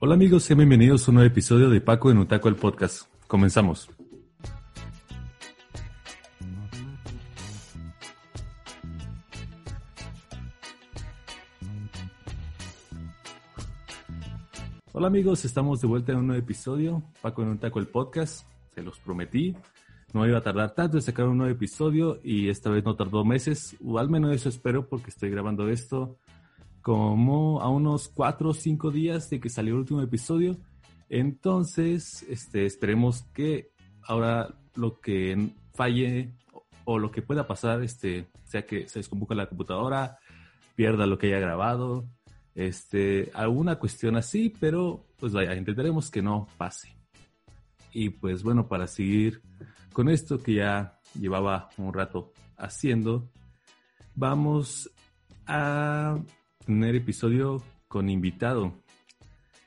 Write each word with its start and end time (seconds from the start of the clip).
Hola 0.00 0.14
amigos, 0.14 0.44
sean 0.44 0.58
bienvenidos 0.58 1.08
a 1.08 1.10
un 1.10 1.16
nuevo 1.16 1.26
episodio 1.26 1.68
de 1.70 1.80
Paco 1.80 2.12
en 2.12 2.18
Utaco 2.18 2.48
el 2.48 2.54
Podcast. 2.54 3.12
Comenzamos. 3.26 3.90
Hola 14.92 15.08
amigos, 15.08 15.44
estamos 15.44 15.80
de 15.80 15.88
vuelta 15.88 16.12
en 16.12 16.18
un 16.18 16.28
nuevo 16.28 16.40
episodio, 16.40 17.02
Paco 17.20 17.42
en 17.42 17.48
Utaco 17.48 17.80
el 17.80 17.88
Podcast. 17.88 18.46
Se 18.76 18.82
los 18.84 19.00
prometí, 19.00 19.56
no 20.12 20.24
iba 20.28 20.38
a 20.38 20.42
tardar 20.42 20.76
tanto 20.76 20.98
en 20.98 21.02
sacar 21.02 21.26
un 21.26 21.38
nuevo 21.38 21.52
episodio 21.52 22.20
y 22.22 22.50
esta 22.50 22.70
vez 22.70 22.84
no 22.84 22.94
tardó 22.94 23.24
meses, 23.24 23.76
o 23.84 23.98
al 23.98 24.08
menos 24.08 24.32
eso 24.32 24.48
espero 24.48 24.88
porque 24.88 25.10
estoy 25.10 25.30
grabando 25.30 25.68
esto 25.68 26.20
como 26.88 27.60
a 27.60 27.68
unos 27.68 28.08
cuatro 28.08 28.48
o 28.48 28.54
cinco 28.54 28.90
días 28.90 29.28
de 29.28 29.40
que 29.40 29.50
salió 29.50 29.74
el 29.74 29.80
último 29.80 30.00
episodio. 30.00 30.56
Entonces, 31.10 32.22
este, 32.30 32.64
esperemos 32.64 33.24
que 33.34 33.72
ahora 34.04 34.54
lo 34.74 34.98
que 34.98 35.50
falle 35.74 36.32
o 36.86 36.98
lo 36.98 37.10
que 37.10 37.20
pueda 37.20 37.46
pasar, 37.46 37.82
este, 37.82 38.28
sea 38.44 38.64
que 38.64 38.88
se 38.88 39.00
descomponga 39.00 39.34
la 39.34 39.50
computadora, 39.50 40.18
pierda 40.76 41.04
lo 41.04 41.18
que 41.18 41.26
haya 41.26 41.40
grabado, 41.40 42.08
este, 42.54 43.30
alguna 43.34 43.78
cuestión 43.78 44.16
así, 44.16 44.54
pero 44.58 45.04
pues 45.18 45.34
vaya, 45.34 45.54
intentaremos 45.54 46.10
que 46.10 46.22
no 46.22 46.48
pase. 46.56 46.96
Y 47.92 48.08
pues 48.08 48.42
bueno, 48.42 48.66
para 48.66 48.86
seguir 48.86 49.42
con 49.92 50.08
esto 50.08 50.42
que 50.42 50.54
ya 50.54 50.98
llevaba 51.12 51.68
un 51.76 51.92
rato 51.92 52.32
haciendo, 52.56 53.28
vamos 54.14 54.90
a 55.46 56.18
episodio 56.68 57.62
con 57.88 58.10
invitado. 58.10 58.74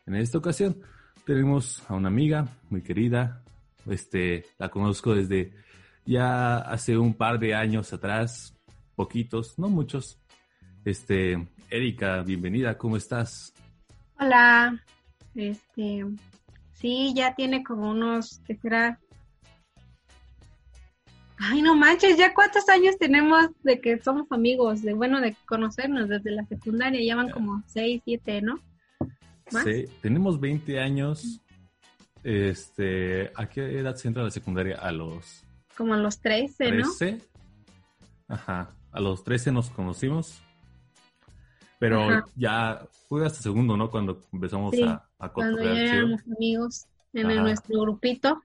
En 0.05 0.16
esta 0.16 0.38
ocasión 0.38 0.78
tenemos 1.26 1.84
a 1.90 1.96
una 1.96 2.10
amiga 2.10 2.48
muy 2.70 2.84
querida. 2.84 3.44
Este, 3.88 4.46
la 4.60 4.70
conozco 4.70 5.16
desde 5.16 5.52
ya 6.05 6.60
hace 6.60 6.98
un 6.98 7.16
par 7.16 7.40
de 7.40 7.55
años 7.55 7.91
atrás, 7.91 8.55
poquitos, 8.96 9.58
no 9.58 9.68
muchos. 9.68 10.20
Este, 10.85 11.48
Erika, 11.71 12.21
bienvenida, 12.21 12.77
¿cómo 12.77 12.98
estás? 12.98 13.52
Hola, 14.20 14.80
este, 15.34 16.05
sí, 16.74 17.13
ya 17.15 17.34
tiene 17.34 17.63
como 17.63 17.90
unos, 17.90 18.41
¿qué 18.46 18.55
será? 18.58 18.99
Ay, 21.43 21.63
no 21.63 21.75
manches, 21.75 22.17
ya 22.17 22.35
cuántos 22.35 22.70
años 22.70 22.97
tenemos 22.99 23.49
de 23.63 23.81
que 23.81 23.99
somos 23.99 24.31
amigos, 24.31 24.84
de 24.84 24.93
bueno, 24.93 25.20
de 25.20 25.35
conocernos 25.47 26.07
desde 26.07 26.29
la 26.29 26.45
secundaria, 26.45 27.03
ya 27.03 27.15
van 27.15 27.31
como 27.31 27.63
6, 27.65 28.03
7, 28.05 28.43
¿no? 28.43 28.59
Sí, 29.47 29.85
tenemos 30.01 30.39
20 30.39 30.79
años. 30.79 31.41
Este, 32.23 33.31
¿a 33.35 33.49
qué 33.49 33.79
edad 33.79 33.95
se 33.95 34.07
entra 34.07 34.23
la 34.23 34.29
secundaria? 34.29 34.77
A 34.77 34.91
los... 34.91 35.43
Como 35.75 35.95
a 35.95 35.97
los 35.97 36.19
13, 36.21 36.73
¿no? 36.73 36.84
13. 36.95 37.17
Ajá, 38.27 38.75
a 38.91 38.99
los 38.99 39.23
13 39.23 39.51
nos 39.51 39.71
conocimos. 39.71 40.43
Pero 41.79 42.23
ya 42.35 42.85
fue 43.09 43.25
hasta 43.25 43.41
segundo, 43.41 43.75
¿no? 43.75 43.89
Cuando 43.89 44.21
empezamos 44.31 44.75
a, 44.84 45.09
a 45.17 45.29
Cuando 45.29 45.63
ya 45.63 45.95
éramos 45.95 46.21
amigos 46.37 46.85
en 47.13 47.35
nuestro 47.37 47.81
grupito 47.81 48.43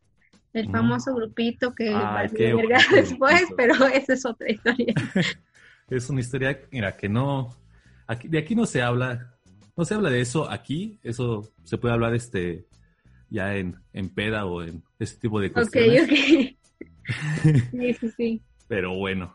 el 0.57 0.71
famoso 0.71 1.15
grupito 1.15 1.75
que 1.75 1.91
va 1.93 2.21
a 2.21 2.27
después, 2.27 3.45
pero 3.57 3.75
esa 3.87 4.15
es 4.15 4.25
otra 4.25 4.51
historia. 4.51 4.95
es 5.91 6.09
una 6.09 6.21
historia, 6.21 6.59
mira, 6.71 6.97
que 6.97 7.09
no, 7.11 7.55
aquí, 8.07 8.29
de 8.29 8.39
aquí 8.39 8.55
no 8.55 8.65
se 8.65 8.81
habla, 8.81 9.35
no 9.77 9.85
se 9.85 9.95
habla 9.95 10.09
de 10.09 10.21
eso 10.21 10.51
aquí, 10.51 10.99
eso 11.03 11.53
se 11.63 11.77
puede 11.77 11.93
hablar 11.93 12.15
este 12.15 12.67
ya 13.29 13.55
en, 13.57 13.77
en 13.93 14.09
peda 14.09 14.47
o 14.47 14.63
en 14.63 14.83
ese 14.99 15.19
tipo 15.19 15.41
de 15.41 15.53
cuestiones. 15.53 16.05
Ok, 16.05 16.11
ok. 16.11 17.63
sí, 17.71 17.95
sí, 17.95 18.11
sí. 18.17 18.43
Pero 18.67 18.97
bueno, 18.97 19.35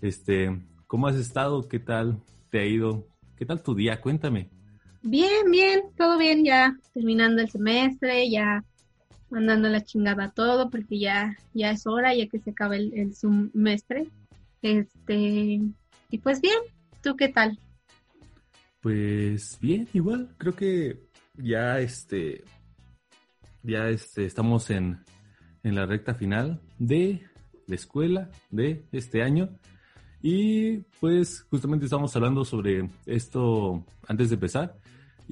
este, 0.00 0.62
¿cómo 0.86 1.08
has 1.08 1.16
estado? 1.16 1.68
¿Qué 1.68 1.78
tal 1.78 2.22
te 2.50 2.60
ha 2.60 2.64
ido? 2.64 3.06
¿Qué 3.36 3.44
tal 3.44 3.62
tu 3.62 3.74
día? 3.74 4.00
Cuéntame. 4.00 4.48
Bien, 5.02 5.50
bien, 5.50 5.82
todo 5.96 6.16
bien 6.16 6.44
ya, 6.44 6.74
terminando 6.94 7.42
el 7.42 7.50
semestre, 7.50 8.30
ya 8.30 8.64
mandando 9.32 9.68
la 9.68 9.82
chingada 9.82 10.30
todo 10.30 10.70
porque 10.70 10.98
ya, 10.98 11.36
ya 11.54 11.70
es 11.70 11.86
hora, 11.86 12.14
ya 12.14 12.28
que 12.28 12.38
se 12.38 12.50
acaba 12.50 12.76
el, 12.76 13.14
semestre. 13.14 14.08
Este, 14.60 15.60
y 16.10 16.18
pues 16.22 16.40
bien, 16.40 16.58
¿tú 17.02 17.16
qué 17.16 17.28
tal? 17.28 17.58
Pues 18.80 19.58
bien, 19.60 19.88
igual, 19.94 20.34
creo 20.38 20.54
que 20.54 21.00
ya 21.36 21.80
este, 21.80 22.44
ya 23.62 23.88
este, 23.88 24.26
estamos 24.26 24.70
en, 24.70 25.00
en 25.62 25.74
la 25.74 25.86
recta 25.86 26.14
final 26.14 26.60
de 26.78 27.22
la 27.66 27.74
escuela 27.74 28.30
de 28.50 28.84
este 28.92 29.22
año. 29.22 29.48
Y 30.20 30.78
pues 31.00 31.42
justamente 31.50 31.86
estamos 31.86 32.14
hablando 32.14 32.44
sobre 32.44 32.88
esto 33.06 33.84
antes 34.06 34.28
de 34.28 34.34
empezar. 34.34 34.76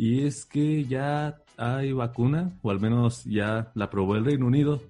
Y 0.02 0.24
es 0.24 0.46
que 0.46 0.86
ya 0.86 1.42
hay 1.58 1.92
vacuna, 1.92 2.58
o 2.62 2.70
al 2.70 2.80
menos 2.80 3.22
ya 3.26 3.70
la 3.74 3.84
aprobó 3.84 4.16
el 4.16 4.24
Reino 4.24 4.46
Unido, 4.46 4.82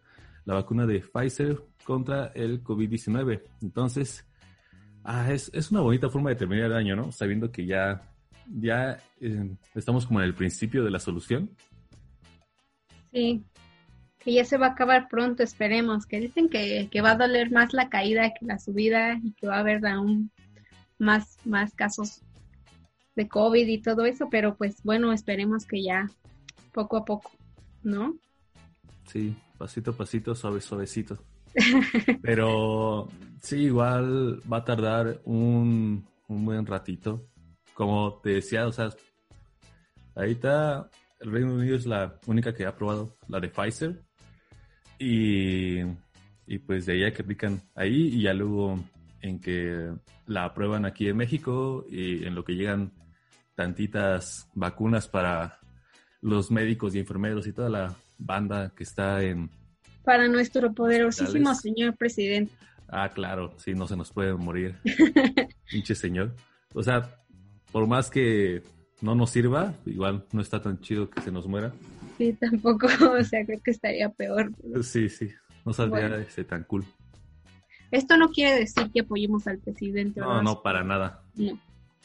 la 0.44 0.54
vacuna 0.54 0.86
de 0.86 1.00
Pfizer 1.00 1.60
contra 1.82 2.26
el 2.26 2.62
COVID-19. 2.62 3.42
Entonces, 3.60 4.24
ah, 5.02 5.32
es, 5.32 5.72
una 5.72 5.80
bonita 5.80 6.08
forma 6.10 6.30
de 6.30 6.36
terminar 6.36 6.66
el 6.66 6.76
año, 6.76 6.94
¿no? 6.94 7.10
Sabiendo 7.10 7.50
que 7.50 7.66
ya, 7.66 8.08
ya 8.46 9.02
eh, 9.20 9.50
estamos 9.74 10.06
como 10.06 10.20
en 10.20 10.26
el 10.26 10.34
principio 10.34 10.84
de 10.84 10.92
la 10.92 11.00
solución. 11.00 11.50
Sí, 13.12 13.42
que 14.20 14.32
ya 14.32 14.44
se 14.44 14.58
va 14.58 14.66
a 14.66 14.70
acabar 14.70 15.08
pronto, 15.08 15.42
esperemos. 15.42 16.06
Que 16.06 16.20
dicen 16.20 16.48
que, 16.48 16.86
que 16.88 17.02
va 17.02 17.10
a 17.10 17.16
doler 17.16 17.50
más 17.50 17.72
la 17.72 17.88
caída 17.88 18.32
que 18.32 18.46
la 18.46 18.60
subida 18.60 19.18
y 19.20 19.32
que 19.32 19.48
va 19.48 19.56
a 19.56 19.60
haber 19.60 19.84
aún 19.84 20.30
más, 21.00 21.36
más 21.44 21.74
casos 21.74 22.22
de 23.16 23.28
COVID 23.28 23.66
y 23.66 23.82
todo 23.82 24.04
eso, 24.04 24.28
pero 24.30 24.56
pues 24.56 24.82
bueno, 24.82 25.12
esperemos 25.12 25.66
que 25.66 25.82
ya 25.82 26.08
poco 26.72 26.96
a 26.96 27.04
poco, 27.04 27.32
¿no? 27.82 28.16
Sí, 29.06 29.36
pasito 29.58 29.90
a 29.90 29.96
pasito, 29.96 30.34
suave, 30.34 30.60
suavecito. 30.60 31.18
Pero 32.22 33.08
sí, 33.42 33.64
igual 33.64 34.40
va 34.50 34.58
a 34.58 34.64
tardar 34.64 35.20
un, 35.24 36.06
un 36.28 36.44
buen 36.44 36.64
ratito. 36.64 37.26
Como 37.74 38.20
te 38.22 38.30
decía, 38.30 38.66
o 38.66 38.72
sea, 38.72 38.90
ahorita 40.14 40.88
el 41.20 41.30
Reino 41.32 41.54
Unido 41.54 41.76
es 41.76 41.86
la 41.86 42.18
única 42.26 42.54
que 42.54 42.64
ha 42.64 42.70
aprobado 42.70 43.16
la 43.28 43.40
de 43.40 43.48
Pfizer. 43.48 44.02
Y, 44.98 45.80
y 46.46 46.58
pues 46.58 46.86
de 46.86 46.92
ahí 47.04 47.12
que 47.12 47.22
aplican 47.22 47.60
ahí 47.74 48.08
y 48.08 48.22
ya 48.22 48.34
luego 48.34 48.78
en 49.22 49.40
que 49.40 49.92
la 50.26 50.44
aprueban 50.44 50.84
aquí 50.84 51.08
en 51.08 51.16
México 51.16 51.84
y 51.88 52.24
en 52.24 52.34
lo 52.34 52.44
que 52.44 52.54
llegan 52.54 52.92
tantitas 53.60 54.48
vacunas 54.54 55.06
para 55.06 55.58
los 56.22 56.50
médicos 56.50 56.94
y 56.94 56.98
enfermeros 56.98 57.46
y 57.46 57.52
toda 57.52 57.68
la 57.68 57.94
banda 58.16 58.72
que 58.74 58.84
está 58.84 59.22
en... 59.22 59.50
Para 60.02 60.28
nuestro 60.28 60.72
poderosísimo 60.72 61.54
señor 61.54 61.94
presidente. 61.94 62.54
Ah, 62.88 63.10
claro, 63.10 63.52
sí, 63.58 63.74
no 63.74 63.86
se 63.86 63.98
nos 63.98 64.12
puede 64.12 64.32
morir. 64.32 64.76
Pinche 65.70 65.94
señor. 65.94 66.34
O 66.72 66.82
sea, 66.82 67.22
por 67.70 67.86
más 67.86 68.08
que 68.08 68.62
no 69.02 69.14
nos 69.14 69.28
sirva, 69.28 69.74
igual 69.84 70.24
no 70.32 70.40
está 70.40 70.62
tan 70.62 70.80
chido 70.80 71.10
que 71.10 71.20
se 71.20 71.30
nos 71.30 71.46
muera. 71.46 71.70
Sí, 72.16 72.32
tampoco, 72.32 72.86
o 73.20 73.22
sea, 73.24 73.44
creo 73.44 73.60
que 73.62 73.72
estaría 73.72 74.08
peor. 74.08 74.52
Sí, 74.82 75.10
sí, 75.10 75.28
no 75.66 75.74
saldría 75.74 76.16
ese 76.16 76.44
tan 76.44 76.64
cool. 76.64 76.86
Esto 77.90 78.16
no 78.16 78.30
quiere 78.30 78.58
decir 78.58 78.90
que 78.90 79.00
apoyemos 79.00 79.46
al 79.46 79.58
presidente. 79.58 80.18
No, 80.18 80.40
no, 80.42 80.62
para 80.62 80.82
nada. 80.82 81.22
No. 81.34 81.58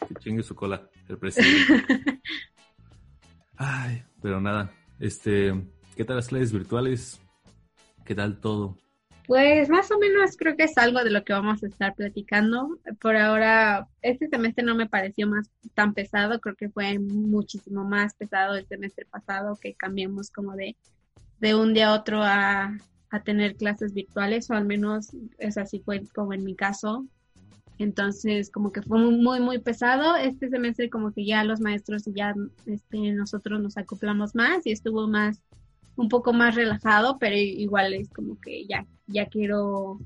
Que 0.05 0.16
chingue 0.16 0.43
su 0.43 0.53
cola 0.53 0.89
el 1.07 1.17
presidente. 1.17 2.21
Ay, 3.57 4.03
pero 4.21 4.41
nada. 4.41 4.71
Este, 4.99 5.53
¿qué 5.96 6.05
tal 6.05 6.17
las 6.17 6.28
clases 6.28 6.52
virtuales? 6.52 7.22
¿Qué 8.05 8.16
tal 8.16 8.40
todo? 8.40 8.78
Pues 9.28 9.69
más 9.69 9.90
o 9.90 9.97
menos 9.97 10.37
creo 10.37 10.55
que 10.55 10.66
es 10.66 10.78
algo 10.78 11.03
de 11.03 11.09
lo 11.09 11.23
que 11.23 11.34
vamos 11.34 11.63
a 11.63 11.67
estar 11.67 11.96
platicando. 11.96 12.79
Por 12.99 13.16
ahora, 13.16 13.87
este 14.02 14.28
semestre 14.28 14.63
no 14.63 14.75
me 14.75 14.87
pareció 14.87 15.28
más 15.28 15.49
tan 15.73 15.93
pesado, 15.93 16.40
creo 16.40 16.55
que 16.55 16.69
fue 16.69 16.99
muchísimo 16.99 17.84
más 17.84 18.13
pesado 18.13 18.55
el 18.55 18.67
semestre 18.67 19.05
pasado 19.05 19.58
que 19.59 19.73
cambiamos 19.73 20.29
como 20.29 20.55
de, 20.55 20.75
de 21.40 21.55
un 21.55 21.73
día 21.73 21.90
a 21.90 21.96
otro 21.96 22.22
a, 22.22 22.78
a 23.09 23.23
tener 23.23 23.55
clases 23.55 23.93
virtuales, 23.93 24.49
o 24.51 24.53
al 24.53 24.66
menos 24.66 25.16
es 25.40 25.58
así 25.58 25.79
fue 25.79 26.03
como 26.13 26.34
en 26.34 26.43
mi 26.43 26.55
caso. 26.55 27.05
Entonces, 27.77 28.49
como 28.49 28.72
que 28.72 28.81
fue 28.81 28.99
muy, 28.99 29.39
muy 29.39 29.59
pesado. 29.59 30.16
Este 30.16 30.49
semestre 30.49 30.89
como 30.89 31.11
que 31.11 31.25
ya 31.25 31.43
los 31.43 31.59
maestros 31.59 32.07
y 32.07 32.13
ya 32.13 32.33
este, 32.66 33.11
nosotros 33.11 33.61
nos 33.61 33.77
acoplamos 33.77 34.35
más 34.35 34.66
y 34.66 34.72
estuvo 34.72 35.07
más, 35.07 35.41
un 35.95 36.09
poco 36.09 36.33
más 36.33 36.55
relajado, 36.55 37.17
pero 37.19 37.35
igual 37.35 37.93
es 37.93 38.09
como 38.09 38.39
que 38.39 38.66
ya, 38.66 38.85
ya 39.07 39.27
quiero, 39.27 39.99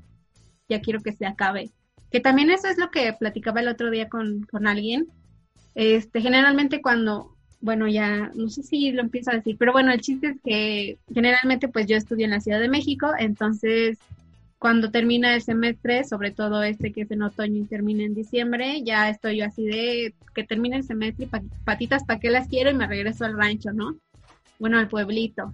ya 0.68 0.81
quiero 0.81 1.01
que 1.01 1.13
se 1.13 1.25
acabe. 1.25 1.71
Que 2.12 2.19
también 2.19 2.50
eso 2.50 2.68
es 2.68 2.77
lo 2.77 2.89
que 2.89 3.13
platicaba 3.13 3.62
el 3.62 3.68
otro 3.68 3.92
día 3.92 4.10
con, 4.10 4.44
con 4.44 4.66
alguien. 4.66 5.07
Este, 5.75 6.21
generalmente 6.21 6.81
cuando 6.81 7.36
bueno, 7.62 7.88
ya 7.88 8.31
no 8.36 8.50
sé 8.50 8.63
si 8.63 8.92
lo 8.92 9.01
empiezo 9.01 9.31
a 9.31 9.36
decir, 9.36 9.57
pero 9.57 9.74
bueno, 9.74 9.92
el 9.92 10.00
chiste 10.00 10.27
es 10.27 10.42
que 10.42 10.98
generalmente 11.13 11.68
pues 11.68 11.88
yo 11.88 11.98
estudio 11.98 12.25
en 12.25 12.31
la 12.31 12.39
Ciudad 12.39 12.60
de 12.60 12.69
México, 12.69 13.12
entonces 13.18 14.00
cuando 14.60 14.92
termina 14.92 15.34
el 15.34 15.42
semestre, 15.42 16.04
sobre 16.04 16.32
todo 16.32 16.62
este 16.64 16.92
que 16.92 17.02
es 17.02 17.12
en 17.12 17.22
otoño 17.22 17.62
y 17.62 17.66
termina 17.66 18.04
en 18.04 18.14
diciembre, 18.14 18.84
ya 18.84 19.10
estoy 19.10 19.38
yo 19.38 19.46
así 19.46 19.66
de 19.66 20.14
que 20.36 20.44
termine 20.44 20.76
el 20.76 20.84
semestre 20.84 21.26
y 21.26 21.64
patitas 21.64 22.04
para 22.04 22.20
qué 22.20 22.30
las 22.30 22.50
quiero 22.50 22.70
y 22.70 22.74
me 22.74 22.86
regreso 22.86 23.24
al 23.24 23.38
rancho, 23.38 23.72
¿no? 23.72 23.96
Bueno, 24.60 24.78
al 24.78 24.90
pueblito. 24.90 25.54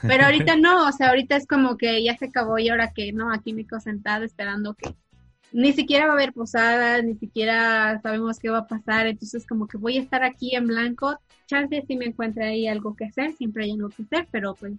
Pero 0.00 0.24
ahorita 0.24 0.56
no, 0.56 0.88
o 0.88 0.92
sea, 0.92 1.10
ahorita 1.10 1.36
es 1.36 1.46
como 1.46 1.76
que 1.76 2.02
ya 2.02 2.16
se 2.16 2.26
acabó 2.26 2.58
y 2.58 2.70
ahora 2.70 2.92
que 2.94 3.12
no, 3.12 3.30
aquí 3.30 3.52
me 3.52 3.66
quedo 3.66 3.78
sentada 3.78 4.24
esperando 4.24 4.72
que 4.72 4.94
ni 5.52 5.74
siquiera 5.74 6.06
va 6.06 6.12
a 6.12 6.14
haber 6.14 6.32
posadas, 6.32 7.04
ni 7.04 7.16
siquiera 7.16 8.00
sabemos 8.02 8.38
qué 8.38 8.48
va 8.48 8.60
a 8.60 8.66
pasar, 8.66 9.06
entonces 9.06 9.46
como 9.46 9.66
que 9.68 9.76
voy 9.76 9.98
a 9.98 10.00
estar 10.00 10.24
aquí 10.24 10.54
en 10.54 10.66
blanco, 10.66 11.18
chance 11.46 11.84
si 11.86 11.96
me 11.96 12.06
encuentre 12.06 12.46
ahí 12.46 12.66
algo 12.66 12.96
que 12.96 13.04
hacer, 13.04 13.34
siempre 13.34 13.64
hay 13.64 13.72
algo 13.72 13.90
que 13.90 14.04
hacer, 14.04 14.28
pero 14.30 14.54
pues 14.54 14.72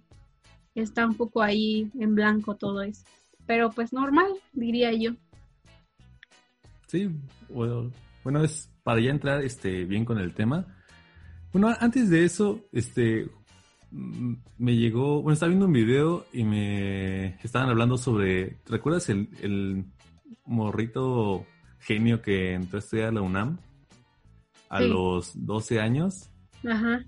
está 0.74 1.06
un 1.06 1.14
poco 1.14 1.42
ahí 1.42 1.90
en 2.00 2.16
blanco 2.16 2.56
todo 2.56 2.82
eso. 2.82 3.04
Pero 3.46 3.70
pues 3.70 3.92
normal, 3.92 4.32
diría 4.52 4.92
yo. 4.92 5.12
Sí, 6.86 7.08
bueno, 7.48 7.90
bueno 8.22 8.44
es 8.44 8.70
para 8.82 9.00
ya 9.00 9.10
entrar 9.10 9.42
este 9.42 9.84
bien 9.84 10.04
con 10.04 10.18
el 10.18 10.34
tema. 10.34 10.66
Bueno, 11.52 11.74
antes 11.80 12.08
de 12.10 12.24
eso, 12.24 12.60
este 12.72 13.28
mm, 13.90 14.34
me 14.58 14.76
llegó, 14.76 15.22
bueno, 15.22 15.34
estaba 15.34 15.48
viendo 15.48 15.66
un 15.66 15.72
video 15.72 16.26
y 16.32 16.44
me 16.44 17.36
estaban 17.42 17.68
hablando 17.68 17.98
sobre, 17.98 18.58
¿recuerdas 18.66 19.08
el, 19.08 19.28
el 19.42 19.84
morrito 20.44 21.46
genio 21.80 22.22
que 22.22 22.54
entró 22.54 22.78
a 22.78 22.80
estudiar 22.80 23.08
a 23.08 23.12
la 23.12 23.22
UNAM 23.22 23.58
a 24.68 24.80
los 24.80 25.32
12 25.34 25.80
años. 25.80 26.30
Ajá. 26.66 27.04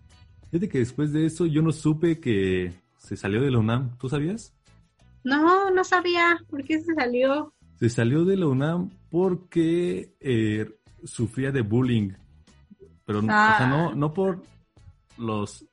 Fíjate 0.51 0.69
que 0.69 0.79
después 0.79 1.13
de 1.13 1.25
eso 1.25 1.47
yo 1.47 1.63
no 1.63 1.73
supe 1.73 2.21
que 2.21 2.73
se 2.99 3.17
salió 3.17 3.41
de 3.41 3.51
la 3.51 3.59
UNAM. 3.59 3.97
¿Tú 3.99 4.09
sabías? 4.09 4.55
No, 5.25 5.71
no 5.71 5.85
sabía. 5.85 6.39
¿Por 6.49 6.65
qué 6.65 6.81
se 6.81 6.95
salió? 6.95 7.53
Se 7.77 7.89
salió 7.89 8.25
de 8.25 8.37
la 8.37 8.47
UNAM 8.47 8.91
porque 9.11 10.15
eh, 10.21 10.71
sufría 11.05 11.51
de 11.51 11.63
bullying. 11.63 12.13
Pero 13.05 13.21
no, 13.21 13.29
o 13.29 13.57
sea, 13.57 13.67
no, 13.67 13.91
ah. 13.91 13.95
no 13.95 14.13
por 14.13 14.43
los 15.19 15.67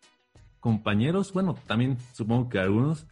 compañeros, 0.59 1.33
bueno, 1.33 1.56
también 1.65 1.98
supongo 2.13 2.50
que 2.50 2.59
algunos, 2.59 3.07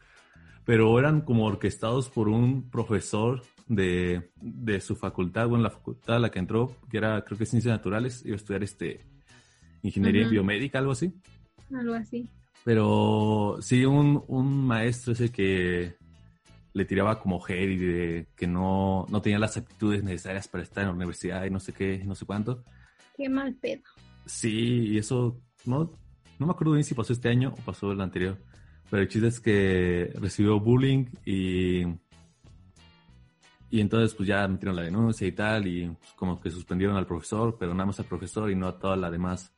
pero 0.66 0.98
eran 1.00 1.22
como 1.22 1.46
orquestados 1.46 2.10
por 2.10 2.30
un 2.30 2.70
profesor 2.70 3.42
de, 3.68 4.32
de, 4.36 4.80
su 4.82 4.96
facultad, 4.96 5.48
bueno, 5.48 5.64
la 5.64 5.72
facultad 5.72 6.18
a 6.18 6.20
la 6.20 6.30
que 6.30 6.40
entró, 6.40 6.76
que 6.90 6.98
era, 6.98 7.24
creo 7.24 7.38
que 7.38 7.46
Ciencias 7.46 7.76
Naturales, 7.76 8.24
iba 8.26 8.34
a 8.34 8.38
estudiar 8.38 8.64
este, 8.64 9.06
Ingeniería 9.82 10.28
Biomédica, 10.28 10.80
algo 10.80 10.92
así. 10.92 11.14
Algo 11.74 11.94
así. 11.96 12.30
Pero 12.64 13.58
sí, 13.62 13.86
un, 13.86 14.24
un 14.28 14.68
maestro 14.68 15.14
ese 15.14 15.32
que 15.32 15.96
le 16.74 16.86
tiraba 16.86 17.20
como 17.20 17.44
hate 17.44 17.72
y 17.72 17.78
de 17.78 18.28
que 18.36 18.48
no, 18.48 19.06
no 19.10 19.22
tenía 19.22 19.40
las 19.40 19.58
aptitudes 19.58 20.04
necesarias 20.04 20.48
para 20.48 20.64
estar 20.64 20.84
en 20.84 20.90
la 20.90 20.96
universidad 20.96 21.46
y 21.46 21.50
no 21.50 21.60
sé 21.60 21.74
qué, 21.74 22.04
no 22.06 22.16
sé 22.16 22.26
cuánto. 22.26 22.64
Qué 23.16 23.30
mal 23.30 23.56
pedo. 23.56 23.84
Sí, 24.26 24.90
y 24.90 24.98
eso, 24.98 25.42
no, 25.66 25.92
no 26.38 26.46
me 26.46 26.52
acuerdo 26.52 26.74
bien 26.74 26.84
si 26.84 26.94
pasó 26.94 27.14
este 27.14 27.30
año 27.30 27.54
o 27.58 27.62
pasó 27.62 27.92
el 27.92 28.02
anterior, 28.02 28.38
pero 28.90 29.02
el 29.02 29.10
chiste 29.10 29.28
es 29.28 29.40
que 29.40 30.12
recibió 30.20 30.60
bullying 30.60 31.06
y 31.26 31.86
y 33.72 33.82
entonces 33.82 34.16
pues 34.16 34.28
ya 34.28 34.48
metieron 34.48 34.76
la 34.76 34.82
denuncia 34.82 35.28
y 35.28 35.32
tal, 35.32 35.68
y 35.68 35.88
pues, 35.88 36.14
como 36.14 36.40
que 36.40 36.50
suspendieron 36.50 36.98
al 36.98 37.06
profesor, 37.06 37.56
pero 37.60 37.74
nada 37.74 37.86
más 37.86 38.00
al 38.00 38.06
profesor 38.06 38.50
y 38.50 38.56
no 38.56 38.68
a 38.68 38.80
toda 38.80 38.96
la 38.96 39.12
demás 39.12 39.54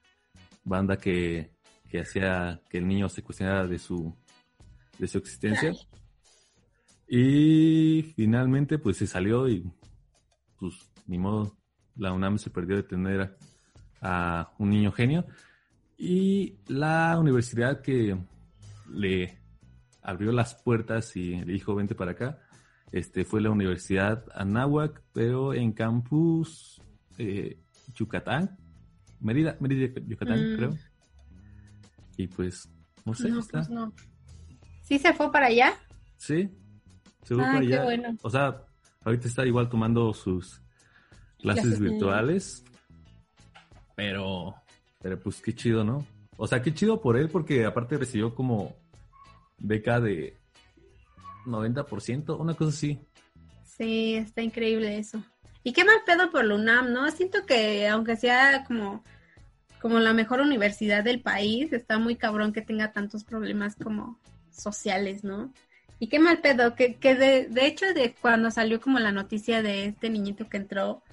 banda 0.64 0.98
que, 0.98 1.52
que 1.90 2.02
hacía 2.02 2.62
que 2.70 2.80
el 2.80 2.88
niño 2.88 3.08
se 3.10 3.24
cuestionara 3.24 3.68
de 3.68 3.80
su, 3.80 4.14
de 4.98 5.08
su 5.08 5.18
existencia. 5.18 5.74
Y 7.14 8.14
finalmente 8.16 8.78
pues 8.78 8.96
se 8.96 9.06
salió 9.06 9.50
y 9.50 9.70
pues 10.58 10.76
ni 11.08 11.18
modo, 11.18 11.58
la 11.98 12.14
UNAM 12.14 12.38
se 12.38 12.50
perdió 12.50 12.78
de 12.78 12.84
tener 12.84 13.36
a 14.02 14.54
un 14.58 14.70
niño 14.70 14.94
genio. 14.94 15.26
Y 15.98 16.56
la 16.68 17.20
universidad 17.20 17.82
que 17.82 18.18
le 18.90 19.38
abrió 20.02 20.32
las 20.32 20.56
puertas 20.56 21.14
y 21.18 21.36
le 21.44 21.52
dijo 21.52 21.76
vente 21.76 21.96
para 21.96 22.12
acá, 22.12 22.40
este, 22.94 23.26
fue 23.26 23.42
la 23.42 23.50
Universidad 23.50 24.24
Anáhuac, 24.34 25.04
pero 25.12 25.54
en 25.54 25.74
campus 25.74 26.82
eh, 27.18 27.60
Yucatán, 27.94 28.58
Mérida, 29.20 29.58
Mérida, 29.60 30.00
Yucatán, 30.08 30.54
mm. 30.54 30.56
creo. 30.56 30.78
Y 32.16 32.28
pues, 32.28 32.70
no 33.04 33.14
sé, 33.14 33.34
Pues 33.52 33.70
no. 33.70 33.92
¿Sí 34.84 34.98
se 34.98 35.14
fue 35.14 35.30
para 35.30 35.48
allá? 35.48 35.74
Sí, 36.16 36.50
se 37.24 37.36
fue 37.36 37.44
ah, 37.44 37.48
para 37.48 37.60
allá. 37.60 37.84
Bueno. 37.84 38.18
O 38.22 38.30
sea, 38.30 38.64
ahorita 39.04 39.28
está 39.28 39.46
igual 39.46 39.70
tomando 39.70 40.14
sus 40.14 40.62
clases 41.40 41.80
virtuales, 41.80 42.64
pero, 43.96 44.56
pero 45.02 45.20
pues 45.20 45.42
qué 45.42 45.54
chido, 45.54 45.84
¿no? 45.84 46.06
O 46.38 46.48
sea, 46.48 46.62
qué 46.62 46.74
chido 46.74 47.02
por 47.02 47.18
él 47.18 47.30
porque 47.30 47.66
aparte 47.66 47.98
recibió 47.98 48.34
como 48.34 48.76
beca 49.60 50.00
de 50.00 50.40
90%, 51.46 52.40
una 52.40 52.54
cosa 52.54 52.70
así. 52.70 53.00
Sí, 53.64 54.16
está 54.16 54.42
increíble 54.42 54.98
eso. 54.98 55.24
Y 55.64 55.74
qué 55.74 55.86
mal 55.86 55.98
pedo 56.06 56.32
por 56.32 56.46
la 56.46 56.56
UNAM, 56.56 56.92
¿no? 56.92 57.10
Siento 57.12 57.46
que 57.46 57.88
aunque 57.88 58.16
sea 58.16 58.64
como, 58.66 59.04
como 59.80 60.00
la 60.00 60.14
mejor 60.14 60.42
universidad 60.42 61.04
del 61.04 61.22
país, 61.22 61.72
está 61.74 62.00
muy 62.00 62.16
cabrón 62.16 62.54
que 62.54 62.62
tenga 62.62 62.92
tantos 62.92 63.24
problemas 63.24 63.76
como 63.76 64.20
sociales, 64.52 65.24
¿no? 65.24 65.54
Y 66.02 66.08
qué 66.08 66.18
mal 66.18 66.40
pedo, 66.40 66.74
que, 66.74 66.96
que 66.96 67.14
de, 67.14 67.46
de 67.48 67.68
hecho 67.68 67.94
de 67.94 68.16
cuando 68.20 68.50
salió 68.50 68.82
como 68.82 68.98
la 68.98 69.12
noticia 69.12 69.62
de 69.62 69.86
este 69.86 70.10
niñito 70.10 70.50
que 70.50 70.58
entró, 70.58 71.04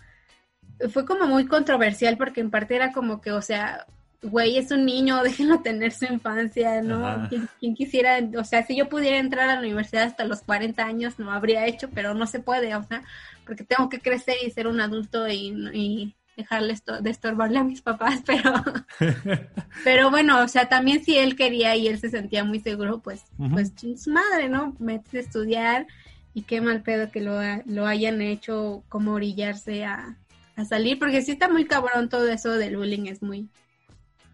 fue 0.91 1.05
como 1.05 1.27
muy 1.27 1.45
controversial 1.47 2.17
porque 2.17 2.41
en 2.41 2.51
parte 2.51 2.75
era 2.75 2.91
como 2.91 3.21
que, 3.21 3.33
o 3.33 3.43
sea, 3.43 3.85
güey, 4.23 4.57
es 4.57 4.71
un 4.71 4.87
niño, 4.87 5.23
déjenlo 5.23 5.61
tener 5.61 5.93
su 5.93 6.07
infancia, 6.07 6.81
¿no? 6.81 7.29
¿Quién, 7.29 7.75
quisiera, 7.75 8.19
o 8.39 8.45
sea, 8.45 8.65
si 8.65 8.79
yo 8.79 8.89
pudiera 8.89 9.19
entrar 9.19 9.51
a 9.51 9.57
la 9.57 9.61
universidad 9.61 10.05
hasta 10.05 10.25
los 10.25 10.41
40 10.41 10.83
años, 10.83 11.19
no 11.19 11.33
habría 11.33 11.67
hecho, 11.67 11.91
pero 11.91 12.15
no 12.15 12.27
se 12.27 12.41
puede, 12.41 12.75
o 12.75 12.83
sea, 12.85 13.03
porque 13.45 13.65
tengo 13.65 13.91
que 13.91 14.01
crecer 14.01 14.37
y 14.43 14.51
ser 14.51 14.67
un 14.69 14.81
adulto 14.81 15.29
y, 15.29 15.49
y 15.75 16.15
dejarle 16.39 16.73
esto, 16.73 17.03
de 17.03 17.11
estorbarle 17.11 17.59
a 17.59 17.65
mis 17.65 17.83
papás, 17.83 18.23
pero, 18.27 18.53
pero 19.85 20.11
bueno, 20.11 20.43
o 20.43 20.49
sea, 20.49 20.69
también 20.69 21.05
si 21.05 21.19
él 21.19 21.37
quería 21.37 21.77
y 21.77 21.89
él 21.89 21.99
se 21.99 22.11
sentía 22.11 22.45
muy 22.45 22.61
seguro, 22.61 23.01
pues, 23.01 23.25
pues 23.53 23.73
su 23.77 24.11
madre, 24.11 24.49
¿no? 24.49 24.75
Mete 24.79 25.19
a 25.19 25.21
estudiar 25.21 25.87
y 26.33 26.43
qué 26.43 26.61
mal 26.61 26.83
pedo 26.83 27.11
que 27.11 27.21
lo, 27.21 27.41
lo 27.67 27.87
hayan 27.87 28.23
hecho 28.23 28.85
como 28.89 29.13
orillarse 29.13 29.85
a, 29.85 30.17
a 30.55 30.65
salir, 30.65 30.99
porque 30.99 31.23
sí 31.23 31.33
está 31.33 31.49
muy 31.49 31.65
cabrón 31.65 32.09
todo 32.09 32.29
eso 32.29 32.53
del 32.53 32.77
bullying, 32.77 33.07
es 33.07 33.21
muy, 33.21 33.49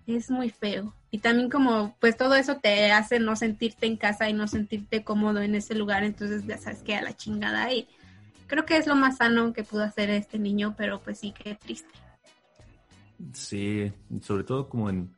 es 0.06 0.30
muy 0.30 0.50
feo. 0.50 0.94
Y 1.10 1.18
también 1.18 1.48
como, 1.48 1.96
pues 2.00 2.18
todo 2.18 2.34
eso 2.34 2.56
te 2.56 2.92
hace 2.92 3.18
no 3.18 3.34
sentirte 3.34 3.86
en 3.86 3.96
casa 3.96 4.28
y 4.28 4.34
no 4.34 4.46
sentirte 4.46 5.04
cómodo 5.04 5.40
en 5.40 5.54
ese 5.54 5.74
lugar, 5.74 6.04
entonces 6.04 6.44
ya 6.44 6.58
sabes 6.58 6.82
que 6.82 6.96
a 6.96 7.02
la 7.02 7.16
chingada. 7.16 7.72
Y 7.72 7.88
creo 8.46 8.64
que 8.64 8.76
es 8.76 8.86
lo 8.86 8.96
más 8.96 9.18
sano 9.18 9.52
que 9.52 9.64
pudo 9.64 9.82
hacer 9.82 10.10
este 10.10 10.38
niño, 10.38 10.74
pero 10.76 11.00
pues 11.00 11.18
sí 11.18 11.32
que 11.32 11.54
triste. 11.54 11.88
Sí, 13.32 13.92
sobre 14.22 14.44
todo 14.44 14.68
como 14.68 14.90
en, 14.90 15.14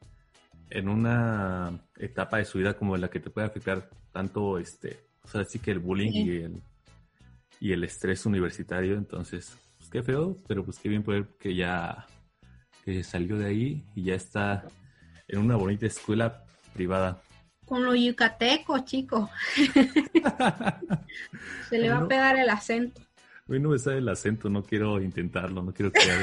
en 0.70 0.88
una 0.88 1.80
etapa 1.96 2.38
de 2.38 2.44
su 2.44 2.58
vida 2.58 2.76
como 2.76 2.94
en 2.94 3.00
la 3.00 3.08
que 3.08 3.20
te 3.20 3.30
puede 3.30 3.46
afectar 3.46 3.88
tanto 4.12 4.58
este, 4.58 5.06
o 5.22 5.28
sea, 5.28 5.44
sí 5.44 5.58
que 5.58 5.70
el 5.70 5.78
bullying 5.78 6.12
y 6.12 6.30
el 6.42 6.62
y 7.60 7.72
el 7.72 7.84
estrés 7.84 8.26
universitario, 8.26 8.96
entonces, 8.96 9.56
pues 9.78 9.90
qué 9.90 10.02
feo, 10.02 10.38
pero 10.46 10.64
pues 10.64 10.78
qué 10.78 10.88
bien 10.88 11.02
poder 11.02 11.28
que 11.38 11.54
ya 11.54 12.06
que 12.84 13.02
salió 13.02 13.36
de 13.36 13.46
ahí 13.46 13.84
y 13.94 14.04
ya 14.04 14.14
está 14.14 14.64
en 15.26 15.40
una 15.40 15.56
bonita 15.56 15.86
escuela 15.86 16.44
privada. 16.72 17.20
Con 17.64 17.84
lo 17.84 17.96
yucateco, 17.96 18.78
chico. 18.84 19.28
Se 21.68 21.78
le 21.78 21.88
va 21.88 21.98
a 21.98 22.06
pegar 22.06 22.36
el 22.36 22.48
acento. 22.48 23.00
Hoy 23.48 23.60
no 23.60 23.70
me 23.70 23.78
sale 23.78 23.98
el 23.98 24.08
acento, 24.08 24.50
no 24.50 24.62
quiero 24.62 25.00
intentarlo, 25.00 25.62
no 25.62 25.72
quiero 25.72 25.92
crear 25.92 26.20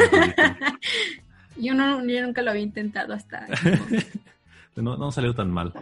yo, 1.55 1.73
no, 1.73 2.05
yo 2.05 2.21
nunca 2.21 2.41
lo 2.41 2.51
había 2.51 2.63
intentado 2.63 3.13
hasta. 3.13 3.47
no, 4.75 4.97
no 4.97 5.11
salió 5.11 5.33
tan 5.33 5.51
mal. 5.51 5.73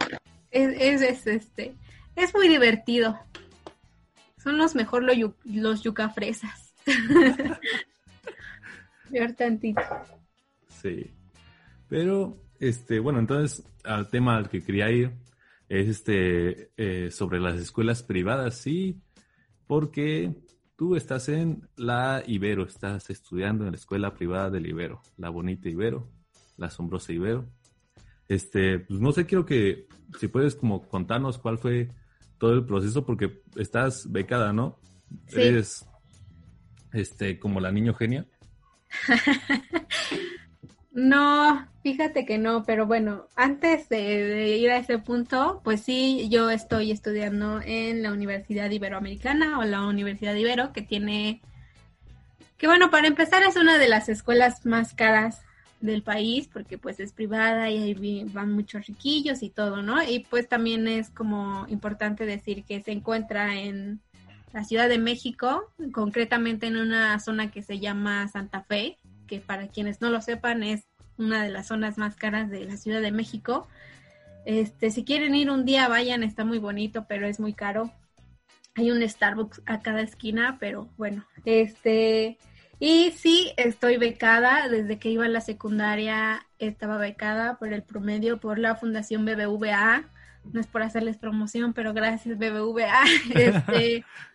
Es, 0.50 1.02
es, 1.02 1.26
este, 1.26 1.74
es 2.14 2.34
muy 2.34 2.48
divertido. 2.48 3.18
Son 4.36 4.58
los 4.58 4.74
mejor 4.74 5.04
los 5.44 5.82
yucafresas. 5.82 6.74
Ver 9.10 9.34
tantito. 9.36 9.82
Sí. 10.68 11.10
Pero, 11.88 12.36
este, 12.60 12.98
bueno, 12.98 13.18
entonces 13.18 13.64
al 13.84 14.10
tema 14.10 14.36
al 14.36 14.48
que 14.48 14.62
quería 14.62 14.90
ir 14.90 15.12
es 15.68 15.88
este 15.88 16.70
eh, 16.76 17.10
sobre 17.10 17.40
las 17.40 17.58
escuelas 17.58 18.02
privadas, 18.02 18.58
sí, 18.58 19.00
porque 19.66 20.34
tú 20.82 20.96
estás 20.96 21.28
en 21.28 21.68
la 21.76 22.24
Ibero, 22.26 22.64
estás 22.64 23.08
estudiando 23.08 23.64
en 23.64 23.70
la 23.70 23.76
escuela 23.76 24.14
privada 24.14 24.50
del 24.50 24.66
Ibero, 24.66 25.00
la 25.16 25.28
bonita 25.28 25.68
Ibero, 25.68 26.10
la 26.56 26.66
asombrosa 26.66 27.12
Ibero. 27.12 27.48
Este, 28.26 28.80
pues 28.80 28.98
no 28.98 29.12
sé, 29.12 29.24
quiero 29.24 29.46
que 29.46 29.86
si 30.18 30.26
puedes 30.26 30.56
como 30.56 30.82
contarnos 30.88 31.38
cuál 31.38 31.58
fue 31.58 31.92
todo 32.36 32.54
el 32.54 32.66
proceso, 32.66 33.06
porque 33.06 33.44
estás 33.54 34.10
becada, 34.10 34.52
¿no? 34.52 34.80
Sí. 35.28 35.42
Eres 35.42 35.86
este, 36.92 37.38
como 37.38 37.60
la 37.60 37.70
niño 37.70 37.94
genia. 37.94 38.26
no, 40.94 41.66
fíjate 41.82 42.26
que 42.26 42.36
no, 42.36 42.64
pero 42.64 42.86
bueno, 42.86 43.26
antes 43.34 43.88
de, 43.88 44.58
ir 44.58 44.70
a 44.70 44.76
ese 44.76 44.98
punto, 44.98 45.60
pues 45.64 45.80
sí, 45.80 46.28
yo 46.28 46.50
estoy 46.50 46.90
estudiando 46.90 47.60
en 47.64 48.02
la 48.02 48.12
Universidad 48.12 48.70
Iberoamericana 48.70 49.58
o 49.58 49.64
la 49.64 49.86
Universidad 49.86 50.34
Ibero, 50.34 50.72
que 50.72 50.82
tiene, 50.82 51.40
que 52.58 52.66
bueno, 52.66 52.90
para 52.90 53.08
empezar 53.08 53.42
es 53.42 53.56
una 53.56 53.78
de 53.78 53.88
las 53.88 54.10
escuelas 54.10 54.66
más 54.66 54.92
caras 54.92 55.40
del 55.80 56.02
país, 56.02 56.48
porque 56.52 56.76
pues 56.76 57.00
es 57.00 57.12
privada 57.12 57.70
y 57.70 57.78
ahí 57.82 58.24
van 58.32 58.52
muchos 58.52 58.86
riquillos 58.86 59.42
y 59.42 59.48
todo, 59.48 59.82
¿no? 59.82 60.02
Y 60.02 60.20
pues 60.20 60.46
también 60.46 60.86
es 60.88 61.08
como 61.08 61.66
importante 61.68 62.26
decir 62.26 62.64
que 62.64 62.82
se 62.82 62.92
encuentra 62.92 63.58
en 63.58 64.00
la 64.52 64.64
Ciudad 64.64 64.90
de 64.90 64.98
México, 64.98 65.72
concretamente 65.92 66.66
en 66.66 66.76
una 66.76 67.18
zona 67.18 67.50
que 67.50 67.62
se 67.62 67.78
llama 67.78 68.28
Santa 68.28 68.60
Fe, 68.60 68.98
que 69.32 69.40
para 69.40 69.68
quienes 69.68 70.02
no 70.02 70.10
lo 70.10 70.20
sepan 70.20 70.62
es 70.62 70.84
una 71.16 71.42
de 71.42 71.48
las 71.48 71.68
zonas 71.68 71.96
más 71.96 72.16
caras 72.16 72.50
de 72.50 72.66
la 72.66 72.76
Ciudad 72.76 73.00
de 73.00 73.12
México. 73.12 73.66
Este, 74.44 74.90
si 74.90 75.04
quieren 75.04 75.34
ir 75.34 75.50
un 75.50 75.64
día, 75.64 75.88
vayan, 75.88 76.22
está 76.22 76.44
muy 76.44 76.58
bonito, 76.58 77.06
pero 77.08 77.26
es 77.26 77.40
muy 77.40 77.54
caro. 77.54 77.90
Hay 78.74 78.90
un 78.90 79.00
Starbucks 79.08 79.62
a 79.64 79.80
cada 79.80 80.02
esquina, 80.02 80.58
pero 80.60 80.90
bueno, 80.98 81.24
este, 81.46 82.36
y 82.78 83.12
sí, 83.12 83.52
estoy 83.56 83.96
becada, 83.96 84.68
desde 84.68 84.98
que 84.98 85.08
iba 85.08 85.24
a 85.24 85.28
la 85.28 85.40
secundaria 85.40 86.46
estaba 86.58 86.98
becada 86.98 87.58
por 87.58 87.72
el 87.72 87.82
promedio 87.82 88.38
por 88.38 88.58
la 88.58 88.76
Fundación 88.76 89.24
BBVA. 89.24 90.10
No 90.52 90.60
es 90.60 90.66
por 90.66 90.82
hacerles 90.82 91.16
promoción, 91.16 91.72
pero 91.72 91.94
gracias 91.94 92.36
BBVA. 92.36 93.02
Este, 93.34 94.04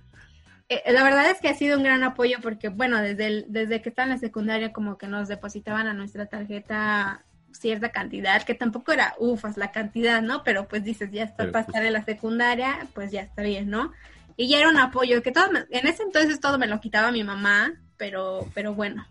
eh, 0.70 0.84
la 0.92 1.04
verdad 1.04 1.30
es 1.30 1.40
que 1.40 1.50
ha 1.50 1.56
sido 1.56 1.78
un 1.78 1.84
gran 1.84 2.04
apoyo 2.04 2.38
porque, 2.42 2.70
bueno, 2.70 3.02
desde, 3.02 3.46
desde 3.48 3.82
que 3.82 3.90
está 3.90 4.04
en 4.04 4.10
la 4.10 4.18
secundaria 4.18 4.74
como 4.74 4.98
que 4.98 5.08
nos 5.08 5.28
depositaban 5.28 5.88
a 5.88 5.94
nuestra 5.94 6.26
tarjeta 6.26 7.24
cierta 7.52 7.90
cantidad, 7.90 8.44
que 8.44 8.54
tampoco 8.54 8.92
era 8.92 9.16
ufas 9.18 9.58
la 9.58 9.72
cantidad, 9.72 10.22
¿no? 10.22 10.44
Pero 10.44 10.68
pues 10.68 10.84
dices, 10.84 11.10
ya 11.12 11.24
está 11.24 11.52
para 11.52 11.66
estar 11.66 11.84
en 11.84 11.94
la 11.94 12.04
secundaria, 12.04 12.88
pues 12.94 13.12
ya 13.12 13.22
está 13.22 13.42
bien, 13.42 13.70
¿no? 13.70 13.94
Y 14.36 14.48
ya 14.48 14.60
era 14.60 14.70
un 14.70 14.78
apoyo 14.78 15.24
que 15.24 15.32
todo, 15.32 15.50
en 15.70 15.88
ese 15.88 16.04
entonces 16.04 16.40
todo 16.40 16.60
me 16.60 16.68
lo 16.68 16.80
quitaba 16.80 17.12
mi 17.12 17.24
mamá, 17.24 17.74
pero, 17.98 18.48
pero 18.54 18.76
bueno, 18.76 19.08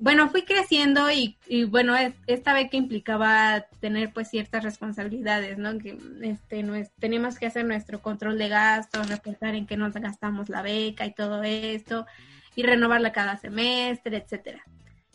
bueno, 0.00 0.30
fui 0.30 0.42
creciendo 0.42 1.10
y, 1.10 1.36
y, 1.46 1.64
bueno, 1.64 1.94
esta 2.26 2.68
que 2.68 2.76
implicaba 2.76 3.66
tener 3.80 4.12
pues 4.12 4.28
ciertas 4.28 4.62
responsabilidades, 4.62 5.58
¿no? 5.58 5.76
Que 5.78 5.98
este, 6.22 6.62
no 6.62 6.74
es, 6.74 6.90
teníamos 6.98 7.38
que 7.38 7.46
hacer 7.46 7.64
nuestro 7.64 8.00
control 8.00 8.38
de 8.38 8.48
gastos, 8.48 9.08
reportar 9.08 9.54
en 9.54 9.66
qué 9.66 9.76
nos 9.76 9.94
gastamos 9.94 10.48
la 10.48 10.62
beca 10.62 11.06
y 11.06 11.14
todo 11.14 11.42
esto, 11.42 12.06
y 12.54 12.62
renovarla 12.62 13.12
cada 13.12 13.36
semestre, 13.36 14.16
etcétera. 14.16 14.62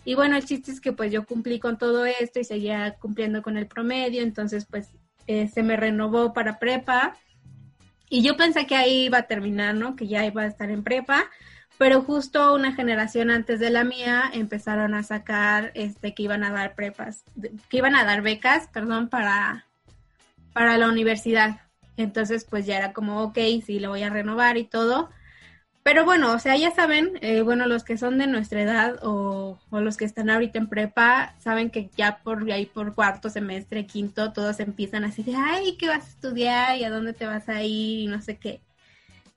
Y 0.06 0.16
bueno, 0.16 0.36
el 0.36 0.46
chiste 0.46 0.72
es 0.72 0.82
que 0.82 0.92
pues 0.92 1.12
yo 1.12 1.26
cumplí 1.26 1.60
con 1.60 1.78
todo 1.78 2.06
esto 2.06 2.40
y 2.40 2.44
seguía 2.44 2.96
cumpliendo 3.00 3.42
con 3.42 3.58
el 3.58 3.68
promedio, 3.68 4.22
entonces 4.22 4.66
pues 4.70 4.90
eh, 5.28 5.48
se 5.48 5.64
me 5.64 5.78
renovó 5.78 6.34
para 6.34 6.60
prepa 6.60 7.18
y 8.10 8.22
yo 8.22 8.36
pensé 8.36 8.68
que 8.68 8.76
ahí 8.76 9.06
iba 9.06 9.20
a 9.20 9.28
terminar, 9.28 9.76
¿no? 9.76 9.96
Que 9.96 10.08
ya 10.08 10.26
iba 10.26 10.44
a 10.44 10.48
estar 10.48 10.70
en 10.70 10.84
prepa, 10.84 11.26
pero 11.78 12.02
justo 12.02 12.54
una 12.54 12.74
generación 12.74 13.30
antes 13.30 13.60
de 13.60 13.70
la 13.70 13.84
mía 13.84 14.30
empezaron 14.34 14.94
a 14.94 15.04
sacar 15.04 15.72
este 15.74 16.14
que 16.14 16.24
iban 16.24 16.44
a 16.44 16.52
dar 16.52 16.76
prepas, 16.76 17.24
que 17.70 17.78
iban 17.78 17.96
a 17.96 18.06
dar 18.06 18.22
becas, 18.22 18.68
perdón, 18.68 19.10
para, 19.10 19.66
para 20.54 20.78
la 20.78 20.88
universidad. 20.88 21.62
Entonces, 21.98 22.46
pues 22.46 22.66
ya 22.66 22.78
era 22.78 22.94
como, 22.94 23.22
ok, 23.24 23.38
sí, 23.66 23.80
lo 23.80 23.90
voy 23.90 24.04
a 24.04 24.10
renovar 24.10 24.58
y 24.58 24.64
todo. 24.66 25.10
Pero 25.84 26.06
bueno, 26.06 26.32
o 26.34 26.40
sea, 26.40 26.56
ya 26.56 26.72
saben, 26.72 27.20
eh, 27.22 27.42
bueno, 27.42 27.68
los 27.68 27.84
que 27.84 27.98
son 27.98 28.18
de 28.18 28.28
nuestra 28.28 28.62
edad 28.62 29.00
o, 29.04 29.60
o, 29.70 29.80
los 29.82 29.98
que 29.98 30.06
están 30.06 30.30
ahorita 30.30 30.58
en 30.58 30.70
prepa, 30.70 31.36
saben 31.40 31.70
que 31.70 31.90
ya 31.98 32.20
por 32.24 32.50
ahí 32.50 32.66
por 32.66 32.96
cuarto 32.96 33.30
semestre, 33.30 33.86
quinto, 33.86 34.32
todos 34.32 34.62
empiezan 34.62 35.04
así 35.04 35.24
de, 35.24 35.36
ay, 35.36 35.76
¿qué 35.78 35.90
vas 35.90 36.06
a 36.06 36.10
estudiar? 36.10 36.78
¿Y 36.78 36.86
a 36.86 36.90
dónde 36.90 37.12
te 37.14 37.26
vas 37.26 37.50
a 37.50 37.62
ir? 37.64 38.00
Y 38.00 38.08
no 38.08 38.22
sé 38.22 38.38
qué. 38.38 38.62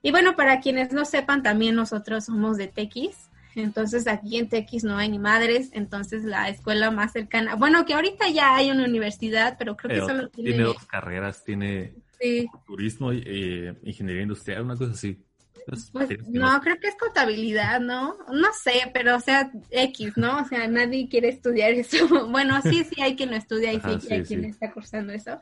Y 0.07 0.13
bueno, 0.13 0.37
para 0.37 0.61
quienes 0.61 0.93
no 0.93 1.05
sepan, 1.05 1.43
también 1.43 1.75
nosotros 1.75 2.27
somos 2.27 2.57
de 2.57 2.69
Tequis. 2.69 3.29
Entonces 3.57 4.07
aquí 4.07 4.37
en 4.37 4.49
Tequis 4.49 4.85
no 4.85 4.97
hay 4.99 5.09
ni 5.09 5.19
madres, 5.19 5.71
entonces 5.73 6.23
la 6.23 6.49
escuela 6.49 6.93
más 6.93 7.11
cercana, 7.11 7.57
bueno, 7.57 7.85
que 7.85 7.95
ahorita 7.95 8.29
ya 8.29 8.55
hay 8.55 8.71
una 8.71 8.85
universidad, 8.85 9.57
pero 9.59 9.77
creo 9.77 10.01
que 10.01 10.07
solo 10.07 10.29
tiene... 10.29 10.51
Tiene 10.51 10.63
dos 10.63 10.87
carreras, 10.87 11.43
tiene 11.43 11.93
turismo 12.69 13.13
y 13.13 13.25
eh, 13.27 13.75
ingeniería 13.83 14.23
industrial, 14.23 14.63
una 14.63 14.77
cosa 14.77 14.93
así. 14.93 15.21
Pues, 15.67 15.91
no, 16.29 16.61
creo 16.61 16.79
que 16.79 16.87
es 16.87 16.95
contabilidad, 16.95 17.81
¿no? 17.81 18.17
No 18.31 18.53
sé, 18.53 18.89
pero 18.95 19.17
o 19.17 19.21
sea, 19.21 19.51
X, 19.71 20.13
¿no? 20.17 20.39
O 20.39 20.45
sea, 20.45 20.69
nadie 20.69 21.09
quiere 21.09 21.31
estudiar 21.31 21.73
eso. 21.73 22.07
bueno, 22.31 22.63
sí, 22.63 22.85
sí 22.85 23.03
hay 23.03 23.17
quien 23.17 23.31
lo 23.31 23.37
estudia 23.37 23.73
y 23.73 23.81
sí, 23.81 24.15
hay 24.15 24.23
quien 24.23 24.45
está 24.45 24.71
cursando 24.71 25.13
eso. 25.13 25.41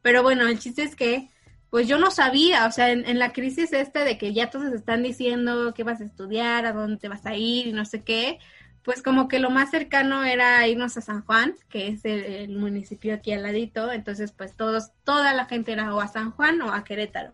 Pero 0.00 0.22
bueno, 0.22 0.46
el 0.46 0.60
chiste 0.60 0.84
es 0.84 0.94
que 0.94 1.28
pues 1.70 1.88
yo 1.88 1.98
no 1.98 2.10
sabía, 2.10 2.66
o 2.66 2.72
sea, 2.72 2.90
en, 2.90 3.18
la 3.18 3.32
crisis 3.32 3.72
esta 3.72 4.04
de 4.04 4.18
que 4.18 4.32
ya 4.32 4.50
todos 4.50 4.72
están 4.72 5.02
diciendo 5.02 5.74
qué 5.74 5.82
vas 5.82 6.00
a 6.00 6.04
estudiar, 6.04 6.64
a 6.64 6.72
dónde 6.72 6.96
te 6.96 7.08
vas 7.08 7.26
a 7.26 7.34
ir 7.34 7.66
y 7.66 7.72
no 7.72 7.84
sé 7.84 8.02
qué, 8.02 8.38
pues 8.82 9.02
como 9.02 9.26
que 9.26 9.40
lo 9.40 9.50
más 9.50 9.70
cercano 9.70 10.22
era 10.24 10.66
irnos 10.68 10.96
a 10.96 11.00
San 11.00 11.22
Juan, 11.22 11.54
que 11.68 11.88
es 11.88 12.04
el, 12.04 12.56
municipio 12.56 13.14
aquí 13.14 13.32
al 13.32 13.42
ladito, 13.42 13.90
entonces 13.90 14.32
pues 14.32 14.54
todos, 14.54 14.92
toda 15.02 15.32
la 15.34 15.46
gente 15.46 15.72
era 15.72 15.92
o 15.94 16.00
a 16.00 16.08
San 16.08 16.30
Juan 16.30 16.62
o 16.62 16.72
a 16.72 16.84
Querétaro. 16.84 17.32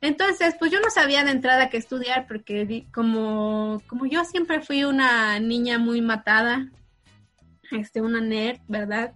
Entonces, 0.00 0.54
pues 0.58 0.70
yo 0.70 0.78
no 0.80 0.90
sabía 0.90 1.24
de 1.24 1.32
entrada 1.32 1.70
qué 1.70 1.78
estudiar 1.78 2.26
porque 2.28 2.86
como, 2.94 3.82
como 3.88 4.06
yo 4.06 4.24
siempre 4.24 4.60
fui 4.60 4.84
una 4.84 5.40
niña 5.40 5.78
muy 5.78 6.02
matada, 6.02 6.68
este, 7.72 8.00
una 8.00 8.20
nerd, 8.20 8.60
¿verdad? 8.68 9.14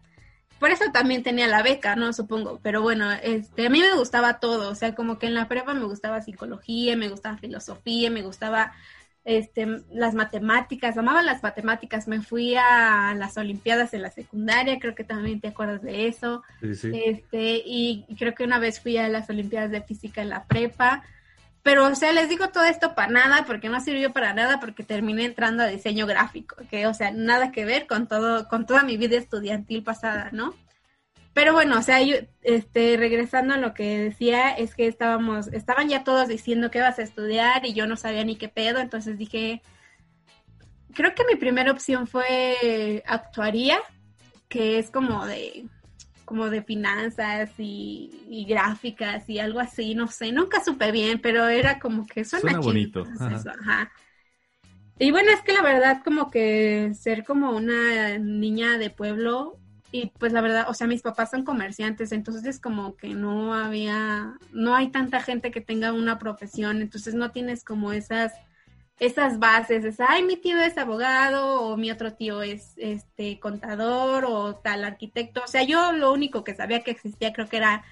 Por 0.62 0.70
eso 0.70 0.84
también 0.92 1.24
tenía 1.24 1.48
la 1.48 1.60
beca, 1.60 1.96
¿no? 1.96 2.12
Supongo. 2.12 2.60
Pero 2.62 2.82
bueno, 2.82 3.10
este, 3.10 3.66
a 3.66 3.68
mí 3.68 3.80
me 3.80 3.96
gustaba 3.96 4.38
todo. 4.38 4.70
O 4.70 4.76
sea, 4.76 4.94
como 4.94 5.18
que 5.18 5.26
en 5.26 5.34
la 5.34 5.48
prepa 5.48 5.74
me 5.74 5.82
gustaba 5.82 6.22
psicología, 6.22 6.96
me 6.96 7.08
gustaba 7.08 7.36
filosofía, 7.36 8.12
me 8.12 8.22
gustaba 8.22 8.72
este, 9.24 9.66
las 9.90 10.14
matemáticas, 10.14 10.96
amaba 10.96 11.24
las 11.24 11.42
matemáticas. 11.42 12.06
Me 12.06 12.22
fui 12.22 12.54
a 12.54 13.12
las 13.16 13.36
Olimpiadas 13.36 13.92
en 13.92 14.02
la 14.02 14.12
secundaria, 14.12 14.78
creo 14.78 14.94
que 14.94 15.02
también 15.02 15.40
te 15.40 15.48
acuerdas 15.48 15.82
de 15.82 16.06
eso. 16.06 16.44
Sí, 16.60 16.76
sí. 16.76 16.92
Este, 17.06 17.60
y 17.66 18.06
creo 18.16 18.32
que 18.32 18.44
una 18.44 18.60
vez 18.60 18.78
fui 18.78 18.96
a 18.98 19.08
las 19.08 19.28
Olimpiadas 19.30 19.72
de 19.72 19.82
Física 19.82 20.22
en 20.22 20.28
la 20.28 20.44
prepa. 20.44 21.02
Pero, 21.62 21.86
o 21.86 21.94
sea, 21.94 22.12
les 22.12 22.28
digo 22.28 22.48
todo 22.48 22.64
esto 22.64 22.94
para 22.94 23.12
nada, 23.12 23.44
porque 23.46 23.68
no 23.68 23.80
sirvió 23.80 24.12
para 24.12 24.34
nada, 24.34 24.58
porque 24.58 24.82
terminé 24.82 25.24
entrando 25.24 25.62
a 25.62 25.68
diseño 25.68 26.06
gráfico, 26.06 26.56
que, 26.68 26.86
o 26.88 26.94
sea, 26.94 27.12
nada 27.12 27.52
que 27.52 27.64
ver 27.64 27.86
con 27.86 28.08
todo, 28.08 28.48
con 28.48 28.66
toda 28.66 28.82
mi 28.82 28.96
vida 28.96 29.16
estudiantil 29.16 29.84
pasada, 29.84 30.30
¿no? 30.32 30.54
Pero 31.34 31.52
bueno, 31.52 31.78
o 31.78 31.82
sea, 31.82 32.02
yo, 32.02 32.16
este, 32.42 32.96
regresando 32.96 33.54
a 33.54 33.58
lo 33.58 33.74
que 33.74 33.98
decía, 33.98 34.50
es 34.50 34.74
que 34.74 34.86
estábamos, 34.86 35.46
estaban 35.48 35.88
ya 35.88 36.04
todos 36.04 36.28
diciendo 36.28 36.70
que 36.70 36.80
vas 36.80 36.98
a 36.98 37.02
estudiar 37.02 37.64
y 37.64 37.74
yo 37.74 37.86
no 37.86 37.96
sabía 37.96 38.24
ni 38.24 38.36
qué 38.36 38.48
pedo, 38.48 38.80
entonces 38.80 39.16
dije, 39.16 39.62
creo 40.92 41.14
que 41.14 41.24
mi 41.24 41.36
primera 41.36 41.72
opción 41.72 42.06
fue 42.06 43.02
actuaría, 43.06 43.78
que 44.48 44.78
es 44.78 44.90
como 44.90 45.26
de 45.26 45.66
como 46.24 46.50
de 46.50 46.62
finanzas 46.62 47.50
y, 47.58 48.46
gráficas 48.48 49.28
y 49.28 49.38
algo 49.38 49.60
así, 49.60 49.94
no 49.94 50.08
sé, 50.08 50.32
nunca 50.32 50.62
supe 50.64 50.90
bien, 50.92 51.20
pero 51.20 51.48
era 51.48 51.78
como 51.78 52.06
que 52.06 52.24
suena, 52.24 52.58
bonito. 52.58 53.04
Y 54.98 55.10
bueno, 55.10 55.30
es 55.32 55.40
que 55.40 55.52
la 55.52 55.62
verdad 55.62 56.02
como 56.04 56.30
que 56.30 56.92
ser 56.94 57.24
como 57.24 57.50
una 57.50 58.18
niña 58.18 58.78
de 58.78 58.90
pueblo 58.90 59.58
y 59.90 60.06
pues 60.18 60.32
la 60.32 60.40
verdad, 60.40 60.66
o 60.68 60.74
sea, 60.74 60.86
mis 60.86 61.02
papás 61.02 61.30
son 61.30 61.44
comerciantes, 61.44 62.12
entonces 62.12 62.44
es 62.46 62.60
como 62.60 62.96
que 62.96 63.08
no 63.08 63.54
había, 63.54 64.34
no 64.52 64.74
hay 64.74 64.90
tanta 64.90 65.20
gente 65.20 65.50
que 65.50 65.60
tenga 65.60 65.92
una 65.92 66.18
profesión, 66.18 66.80
entonces 66.80 67.14
no 67.14 67.30
tienes 67.30 67.62
como 67.62 67.92
esas 67.92 68.32
esas 69.02 69.40
bases, 69.40 69.84
es, 69.84 69.98
ay, 69.98 70.22
mi 70.22 70.36
tío 70.36 70.60
es 70.60 70.78
abogado 70.78 71.62
o 71.62 71.76
mi 71.76 71.90
otro 71.90 72.14
tío 72.14 72.40
es 72.40 72.74
este 72.76 73.40
contador 73.40 74.24
o 74.24 74.54
tal 74.54 74.84
arquitecto. 74.84 75.42
O 75.42 75.48
sea, 75.48 75.64
yo 75.64 75.90
lo 75.90 76.12
único 76.12 76.44
que 76.44 76.54
sabía 76.54 76.84
que 76.84 76.92
existía 76.92 77.32
creo 77.32 77.48
que 77.48 77.56
era 77.56 77.82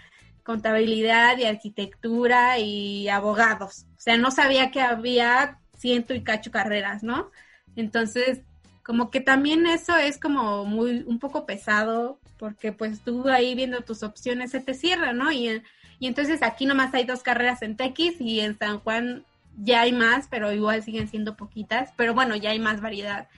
contabilidad 0.44 1.36
y 1.36 1.46
arquitectura 1.46 2.60
y 2.60 3.08
abogados. 3.08 3.86
O 3.96 4.00
sea, 4.00 4.16
no 4.18 4.30
sabía 4.30 4.70
que 4.70 4.82
había 4.82 5.58
ciento 5.76 6.14
y 6.14 6.22
cacho 6.22 6.52
carreras, 6.52 7.02
¿no? 7.02 7.32
Entonces, 7.74 8.42
como 8.84 9.10
que 9.10 9.20
también 9.20 9.66
eso 9.66 9.96
es 9.96 10.16
como 10.16 10.64
muy, 10.64 11.02
un 11.08 11.18
poco 11.18 11.44
pesado, 11.44 12.20
porque 12.38 12.70
pues 12.70 13.00
tú 13.00 13.28
ahí 13.28 13.56
viendo 13.56 13.80
tus 13.80 14.04
opciones 14.04 14.52
se 14.52 14.60
te 14.60 14.74
cierra, 14.74 15.12
¿no? 15.12 15.32
Y, 15.32 15.60
y 15.98 16.06
entonces 16.06 16.40
aquí 16.44 16.66
nomás 16.66 16.94
hay 16.94 17.04
dos 17.04 17.24
carreras 17.24 17.62
en 17.62 17.76
TX 17.76 18.20
y 18.20 18.38
en 18.38 18.56
San 18.56 18.78
Juan 18.78 19.24
ya 19.56 19.82
hay 19.82 19.92
más, 19.92 20.26
pero 20.28 20.52
igual 20.52 20.82
siguen 20.82 21.08
siendo 21.08 21.36
poquitas, 21.36 21.92
pero 21.96 22.14
bueno, 22.14 22.36
ya 22.36 22.50
hay 22.50 22.58
más 22.58 22.80
variedad. 22.80 23.28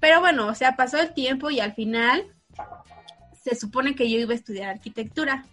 Pero 0.00 0.20
bueno, 0.20 0.46
o 0.46 0.54
sea, 0.54 0.76
pasó 0.76 0.98
el 0.98 1.14
tiempo 1.14 1.50
y 1.50 1.60
al 1.60 1.74
final 1.74 2.34
se 3.42 3.54
supone 3.54 3.94
que 3.94 4.10
yo 4.10 4.18
iba 4.18 4.32
a 4.32 4.36
estudiar 4.36 4.70
arquitectura 4.70 5.44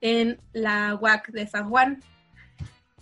en 0.00 0.40
la 0.52 0.94
UAC 0.94 1.30
de 1.30 1.46
San 1.46 1.68
Juan. 1.70 2.02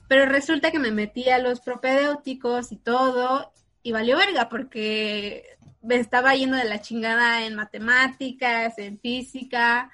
Pero 0.09 0.27
resulta 0.27 0.71
que 0.71 0.79
me 0.79 0.91
metí 0.91 1.31
a 1.31 1.39
los 1.39 1.61
propedéuticos 1.61 2.73
y 2.73 2.77
todo, 2.77 3.53
y 3.83 3.93
valió 3.93 4.17
verga, 4.17 4.49
porque 4.49 5.57
me 5.83 5.97
estaba 5.97 6.35
yendo 6.35 6.57
de 6.57 6.65
la 6.65 6.81
chingada 6.81 7.45
en 7.45 7.55
matemáticas, 7.55 8.79
en 8.79 8.99
física, 8.99 9.91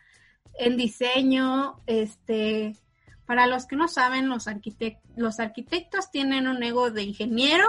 en 0.54 0.76
diseño, 0.76 1.80
este, 1.86 2.76
para 3.30 3.46
los 3.46 3.64
que 3.66 3.76
no 3.76 3.86
saben, 3.86 4.28
los, 4.28 4.46
los 5.14 5.38
arquitectos 5.38 6.10
tienen 6.10 6.48
un 6.48 6.60
ego 6.64 6.90
de 6.90 7.04
ingeniero, 7.04 7.68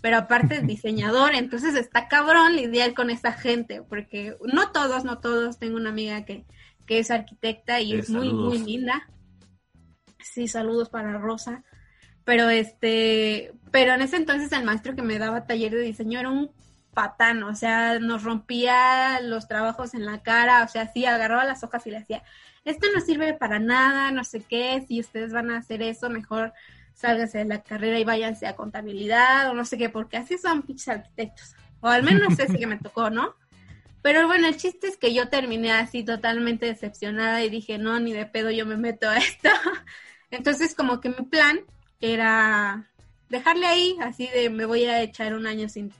pero 0.00 0.16
aparte 0.16 0.56
es 0.56 0.62
diseñador, 0.66 1.36
entonces 1.36 1.76
está 1.76 2.08
cabrón 2.08 2.56
lidiar 2.56 2.94
con 2.94 3.08
esa 3.08 3.32
gente, 3.32 3.80
porque 3.80 4.36
no 4.52 4.72
todos, 4.72 5.04
no 5.04 5.20
todos, 5.20 5.60
tengo 5.60 5.76
una 5.76 5.90
amiga 5.90 6.24
que, 6.24 6.46
que 6.84 6.98
es 6.98 7.12
arquitecta 7.12 7.80
y 7.80 7.92
es 7.92 8.10
muy, 8.10 8.32
muy 8.32 8.58
linda. 8.58 9.08
Sí, 10.20 10.48
saludos 10.48 10.88
para 10.88 11.16
Rosa. 11.16 11.62
Pero 12.24 12.50
este, 12.50 13.52
pero 13.70 13.94
en 13.94 14.02
ese 14.02 14.16
entonces 14.16 14.50
el 14.50 14.64
maestro 14.64 14.96
que 14.96 15.02
me 15.02 15.20
daba 15.20 15.46
taller 15.46 15.74
de 15.74 15.82
diseño 15.82 16.18
era 16.18 16.30
un 16.30 16.50
patán, 16.92 17.44
o 17.44 17.54
sea, 17.54 18.00
nos 18.00 18.24
rompía 18.24 19.20
los 19.20 19.46
trabajos 19.46 19.94
en 19.94 20.04
la 20.04 20.24
cara, 20.24 20.64
o 20.64 20.68
sea, 20.68 20.92
sí, 20.92 21.06
agarraba 21.06 21.44
las 21.44 21.62
hojas 21.62 21.86
y 21.86 21.92
le 21.92 22.00
decía, 22.00 22.24
esto 22.70 22.86
no 22.94 23.00
sirve 23.00 23.34
para 23.34 23.58
nada, 23.58 24.10
no 24.10 24.24
sé 24.24 24.42
qué, 24.42 24.84
si 24.86 25.00
ustedes 25.00 25.32
van 25.32 25.50
a 25.50 25.58
hacer 25.58 25.82
eso, 25.82 26.10
mejor 26.10 26.52
sálganse 26.94 27.38
de 27.38 27.44
la 27.44 27.62
carrera 27.62 27.98
y 27.98 28.04
váyanse 28.04 28.46
a 28.46 28.56
contabilidad 28.56 29.50
o 29.50 29.54
no 29.54 29.64
sé 29.64 29.78
qué, 29.78 29.88
porque 29.88 30.16
así 30.16 30.36
son 30.36 30.62
pinches 30.62 30.88
arquitectos. 30.88 31.54
O 31.80 31.86
al 31.88 32.02
menos 32.02 32.34
si 32.34 32.58
que 32.58 32.66
me 32.66 32.76
tocó, 32.76 33.08
¿no? 33.08 33.34
Pero 34.02 34.26
bueno, 34.26 34.48
el 34.48 34.56
chiste 34.56 34.88
es 34.88 34.96
que 34.96 35.14
yo 35.14 35.28
terminé 35.28 35.72
así 35.72 36.04
totalmente 36.04 36.66
decepcionada 36.66 37.42
y 37.44 37.50
dije, 37.50 37.78
no, 37.78 37.98
ni 38.00 38.12
de 38.12 38.26
pedo 38.26 38.50
yo 38.50 38.66
me 38.66 38.76
meto 38.76 39.08
a 39.08 39.16
esto. 39.16 39.48
Entonces 40.30 40.74
como 40.74 41.00
que 41.00 41.08
mi 41.08 41.24
plan 41.24 41.60
era 42.00 42.88
dejarle 43.28 43.66
ahí, 43.66 43.96
así 44.02 44.28
de 44.28 44.50
me 44.50 44.64
voy 44.64 44.84
a 44.84 45.02
echar 45.02 45.34
un 45.34 45.46
año 45.46 45.68
sin, 45.68 45.92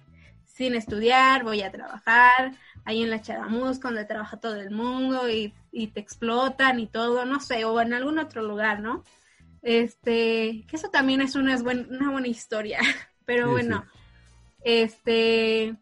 sin 0.48 0.74
estudiar, 0.74 1.44
voy 1.44 1.62
a 1.62 1.70
trabajar 1.70 2.52
ahí 2.84 3.02
en 3.02 3.10
la 3.10 3.22
Charamusca, 3.22 3.88
donde 3.88 4.04
trabaja 4.04 4.40
todo 4.40 4.56
el 4.56 4.70
mundo 4.70 5.28
y, 5.28 5.54
te 5.70 6.00
explotan 6.00 6.80
y 6.80 6.86
todo, 6.86 7.24
no 7.24 7.38
sé, 7.38 7.64
o 7.64 7.80
en 7.80 7.92
algún 7.92 8.18
otro 8.18 8.42
lugar, 8.42 8.80
¿no? 8.80 9.04
Este, 9.62 10.64
que 10.66 10.76
eso 10.76 10.88
también 10.90 11.20
es 11.20 11.34
una, 11.36 11.56
una 11.56 12.10
buena 12.10 12.28
historia, 12.28 12.80
pero 13.24 13.50
bueno, 13.50 13.84
este, 14.64 15.76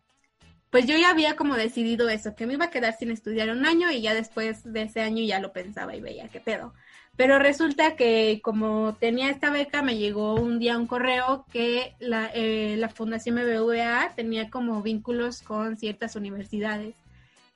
pues 0.71 0.87
yo 0.87 0.97
ya 0.97 1.11
había 1.11 1.37
como 1.37 1.55
decidido 1.55 2.09
eso, 2.09 2.35
que 2.35 2.47
me 2.47 2.55
iba 2.55 2.67
a 2.67 2.71
quedar 2.71 2.95
sin 2.99 3.11
estudiar 3.11 3.51
un 3.51 3.65
año 3.65 3.91
y 3.91 4.03
ya 4.03 4.13
después 4.13 4.71
de 4.71 4.83
ese 4.83 5.01
año 5.01 5.25
ya 5.25 5.41
lo 5.41 5.53
pensaba 5.53 5.97
y 5.97 6.01
veía 6.01 6.29
qué 6.29 6.41
pedo. 6.41 6.75
Pero 7.17 7.39
resulta 7.39 7.97
que 7.97 8.41
como 8.43 8.95
tenía 9.01 9.31
esta 9.31 9.51
beca, 9.51 9.83
me 9.83 9.97
llegó 9.97 10.35
un 10.35 10.59
día 10.59 10.77
un 10.77 10.87
correo 10.87 11.47
que 11.51 11.95
la, 11.99 12.31
eh, 12.35 12.77
la 12.77 12.91
Fundación 12.91 13.37
BBVA 13.37 14.13
tenía 14.15 14.51
como 14.51 14.83
vínculos 14.83 15.41
con 15.41 15.79
ciertas 15.79 16.15
universidades. 16.15 16.95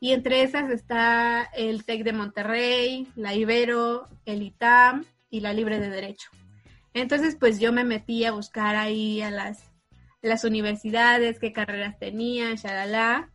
Y 0.00 0.12
entre 0.12 0.42
esas 0.42 0.70
está 0.70 1.42
el 1.54 1.84
TEC 1.84 2.04
de 2.04 2.14
Monterrey, 2.14 3.06
la 3.16 3.34
Ibero, 3.34 4.08
el 4.24 4.42
ITAM 4.42 5.04
y 5.28 5.40
la 5.40 5.52
Libre 5.52 5.78
de 5.78 5.90
Derecho. 5.90 6.30
Entonces, 6.94 7.36
pues 7.38 7.60
yo 7.60 7.70
me 7.70 7.84
metí 7.84 8.24
a 8.24 8.32
buscar 8.32 8.76
ahí 8.76 9.20
a 9.20 9.30
las, 9.30 9.70
las 10.22 10.44
universidades, 10.44 11.38
qué 11.38 11.52
carreras 11.52 11.98
tenían, 11.98 12.56
shalala. 12.56 13.28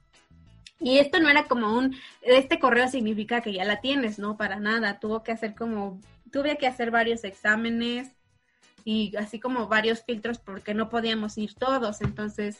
Y 0.79 0.97
esto 0.97 1.19
no 1.19 1.29
era 1.29 1.45
como 1.45 1.77
un, 1.77 1.95
este 2.23 2.59
correo 2.59 2.89
significa 2.89 3.41
que 3.41 3.53
ya 3.53 3.63
la 3.63 3.79
tienes, 3.79 4.17
¿no? 4.17 4.35
Para 4.35 4.59
nada, 4.59 4.99
tuvo 4.99 5.21
que 5.21 5.31
hacer 5.31 5.53
como 5.53 6.01
tuve 6.35 6.57
que 6.57 6.67
hacer 6.67 6.91
varios 6.91 7.23
exámenes 7.23 8.11
y 8.83 9.15
así 9.15 9.39
como 9.39 9.69
varios 9.69 10.03
filtros 10.03 10.37
porque 10.37 10.73
no 10.73 10.89
podíamos 10.89 11.37
ir 11.37 11.53
todos. 11.55 12.01
Entonces, 12.01 12.57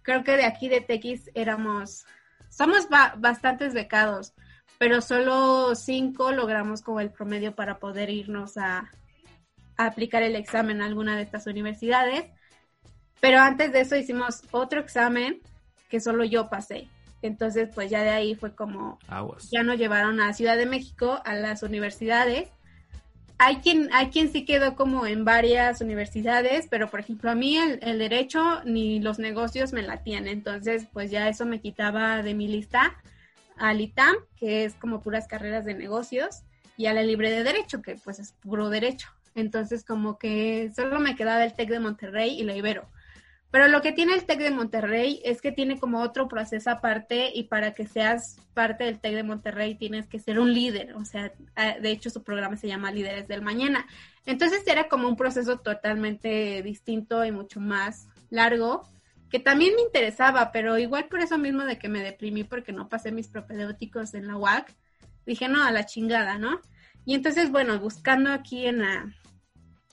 creo 0.00 0.24
que 0.24 0.38
de 0.38 0.46
aquí 0.46 0.70
de 0.70 0.80
TX 0.80 1.32
éramos, 1.34 2.06
somos 2.48 2.88
bastantes 2.88 3.74
becados, 3.74 4.32
pero 4.78 5.02
solo 5.02 5.74
cinco 5.74 6.32
logramos 6.32 6.80
como 6.80 7.00
el 7.00 7.10
promedio 7.10 7.54
para 7.54 7.78
poder 7.78 8.08
irnos 8.08 8.56
a, 8.56 8.90
a 9.76 9.84
aplicar 9.84 10.22
el 10.22 10.34
examen 10.34 10.80
a 10.80 10.86
alguna 10.86 11.14
de 11.14 11.22
estas 11.24 11.46
universidades. 11.46 12.24
Pero 13.20 13.40
antes 13.40 13.74
de 13.74 13.80
eso 13.82 13.94
hicimos 13.94 14.42
otro 14.52 14.80
examen 14.80 15.42
que 15.90 16.00
solo 16.00 16.24
yo 16.24 16.48
pasé. 16.48 16.88
Entonces, 17.20 17.68
pues 17.74 17.90
ya 17.90 18.02
de 18.02 18.10
ahí 18.10 18.34
fue 18.34 18.54
como, 18.54 18.98
ya 19.50 19.62
nos 19.64 19.76
llevaron 19.76 20.18
a 20.18 20.32
Ciudad 20.32 20.56
de 20.56 20.64
México, 20.64 21.20
a 21.26 21.34
las 21.34 21.62
universidades, 21.62 22.48
hay 23.38 23.56
quien, 23.56 23.88
hay 23.92 24.10
quien 24.10 24.32
sí 24.32 24.44
quedó 24.44 24.74
como 24.74 25.06
en 25.06 25.24
varias 25.24 25.80
universidades, 25.80 26.66
pero 26.68 26.90
por 26.90 27.00
ejemplo 27.00 27.30
a 27.30 27.36
mí 27.36 27.56
el, 27.56 27.98
derecho 27.98 28.62
ni 28.64 29.00
los 29.00 29.18
negocios 29.20 29.72
me 29.72 29.82
latían, 29.82 30.26
entonces 30.26 30.86
pues 30.92 31.10
ya 31.10 31.28
eso 31.28 31.46
me 31.46 31.60
quitaba 31.60 32.22
de 32.22 32.34
mi 32.34 32.48
lista 32.48 33.00
al 33.56 33.80
ITAM, 33.80 34.16
que 34.36 34.64
es 34.64 34.74
como 34.74 35.00
puras 35.00 35.28
carreras 35.28 35.64
de 35.64 35.74
negocios, 35.74 36.42
y 36.76 36.86
a 36.86 36.94
la 36.94 37.02
libre 37.02 37.30
de 37.30 37.42
derecho, 37.42 37.82
que 37.82 37.96
pues 37.96 38.20
es 38.20 38.32
puro 38.32 38.70
derecho. 38.70 39.08
Entonces 39.34 39.84
como 39.84 40.18
que 40.18 40.70
solo 40.74 41.00
me 41.00 41.16
quedaba 41.16 41.44
el 41.44 41.54
TEC 41.54 41.70
de 41.70 41.80
Monterrey 41.80 42.40
y 42.40 42.44
la 42.44 42.54
Ibero. 42.54 42.88
Pero 43.50 43.68
lo 43.68 43.80
que 43.80 43.92
tiene 43.92 44.14
el 44.14 44.24
TEC 44.24 44.40
de 44.40 44.50
Monterrey 44.50 45.22
es 45.24 45.40
que 45.40 45.52
tiene 45.52 45.78
como 45.78 46.02
otro 46.02 46.28
proceso 46.28 46.70
aparte 46.70 47.30
y 47.34 47.44
para 47.44 47.72
que 47.72 47.86
seas 47.86 48.36
parte 48.52 48.84
del 48.84 49.00
TEC 49.00 49.14
de 49.14 49.22
Monterrey 49.22 49.74
tienes 49.74 50.06
que 50.06 50.18
ser 50.18 50.38
un 50.38 50.52
líder, 50.52 50.94
o 50.94 51.04
sea, 51.06 51.32
de 51.80 51.90
hecho 51.90 52.10
su 52.10 52.22
programa 52.22 52.56
se 52.56 52.68
llama 52.68 52.92
Líderes 52.92 53.26
del 53.26 53.40
Mañana. 53.40 53.86
Entonces 54.26 54.62
era 54.66 54.88
como 54.88 55.08
un 55.08 55.16
proceso 55.16 55.60
totalmente 55.60 56.62
distinto 56.62 57.24
y 57.24 57.32
mucho 57.32 57.58
más 57.60 58.08
largo, 58.28 58.86
que 59.30 59.38
también 59.38 59.74
me 59.74 59.82
interesaba, 59.82 60.52
pero 60.52 60.76
igual 60.78 61.06
por 61.06 61.20
eso 61.20 61.38
mismo 61.38 61.64
de 61.64 61.78
que 61.78 61.88
me 61.88 62.02
deprimí 62.02 62.44
porque 62.44 62.72
no 62.72 62.88
pasé 62.88 63.12
mis 63.12 63.28
propedéuticos 63.28 64.12
en 64.12 64.26
la 64.26 64.36
UAC, 64.36 64.74
dije, 65.24 65.48
no, 65.48 65.64
a 65.64 65.70
la 65.70 65.86
chingada, 65.86 66.38
¿no? 66.38 66.60
Y 67.06 67.14
entonces, 67.14 67.50
bueno, 67.50 67.78
buscando 67.78 68.30
aquí 68.30 68.66
en 68.66 68.80
la, 68.80 69.14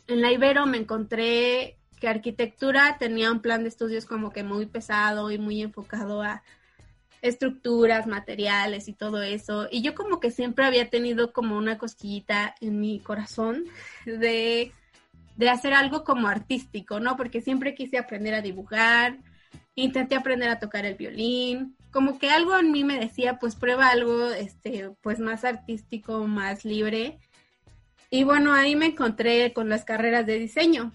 en 0.07 0.21
la 0.21 0.31
Ibero 0.31 0.65
me 0.65 0.77
encontré 0.77 1.77
que 1.99 2.07
arquitectura 2.07 2.97
tenía 2.99 3.31
un 3.31 3.41
plan 3.41 3.63
de 3.63 3.69
estudios 3.69 4.05
como 4.05 4.31
que 4.31 4.43
muy 4.43 4.65
pesado 4.65 5.31
y 5.31 5.37
muy 5.37 5.61
enfocado 5.61 6.21
a 6.21 6.43
estructuras, 7.21 8.07
materiales 8.07 8.87
y 8.87 8.93
todo 8.93 9.21
eso. 9.21 9.67
Y 9.71 9.81
yo 9.81 9.95
como 9.95 10.19
que 10.19 10.31
siempre 10.31 10.65
había 10.65 10.89
tenido 10.89 11.33
como 11.33 11.57
una 11.57 11.77
cosquillita 11.77 12.55
en 12.61 12.79
mi 12.79 12.99
corazón 12.99 13.65
de, 14.05 14.71
de 15.35 15.49
hacer 15.49 15.73
algo 15.73 16.03
como 16.03 16.27
artístico, 16.27 16.99
¿no? 16.99 17.17
Porque 17.17 17.41
siempre 17.41 17.75
quise 17.75 17.97
aprender 17.97 18.35
a 18.35 18.41
dibujar, 18.41 19.17
intenté 19.73 20.15
aprender 20.15 20.49
a 20.49 20.59
tocar 20.59 20.85
el 20.85 20.95
violín, 20.95 21.75
como 21.91 22.19
que 22.19 22.29
algo 22.29 22.57
en 22.57 22.71
mí 22.71 22.83
me 22.83 22.99
decía, 22.99 23.39
pues 23.39 23.55
prueba 23.55 23.87
algo, 23.87 24.29
este, 24.29 24.91
pues 25.01 25.19
más 25.19 25.43
artístico, 25.45 26.27
más 26.27 26.65
libre. 26.65 27.19
Y 28.11 28.23
bueno, 28.23 28.53
ahí 28.53 28.75
me 28.75 28.87
encontré 28.87 29.51
con 29.53 29.69
las 29.69 29.83
carreras 29.83 30.25
de 30.25 30.37
diseño 30.37 30.91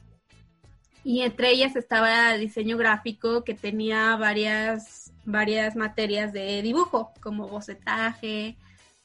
y 1.04 1.22
entre 1.22 1.50
ellas 1.50 1.76
estaba 1.76 2.34
diseño 2.34 2.76
gráfico 2.76 3.44
que 3.44 3.54
tenía 3.54 4.16
varias, 4.16 5.12
varias 5.24 5.76
materias 5.76 6.32
de 6.32 6.62
dibujo, 6.62 7.12
como 7.20 7.48
bocetaje, 7.48 8.56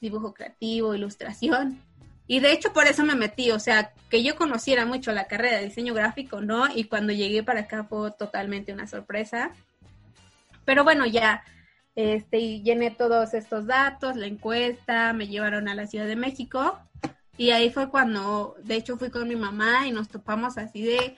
dibujo 0.02 0.34
creativo, 0.34 0.94
ilustración. 0.94 1.80
Y 2.28 2.40
de 2.40 2.52
hecho 2.52 2.74
por 2.74 2.88
eso 2.88 3.04
me 3.04 3.16
metí, 3.16 3.52
o 3.52 3.60
sea, 3.60 3.94
que 4.10 4.24
yo 4.24 4.36
conociera 4.36 4.86
mucho 4.86 5.12
la 5.12 5.28
carrera 5.28 5.58
de 5.58 5.66
diseño 5.66 5.94
gráfico, 5.94 6.42
¿no? 6.42 6.68
Y 6.76 6.86
cuando 6.86 7.14
llegué 7.14 7.44
para 7.44 7.62
acá 7.62 7.84
fue 7.84 8.12
totalmente 8.12 8.74
una 8.74 8.88
sorpresa. 8.88 9.52
Pero 10.66 10.84
bueno, 10.84 11.06
ya 11.06 11.44
este, 11.96 12.62
llené 12.62 12.92
todos 12.92 13.34
estos 13.34 13.68
datos, 13.68 14.16
la 14.16 14.26
encuesta, 14.26 15.14
me 15.14 15.28
llevaron 15.28 15.70
a 15.70 15.76
la 15.76 15.88
Ciudad 15.88 16.08
de 16.08 16.16
México 16.16 16.80
y 17.38 17.52
ahí 17.52 17.70
fue 17.70 17.90
cuando, 17.90 18.56
de 18.64 18.76
hecho 18.76 18.98
fui 18.98 19.10
con 19.10 19.28
mi 19.28 19.36
mamá 19.36 19.88
y 19.88 19.92
nos 19.92 20.10
topamos 20.10 20.58
así 20.58 20.84
de, 20.84 21.16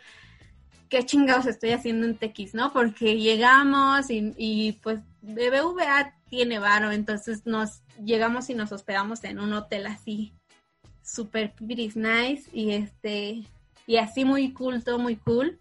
qué 0.90 1.06
chingados 1.06 1.46
estoy 1.46 1.72
haciendo 1.72 2.06
en 2.06 2.18
TX, 2.18 2.54
¿no? 2.54 2.74
Porque 2.74 3.18
llegamos 3.18 4.10
y, 4.10 4.34
y 4.38 4.74
pues 4.84 5.00
BBVA 5.22 6.16
tiene 6.30 6.60
varo, 6.60 6.92
entonces 6.92 7.46
nos 7.46 7.82
llegamos 8.04 8.50
y 8.50 8.54
nos 8.54 8.72
hospedamos 8.72 9.24
en 9.24 9.40
un 9.40 9.54
hotel 9.54 9.88
así, 9.88 10.34
super 11.04 11.54
nice 11.62 12.50
y 12.52 12.72
este, 12.72 13.44
y 13.86 13.98
así 13.98 14.26
muy 14.26 14.54
culto, 14.54 15.00
muy 15.00 15.16
cool. 15.16 15.60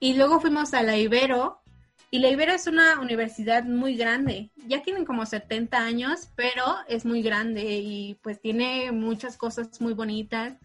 Y 0.00 0.14
luego 0.14 0.40
fuimos 0.40 0.74
a 0.74 0.82
la 0.82 0.96
Ibero, 0.96 1.62
y 2.14 2.18
la 2.18 2.28
Ibero 2.28 2.52
es 2.52 2.66
una 2.66 3.00
universidad 3.00 3.64
muy 3.64 3.96
grande. 3.96 4.50
Ya 4.66 4.82
tienen 4.82 5.06
como 5.06 5.24
70 5.24 5.78
años, 5.78 6.28
pero 6.36 6.62
es 6.86 7.06
muy 7.06 7.22
grande 7.22 7.62
y 7.62 8.18
pues 8.22 8.38
tiene 8.38 8.92
muchas 8.92 9.38
cosas 9.38 9.80
muy 9.80 9.94
bonitas. 9.94 10.58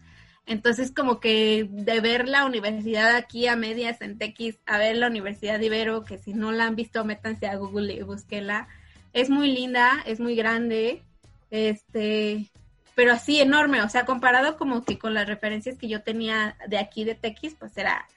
Entonces, 0.48 0.92
como 0.92 1.20
que 1.20 1.68
de 1.70 2.00
ver 2.00 2.26
la 2.26 2.46
universidad 2.46 3.14
aquí 3.14 3.46
a 3.46 3.54
medias 3.54 4.00
en 4.00 4.16
TX, 4.16 4.58
a 4.64 4.78
ver 4.78 4.96
la 4.96 5.06
Universidad 5.06 5.58
de 5.58 5.66
Ibero, 5.66 6.04
que 6.04 6.16
si 6.16 6.32
no 6.32 6.52
la 6.52 6.64
han 6.64 6.74
visto, 6.74 7.04
métanse 7.04 7.46
a 7.46 7.56
Google 7.56 7.92
y 7.92 8.02
búsquenla. 8.02 8.66
Es 9.12 9.28
muy 9.28 9.52
linda, 9.52 10.02
es 10.06 10.20
muy 10.20 10.34
grande. 10.36 11.02
Este, 11.50 12.46
pero 12.94 13.12
así 13.12 13.40
enorme, 13.40 13.82
o 13.82 13.90
sea, 13.90 14.06
comparado 14.06 14.56
como 14.56 14.84
que 14.84 14.98
con 14.98 15.12
las 15.12 15.26
referencias 15.26 15.76
que 15.76 15.86
yo 15.86 16.02
tenía 16.02 16.56
de 16.66 16.78
aquí 16.78 17.04
de 17.04 17.14
Tequis, 17.14 17.54
pues 17.54 17.76
era 17.76 18.08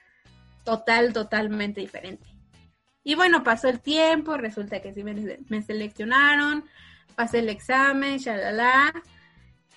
total, 0.64 1.12
totalmente 1.12 1.82
diferente. 1.82 2.26
Y 3.04 3.14
bueno, 3.14 3.44
pasó 3.44 3.68
el 3.68 3.80
tiempo, 3.80 4.38
resulta 4.38 4.80
que 4.80 4.94
sí 4.94 5.04
me, 5.04 5.38
me 5.50 5.60
seleccionaron, 5.60 6.64
pasé 7.14 7.40
el 7.40 7.50
examen, 7.50 8.16
shalala, 8.16 8.90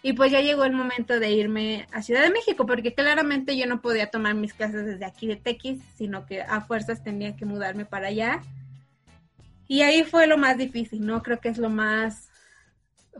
y 0.05 0.13
pues 0.13 0.31
ya 0.31 0.39
llegó 0.39 0.65
el 0.65 0.71
momento 0.71 1.19
de 1.19 1.31
irme 1.31 1.87
a 1.91 2.03
Ciudad 2.03 2.21
de 2.21 2.29
México, 2.29 2.67
porque 2.67 2.93
claramente 2.93 3.57
yo 3.57 3.65
no 3.65 3.81
podía 3.81 4.11
tomar 4.11 4.35
mis 4.35 4.53
clases 4.53 4.85
desde 4.85 5.03
aquí 5.03 5.25
de 5.25 5.35
Tequis, 5.35 5.81
sino 5.95 6.27
que 6.27 6.43
a 6.43 6.61
fuerzas 6.61 7.03
tenía 7.03 7.35
que 7.35 7.47
mudarme 7.47 7.85
para 7.85 8.09
allá. 8.09 8.43
Y 9.67 9.81
ahí 9.81 10.03
fue 10.03 10.27
lo 10.27 10.37
más 10.37 10.59
difícil, 10.59 11.03
¿no? 11.03 11.23
Creo 11.23 11.39
que 11.39 11.49
es 11.49 11.57
lo 11.57 11.71
más... 11.71 12.29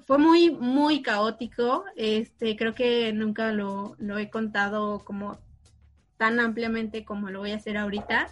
Fue 0.06 0.19
muy, 0.19 0.52
muy 0.52 1.02
caótico. 1.02 1.86
Este, 1.95 2.56
creo 2.56 2.76
que 2.76 3.12
nunca 3.13 3.52
lo, 3.52 3.95
lo 3.98 4.19
he 4.19 4.30
contado 4.30 5.00
como 5.00 5.39
tan 6.17 6.39
ampliamente 6.39 7.04
como 7.04 7.32
lo 7.32 7.39
voy 7.39 7.54
a 7.54 7.56
hacer 7.56 7.78
ahorita. 7.78 8.28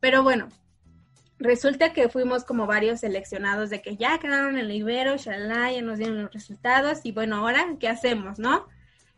Pero 0.00 0.22
bueno, 0.22 0.50
resulta 1.40 1.92
que 1.92 2.08
fuimos 2.08 2.44
como 2.44 2.66
varios 2.66 3.00
seleccionados 3.00 3.70
de 3.70 3.80
que 3.80 3.96
ya 3.96 4.18
quedaron 4.18 4.58
en 4.58 4.66
el 4.66 4.70
Ibero, 4.70 5.16
shalala, 5.16 5.72
ya 5.72 5.82
nos 5.82 5.98
dieron 5.98 6.22
los 6.22 6.32
resultados 6.32 7.00
y 7.04 7.12
bueno, 7.12 7.36
ahora, 7.36 7.76
¿qué 7.80 7.88
hacemos, 7.88 8.38
no? 8.38 8.66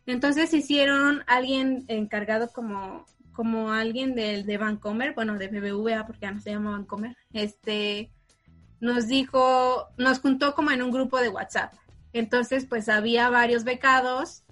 Entonces 0.06 0.54
hicieron 0.54 1.24
alguien 1.26 1.85
encargado 1.88 2.50
como, 2.52 3.04
como 3.32 3.72
alguien 3.72 4.14
del 4.14 4.46
de 4.46 4.56
Vancomer, 4.56 5.14
bueno, 5.14 5.37
de 5.37 5.48
BBVA, 5.48 6.06
porque 6.06 6.22
ya 6.22 6.32
no 6.32 6.40
se 6.40 6.50
llama 6.50 6.70
Vancomer, 6.70 7.16
este, 7.32 8.11
nos 8.80 9.08
dijo, 9.08 9.88
nos 9.96 10.20
juntó 10.20 10.54
como 10.54 10.70
en 10.70 10.82
un 10.82 10.92
grupo 10.92 11.18
de 11.18 11.28
WhatsApp. 11.28 11.74
Entonces, 12.12 12.66
pues 12.66 12.88
había 12.88 13.30
varios 13.30 13.64
becados, 13.64 14.44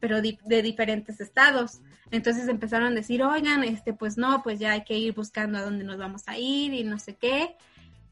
pero 0.00 0.20
de 0.20 0.62
diferentes 0.62 1.20
estados. 1.20 1.80
Entonces 2.12 2.46
empezaron 2.46 2.92
a 2.92 2.96
decir, 2.96 3.22
oigan, 3.22 3.64
este, 3.64 3.94
pues 3.94 4.18
no, 4.18 4.42
pues 4.42 4.60
ya 4.60 4.72
hay 4.72 4.84
que 4.84 4.98
ir 4.98 5.14
buscando 5.14 5.58
a 5.58 5.62
dónde 5.62 5.82
nos 5.82 5.96
vamos 5.96 6.24
a 6.26 6.38
ir 6.38 6.74
y 6.74 6.84
no 6.84 6.98
sé 6.98 7.16
qué. 7.16 7.56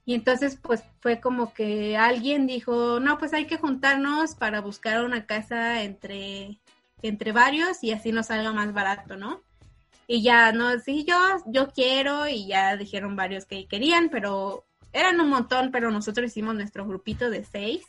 Y 0.07 0.15
entonces, 0.15 0.59
pues 0.61 0.83
fue 1.01 1.21
como 1.21 1.53
que 1.53 1.99
alguien 1.99 2.47
dijo, 2.47 2.99
no, 2.99 3.19
pues 3.19 3.35
hay 3.35 3.47
que 3.47 3.59
juntarnos 3.59 4.35
para 4.35 4.63
buscar 4.63 5.05
una 5.05 5.27
casa 5.27 5.83
entre, 5.83 6.59
entre 7.03 7.33
varios 7.33 7.85
y 7.85 7.93
así 7.93 8.11
nos 8.11 8.29
salga 8.29 8.53
más 8.53 8.73
barato, 8.73 9.19
¿no? 9.19 9.43
Y 10.07 10.23
ya, 10.23 10.51
no, 10.53 10.79
sí, 10.81 11.05
yo, 11.07 11.17
yo 11.47 11.69
quiero, 11.69 12.27
y 12.27 12.47
ya 12.47 12.79
dijeron 12.79 13.17
varios 13.17 13.45
que 13.45 13.69
querían, 13.69 14.09
pero 14.09 14.65
eran 14.95 15.21
un 15.21 15.29
montón, 15.29 15.71
pero 15.71 15.91
nosotros 15.91 16.31
hicimos 16.31 16.55
nuestro 16.55 16.87
grupito 16.87 17.29
de 17.29 17.45
seis 17.45 17.85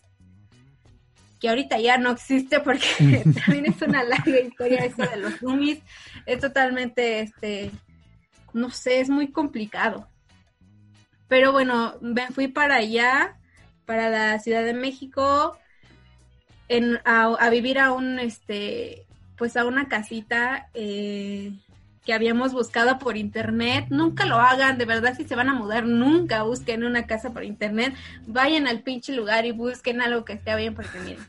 que 1.42 1.50
ahorita 1.50 1.80
ya 1.80 1.98
no 1.98 2.12
existe 2.12 2.60
porque 2.60 2.86
también 3.46 3.66
es 3.66 3.82
una 3.82 4.04
larga 4.04 4.40
historia 4.40 4.86
eso 4.86 5.02
de 5.02 5.18
los 5.18 5.42
roomies. 5.42 5.80
Es 6.28 6.40
totalmente, 6.40 7.22
este, 7.22 7.72
no 8.54 8.70
sé, 8.70 9.02
es 9.02 9.10
muy 9.10 9.32
complicado. 9.32 10.08
Pero 11.28 11.52
bueno, 11.52 11.96
me 12.00 12.28
fui 12.28 12.48
para 12.48 12.76
allá, 12.76 13.38
para 13.86 14.10
la 14.10 14.40
Ciudad 14.40 14.64
de 14.64 14.76
México, 14.76 15.58
en, 16.68 17.00
a, 17.04 17.50
vivir 17.50 17.80
a 17.80 17.92
un, 17.92 18.20
este, 18.20 19.08
pues 19.36 19.58
a 19.58 19.66
una 19.66 19.90
casita 19.90 20.70
eh, 20.76 21.54
que 22.12 22.16
habíamos 22.16 22.52
buscado 22.52 23.00
por 23.00 23.16
internet. 23.16 23.86
Nunca 23.90 24.26
lo 24.26 24.36
hagan, 24.36 24.78
de 24.78 24.84
verdad, 24.84 25.16
si 25.16 25.24
se 25.24 25.34
van 25.34 25.48
a 25.48 25.54
mudar, 25.54 25.86
nunca 25.86 26.44
busquen 26.44 26.84
una 26.84 27.08
casa 27.08 27.32
por 27.32 27.46
internet. 27.46 27.96
Vayan 28.28 28.68
al 28.68 28.82
pinche 28.82 29.16
lugar 29.16 29.46
y 29.46 29.54
busquen 29.54 30.02
algo 30.02 30.26
que 30.26 30.34
esté 30.34 30.54
bien, 30.58 30.76
porque 30.76 31.00
miren, 31.00 31.26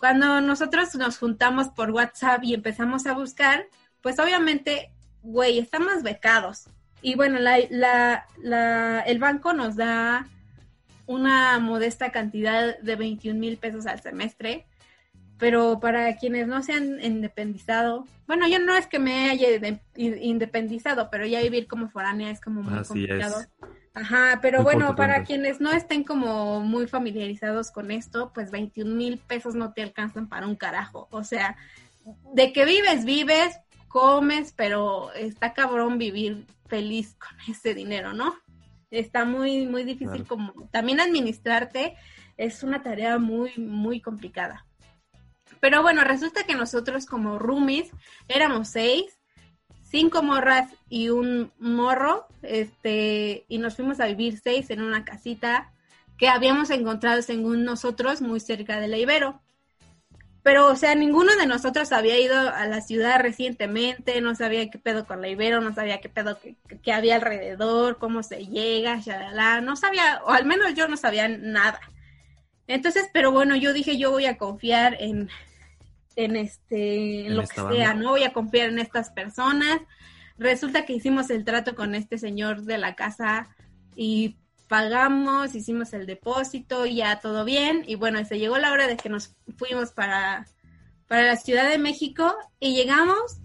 cuando 0.00 0.40
nosotros 0.40 0.96
nos 0.96 1.16
juntamos 1.16 1.68
por 1.68 1.92
WhatsApp 1.92 2.42
y 2.42 2.54
empezamos 2.54 3.06
a 3.06 3.14
buscar, 3.14 3.66
pues 4.02 4.18
obviamente, 4.18 4.90
güey, 5.22 5.60
estamos 5.60 6.02
becados. 6.02 6.64
Y 7.02 7.14
bueno, 7.14 7.38
la, 7.38 7.58
la, 7.70 8.26
la, 8.42 9.02
el 9.02 9.20
banco 9.20 9.52
nos 9.52 9.76
da 9.76 10.26
una 11.06 11.56
modesta 11.60 12.10
cantidad 12.10 12.76
de 12.80 12.96
21 12.96 13.38
mil 13.38 13.58
pesos 13.58 13.86
al 13.86 14.00
semestre 14.00 14.66
pero 15.40 15.80
para 15.80 16.14
quienes 16.16 16.46
no 16.46 16.62
se 16.62 16.74
han 16.74 17.02
independizado, 17.02 18.06
bueno, 18.26 18.46
yo 18.46 18.58
no 18.60 18.76
es 18.76 18.86
que 18.86 18.98
me 18.98 19.30
haya 19.30 19.48
independizado, 19.96 21.08
pero 21.10 21.26
ya 21.26 21.40
vivir 21.40 21.66
como 21.66 21.88
foránea 21.88 22.30
es 22.30 22.40
como 22.40 22.62
muy 22.62 22.84
complicado. 22.84 23.36
Ajá, 23.94 24.38
pero 24.40 24.62
bueno, 24.62 24.94
para 24.94 25.24
quienes 25.24 25.60
no 25.60 25.72
estén 25.72 26.04
como 26.04 26.60
muy 26.60 26.86
familiarizados 26.86 27.72
con 27.72 27.90
esto, 27.90 28.32
pues 28.32 28.50
21 28.52 28.94
mil 28.94 29.18
pesos 29.18 29.54
no 29.56 29.72
te 29.72 29.82
alcanzan 29.82 30.28
para 30.28 30.46
un 30.46 30.54
carajo. 30.54 31.08
O 31.10 31.24
sea, 31.24 31.56
de 32.34 32.52
que 32.52 32.64
vives, 32.64 33.04
vives, 33.04 33.58
comes, 33.88 34.52
pero 34.52 35.12
está 35.14 35.54
cabrón 35.54 35.98
vivir 35.98 36.46
feliz 36.68 37.16
con 37.18 37.36
ese 37.48 37.74
dinero, 37.74 38.12
¿no? 38.12 38.36
Está 38.90 39.24
muy, 39.24 39.66
muy 39.66 39.84
difícil 39.84 40.24
como 40.26 40.68
también 40.70 41.00
administrarte 41.00 41.96
es 42.36 42.62
una 42.62 42.82
tarea 42.82 43.18
muy, 43.18 43.52
muy 43.58 44.00
complicada. 44.00 44.66
Pero 45.60 45.82
bueno, 45.82 46.02
resulta 46.04 46.44
que 46.44 46.54
nosotros 46.54 47.06
como 47.06 47.38
roomies 47.38 47.90
éramos 48.28 48.68
seis, 48.68 49.18
cinco 49.82 50.22
morras 50.22 50.70
y 50.88 51.10
un 51.10 51.52
morro, 51.58 52.26
este, 52.42 53.44
y 53.48 53.58
nos 53.58 53.76
fuimos 53.76 54.00
a 54.00 54.06
vivir 54.06 54.40
seis 54.42 54.70
en 54.70 54.80
una 54.80 55.04
casita 55.04 55.72
que 56.16 56.28
habíamos 56.28 56.70
encontrado 56.70 57.22
según 57.22 57.64
nosotros 57.64 58.22
muy 58.22 58.40
cerca 58.40 58.80
de 58.80 58.88
la 58.88 58.98
Ibero. 58.98 59.40
Pero, 60.42 60.68
o 60.68 60.76
sea, 60.76 60.94
ninguno 60.94 61.36
de 61.36 61.46
nosotros 61.46 61.92
había 61.92 62.18
ido 62.18 62.34
a 62.38 62.66
la 62.66 62.80
ciudad 62.80 63.20
recientemente, 63.20 64.20
no 64.22 64.34
sabía 64.34 64.70
qué 64.70 64.78
pedo 64.78 65.06
con 65.06 65.20
la 65.20 65.28
Ibero, 65.28 65.60
no 65.60 65.74
sabía 65.74 66.00
qué 66.00 66.08
pedo 66.08 66.38
que, 66.82 66.92
había 66.92 67.16
alrededor, 67.16 67.98
cómo 67.98 68.22
se 68.22 68.46
llega, 68.46 69.00
shalala, 69.00 69.60
no 69.60 69.76
sabía, 69.76 70.22
o 70.24 70.30
al 70.30 70.46
menos 70.46 70.74
yo 70.74 70.88
no 70.88 70.96
sabía 70.96 71.28
nada. 71.28 71.80
Entonces, 72.66 73.10
pero 73.12 73.32
bueno, 73.32 73.56
yo 73.56 73.72
dije, 73.74 73.98
yo 73.98 74.10
voy 74.10 74.26
a 74.26 74.38
confiar 74.38 74.96
en, 75.00 75.28
en 76.24 76.36
este, 76.36 77.26
en 77.26 77.36
lo 77.36 77.42
que 77.42 77.60
sea, 77.60 77.94
no 77.94 78.10
voy 78.10 78.24
a 78.24 78.32
confiar 78.32 78.68
en 78.68 78.78
estas 78.78 79.10
personas. 79.10 79.80
Resulta 80.38 80.84
que 80.84 80.94
hicimos 80.94 81.30
el 81.30 81.44
trato 81.44 81.74
con 81.74 81.94
este 81.94 82.18
señor 82.18 82.62
de 82.62 82.78
la 82.78 82.94
casa 82.94 83.48
y 83.94 84.36
pagamos, 84.68 85.54
hicimos 85.54 85.92
el 85.92 86.06
depósito, 86.06 86.86
ya 86.86 87.20
todo 87.20 87.44
bien. 87.44 87.84
Y 87.86 87.96
bueno, 87.96 88.24
se 88.24 88.38
llegó 88.38 88.58
la 88.58 88.72
hora 88.72 88.86
de 88.86 88.96
que 88.96 89.08
nos 89.08 89.36
fuimos 89.56 89.92
para, 89.92 90.46
para 91.08 91.24
la 91.24 91.36
Ciudad 91.36 91.68
de 91.68 91.78
México 91.78 92.34
y 92.58 92.74
llegamos 92.74 93.40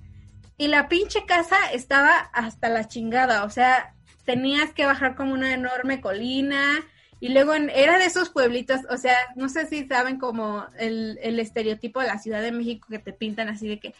y 0.57 0.67
la 0.67 0.87
pinche 0.87 1.25
casa 1.25 1.57
estaba 1.73 2.17
hasta 2.17 2.69
la 2.69 2.87
chingada, 2.87 3.43
o 3.43 3.49
sea, 3.49 3.93
tenías 4.23 4.73
que 4.73 4.85
bajar 4.85 5.15
como 5.15 5.33
una 5.33 5.53
enorme 5.53 5.99
colina 5.99 6.85
y 7.19 7.29
luego 7.29 7.53
era 7.53 7.97
de 7.97 8.05
esos 8.05 8.29
pueblitos, 8.29 8.81
o 8.89 8.97
sea, 8.97 9.15
no 9.35 9.49
sé 9.49 9.67
si 9.67 9.87
saben 9.87 10.19
como 10.19 10.65
el, 10.77 11.17
el 11.21 11.39
estereotipo 11.39 12.01
de 12.01 12.07
la 12.07 12.19
Ciudad 12.19 12.41
de 12.41 12.51
México 12.51 12.87
que 12.89 12.99
te 12.99 13.13
pintan 13.13 13.49
así 13.49 13.67
de 13.67 13.79
que 13.79 13.93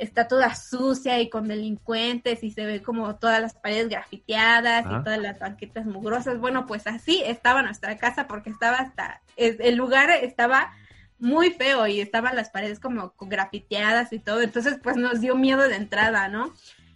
está 0.00 0.26
toda 0.26 0.54
sucia 0.54 1.20
y 1.20 1.28
con 1.28 1.46
delincuentes 1.46 2.42
y 2.42 2.50
se 2.50 2.64
ve 2.64 2.82
como 2.82 3.16
todas 3.16 3.40
las 3.40 3.54
paredes 3.54 3.90
grafiteadas 3.90 4.86
y 4.86 5.04
todas 5.04 5.18
las 5.18 5.38
banquetas 5.38 5.84
mugrosas. 5.84 6.38
Bueno, 6.38 6.66
pues 6.66 6.86
así 6.86 7.22
estaba 7.24 7.62
nuestra 7.62 7.98
casa 7.98 8.26
porque 8.26 8.48
estaba 8.48 8.78
hasta, 8.78 9.20
el 9.36 9.76
lugar 9.76 10.10
estaba 10.10 10.72
muy 11.18 11.50
feo 11.50 11.86
y 11.86 12.00
estaban 12.00 12.34
las 12.34 12.48
paredes 12.48 12.80
como 12.80 13.12
grafiteadas 13.20 14.12
y 14.14 14.18
todo. 14.18 14.40
Entonces, 14.40 14.78
pues 14.82 14.96
nos 14.96 15.20
dio 15.20 15.36
miedo 15.36 15.68
de 15.68 15.76
entrada, 15.76 16.28
¿no? 16.28 16.54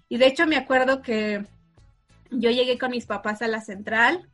Y 0.08 0.16
de 0.16 0.26
hecho 0.26 0.46
me 0.46 0.56
acuerdo 0.56 1.02
que 1.02 1.44
yo 2.30 2.50
llegué 2.50 2.78
con 2.78 2.90
mis 2.90 3.04
papás 3.04 3.42
a 3.42 3.48
la 3.48 3.60
central 3.60 4.30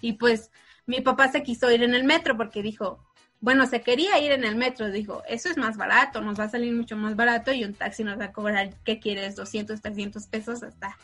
y 0.00 0.14
pues 0.14 0.50
mi 0.86 1.00
papá 1.00 1.28
se 1.30 1.42
quiso 1.42 1.70
ir 1.70 1.82
en 1.82 1.94
el 1.94 2.04
metro 2.04 2.36
porque 2.36 2.62
dijo, 2.62 3.04
bueno, 3.40 3.66
se 3.66 3.82
quería 3.82 4.18
ir 4.18 4.32
en 4.32 4.44
el 4.44 4.56
metro, 4.56 4.90
dijo, 4.90 5.22
eso 5.28 5.50
es 5.50 5.56
más 5.56 5.76
barato, 5.76 6.20
nos 6.20 6.38
va 6.38 6.44
a 6.44 6.48
salir 6.48 6.74
mucho 6.74 6.96
más 6.96 7.14
barato 7.14 7.52
y 7.52 7.64
un 7.64 7.74
taxi 7.74 8.02
nos 8.02 8.18
va 8.18 8.26
a 8.26 8.32
cobrar, 8.32 8.70
¿qué 8.84 9.00
quieres? 9.00 9.36
200, 9.36 9.80
300 9.82 10.26
pesos 10.28 10.62
hasta, 10.62 10.96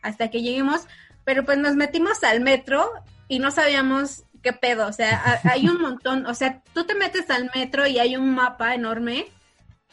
hasta 0.00 0.30
que 0.30 0.42
lleguemos. 0.42 0.86
Pero 1.24 1.44
pues 1.44 1.58
nos 1.58 1.76
metimos 1.76 2.24
al 2.24 2.40
metro 2.40 2.90
y 3.28 3.38
no 3.38 3.50
sabíamos 3.50 4.24
qué 4.42 4.52
pedo, 4.52 4.88
o 4.88 4.92
sea, 4.92 5.40
hay 5.44 5.68
un 5.68 5.80
montón, 5.80 6.26
o 6.26 6.34
sea, 6.34 6.62
tú 6.72 6.84
te 6.84 6.94
metes 6.94 7.30
al 7.30 7.50
metro 7.54 7.86
y 7.86 7.98
hay 7.98 8.16
un 8.16 8.34
mapa 8.34 8.74
enorme 8.74 9.26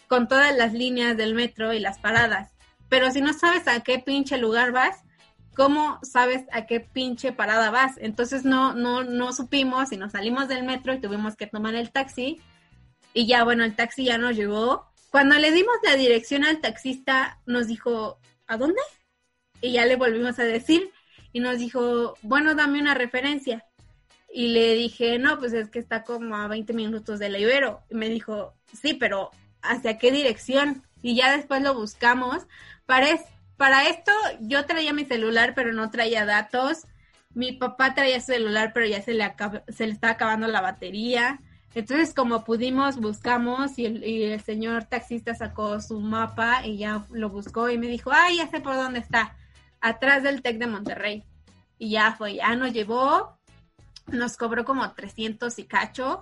con 0.08 0.28
todas 0.28 0.56
las 0.56 0.74
líneas 0.74 1.16
del 1.18 1.36
metro 1.36 1.72
y 1.74 1.80
las 1.80 2.00
paradas. 2.00 2.52
Pero 2.90 3.12
si 3.12 3.22
no 3.22 3.34
sabes 3.34 3.68
a 3.68 3.82
qué 3.82 4.00
pinche 4.00 4.38
lugar 4.38 4.72
vas, 4.72 5.04
¿cómo 5.60 6.00
sabes 6.04 6.46
a 6.54 6.66
qué 6.66 6.80
pinche 6.80 7.34
parada 7.34 7.70
vas? 7.70 7.98
Entonces 7.98 8.46
no, 8.46 8.74
no, 8.74 9.04
no 9.04 9.34
supimos 9.34 9.92
y 9.92 9.98
nos 9.98 10.14
salimos 10.14 10.48
del 10.48 10.64
metro 10.64 10.94
y 10.94 11.02
tuvimos 11.02 11.36
que 11.36 11.48
tomar 11.48 11.76
el 11.76 11.92
taxi. 11.92 12.40
Y 13.14 13.28
ya, 13.28 13.44
bueno, 13.44 13.66
el 13.66 13.76
taxi 13.76 14.06
ya 14.06 14.18
nos 14.18 14.38
llevó. 14.38 14.90
Cuando 15.10 15.36
le 15.36 15.52
dimos 15.52 15.76
la 15.84 15.98
dirección 15.98 16.46
al 16.46 16.62
taxista, 16.62 17.42
nos 17.46 17.68
dijo, 17.68 18.20
¿a 18.48 18.56
dónde? 18.56 18.80
Y 19.60 19.74
ya 19.74 19.86
le 19.86 19.98
volvimos 19.98 20.40
a 20.40 20.46
decir 20.46 20.92
y 21.34 21.42
nos 21.42 21.60
dijo, 21.60 22.16
bueno, 22.22 22.56
dame 22.56 22.80
una 22.80 22.94
referencia. 22.94 23.66
y 24.34 24.48
le 24.54 24.76
dije, 24.76 25.20
no, 25.20 25.40
pues 25.40 25.52
es 25.52 25.70
que 25.70 25.80
está 25.80 26.06
como 26.06 26.38
a 26.38 26.48
20 26.48 26.72
minutos 26.72 27.20
de 27.20 27.28
la 27.28 27.38
Ibero. 27.38 27.82
Y 27.90 27.96
me 27.96 28.08
dijo, 28.08 28.54
sí, 28.82 28.94
pero 28.94 29.32
¿hacia 29.62 29.98
qué 29.98 30.10
dirección? 30.14 30.84
Y 31.02 31.16
ya 31.16 31.36
después 31.36 31.62
lo 31.62 31.74
buscamos. 31.74 32.48
Para, 32.86 33.10
para 33.60 33.90
esto 33.90 34.14
yo 34.40 34.66
traía 34.66 34.94
mi 34.94 35.04
celular, 35.04 35.52
pero 35.54 35.74
no 35.74 35.92
traía 35.92 36.26
datos. 36.26 36.88
Mi 37.34 37.52
papá 37.52 37.94
traía 37.94 38.22
su 38.22 38.28
celular, 38.28 38.72
pero 38.74 38.86
ya 38.86 39.02
se 39.02 39.14
le, 39.14 39.36
se 39.68 39.86
le 39.86 39.92
estaba 39.92 40.14
acabando 40.14 40.48
la 40.48 40.62
batería. 40.62 41.42
Entonces, 41.76 42.14
como 42.16 42.46
pudimos, 42.46 42.96
buscamos 43.02 43.78
y 43.78 43.86
el, 43.86 44.02
el, 44.02 44.42
señor 44.42 44.86
taxista 44.86 45.36
sacó 45.36 45.82
su 45.82 46.00
mapa 46.00 46.66
y 46.66 46.78
ya 46.78 47.06
lo 47.12 47.30
buscó 47.30 47.70
y 47.70 47.78
me 47.78 47.88
dijo, 47.88 48.12
ay, 48.14 48.38
ya 48.38 48.48
sé 48.48 48.62
por 48.62 48.76
dónde 48.76 49.00
está, 49.00 49.36
atrás 49.82 50.24
del 50.24 50.42
TEC 50.42 50.58
de 50.58 50.68
Monterrey. 50.68 51.26
Y 51.78 51.92
ya 51.92 52.14
fue, 52.14 52.36
ya 52.36 52.56
nos 52.56 52.72
llevó, 52.72 53.38
nos 54.08 54.38
cobró 54.38 54.64
como 54.64 54.90
300 54.94 55.60
y 55.60 55.66
cacho, 55.66 56.22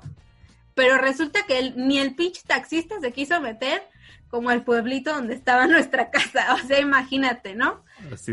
pero 0.74 0.98
resulta 0.98 1.46
que 1.46 1.72
ni 1.76 2.00
el 2.00 2.16
pinche 2.16 2.42
taxista 2.48 3.00
se 3.00 3.14
quiso 3.14 3.40
meter 3.40 3.84
como 4.30 4.50
al 4.50 4.64
pueblito 4.64 5.14
donde 5.14 5.34
estaba 5.34 5.68
nuestra 5.68 6.12
casa, 6.12 6.54
o 6.56 6.68
sea, 6.68 6.80
imagínate, 6.80 7.56
¿no? 7.56 7.84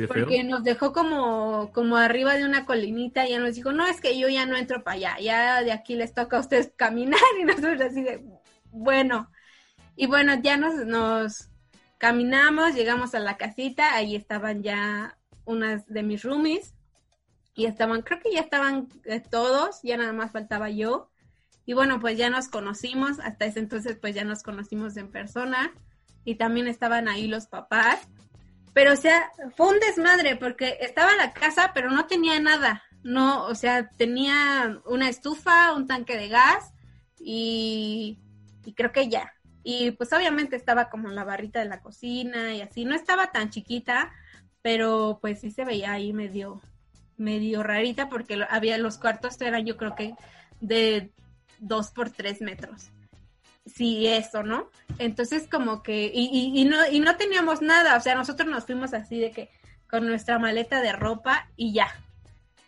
Porque 0.08 0.44
nos 0.44 0.64
dejó 0.64 0.92
como, 0.92 1.72
como 1.72 1.96
arriba 1.96 2.34
de 2.34 2.44
una 2.44 2.66
colinita 2.66 3.26
y 3.26 3.30
ya 3.30 3.38
nos 3.38 3.54
dijo, 3.54 3.72
no, 3.72 3.86
es 3.86 4.00
que 4.00 4.18
yo 4.18 4.28
ya 4.28 4.46
no 4.46 4.56
entro 4.56 4.84
para 4.84 4.96
allá, 4.96 5.18
ya 5.20 5.62
de 5.62 5.72
aquí 5.72 5.96
les 5.96 6.14
toca 6.14 6.36
a 6.36 6.40
ustedes 6.40 6.72
caminar 6.76 7.20
y 7.40 7.44
nosotros 7.44 7.80
así 7.80 8.02
de, 8.02 8.24
bueno, 8.70 9.30
y 9.96 10.06
bueno, 10.06 10.34
ya 10.42 10.56
nos, 10.56 10.74
nos 10.86 11.48
caminamos, 11.98 12.74
llegamos 12.74 13.14
a 13.14 13.20
la 13.20 13.36
casita, 13.36 13.94
ahí 13.94 14.16
estaban 14.16 14.62
ya 14.62 15.16
unas 15.44 15.86
de 15.86 16.02
mis 16.02 16.22
roomies 16.22 16.74
y 17.54 17.66
estaban, 17.66 18.02
creo 18.02 18.20
que 18.20 18.32
ya 18.32 18.40
estaban 18.40 18.88
eh, 19.04 19.20
todos, 19.20 19.80
ya 19.82 19.96
nada 19.96 20.12
más 20.12 20.32
faltaba 20.32 20.70
yo. 20.70 21.10
Y 21.66 21.72
bueno, 21.72 22.00
pues 22.00 22.18
ya 22.18 22.30
nos 22.30 22.48
conocimos, 22.48 23.18
hasta 23.20 23.46
ese 23.46 23.60
entonces 23.60 23.96
pues 24.00 24.14
ya 24.14 24.24
nos 24.24 24.42
conocimos 24.42 24.96
en 24.96 25.10
persona 25.10 25.72
y 26.24 26.34
también 26.36 26.66
estaban 26.66 27.08
ahí 27.08 27.26
los 27.26 27.46
papás. 27.46 28.00
Pero 28.72 28.92
o 28.92 28.96
sea, 28.96 29.30
fue 29.56 29.68
un 29.68 29.80
desmadre 29.80 30.36
porque 30.36 30.78
estaba 30.80 31.14
la 31.16 31.32
casa, 31.32 31.72
pero 31.74 31.90
no 31.90 32.06
tenía 32.06 32.38
nada. 32.40 32.82
No, 33.02 33.44
o 33.44 33.54
sea, 33.54 33.90
tenía 33.90 34.80
una 34.86 35.08
estufa, 35.08 35.74
un 35.74 35.86
tanque 35.86 36.16
de 36.16 36.28
gas 36.28 36.72
y, 37.18 38.18
y 38.64 38.72
creo 38.74 38.92
que 38.92 39.08
ya. 39.08 39.32
Y 39.62 39.92
pues 39.92 40.12
obviamente 40.12 40.56
estaba 40.56 40.90
como 40.90 41.08
la 41.08 41.24
barrita 41.24 41.60
de 41.60 41.66
la 41.66 41.80
cocina 41.80 42.54
y 42.54 42.60
así. 42.60 42.84
No 42.84 42.94
estaba 42.94 43.30
tan 43.32 43.50
chiquita, 43.50 44.12
pero 44.60 45.18
pues 45.20 45.40
sí 45.40 45.50
se 45.50 45.64
veía 45.64 45.92
ahí 45.92 46.12
medio, 46.12 46.60
medio 47.16 47.62
rarita 47.62 48.08
porque 48.08 48.44
había 48.50 48.76
los 48.78 48.98
cuartos 48.98 49.40
eran 49.40 49.64
yo 49.66 49.76
creo 49.76 49.94
que 49.94 50.14
de 50.60 51.12
dos 51.66 51.90
por 51.90 52.10
tres 52.10 52.40
metros. 52.40 52.90
Sí, 53.66 54.06
eso, 54.06 54.42
¿no? 54.42 54.68
Entonces 54.98 55.48
como 55.50 55.82
que, 55.82 56.10
y, 56.12 56.52
y, 56.54 56.64
no, 56.66 56.76
y 56.90 57.00
no 57.00 57.16
teníamos 57.16 57.62
nada, 57.62 57.96
o 57.96 58.00
sea, 58.00 58.14
nosotros 58.14 58.48
nos 58.48 58.66
fuimos 58.66 58.92
así 58.92 59.18
de 59.18 59.30
que 59.30 59.50
con 59.88 60.06
nuestra 60.06 60.38
maleta 60.38 60.82
de 60.82 60.92
ropa 60.92 61.48
y 61.56 61.72
ya. 61.72 61.88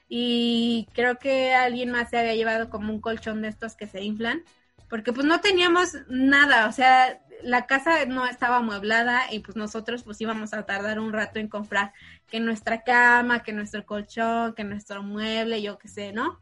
Y 0.09 0.89
creo 0.95 1.19
que 1.19 1.55
alguien 1.55 1.91
más 1.91 2.11
se 2.11 2.19
había 2.19 2.35
llevado 2.35 2.71
como 2.71 2.93
un 2.93 3.01
colchón 3.01 3.43
de 3.43 3.49
estos 3.49 3.75
que 3.75 3.87
se 3.87 4.03
inflan, 4.03 4.43
porque 4.89 5.13
pues 5.13 5.27
no 5.27 5.41
teníamos 5.41 5.97
nada, 6.09 6.69
o 6.69 6.73
sea, 6.73 7.21
la 7.43 7.67
casa 7.67 8.07
no 8.07 8.27
estaba 8.27 8.57
amueblada 8.57 9.33
y 9.33 9.41
pues 9.41 9.57
nosotros 9.57 10.03
pues 10.03 10.21
íbamos 10.21 10.55
a 10.55 10.65
tardar 10.65 10.99
un 10.99 11.13
rato 11.13 11.39
en 11.39 11.49
comprar 11.49 11.93
que 12.29 12.41
nuestra 12.41 12.83
cama, 12.83 13.43
que 13.43 13.53
nuestro 13.53 13.85
colchón, 13.85 14.55
que 14.55 14.65
nuestro 14.65 15.03
mueble, 15.03 15.61
yo 15.61 15.79
qué 15.79 15.89
sé, 15.89 16.13
¿no? 16.13 16.41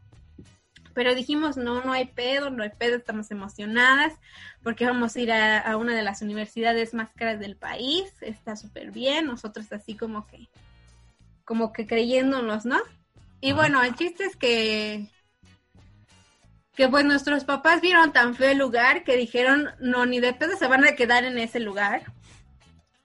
Pero 0.95 1.13
dijimos, 1.13 1.57
no, 1.57 1.83
no 1.83 1.91
hay 1.91 2.05
pedo, 2.05 2.49
no 2.49 2.63
hay 2.63 2.71
pedo, 2.71 2.95
estamos 2.95 3.29
emocionadas 3.29 4.13
porque 4.63 4.85
vamos 4.85 5.15
a 5.15 5.19
ir 5.19 5.31
a, 5.31 5.77
una 5.77 5.93
de 5.93 6.01
las 6.01 6.23
universidades 6.23 6.95
más 6.95 7.11
caras 7.13 7.39
del 7.39 7.57
país, 7.57 8.11
está 8.21 8.55
súper 8.55 8.91
bien, 8.91 9.27
nosotros 9.27 9.71
así 9.71 9.95
como 9.95 10.25
que, 10.25 10.47
como 11.43 11.71
que 11.73 11.85
creyéndonos, 11.85 12.65
¿no? 12.65 12.79
Y 13.41 13.51
bueno, 13.51 13.83
el 13.83 13.93
chiste 13.93 14.23
es 14.23 14.37
que, 14.37 15.07
que 16.73 16.87
pues 16.87 17.03
nuestros 17.03 17.43
papás 17.43 17.81
vieron 17.81 18.13
tan 18.13 18.33
feo 18.33 18.51
el 18.51 18.57
lugar 18.57 19.03
que 19.03 19.17
dijeron, 19.17 19.69
no, 19.79 20.05
ni 20.05 20.19
de 20.21 20.33
pedo 20.33 20.57
se 20.57 20.67
van 20.67 20.85
a 20.85 20.95
quedar 20.95 21.25
en 21.25 21.37
ese 21.37 21.59
lugar. 21.59 22.03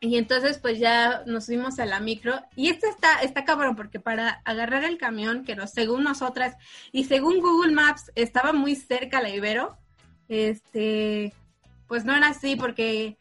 Y 0.03 0.17
entonces 0.17 0.59
pues 0.59 0.79
ya 0.79 1.23
nos 1.27 1.47
fuimos 1.47 1.79
a 1.79 1.85
la 1.85 2.01
micro 2.01 2.41
y 2.57 2.71
esto 2.71 2.87
está, 2.89 3.21
está 3.21 3.45
cabrón 3.45 3.77
porque 3.77 4.01
para 4.01 4.41
agarrar 4.47 4.83
el 4.85 4.97
camión, 4.97 5.45
que 5.45 5.55
según 5.67 6.05
nosotras 6.05 6.57
y 6.91 7.05
según 7.05 7.41
Google 7.41 7.75
Maps 7.75 8.11
estaba 8.15 8.55
muy 8.55 8.77
cerca 8.77 9.21
la 9.21 9.29
Ibero, 9.29 9.77
este, 10.29 11.35
pues 11.87 12.07
no 12.07 12.17
era 12.17 12.29
así 12.29 12.57
porque 12.57 13.19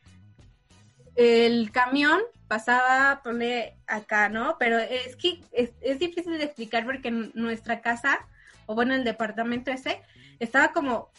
el 1.16 1.70
camión 1.72 2.22
pasaba, 2.48 3.22
pone 3.24 3.78
acá, 3.86 4.30
¿no? 4.30 4.56
Pero 4.58 4.80
es 4.80 5.18
que 5.18 5.42
es, 5.52 5.72
es 5.82 6.00
difícil 6.00 6.38
de 6.38 6.46
explicar 6.46 6.86
porque 6.86 7.12
nuestra 7.12 7.82
casa, 7.82 8.26
o 8.68 8.76
bueno, 8.76 8.96
el 8.96 9.04
departamento 9.04 9.70
ese, 9.70 10.02
estaba 10.40 10.72
como 10.72 11.12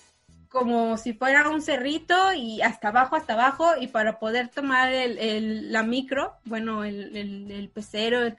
como 0.50 0.98
si 0.98 1.12
fuera 1.12 1.48
un 1.48 1.62
cerrito 1.62 2.32
y 2.34 2.60
hasta 2.60 2.88
abajo, 2.88 3.14
hasta 3.14 3.34
abajo, 3.34 3.70
y 3.80 3.86
para 3.86 4.18
poder 4.18 4.48
tomar 4.48 4.92
el, 4.92 5.72
la 5.72 5.84
micro, 5.84 6.34
bueno, 6.44 6.84
el, 6.84 7.16
el, 7.16 7.50
el 7.50 7.68
pecero, 7.68 8.22
el 8.22 8.36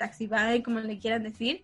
como 0.63 0.82
le 0.82 1.00
quieran 1.00 1.24
decir, 1.24 1.63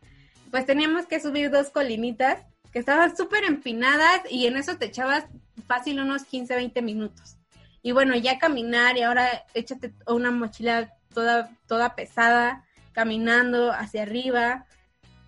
pues 0.49 0.65
teníamos 0.65 1.05
que 1.05 1.19
subir 1.19 1.51
dos 1.51 1.69
colinitas 1.69 2.45
que 2.71 2.79
estaban 2.79 3.15
súper 3.15 3.43
empinadas 3.43 4.21
y 4.29 4.47
en 4.47 4.55
eso 4.55 4.77
te 4.77 4.85
echabas 4.85 5.25
fácil 5.67 5.99
unos 5.99 6.23
15, 6.23 6.55
20 6.55 6.81
minutos. 6.81 7.37
Y 7.81 7.91
bueno, 7.91 8.15
ya 8.15 8.39
caminar 8.39 8.97
y 8.97 9.01
ahora 9.01 9.45
échate 9.53 9.93
una 10.07 10.31
mochila 10.31 10.93
toda, 11.13 11.51
toda 11.67 11.93
pesada, 11.95 12.65
caminando 12.93 13.71
hacia 13.73 14.03
arriba 14.03 14.65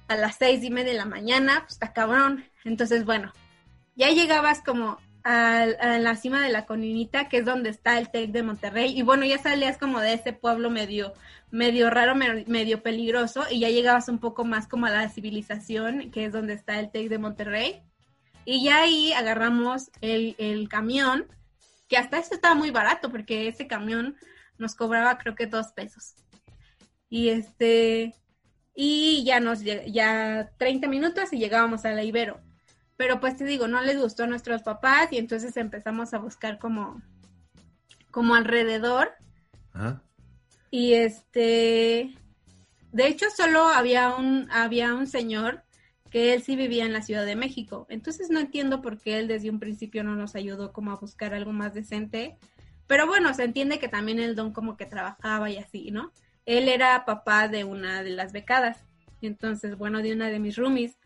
a 0.07 0.15
las 0.15 0.37
seis 0.37 0.63
y 0.63 0.69
media 0.69 0.93
de 0.93 0.97
la 0.97 1.05
mañana, 1.05 1.61
pues 1.61 1.73
está 1.73 1.91
cabrón. 1.91 2.45
Entonces, 2.63 3.03
bueno, 3.05 3.33
ya 3.95 4.09
llegabas 4.09 4.61
como 4.61 4.97
a, 5.23 5.65
la 5.99 6.15
cima 6.15 6.43
de 6.43 6.49
la 6.49 6.65
coninita, 6.65 7.29
que 7.29 7.37
es 7.37 7.45
donde 7.45 7.69
está 7.69 7.97
el 7.97 8.09
TEC 8.09 8.31
de 8.31 8.43
Monterrey. 8.43 8.97
Y 8.97 9.01
bueno, 9.01 9.25
ya 9.25 9.37
salías 9.37 9.77
como 9.77 9.99
de 9.99 10.13
ese 10.13 10.33
pueblo 10.33 10.69
medio, 10.69 11.13
medio 11.51 11.89
raro, 11.89 12.15
medio 12.15 12.81
peligroso, 12.83 13.45
y 13.49 13.59
ya 13.59 13.69
llegabas 13.69 14.09
un 14.09 14.19
poco 14.19 14.45
más 14.45 14.67
como 14.67 14.85
a 14.85 14.91
la 14.91 15.09
civilización, 15.09 16.11
que 16.11 16.25
es 16.25 16.31
donde 16.31 16.53
está 16.53 16.79
el 16.79 16.91
TEC 16.91 17.09
de 17.09 17.17
Monterrey. 17.17 17.83
Y 18.45 18.63
ya 18.63 18.81
ahí 18.81 19.13
agarramos 19.13 19.91
el, 20.01 20.35
el 20.37 20.69
camión, 20.69 21.27
que 21.87 21.97
hasta 21.97 22.19
eso 22.19 22.33
estaba 22.33 22.55
muy 22.55 22.71
barato, 22.71 23.11
porque 23.11 23.47
ese 23.47 23.67
camión 23.67 24.15
nos 24.57 24.75
cobraba 24.75 25.17
creo 25.17 25.35
que 25.35 25.47
dos 25.47 25.67
pesos. 25.73 26.15
Y 27.09 27.29
este, 27.29 28.13
y 28.75 29.23
ya 29.25 29.39
nos, 29.39 29.61
ya 29.63 30.51
30 30.57 30.87
minutos 30.87 31.33
y 31.33 31.39
llegábamos 31.39 31.85
a 31.85 31.91
la 31.91 32.03
Ibero 32.03 32.39
pero 32.99 33.21
pues 33.21 33.37
te 33.37 33.45
digo, 33.45 33.69
no 33.69 33.81
les 33.81 33.97
gustó 33.97 34.25
a 34.25 34.27
nuestros 34.27 34.61
papás 34.61 35.07
y 35.13 35.17
entonces 35.17 35.55
empezamos 35.55 36.13
a 36.13 36.17
buscar 36.17 36.59
como, 36.59 37.01
como 38.11 38.35
alrededor. 38.35 39.13
Y 40.69 40.95
este, 40.95 42.13
de 42.91 43.07
hecho 43.07 43.27
solo 43.33 43.69
había 43.69 44.13
un, 44.17 44.51
había 44.51 44.93
un 44.93 45.07
señor 45.07 45.63
que 46.09 46.33
él 46.33 46.43
sí 46.43 46.57
vivía 46.57 46.85
en 46.85 46.91
la 46.91 47.01
Ciudad 47.01 47.25
de 47.25 47.37
México. 47.37 47.87
Entonces 47.89 48.29
no 48.29 48.41
entiendo 48.41 48.81
por 48.81 48.99
qué 48.99 49.17
él 49.17 49.29
desde 49.29 49.49
un 49.49 49.61
principio 49.61 50.03
no 50.03 50.17
nos 50.17 50.35
ayudó 50.35 50.73
como 50.73 50.91
a 50.91 50.97
buscar 50.97 51.33
algo 51.33 51.53
más 51.53 51.73
decente. 51.73 52.37
Pero 52.85 53.07
bueno, 53.07 53.33
se 53.33 53.45
entiende 53.45 53.79
que 53.79 53.87
también 53.87 54.19
el 54.19 54.35
don 54.35 54.51
como 54.51 54.75
que 54.75 54.85
trabajaba 54.85 55.49
y 55.49 55.55
así, 55.55 55.89
¿no? 55.91 56.11
Él 56.45 56.67
era 56.67 57.05
papá 57.05 57.47
de 57.47 57.63
una 57.63 58.03
de 58.03 58.09
las 58.09 58.33
becadas. 58.33 58.83
Entonces, 59.21 59.77
bueno, 59.77 60.01
de 60.01 60.11
una 60.11 60.27
de 60.27 60.39
mis 60.39 60.57
roomies. 60.57 60.98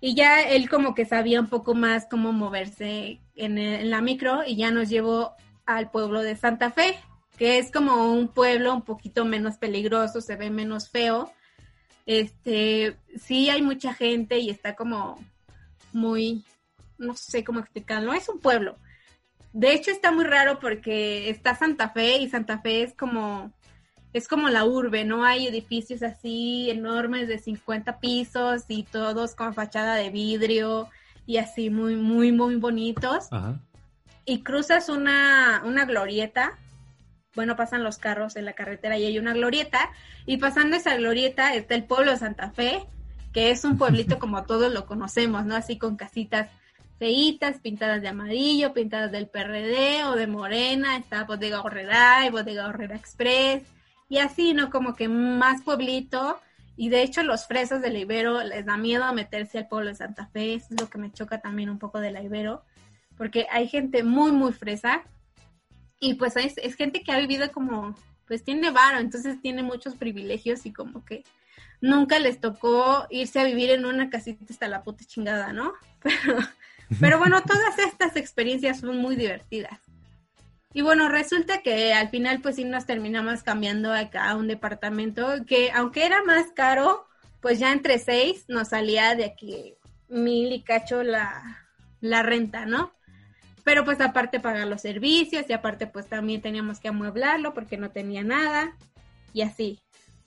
Y 0.00 0.14
ya 0.14 0.42
él 0.42 0.68
como 0.68 0.94
que 0.94 1.06
sabía 1.06 1.40
un 1.40 1.48
poco 1.48 1.74
más 1.74 2.06
cómo 2.10 2.32
moverse 2.32 3.20
en, 3.34 3.90
la 3.90 4.00
micro 4.00 4.42
y 4.46 4.56
ya 4.56 4.70
nos 4.70 4.88
llevó 4.88 5.34
al 5.66 5.90
pueblo 5.90 6.22
de 6.22 6.36
Santa 6.36 6.70
Fe, 6.70 6.98
que 7.38 7.58
es 7.58 7.70
como 7.72 8.12
un 8.12 8.28
pueblo 8.28 8.74
un 8.74 8.82
poquito 8.82 9.24
menos 9.24 9.56
peligroso, 9.56 10.20
se 10.20 10.36
ve 10.36 10.50
menos 10.50 10.90
feo. 10.90 11.32
Este, 12.06 12.96
sí 13.16 13.48
hay 13.48 13.62
mucha 13.62 13.94
gente 13.94 14.38
y 14.38 14.50
está 14.50 14.76
como 14.76 15.18
muy, 15.92 16.44
no 16.98 17.16
sé 17.16 17.44
cómo 17.44 17.60
explicarlo, 17.60 18.12
es 18.12 18.28
un 18.28 18.40
pueblo. 18.40 18.76
De 19.54 19.72
hecho 19.72 19.90
está 19.90 20.10
muy 20.10 20.24
raro 20.24 20.58
porque 20.58 21.30
está 21.30 21.54
Santa 21.54 21.88
Fe 21.90 22.18
y 22.18 22.28
Santa 22.28 22.58
Fe 22.58 22.82
es 22.82 22.94
como 22.94 23.52
es 24.14 24.28
como 24.28 24.48
la 24.48 24.64
urbe, 24.64 25.04
¿no? 25.04 25.24
Hay 25.24 25.48
edificios 25.48 26.04
así 26.04 26.70
enormes 26.70 27.26
de 27.26 27.38
50 27.38 27.98
pisos 27.98 28.62
y 28.68 28.84
todos 28.84 29.34
con 29.34 29.54
fachada 29.54 29.96
de 29.96 30.10
vidrio 30.10 30.88
y 31.26 31.38
así 31.38 31.68
muy, 31.68 31.96
muy, 31.96 32.30
muy 32.30 32.54
bonitos. 32.54 33.28
Y 34.24 34.42
cruzas 34.42 34.88
una, 34.88 35.62
una 35.64 35.84
glorieta. 35.84 36.56
Bueno, 37.34 37.56
pasan 37.56 37.82
los 37.82 37.98
carros 37.98 38.36
en 38.36 38.44
la 38.44 38.52
carretera 38.52 38.96
y 38.96 39.04
hay 39.04 39.18
una 39.18 39.32
glorieta. 39.32 39.90
Y 40.26 40.36
pasando 40.36 40.76
esa 40.76 40.96
glorieta 40.96 41.52
está 41.52 41.74
el 41.74 41.82
pueblo 41.82 42.12
de 42.12 42.18
Santa 42.18 42.52
Fe. 42.52 42.86
que 43.32 43.50
es 43.50 43.64
un 43.64 43.76
pueblito 43.76 44.18
como 44.20 44.44
todos 44.44 44.72
lo 44.72 44.86
conocemos, 44.86 45.44
¿no? 45.44 45.56
Así 45.56 45.76
con 45.76 45.96
casitas 45.96 46.48
feitas, 47.00 47.58
pintadas 47.58 48.00
de 48.00 48.08
amarillo, 48.08 48.72
pintadas 48.72 49.10
del 49.10 49.26
PRD 49.26 50.04
o 50.04 50.14
de 50.14 50.28
Morena, 50.28 50.96
está 50.96 51.24
Bodega 51.24 51.62
Horrera 51.62 52.24
y 52.24 52.30
Bodega 52.30 52.68
Horrera 52.68 52.94
Express, 52.94 53.64
y 54.14 54.18
así, 54.18 54.54
¿no? 54.54 54.70
Como 54.70 54.94
que 54.94 55.08
más 55.08 55.62
pueblito, 55.62 56.40
y 56.76 56.88
de 56.88 57.02
hecho 57.02 57.24
los 57.24 57.46
fresas 57.46 57.82
del 57.82 57.96
Ibero 57.96 58.44
les 58.44 58.64
da 58.64 58.76
miedo 58.76 59.12
meterse 59.12 59.58
al 59.58 59.66
pueblo 59.66 59.90
de 59.90 59.96
Santa 59.96 60.26
Fe, 60.26 60.54
es 60.54 60.66
lo 60.70 60.88
que 60.88 60.98
me 60.98 61.10
choca 61.10 61.40
también 61.40 61.68
un 61.68 61.80
poco 61.80 61.98
del 61.98 62.22
Ibero, 62.22 62.64
porque 63.16 63.48
hay 63.50 63.66
gente 63.66 64.04
muy, 64.04 64.30
muy 64.30 64.52
fresa, 64.52 65.02
y 65.98 66.14
pues 66.14 66.36
es, 66.36 66.56
es 66.58 66.76
gente 66.76 67.02
que 67.02 67.10
ha 67.10 67.18
vivido 67.18 67.50
como, 67.50 67.96
pues 68.28 68.44
tiene 68.44 68.70
varo, 68.70 69.00
entonces 69.00 69.40
tiene 69.40 69.64
muchos 69.64 69.96
privilegios 69.96 70.64
y 70.64 70.72
como 70.72 71.04
que 71.04 71.24
nunca 71.80 72.20
les 72.20 72.40
tocó 72.40 73.08
irse 73.10 73.40
a 73.40 73.44
vivir 73.44 73.70
en 73.70 73.84
una 73.84 74.10
casita 74.10 74.44
hasta 74.48 74.68
la 74.68 74.84
puta 74.84 75.04
chingada, 75.04 75.52
¿no? 75.52 75.72
Pero, 76.02 76.38
pero 77.00 77.18
bueno, 77.18 77.42
todas 77.42 77.78
estas 77.78 78.14
experiencias 78.14 78.80
son 78.80 78.98
muy 78.98 79.16
divertidas. 79.16 79.80
Y 80.76 80.82
bueno, 80.82 81.08
resulta 81.08 81.62
que 81.62 81.94
al 81.94 82.08
final 82.10 82.40
pues 82.40 82.56
sí 82.56 82.64
nos 82.64 82.84
terminamos 82.84 83.44
cambiando 83.44 83.92
acá 83.92 84.30
a 84.30 84.36
un 84.36 84.48
departamento 84.48 85.46
que 85.46 85.70
aunque 85.70 86.04
era 86.04 86.24
más 86.24 86.46
caro, 86.52 87.06
pues 87.40 87.60
ya 87.60 87.70
entre 87.70 88.00
seis 88.00 88.44
nos 88.48 88.68
salía 88.68 89.14
de 89.14 89.24
aquí 89.24 89.74
mil 90.08 90.52
y 90.52 90.62
cacho 90.62 91.04
la, 91.04 91.68
la 92.00 92.24
renta, 92.24 92.66
¿no? 92.66 92.92
Pero 93.62 93.84
pues 93.84 94.00
aparte 94.00 94.40
pagar 94.40 94.66
los 94.66 94.80
servicios 94.80 95.44
y 95.48 95.52
aparte 95.52 95.86
pues 95.86 96.08
también 96.08 96.42
teníamos 96.42 96.80
que 96.80 96.88
amueblarlo 96.88 97.54
porque 97.54 97.76
no 97.76 97.92
tenía 97.92 98.24
nada 98.24 98.76
y 99.32 99.42
así. 99.42 99.80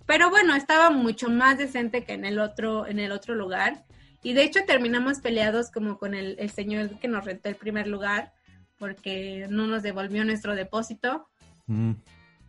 Pero 0.06 0.30
bueno, 0.30 0.56
estaba 0.56 0.92
mucho 0.92 1.30
más 1.30 1.58
decente 1.58 2.06
que 2.06 2.14
en 2.14 2.24
el 2.24 2.40
otro, 2.40 2.88
en 2.88 3.00
el 3.00 3.12
otro 3.12 3.36
lugar. 3.36 3.84
Y 4.24 4.32
de 4.32 4.44
hecho 4.44 4.62
terminamos 4.66 5.20
peleados 5.20 5.72
como 5.72 5.98
con 5.98 6.14
el, 6.14 6.38
el 6.40 6.50
señor 6.52 7.00
que 7.00 7.10
nos 7.10 7.26
rentó 7.26 7.50
el 7.50 7.56
primer 7.58 7.88
lugar 7.88 8.32
porque 8.78 9.48
no 9.50 9.68
nos 9.68 9.84
devolvió 9.84 10.24
nuestro 10.26 10.56
depósito. 10.56 11.28
Mm. 11.68 11.94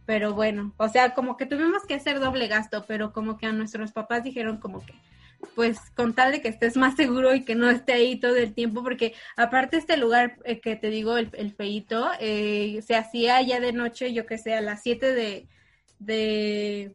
Pero 0.07 0.33
bueno, 0.33 0.73
o 0.79 0.89
sea, 0.89 1.15
como 1.15 1.37
que 1.37 1.47
tuvimos 1.47 1.85
que 1.87 1.95
hacer 1.95 2.19
doble 2.19 2.49
gasto, 2.49 2.85
pero 2.87 3.13
como 3.13 3.37
que 3.37 3.47
a 3.47 3.53
nuestros 3.53 3.93
papás 3.93 4.25
dijeron 4.25 4.57
como 4.57 4.85
que, 4.85 4.95
pues 5.55 5.79
con 5.95 6.15
tal 6.15 6.33
de 6.33 6.41
que 6.41 6.49
estés 6.49 6.77
más 6.77 6.97
seguro 6.97 7.35
y 7.35 7.45
que 7.45 7.55
no 7.55 7.69
esté 7.69 7.93
ahí 7.93 8.17
todo 8.17 8.37
el 8.37 8.55
tiempo, 8.55 8.83
porque 8.83 9.15
aparte 9.37 9.77
este 9.77 9.99
lugar 9.99 10.39
eh, 10.45 10.61
que 10.61 10.77
te 10.77 10.89
digo, 10.89 11.19
el, 11.19 11.31
el 11.35 11.53
feito, 11.53 12.09
eh, 12.21 12.81
se 12.87 12.97
hacía 12.97 13.43
ya 13.43 13.61
de 13.61 13.73
noche, 13.73 14.15
yo 14.15 14.25
que 14.25 14.39
sé, 14.39 14.55
a 14.55 14.63
las 14.63 14.83
7 14.83 15.13
de, 15.13 15.47
de, 15.99 16.95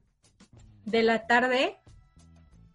de 0.85 1.03
la 1.03 1.27
tarde 1.27 1.77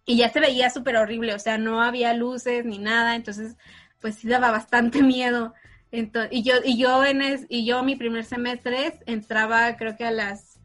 y 0.05 0.17
ya 0.17 0.29
se 0.29 0.39
veía 0.39 0.69
súper 0.69 0.95
horrible, 0.95 1.33
o 1.33 1.39
sea, 1.39 1.57
no 1.57 1.81
había 1.83 2.13
luces 2.13 2.65
ni 2.65 2.79
nada, 2.79 3.15
entonces 3.15 3.57
pues 3.99 4.15
sí 4.15 4.27
daba 4.27 4.51
bastante 4.51 5.03
miedo. 5.03 5.53
Entonces, 5.91 6.31
y 6.31 6.43
yo, 6.43 6.55
y 6.63 6.77
yo 6.77 7.03
en 7.03 7.47
y 7.49 7.65
yo 7.65 7.83
mi 7.83 7.95
primer 7.95 8.23
semestre 8.23 8.99
entraba 9.05 9.75
creo 9.75 9.97
que 9.97 10.05
a 10.05 10.11
las 10.11 10.59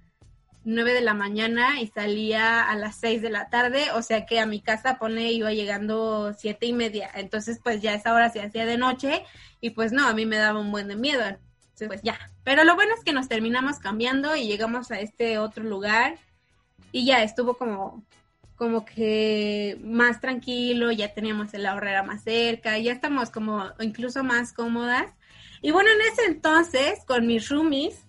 9 0.64 0.94
de 0.94 1.00
la 1.02 1.14
mañana 1.14 1.80
y 1.80 1.88
salía 1.88 2.68
a 2.68 2.76
las 2.76 2.96
6 2.96 3.22
de 3.22 3.30
la 3.30 3.48
tarde, 3.48 3.90
o 3.92 4.02
sea 4.02 4.26
que 4.26 4.40
a 4.40 4.46
mi 4.46 4.60
casa 4.60 4.98
pone 4.98 5.32
iba 5.32 5.52
llegando 5.52 6.32
siete 6.34 6.66
y 6.66 6.72
media, 6.72 7.10
entonces 7.14 7.60
pues 7.62 7.80
ya 7.82 7.94
esa 7.94 8.12
hora 8.14 8.30
se 8.30 8.40
hacía 8.40 8.64
de 8.64 8.78
noche 8.78 9.24
y 9.60 9.70
pues 9.70 9.92
no, 9.92 10.06
a 10.06 10.14
mí 10.14 10.26
me 10.26 10.38
daba 10.38 10.60
un 10.60 10.72
buen 10.72 10.88
de 10.88 10.96
miedo, 10.96 11.22
entonces 11.22 11.88
pues 11.88 12.02
ya, 12.02 12.18
pero 12.44 12.64
lo 12.64 12.74
bueno 12.74 12.94
es 12.94 13.04
que 13.04 13.12
nos 13.12 13.28
terminamos 13.28 13.78
cambiando 13.78 14.36
y 14.36 14.46
llegamos 14.46 14.90
a 14.90 15.00
este 15.00 15.38
otro 15.38 15.64
lugar 15.64 16.16
y 16.92 17.04
ya 17.04 17.22
estuvo 17.22 17.54
como 17.54 18.02
como 18.56 18.84
que 18.84 19.78
más 19.82 20.20
tranquilo, 20.20 20.92
ya 20.92 21.12
teníamos 21.12 21.54
el 21.54 21.66
ahorrera 21.66 22.02
más 22.02 22.22
cerca, 22.22 22.78
ya 22.78 22.92
estamos 22.92 23.30
como 23.30 23.64
incluso 23.80 24.22
más 24.22 24.52
cómodas. 24.52 25.12
Y 25.60 25.70
bueno, 25.70 25.90
en 25.90 26.12
ese 26.12 26.26
entonces, 26.26 27.04
con 27.06 27.26
mis 27.26 27.48
roomies, 27.48 28.04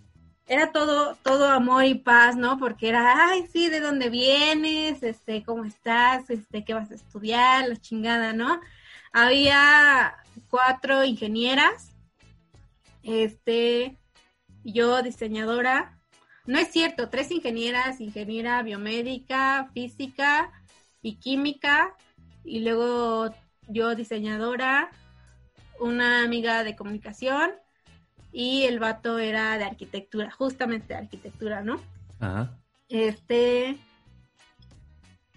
era 0.47 0.71
todo, 0.71 1.15
todo 1.23 1.49
amor 1.49 1.85
y 1.85 1.95
paz, 1.95 2.35
¿no? 2.35 2.59
Porque 2.59 2.89
era, 2.89 3.29
ay, 3.29 3.47
sí, 3.47 3.69
¿de 3.69 3.79
dónde 3.79 4.09
vienes? 4.09 5.01
Este, 5.01 5.43
¿cómo 5.43 5.65
estás? 5.65 6.29
Este, 6.29 6.63
¿qué 6.63 6.73
vas 6.73 6.91
a 6.91 6.95
estudiar? 6.95 7.67
La 7.67 7.77
chingada, 7.77 8.33
¿no? 8.33 8.61
Había 9.11 10.15
cuatro 10.49 11.03
ingenieras, 11.05 11.93
este, 13.01 13.97
yo 14.63 15.01
diseñadora, 15.01 15.94
no 16.47 16.59
es 16.59 16.71
cierto, 16.71 17.09
tres 17.09 17.31
ingenieras, 17.31 17.99
ingeniera 18.01 18.61
biomédica, 18.61 19.69
física 19.73 20.51
y 21.01 21.15
química, 21.15 21.95
y 22.43 22.59
luego 22.59 23.33
yo 23.67 23.95
diseñadora, 23.95 24.91
una 25.79 26.23
amiga 26.23 26.63
de 26.63 26.75
comunicación 26.75 27.51
y 28.31 28.63
el 28.63 28.79
vato 28.79 29.17
era 29.17 29.57
de 29.57 29.63
arquitectura, 29.63 30.29
justamente 30.31 30.93
de 30.93 30.99
arquitectura, 30.99 31.61
¿no? 31.61 31.81
Ajá. 32.19 32.57
Este, 32.89 33.77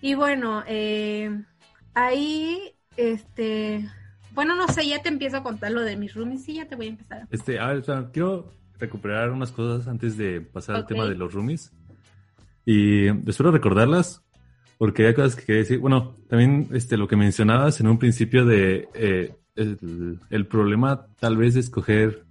y 0.00 0.14
bueno, 0.14 0.62
eh, 0.66 1.42
ahí, 1.94 2.74
este, 2.96 3.88
bueno, 4.32 4.54
no 4.54 4.68
sé, 4.68 4.86
ya 4.86 5.02
te 5.02 5.08
empiezo 5.08 5.38
a 5.38 5.42
contar 5.42 5.72
lo 5.72 5.80
de 5.80 5.96
mis 5.96 6.14
roomies, 6.14 6.44
sí, 6.44 6.54
ya 6.54 6.66
te 6.66 6.76
voy 6.76 6.86
a 6.86 6.90
empezar. 6.90 7.26
Este, 7.30 7.58
a 7.58 7.68
ver, 7.68 7.82
quiero 8.12 8.52
recuperar 8.78 9.30
unas 9.30 9.52
cosas 9.52 9.88
antes 9.88 10.16
de 10.16 10.40
pasar 10.40 10.76
al 10.76 10.86
tema 10.86 11.06
de 11.06 11.14
los 11.14 11.32
roomies. 11.32 11.72
Y 12.64 13.08
espero 13.28 13.50
recordarlas, 13.50 14.22
porque 14.76 15.06
hay 15.06 15.14
cosas 15.14 15.36
que 15.36 15.44
quería 15.44 15.62
decir. 15.62 15.78
Bueno, 15.78 16.16
también 16.28 16.68
este, 16.72 16.96
lo 16.96 17.08
que 17.08 17.16
mencionabas 17.16 17.80
en 17.80 17.88
un 17.88 17.98
principio 17.98 18.44
de 18.44 18.88
eh, 18.94 19.34
el, 19.56 20.18
el, 20.30 20.46
problema 20.46 21.06
tal 21.18 21.36
vez 21.36 21.54
de 21.54 21.60
escoger 21.60 22.24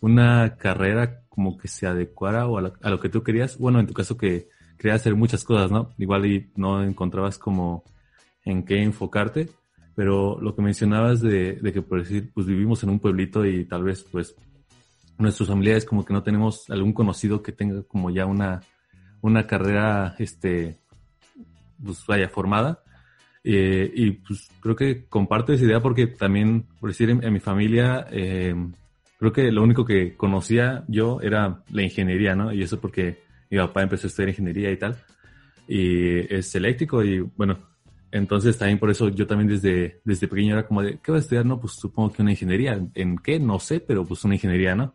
una 0.00 0.56
carrera 0.56 1.22
como 1.28 1.58
que 1.58 1.68
se 1.68 1.86
adecuara 1.86 2.46
o 2.46 2.58
a, 2.58 2.90
lo 2.90 3.00
que 3.00 3.08
tú 3.08 3.22
querías. 3.22 3.58
Bueno, 3.58 3.80
en 3.80 3.86
tu 3.86 3.94
caso 3.94 4.16
que 4.16 4.48
querías 4.78 5.00
hacer 5.00 5.14
muchas 5.14 5.44
cosas, 5.44 5.70
¿no? 5.70 5.90
Igual 5.98 6.26
y 6.26 6.50
no 6.56 6.82
encontrabas 6.82 7.38
como 7.38 7.84
en 8.44 8.64
qué 8.64 8.82
enfocarte, 8.82 9.48
pero 9.94 10.38
lo 10.40 10.54
que 10.54 10.62
mencionabas 10.62 11.20
de, 11.20 11.54
de 11.54 11.72
que 11.72 11.82
por 11.82 11.98
decir, 11.98 12.30
pues 12.32 12.46
vivimos 12.46 12.82
en 12.82 12.90
un 12.90 13.00
pueblito 13.00 13.44
y 13.44 13.64
tal 13.64 13.84
vez 13.84 14.06
pues 14.10 14.34
nuestros 15.20 15.48
familiares 15.48 15.84
como 15.84 16.04
que 16.04 16.12
no 16.12 16.22
tenemos 16.22 16.68
algún 16.70 16.92
conocido 16.92 17.42
que 17.42 17.52
tenga 17.52 17.82
como 17.82 18.10
ya 18.10 18.26
una, 18.26 18.60
una 19.20 19.46
carrera, 19.46 20.14
este, 20.18 20.78
pues 21.82 22.04
vaya, 22.06 22.28
formada. 22.28 22.82
Eh, 23.42 23.90
y 23.94 24.10
pues 24.12 24.50
creo 24.60 24.76
que 24.76 25.06
comparto 25.06 25.52
esa 25.52 25.64
idea 25.64 25.80
porque 25.80 26.06
también, 26.06 26.66
por 26.78 26.90
decir, 26.90 27.10
en, 27.10 27.32
mi 27.32 27.40
familia, 27.40 28.06
eh, 28.10 28.54
creo 29.18 29.32
que 29.32 29.50
lo 29.50 29.62
único 29.62 29.84
que 29.84 30.16
conocía 30.16 30.84
yo 30.88 31.20
era 31.20 31.62
la 31.70 31.82
ingeniería, 31.82 32.34
¿no? 32.34 32.52
Y 32.52 32.62
eso 32.62 32.80
porque 32.80 33.22
mi 33.50 33.58
papá 33.58 33.82
empezó 33.82 34.06
a 34.06 34.08
estudiar 34.08 34.30
ingeniería 34.30 34.70
y 34.70 34.76
tal. 34.76 34.96
Y 35.66 36.34
es 36.34 36.54
eléctrico 36.54 37.02
y 37.04 37.20
bueno, 37.20 37.58
entonces 38.12 38.58
también 38.58 38.78
por 38.78 38.90
eso 38.90 39.08
yo 39.08 39.26
también 39.26 39.48
desde, 39.48 40.00
desde 40.04 40.26
pequeño 40.28 40.54
era 40.54 40.66
como 40.66 40.82
de, 40.82 40.98
¿qué 40.98 41.12
vas 41.12 41.20
a 41.20 41.22
estudiar? 41.22 41.46
No, 41.46 41.60
pues 41.60 41.74
supongo 41.74 42.12
que 42.12 42.22
una 42.22 42.32
ingeniería. 42.32 42.80
¿En 42.94 43.18
qué? 43.18 43.38
No 43.38 43.58
sé, 43.58 43.80
pero 43.80 44.04
pues 44.04 44.24
una 44.24 44.34
ingeniería, 44.34 44.74
¿no? 44.74 44.94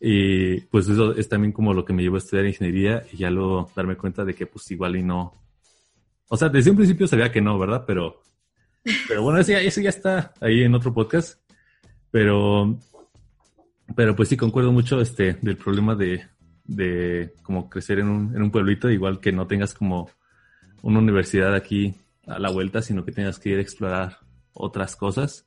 Y 0.00 0.60
pues 0.62 0.88
eso 0.88 1.14
es 1.14 1.28
también 1.28 1.52
como 1.52 1.74
lo 1.74 1.84
que 1.84 1.92
me 1.92 2.02
llevó 2.02 2.16
a 2.16 2.18
estudiar 2.18 2.46
ingeniería 2.46 3.04
y 3.12 3.18
ya 3.18 3.30
luego 3.30 3.70
darme 3.76 3.96
cuenta 3.96 4.24
de 4.24 4.34
que 4.34 4.46
pues 4.46 4.70
igual 4.70 4.96
y 4.96 5.02
no. 5.02 5.34
O 6.28 6.36
sea, 6.36 6.48
desde 6.48 6.70
un 6.70 6.76
principio 6.76 7.06
sabía 7.06 7.30
que 7.30 7.42
no, 7.42 7.58
¿verdad? 7.58 7.84
Pero, 7.86 8.22
pero 9.08 9.22
bueno, 9.22 9.40
eso 9.40 9.52
ya, 9.52 9.60
eso 9.60 9.80
ya 9.80 9.90
está 9.90 10.32
ahí 10.40 10.62
en 10.62 10.74
otro 10.74 10.94
podcast. 10.94 11.38
Pero 12.10 12.78
pero 13.94 14.14
pues 14.14 14.28
sí, 14.28 14.36
concuerdo 14.36 14.72
mucho 14.72 15.00
este, 15.00 15.34
del 15.40 15.56
problema 15.56 15.94
de, 15.94 16.24
de 16.64 17.34
como 17.42 17.68
crecer 17.68 17.98
en 17.98 18.08
un, 18.08 18.36
en 18.36 18.42
un 18.42 18.50
pueblito, 18.50 18.90
igual 18.90 19.20
que 19.20 19.32
no 19.32 19.46
tengas 19.46 19.74
como 19.74 20.10
una 20.82 20.98
universidad 20.98 21.54
aquí 21.54 21.94
a 22.26 22.38
la 22.38 22.50
vuelta, 22.50 22.82
sino 22.82 23.04
que 23.04 23.12
tengas 23.12 23.38
que 23.38 23.50
ir 23.50 23.58
a 23.58 23.62
explorar 23.62 24.18
otras 24.52 24.96
cosas. 24.96 25.46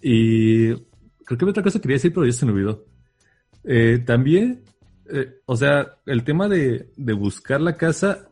Y 0.00 0.74
creo 1.24 1.38
que 1.38 1.44
otra 1.46 1.62
cosa 1.62 1.80
quería 1.80 1.96
decir, 1.96 2.12
pero 2.12 2.26
ya 2.26 2.32
se 2.32 2.46
me 2.46 2.52
olvidó. 2.52 2.84
Eh, 3.64 4.02
también, 4.04 4.62
eh, 5.10 5.40
o 5.46 5.56
sea, 5.56 5.96
el 6.06 6.24
tema 6.24 6.48
de, 6.48 6.90
de 6.96 7.12
buscar 7.12 7.60
la 7.60 7.76
casa, 7.76 8.28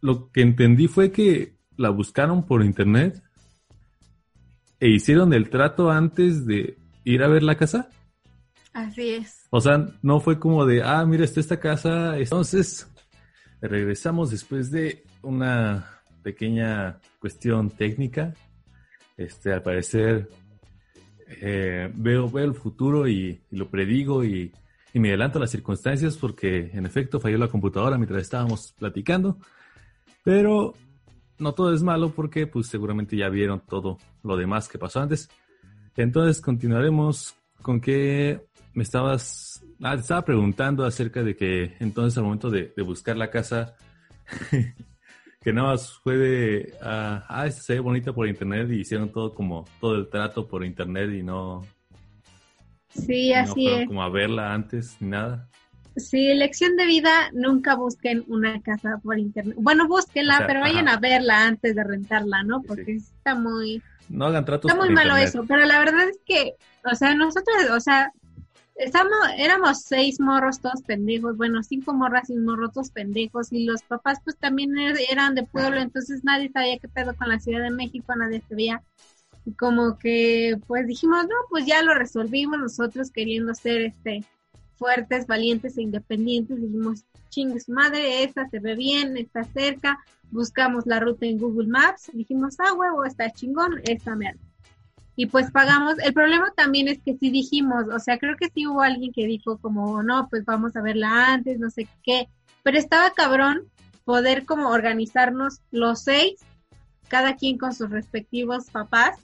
lo 0.00 0.30
que 0.30 0.42
entendí 0.42 0.88
fue 0.88 1.10
que 1.10 1.56
la 1.76 1.90
buscaron 1.90 2.44
por 2.44 2.64
internet 2.64 3.22
e 4.80 4.88
hicieron 4.88 5.32
el 5.32 5.50
trato 5.50 5.90
antes 5.90 6.46
de 6.46 6.78
ir 7.04 7.22
a 7.22 7.28
ver 7.28 7.42
la 7.42 7.56
casa. 7.56 7.88
Así 8.72 9.10
es. 9.10 9.46
O 9.50 9.60
sea, 9.60 9.86
no 10.02 10.20
fue 10.20 10.38
como 10.38 10.66
de, 10.66 10.82
ah, 10.82 11.04
mira, 11.04 11.24
está 11.24 11.40
esta 11.40 11.58
casa. 11.58 12.18
Entonces, 12.18 12.86
regresamos 13.60 14.30
después 14.30 14.70
de 14.70 15.04
una 15.22 16.02
pequeña 16.22 17.00
cuestión 17.18 17.70
técnica. 17.70 18.34
Este, 19.16 19.52
al 19.52 19.62
parecer, 19.62 20.28
eh, 21.28 21.90
veo, 21.94 22.28
veo 22.28 22.44
el 22.44 22.54
futuro 22.54 23.08
y, 23.08 23.40
lo 23.50 23.68
predigo 23.68 24.24
y, 24.24 24.52
y, 24.92 25.00
me 25.00 25.08
adelanto 25.08 25.38
a 25.38 25.42
las 25.42 25.50
circunstancias 25.50 26.16
porque, 26.16 26.70
en 26.72 26.86
efecto, 26.86 27.20
falló 27.20 27.38
la 27.38 27.48
computadora 27.48 27.98
mientras 27.98 28.22
estábamos 28.22 28.74
platicando. 28.78 29.38
Pero 30.24 30.74
no 31.38 31.52
todo 31.54 31.72
es 31.72 31.82
malo 31.82 32.10
porque 32.10 32.46
pues 32.46 32.66
seguramente 32.66 33.16
ya 33.16 33.28
vieron 33.28 33.60
todo 33.60 33.98
lo 34.22 34.36
demás 34.36 34.68
que 34.68 34.78
pasó 34.78 35.00
antes. 35.00 35.28
Entonces 35.96 36.40
continuaremos 36.40 37.34
con 37.62 37.80
que 37.80 38.46
me 38.74 38.82
estabas, 38.82 39.64
ah, 39.82 39.94
estaba 39.94 40.24
preguntando 40.24 40.84
acerca 40.84 41.22
de 41.22 41.36
que 41.36 41.76
entonces 41.80 42.16
al 42.18 42.24
momento 42.24 42.50
de, 42.50 42.72
buscar 42.84 43.16
la 43.16 43.30
casa, 43.30 43.74
que 45.40 45.52
nada 45.52 45.68
más 45.68 45.92
fue 46.02 46.16
de, 46.16 46.74
ah, 46.82 47.24
ah, 47.28 47.46
esta 47.46 47.62
se 47.62 47.74
ve 47.74 47.80
bonita 47.80 48.12
por 48.12 48.28
internet 48.28 48.68
y 48.70 48.80
hicieron 48.80 49.10
todo 49.10 49.34
como, 49.34 49.64
todo 49.80 49.94
el 49.94 50.08
trato 50.08 50.46
por 50.46 50.64
internet 50.64 51.10
y 51.12 51.22
no... 51.22 51.64
Sí, 52.88 53.32
así 53.32 53.68
es. 53.68 53.86
Como 53.86 54.02
a 54.02 54.08
verla 54.08 54.52
antes 54.52 54.96
ni 55.00 55.10
nada. 55.10 55.48
Sí, 55.96 56.28
elección 56.30 56.76
de 56.76 56.86
vida, 56.86 57.30
nunca 57.32 57.74
busquen 57.74 58.24
una 58.28 58.60
casa 58.62 58.98
por 59.02 59.18
internet. 59.18 59.56
Bueno, 59.58 59.88
búsquenla, 59.88 60.44
pero 60.46 60.60
vayan 60.60 60.88
a 60.88 60.98
verla 60.98 61.46
antes 61.46 61.74
de 61.74 61.84
rentarla, 61.84 62.42
¿no? 62.44 62.62
Porque 62.62 62.96
está 62.96 63.34
muy... 63.34 63.82
No 64.08 64.26
hagan 64.26 64.44
tratos. 64.44 64.70
Está 64.70 64.82
muy 64.82 64.94
malo 64.94 65.16
eso, 65.16 65.44
pero 65.46 65.64
la 65.66 65.78
verdad 65.78 66.08
es 66.08 66.18
que, 66.24 66.54
o 66.90 66.94
sea, 66.94 67.14
nosotros, 67.14 67.56
o 67.70 67.80
sea, 67.80 68.12
estamos, 68.78 69.18
éramos 69.36 69.82
seis 69.82 70.20
morros 70.20 70.60
todos 70.60 70.82
pendejos, 70.82 71.36
bueno, 71.36 71.62
cinco 71.62 71.92
morras 71.92 72.30
y 72.30 72.34
un 72.34 72.44
morro 72.44 72.70
todos 72.70 72.90
pendejos, 72.90 73.52
y 73.52 73.64
los 73.64 73.82
papás 73.82 74.18
pues 74.24 74.36
también 74.38 74.78
er, 74.78 74.96
eran 75.10 75.34
de 75.34 75.44
pueblo, 75.44 75.78
entonces 75.78 76.24
nadie 76.24 76.50
sabía 76.50 76.78
qué 76.78 76.88
pedo 76.88 77.14
con 77.16 77.28
la 77.28 77.40
Ciudad 77.40 77.62
de 77.62 77.70
México, 77.70 78.14
nadie 78.16 78.42
sabía. 78.48 78.82
Y 79.44 79.52
como 79.52 79.98
que 79.98 80.58
pues 80.66 80.86
dijimos, 80.86 81.24
no, 81.24 81.36
pues 81.50 81.66
ya 81.66 81.82
lo 81.82 81.94
resolvimos 81.94 82.58
nosotros 82.58 83.10
queriendo 83.10 83.54
ser 83.54 83.82
este 83.82 84.24
fuertes, 84.78 85.26
valientes 85.26 85.76
e 85.76 85.82
independientes. 85.82 86.60
Dijimos, 86.60 87.04
chingue 87.28 87.60
su 87.60 87.72
madre, 87.72 88.22
esta 88.22 88.48
se 88.48 88.60
ve 88.60 88.74
bien, 88.76 89.16
está 89.16 89.44
cerca. 89.44 89.98
Buscamos 90.30 90.86
la 90.86 91.00
ruta 91.00 91.26
en 91.26 91.38
Google 91.38 91.68
Maps. 91.68 92.10
Dijimos, 92.12 92.56
ah, 92.60 92.72
huevo, 92.74 93.04
está 93.04 93.30
chingón, 93.30 93.80
esta 93.84 94.14
mierda. 94.14 94.40
Y 95.18 95.26
pues 95.26 95.50
pagamos. 95.50 95.98
El 95.98 96.14
problema 96.14 96.52
también 96.54 96.86
es 96.86 97.00
que 97.02 97.16
sí 97.18 97.30
dijimos, 97.30 97.86
o 97.92 97.98
sea, 97.98 98.18
creo 98.18 98.36
que 98.36 98.50
sí 98.50 98.68
hubo 98.68 98.82
alguien 98.82 99.12
que 99.12 99.26
dijo 99.26 99.58
como, 99.58 100.00
no, 100.00 100.28
pues 100.28 100.44
vamos 100.44 100.76
a 100.76 100.80
verla 100.80 101.32
antes, 101.32 101.58
no 101.58 101.70
sé 101.70 101.88
qué. 102.04 102.28
Pero 102.62 102.78
estaba 102.78 103.10
cabrón 103.10 103.64
poder 104.04 104.46
como 104.46 104.68
organizarnos 104.68 105.60
los 105.72 106.04
seis, 106.04 106.38
cada 107.08 107.34
quien 107.34 107.58
con 107.58 107.74
sus 107.74 107.90
respectivos 107.90 108.70
papás. 108.70 109.18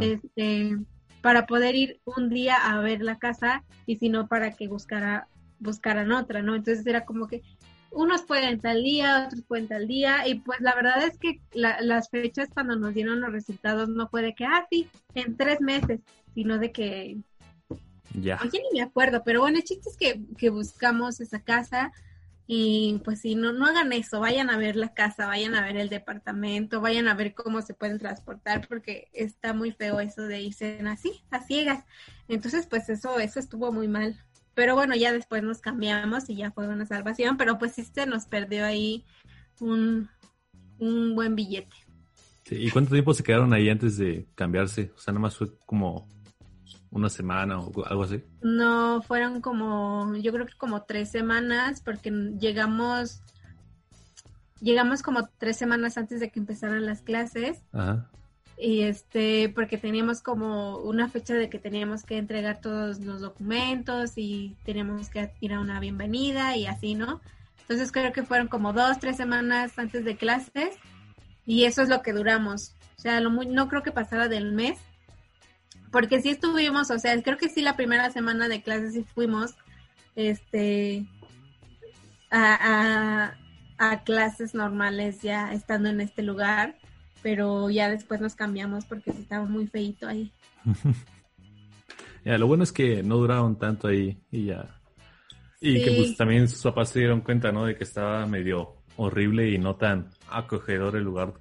Este, 0.00 0.76
para 1.22 1.46
poder 1.46 1.76
ir 1.76 2.00
un 2.04 2.28
día 2.28 2.56
a 2.56 2.78
ver 2.80 3.00
la 3.00 3.16
casa 3.16 3.64
y 3.86 3.96
si 3.96 4.10
no 4.10 4.28
para 4.28 4.52
que 4.52 4.68
buscara, 4.68 5.28
buscaran 5.60 6.12
otra, 6.12 6.42
¿no? 6.42 6.54
Entonces 6.54 6.86
era 6.86 7.06
como 7.06 7.26
que 7.26 7.40
unos 7.92 8.22
pueden 8.22 8.60
tal 8.60 8.82
día, 8.82 9.26
otros 9.26 9.42
pueden 9.42 9.68
tal 9.68 9.86
día 9.86 10.26
y 10.26 10.36
pues 10.36 10.60
la 10.60 10.74
verdad 10.74 11.04
es 11.04 11.18
que 11.18 11.40
las 11.54 12.08
fechas 12.10 12.48
cuando 12.52 12.76
nos 12.76 12.94
dieron 12.94 13.20
los 13.20 13.32
resultados 13.32 13.88
no 13.88 14.08
puede 14.10 14.34
que, 14.34 14.44
ah, 14.44 14.66
sí, 14.70 14.88
en 15.14 15.36
tres 15.36 15.60
meses, 15.60 16.00
sino 16.34 16.58
de 16.58 16.72
que... 16.72 17.18
Ya. 18.14 18.38
Oye, 18.42 18.60
ni 18.70 18.80
me 18.80 18.84
acuerdo, 18.84 19.22
pero 19.24 19.40
bueno, 19.40 19.56
el 19.56 19.64
chiste 19.64 19.88
es 19.88 19.96
que, 19.96 20.20
que 20.36 20.50
buscamos 20.50 21.20
esa 21.20 21.40
casa, 21.40 21.92
y 22.46 23.00
pues 23.04 23.20
si 23.20 23.34
no, 23.34 23.52
no 23.52 23.66
hagan 23.66 23.92
eso, 23.92 24.20
vayan 24.20 24.50
a 24.50 24.58
ver 24.58 24.76
la 24.76 24.92
casa, 24.92 25.26
vayan 25.26 25.54
a 25.54 25.62
ver 25.62 25.76
el 25.76 25.88
departamento, 25.88 26.80
vayan 26.80 27.08
a 27.08 27.14
ver 27.14 27.34
cómo 27.34 27.62
se 27.62 27.72
pueden 27.72 27.98
transportar, 27.98 28.66
porque 28.68 29.08
está 29.12 29.54
muy 29.54 29.72
feo 29.72 30.00
eso 30.00 30.22
de 30.22 30.42
irse 30.42 30.78
así, 30.86 31.22
a 31.30 31.40
ciegas. 31.40 31.84
Entonces, 32.28 32.66
pues 32.66 32.88
eso, 32.88 33.18
eso 33.20 33.38
estuvo 33.38 33.72
muy 33.72 33.88
mal. 33.88 34.22
Pero 34.54 34.74
bueno, 34.74 34.94
ya 34.94 35.12
después 35.12 35.42
nos 35.42 35.60
cambiamos 35.60 36.28
y 36.28 36.36
ya 36.36 36.50
fue 36.50 36.68
una 36.68 36.86
salvación, 36.86 37.36
pero 37.36 37.58
pues 37.58 37.72
sí 37.72 37.84
se 37.84 38.06
nos 38.06 38.26
perdió 38.26 38.64
ahí 38.64 39.04
un, 39.60 40.08
un 40.78 41.14
buen 41.14 41.34
billete. 41.34 41.76
¿Y 42.50 42.70
cuánto 42.70 42.92
tiempo 42.92 43.14
se 43.14 43.22
quedaron 43.22 43.52
ahí 43.52 43.70
antes 43.70 43.96
de 43.96 44.26
cambiarse? 44.34 44.92
O 44.96 44.98
sea, 44.98 45.12
nada 45.12 45.22
más 45.22 45.36
fue 45.36 45.56
como 45.64 46.08
una 46.92 47.08
semana 47.08 47.58
o 47.58 47.84
algo 47.86 48.04
así? 48.04 48.22
No, 48.42 49.02
fueron 49.02 49.40
como, 49.40 50.14
yo 50.16 50.32
creo 50.32 50.46
que 50.46 50.56
como 50.56 50.82
tres 50.82 51.10
semanas, 51.10 51.80
porque 51.80 52.10
llegamos, 52.38 53.22
llegamos 54.60 55.02
como 55.02 55.28
tres 55.38 55.56
semanas 55.56 55.96
antes 55.96 56.20
de 56.20 56.30
que 56.30 56.38
empezaran 56.38 56.84
las 56.84 57.00
clases. 57.00 57.62
Ajá. 57.72 58.10
Y 58.62 58.82
este, 58.82 59.48
porque 59.48 59.76
teníamos 59.76 60.22
como 60.22 60.78
una 60.78 61.08
fecha 61.08 61.34
de 61.34 61.50
que 61.50 61.58
teníamos 61.58 62.04
que 62.04 62.16
entregar 62.16 62.60
todos 62.60 63.00
los 63.00 63.20
documentos 63.20 64.12
y 64.16 64.56
teníamos 64.64 65.08
que 65.08 65.32
ir 65.40 65.52
a 65.52 65.60
una 65.60 65.80
bienvenida 65.80 66.56
y 66.56 66.66
así, 66.66 66.94
¿no? 66.94 67.20
Entonces 67.62 67.90
creo 67.90 68.12
que 68.12 68.22
fueron 68.22 68.46
como 68.46 68.72
dos, 68.72 69.00
tres 69.00 69.16
semanas 69.16 69.76
antes 69.78 70.04
de 70.04 70.16
clases 70.16 70.76
y 71.44 71.64
eso 71.64 71.82
es 71.82 71.88
lo 71.88 72.02
que 72.02 72.12
duramos. 72.12 72.76
O 72.98 73.00
sea, 73.00 73.20
lo 73.20 73.30
no 73.30 73.68
creo 73.68 73.82
que 73.82 73.90
pasara 73.90 74.28
del 74.28 74.52
mes 74.52 74.78
porque 75.90 76.22
sí 76.22 76.30
estuvimos, 76.30 76.90
o 76.90 76.98
sea, 76.98 77.20
creo 77.22 77.36
que 77.36 77.48
sí 77.48 77.62
la 77.62 77.76
primera 77.76 78.10
semana 78.10 78.48
de 78.48 78.62
clases 78.62 78.94
sí 78.94 79.04
fuimos, 79.14 79.54
este, 80.16 81.04
a, 82.30 83.34
clases 84.04 84.54
normales 84.54 85.20
ya 85.22 85.52
estando 85.52 85.88
en 85.88 86.00
este 86.00 86.22
lugar, 86.22 86.76
pero 87.22 87.70
ya 87.70 87.88
después 87.88 88.20
nos 88.20 88.34
cambiamos 88.34 88.84
porque 88.84 89.10
estaba 89.10 89.44
muy 89.44 89.66
feito 89.66 90.06
ahí. 90.06 90.32
ya, 92.24 92.38
lo 92.38 92.46
bueno 92.46 92.64
es 92.64 92.72
que 92.72 93.02
no 93.02 93.16
duraron 93.16 93.58
tanto 93.58 93.88
ahí 93.88 94.18
y 94.30 94.46
ya. 94.46 94.80
Y 95.60 95.80
que 95.80 95.92
pues 95.92 96.16
también 96.16 96.48
sus 96.48 96.62
papás 96.62 96.88
se 96.88 96.98
dieron 96.98 97.20
cuenta, 97.20 97.52
¿no? 97.52 97.66
De 97.66 97.76
que 97.76 97.84
estaba 97.84 98.26
medio 98.26 98.82
horrible 98.96 99.48
y 99.50 99.58
no 99.58 99.76
tan 99.76 100.10
acogedor 100.28 100.96
el 100.96 101.04
lugar 101.04 101.34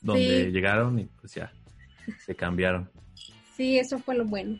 donde 0.00 0.50
llegaron 0.52 0.98
y 1.00 1.06
pues 1.06 1.34
ya 1.34 1.52
se 2.24 2.34
cambiaron. 2.34 2.88
Sí, 3.56 3.78
eso 3.78 3.98
fue 3.98 4.14
lo 4.14 4.24
bueno. 4.24 4.58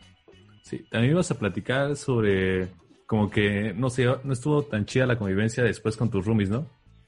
Sí, 0.61 0.79
también 0.89 1.13
ibas 1.13 1.31
a 1.31 1.39
platicar 1.39 1.95
sobre 1.95 2.69
como 3.07 3.29
que, 3.29 3.73
no 3.73 3.89
sé, 3.89 4.05
no 4.23 4.33
estuvo 4.33 4.63
tan 4.63 4.85
chida 4.85 5.05
la 5.05 5.17
convivencia 5.17 5.63
después 5.63 5.97
con 5.97 6.09
tus 6.09 6.25
roomies, 6.25 6.49
¿no? 6.49 6.67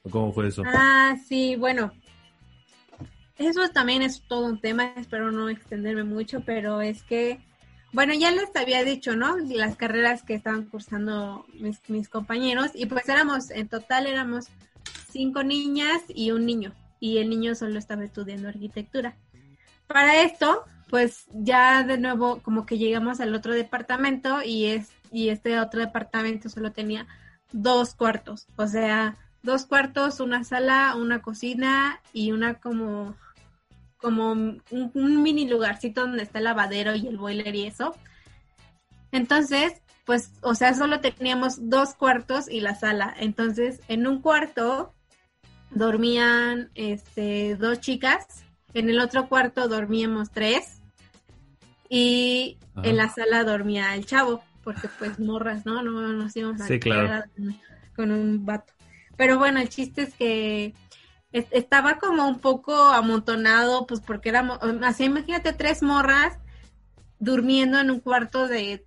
¿Cómo 0.10 0.34
fue 0.34 0.48
eso? 0.48 0.64
Ah, 0.66 1.16
sí, 1.28 1.56
bueno. 1.56 1.94
Eso 3.38 3.68
también 3.70 4.02
es 4.02 4.22
todo 4.28 4.46
un 4.46 4.60
tema, 4.60 4.94
espero 4.96 5.32
no 5.32 5.50
extenderme 5.50 6.04
mucho, 6.04 6.42
pero 6.46 6.82
es 6.82 7.04
que, 7.04 7.40
bueno, 7.92 8.14
ya 8.14 8.32
les 8.32 8.56
había 8.56 8.84
dicho, 8.84 9.16
¿no? 9.16 9.38
Las 9.38 9.76
carreras 9.76 10.24
que 10.24 10.36
estaban 10.36 10.66
cursando 10.66 11.46
mis, 11.88 12.10
compañeros, 12.10 12.72
y 12.76 12.86
pues 12.86 13.10
éramos, 13.10 13.50
en 13.50 13.68
total 13.68 14.06
éramos 14.06 14.48
cinco 15.10 15.44
niñas 15.44 16.02
y 16.10 16.32
un 16.32 16.46
niño, 16.46 16.74
y 17.00 17.18
el 17.18 17.30
niño 17.30 17.56
solo 17.56 17.80
estaba 17.80 18.04
estudiando 18.04 18.50
arquitectura. 18.50 19.16
Para 19.88 20.22
esto, 20.22 20.64
pues 20.90 21.26
ya 21.34 21.84
de 21.84 21.98
nuevo 21.98 22.40
como 22.44 22.66
que 22.68 22.78
llegamos 22.78 23.20
al 23.20 23.34
otro 23.34 23.54
departamento 23.54 24.44
y 24.44 24.66
es 24.68 24.90
y 25.12 25.30
este 25.30 25.60
otro 25.60 25.80
departamento 25.80 26.50
solo 26.50 26.72
tenía 26.72 27.08
dos 27.52 27.94
cuartos, 27.94 28.48
o 28.58 28.68
sea, 28.68 29.18
dos 29.44 29.66
cuartos, 29.66 30.20
una 30.20 30.44
sala, 30.44 30.96
una 30.96 31.22
cocina 31.22 32.02
y 32.14 32.32
una 32.32 32.56
como 32.56 33.16
como 34.04 34.34
un, 34.34 34.62
mini 35.24 35.48
lugarcito 35.48 36.02
donde 36.02 36.24
está 36.24 36.39
el 36.39 36.44
lavadero 36.44 36.94
y 36.94 37.08
el 37.08 37.18
boiler 37.18 37.56
y 37.56 37.68
eso. 37.68 37.96
Entonces, 39.14 39.82
pues, 40.04 40.34
o 40.41 40.56
sea, 40.56 40.74
solo 40.74 41.00
teníamos 41.00 41.70
dos 41.70 41.94
cuartos 41.94 42.50
y 42.50 42.60
la 42.60 42.76
sala. 42.76 43.16
Entonces, 43.18 43.80
en 43.88 44.06
un 44.06 44.22
cuarto 44.22 44.94
dormían 45.72 46.70
este, 46.76 47.56
dos 47.56 47.80
chicas, 47.80 48.44
en 48.74 48.89
el 48.89 49.00
otro 49.00 49.30
cuarto 49.30 49.70
dormíamos 49.70 50.32
tres 50.32 50.82
y 51.88 52.58
en 52.84 52.98
la 52.98 53.08
sala 53.08 53.46
dormía 53.46 53.96
el 53.96 54.06
chavo, 54.06 54.44
porque 54.66 54.89
pues 55.00 55.18
morras, 55.18 55.66
¿no? 55.66 55.82
No 55.82 56.12
nos 56.12 56.36
íbamos 56.36 56.60
a 56.60 56.68
sí, 56.68 56.78
claro. 56.78 57.24
con 57.96 58.12
un 58.12 58.46
vato. 58.46 58.74
Pero 59.16 59.38
bueno, 59.38 59.59
el 59.59 59.70
chiste 59.70 60.03
es 60.03 60.14
que 60.14 60.74
estaba 61.32 61.97
como 61.97 62.28
un 62.28 62.39
poco 62.39 62.76
amontonado, 62.76 63.88
pues 63.88 64.01
porque 64.01 64.30
éramos, 64.30 64.59
así 64.84 65.05
imagínate 65.05 65.53
tres 65.53 65.82
morras 65.82 66.38
durmiendo 67.20 67.80
en 67.80 67.89
un 67.89 67.99
cuarto 67.99 68.47
de 68.47 68.86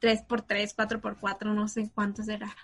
3 0.00 0.22
por 0.22 0.42
3 0.42 0.74
4 0.74 1.00
por 1.00 1.18
4 1.18 1.54
no 1.54 1.68
sé 1.68 1.90
cuántos 1.94 2.28
era. 2.28 2.54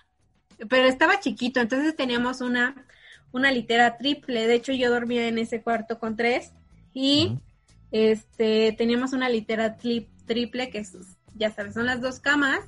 Pero 0.69 0.87
estaba 0.87 1.19
chiquito, 1.19 1.61
entonces 1.61 1.95
teníamos 1.95 2.41
una, 2.41 2.85
una 3.31 3.51
litera 3.51 3.97
triple. 3.97 4.45
De 4.45 4.55
hecho, 4.55 4.73
yo 4.73 4.91
dormía 4.91 5.27
en 5.27 5.37
ese 5.37 5.61
cuarto 5.61 5.99
con 5.99 6.17
tres 6.17 6.51
y 6.93 7.39
este, 7.91 8.73
teníamos 8.77 9.13
una 9.13 9.29
litera 9.29 9.77
triple 9.77 10.69
que 10.69 10.85
ya 11.35 11.51
sabes, 11.51 11.73
son 11.73 11.85
las 11.85 12.01
dos 12.01 12.19
camas, 12.19 12.59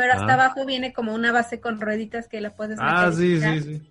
pero 0.00 0.14
hasta 0.14 0.30
ah. 0.30 0.34
abajo 0.34 0.64
viene 0.64 0.94
como 0.94 1.12
una 1.12 1.30
base 1.30 1.60
con 1.60 1.78
rueditas 1.78 2.26
que 2.26 2.40
la 2.40 2.54
puedes 2.54 2.78
Ah, 2.80 3.12
sí, 3.14 3.38
sí, 3.38 3.60
sí. 3.60 3.82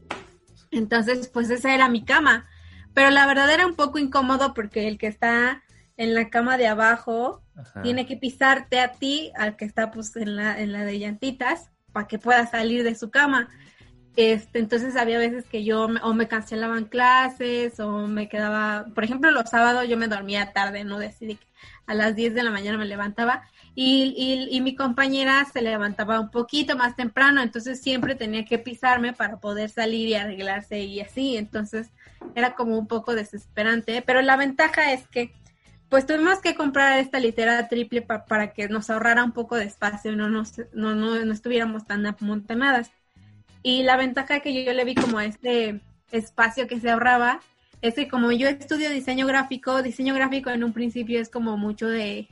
Entonces, 0.72 1.28
pues 1.28 1.52
esa 1.52 1.76
era 1.76 1.88
mi 1.88 2.04
cama. 2.04 2.48
Pero 2.96 3.12
la 3.12 3.28
verdad 3.28 3.48
era 3.52 3.68
un 3.68 3.76
poco 3.76 4.00
incómodo 4.00 4.56
porque 4.56 4.88
el 4.88 4.98
que 4.98 5.06
está 5.06 5.62
en 5.98 6.16
la 6.16 6.32
cama 6.32 6.58
de 6.58 6.66
abajo 6.66 7.44
tiene 7.84 8.08
que 8.08 8.18
pisarte 8.18 8.80
a 8.80 8.94
ti, 8.94 9.32
al 9.38 9.56
que 9.56 9.66
está 9.66 9.92
pues 9.92 10.16
en 10.16 10.36
la, 10.36 10.60
en 10.60 10.72
la 10.72 10.84
de 10.84 10.98
llantitas, 10.98 11.70
para 11.92 12.08
que 12.08 12.18
pueda 12.18 12.48
salir 12.48 12.84
de 12.84 12.96
su 12.96 13.12
cama. 13.12 13.48
Este, 14.16 14.58
entonces 14.58 14.96
había 14.96 15.20
veces 15.20 15.46
que 15.46 15.64
yo 15.64 15.90
o 16.02 16.14
me 16.16 16.28
cancelaban 16.28 16.86
clases 16.86 17.80
o 17.80 18.08
me 18.08 18.28
quedaba, 18.28 18.88
por 18.96 19.04
ejemplo, 19.04 19.30
los 19.30 19.48
sábados 19.48 19.88
yo 19.88 19.96
me 19.96 20.08
dormía 20.08 20.54
tarde, 20.54 20.84
¿no? 20.84 20.98
Decidí 20.98 21.36
que 21.36 21.46
a 21.86 21.94
las 21.94 22.16
10 22.16 22.34
de 22.34 22.42
la 22.42 22.50
mañana 22.50 22.80
me 22.80 22.86
levantaba 22.86 23.44
y, 23.82 24.14
y, 24.18 24.58
y, 24.58 24.60
mi 24.60 24.76
compañera 24.76 25.46
se 25.46 25.62
levantaba 25.62 26.20
un 26.20 26.32
poquito 26.32 26.76
más 26.76 26.98
temprano, 26.98 27.42
entonces 27.42 27.80
siempre 27.80 28.14
tenía 28.14 28.44
que 28.44 28.60
pisarme 28.60 29.14
para 29.14 29.40
poder 29.40 29.70
salir 29.70 30.10
y 30.10 30.16
arreglarse 30.16 30.82
y 30.82 31.00
así, 31.00 31.38
entonces 31.38 31.88
era 32.36 32.56
como 32.56 32.78
un 32.78 32.88
poco 32.88 33.16
desesperante, 33.16 34.02
pero 34.02 34.22
la 34.22 34.36
ventaja 34.36 34.92
es 34.92 35.08
que 35.08 35.32
pues 35.88 36.06
tuvimos 36.06 36.40
que 36.40 36.56
comprar 36.56 37.00
esta 37.00 37.22
litera 37.22 37.70
triple 37.70 38.02
para 38.02 38.52
que 38.52 38.68
nos 38.68 38.90
ahorrara 38.90 39.24
un 39.24 39.32
poco 39.32 39.56
de 39.56 39.64
espacio 39.64 40.12
y 40.12 40.18
no, 40.18 40.28
nos, 40.30 40.56
no, 40.74 40.94
no, 40.94 41.16
estuviéramos 41.32 41.88
tan 41.88 42.06
amontonadas. 42.06 42.92
Y 43.64 43.84
la 43.84 43.96
ventaja 43.96 44.42
que 44.42 44.66
yo, 44.66 44.74
le 44.74 44.84
vi 44.84 44.94
como 44.94 45.22
este 45.22 45.80
espacio 46.12 46.68
que 46.68 46.82
se 46.82 46.90
ahorraba 46.90 47.40
es 47.82 47.96
que 47.96 48.10
como 48.10 48.34
yo 48.34 48.50
estudio 48.50 48.90
diseño 48.90 49.26
gráfico, 49.26 49.82
diseño 49.82 50.14
gráfico 50.16 50.50
en 50.50 50.66
un 50.66 50.74
principio 50.74 51.22
es 51.22 51.30
como 51.30 51.56
mucho 51.56 51.88
de, 51.88 52.28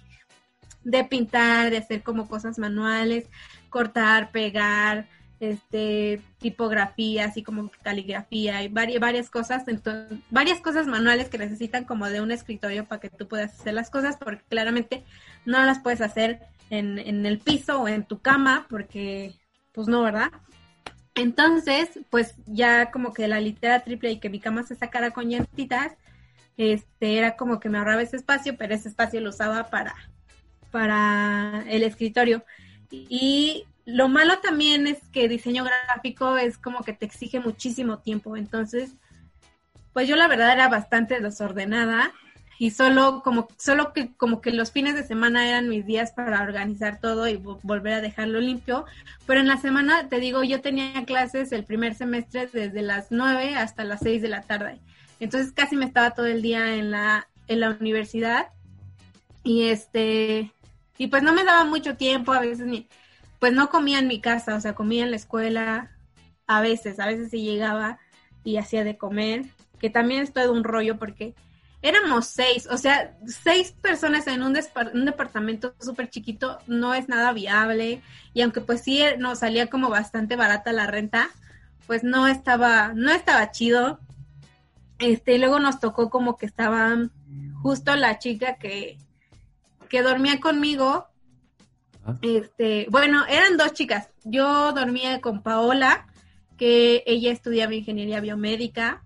de 0.88 1.04
pintar, 1.04 1.70
de 1.70 1.78
hacer 1.78 2.02
como 2.02 2.30
cosas 2.30 2.58
manuales, 2.58 3.26
cortar, 3.70 4.32
pegar, 4.32 5.08
este 5.42 6.22
tipografía, 6.40 7.26
así 7.26 7.44
como 7.44 7.70
caligrafía 7.84 8.64
y 8.64 8.70
varias, 8.70 9.00
varias 9.00 9.30
cosas, 9.30 9.68
entonces, 9.68 10.18
varias 10.32 10.62
cosas 10.62 10.88
manuales 10.88 11.30
que 11.30 11.38
necesitan 11.38 11.84
como 11.84 12.08
de 12.08 12.22
un 12.22 12.32
escritorio 12.32 12.86
para 12.86 13.02
que 13.02 13.10
tú 13.10 13.28
puedas 13.28 13.54
hacer 13.54 13.74
las 13.74 13.90
cosas, 13.90 14.18
porque 14.18 14.44
claramente 14.50 15.04
no 15.46 15.62
las 15.64 15.80
puedes 15.80 16.02
hacer 16.02 16.40
en, 16.70 16.98
en 16.98 17.26
el 17.26 17.40
piso 17.40 17.82
o 17.82 17.88
en 17.88 18.06
tu 18.06 18.20
cama, 18.20 18.66
porque 18.70 19.36
pues 19.74 19.88
no, 19.88 20.02
¿verdad? 20.02 20.32
Entonces, 21.16 22.00
pues 22.10 22.34
ya 22.46 22.92
como 22.92 23.14
que 23.14 23.28
la 23.28 23.42
litera 23.42 23.82
triple 23.82 24.12
y 24.12 24.20
que 24.20 24.30
mi 24.30 24.40
cama 24.40 24.64
se 24.64 24.76
sacara 24.76 25.12
con 25.12 25.30
llantitas, 25.30 25.94
este, 26.56 27.18
era 27.18 27.36
como 27.36 27.60
que 27.60 27.70
me 27.70 27.78
ahorraba 27.78 28.02
ese 28.02 28.16
espacio, 28.16 28.58
pero 28.58 28.74
ese 28.74 28.90
espacio 28.90 29.22
lo 29.22 29.30
usaba 29.30 29.70
para, 29.70 29.94
para 30.72 31.64
el 31.68 31.84
escritorio. 31.84 32.44
Y 32.92 33.66
lo 33.86 34.10
malo 34.10 34.40
también 34.40 34.88
es 34.88 35.00
que 35.12 35.30
diseño 35.30 35.64
gráfico 35.64 36.38
es 36.38 36.58
como 36.58 36.84
que 36.84 36.94
te 36.94 37.06
exige 37.06 37.40
muchísimo 37.40 38.00
tiempo. 38.00 38.36
Entonces, 38.36 38.92
pues 39.94 40.08
yo 40.08 40.16
la 40.16 40.28
verdad 40.28 40.54
era 40.54 40.68
bastante 40.68 41.20
desordenada 41.20 42.14
y 42.60 42.72
solo 42.72 43.22
como 43.24 43.48
solo 43.58 43.94
que 43.94 44.14
como 44.16 44.42
que 44.42 44.52
los 44.52 44.72
fines 44.72 44.96
de 44.96 45.04
semana 45.04 45.48
eran 45.48 45.70
mis 45.70 45.86
días 45.86 46.12
para 46.12 46.42
organizar 46.42 47.00
todo 47.00 47.28
y 47.28 47.38
volver 47.38 47.94
a 47.94 48.02
dejarlo 48.02 48.40
limpio, 48.40 48.86
pero 49.26 49.40
en 49.40 49.48
la 49.48 49.58
semana 49.58 50.08
te 50.10 50.20
digo, 50.20 50.44
yo 50.44 50.62
tenía 50.62 51.06
clases 51.06 51.52
el 51.52 51.64
primer 51.64 51.94
semestre 51.96 52.48
desde 52.48 52.82
las 52.82 53.08
9 53.12 53.56
hasta 53.56 53.84
las 53.84 54.02
6 54.02 54.22
de 54.22 54.28
la 54.28 54.42
tarde. 54.42 54.80
Entonces 55.20 55.52
casi 55.52 55.76
me 55.76 55.86
estaba 55.86 56.12
todo 56.12 56.26
el 56.26 56.42
día 56.42 56.76
en 56.76 56.92
la 56.92 57.28
en 57.48 57.60
la 57.62 57.78
universidad 57.80 58.50
y 59.44 59.70
este 59.70 60.52
y 60.98 61.08
pues 61.08 61.24
no 61.24 61.34
me 61.34 61.44
daba 61.44 61.66
mucho 61.66 61.96
tiempo, 61.96 62.34
a 62.34 62.40
veces 62.40 62.66
ni 62.66 62.88
pues 63.40 63.54
no 63.54 63.70
comía 63.70 64.00
en 64.00 64.08
mi 64.08 64.20
casa, 64.20 64.56
o 64.56 64.62
sea, 64.62 64.74
comía 64.74 65.04
en 65.04 65.12
la 65.12 65.18
escuela, 65.18 65.92
a 66.48 66.62
veces, 66.62 67.00
a 67.00 67.06
veces 67.06 67.30
sí 67.30 67.44
llegaba 67.44 68.00
y 68.44 68.58
hacía 68.58 68.84
de 68.84 68.98
comer, 68.98 69.46
que 69.80 69.90
también 69.90 70.24
es 70.24 70.34
todo 70.34 70.54
un 70.54 70.64
rollo 70.64 70.98
porque 70.98 71.36
éramos 71.82 72.26
seis, 72.26 72.68
o 72.72 72.78
sea, 72.78 73.16
seis 73.28 73.72
personas 73.72 74.26
en 74.28 74.42
un, 74.42 74.58
un 74.94 75.06
departamento 75.06 75.76
súper 75.80 76.10
chiquito 76.10 76.58
no 76.66 76.94
es 76.96 77.08
nada 77.08 77.32
viable 77.34 78.02
y 78.34 78.42
aunque 78.42 78.62
pues 78.62 78.82
sí 78.82 79.04
nos 79.20 79.40
salía 79.40 79.68
como 79.68 79.90
bastante 79.90 80.36
barata 80.36 80.74
la 80.74 80.88
renta, 80.88 81.30
pues 81.86 82.04
no 82.04 82.28
estaba, 82.28 82.94
no 82.94 83.12
estaba 83.12 83.52
chido. 83.52 84.00
Este, 85.00 85.36
y 85.36 85.38
luego 85.38 85.60
nos 85.60 85.80
tocó 85.80 86.10
como 86.10 86.38
que 86.38 86.48
estaba 86.48 86.98
justo 87.62 87.96
la 87.96 88.20
chica 88.20 88.56
que, 88.56 88.98
que 89.88 90.02
dormía 90.02 90.40
conmigo 90.40 91.08
este, 92.22 92.88
bueno, 92.90 93.26
eran 93.28 93.58
dos 93.58 93.74
chicas. 93.74 94.10
Yo 94.24 94.72
dormía 94.74 95.20
con 95.22 95.42
Paola, 95.42 96.08
que 96.58 97.04
ella 97.06 97.32
estudiaba 97.32 97.76
ingeniería 97.76 98.22
biomédica 98.22 99.04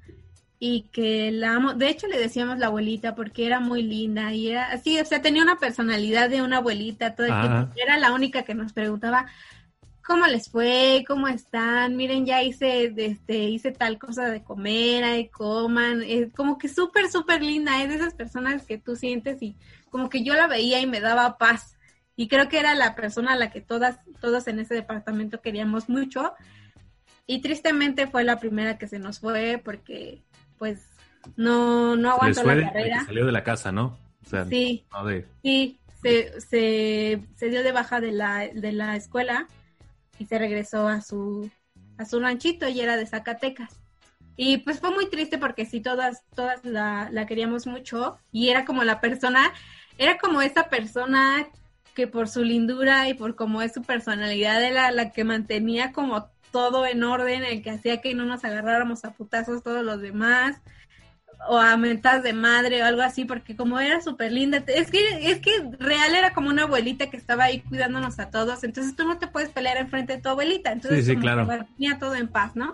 y 0.59 0.83
que 0.91 1.31
la 1.31 1.55
amo. 1.55 1.73
De 1.73 1.89
hecho, 1.89 2.07
le 2.07 2.19
decíamos 2.19 2.59
la 2.59 2.67
abuelita 2.67 3.15
porque 3.15 3.47
era 3.47 3.59
muy 3.59 3.81
linda 3.81 4.33
y 4.33 4.49
era 4.49 4.71
así, 4.71 4.99
o 4.99 5.05
sea, 5.05 5.21
tenía 5.21 5.41
una 5.41 5.57
personalidad 5.57 6.29
de 6.29 6.41
una 6.41 6.57
abuelita. 6.57 7.15
Todo 7.15 7.25
Era 7.75 7.97
la 7.97 8.13
única 8.13 8.43
que 8.43 8.53
nos 8.53 8.73
preguntaba 8.73 9.25
cómo 10.11 10.27
les 10.27 10.49
fue, 10.49 11.05
cómo 11.07 11.29
están. 11.29 11.95
Miren, 11.95 12.25
ya 12.25 12.43
hice, 12.43 12.93
este, 12.97 13.37
hice 13.45 13.71
tal 13.71 13.97
cosa 13.97 14.29
de 14.29 14.43
comer, 14.43 15.05
ahí 15.05 15.29
coman. 15.29 16.03
Es 16.03 16.33
como 16.33 16.57
que 16.57 16.67
súper, 16.67 17.09
súper 17.09 17.41
linda. 17.41 17.81
Es 17.81 17.87
de 17.87 17.95
esas 17.95 18.13
personas 18.13 18.65
que 18.65 18.77
tú 18.77 18.97
sientes 18.97 19.41
y 19.41 19.55
como 19.89 20.09
que 20.09 20.21
yo 20.23 20.33
la 20.33 20.47
veía 20.47 20.81
y 20.81 20.85
me 20.85 20.99
daba 20.99 21.37
paz 21.37 21.77
y 22.17 22.27
creo 22.27 22.49
que 22.49 22.59
era 22.59 22.75
la 22.75 22.93
persona 22.93 23.33
a 23.33 23.35
la 23.37 23.51
que 23.51 23.61
todas, 23.61 23.99
todos 24.19 24.47
en 24.47 24.59
ese 24.59 24.75
departamento 24.75 25.39
queríamos 25.39 25.87
mucho. 25.87 26.33
Y 27.25 27.39
tristemente 27.39 28.05
fue 28.07 28.25
la 28.25 28.37
primera 28.37 28.77
que 28.77 28.89
se 28.89 28.99
nos 28.99 29.19
fue 29.19 29.61
porque, 29.63 30.23
pues, 30.57 30.89
no, 31.37 31.95
no 31.95 32.11
aguantó 32.11 32.43
la 32.43 32.61
carrera. 32.65 33.05
Salió 33.05 33.25
de 33.25 33.31
la 33.31 33.45
casa, 33.45 33.71
¿no? 33.71 33.97
sí, 34.49 34.85
sí, 35.41 35.79
se, 36.01 36.41
se, 36.41 37.21
se, 37.35 37.49
dio 37.49 37.63
de 37.63 37.71
baja 37.71 38.01
de 38.01 38.11
la, 38.11 38.49
de 38.53 38.71
la 38.71 38.95
escuela 38.95 39.47
y 40.21 40.25
se 40.27 40.37
regresó 40.37 40.87
a 40.87 41.01
su, 41.01 41.49
a 41.97 42.05
su 42.05 42.19
ranchito 42.19 42.69
y 42.69 42.79
era 42.79 42.95
de 42.95 43.07
Zacatecas. 43.07 43.79
Y 44.37 44.57
pues 44.57 44.79
fue 44.79 44.91
muy 44.91 45.09
triste 45.09 45.39
porque 45.39 45.65
sí, 45.65 45.81
todas, 45.81 46.23
todas 46.35 46.63
la, 46.63 47.09
la 47.11 47.25
queríamos 47.25 47.65
mucho 47.65 48.17
y 48.31 48.49
era 48.49 48.63
como 48.63 48.83
la 48.83 49.01
persona, 49.01 49.51
era 49.97 50.19
como 50.19 50.43
esa 50.43 50.69
persona 50.69 51.47
que 51.95 52.05
por 52.05 52.29
su 52.29 52.43
lindura 52.43 53.09
y 53.09 53.15
por 53.15 53.35
cómo 53.35 53.63
es 53.63 53.73
su 53.73 53.81
personalidad 53.81 54.63
era 54.63 54.91
la 54.91 55.11
que 55.11 55.23
mantenía 55.23 55.91
como 55.91 56.29
todo 56.51 56.85
en 56.85 57.03
orden, 57.03 57.43
el 57.43 57.63
que 57.63 57.71
hacía 57.71 57.99
que 57.99 58.13
no 58.13 58.25
nos 58.25 58.45
agarráramos 58.45 59.05
a 59.05 59.13
putazos 59.13 59.63
todos 59.63 59.83
los 59.83 60.01
demás 60.01 60.61
o 61.47 61.57
a 61.57 61.75
mentas 61.77 62.23
de 62.23 62.33
madre 62.33 62.81
o 62.81 62.85
algo 62.85 63.01
así, 63.01 63.25
porque 63.25 63.55
como 63.55 63.79
era 63.79 64.01
súper 64.01 64.31
linda, 64.31 64.63
es 64.67 64.91
que, 64.91 65.31
es 65.31 65.39
que 65.39 65.51
real 65.79 66.13
era 66.13 66.33
como 66.33 66.49
una 66.49 66.63
abuelita 66.63 67.09
que 67.09 67.17
estaba 67.17 67.45
ahí 67.45 67.61
cuidándonos 67.61 68.19
a 68.19 68.29
todos, 68.29 68.63
entonces 68.63 68.95
tú 68.95 69.05
no 69.05 69.17
te 69.17 69.27
puedes 69.27 69.49
pelear 69.49 69.77
enfrente 69.77 70.15
de 70.15 70.21
tu 70.21 70.29
abuelita, 70.29 70.71
entonces 70.71 71.05
sí, 71.05 71.15
claro. 71.15 71.47
tenía 71.75 71.97
todo 71.99 72.15
en 72.15 72.27
paz, 72.27 72.55
¿no? 72.55 72.73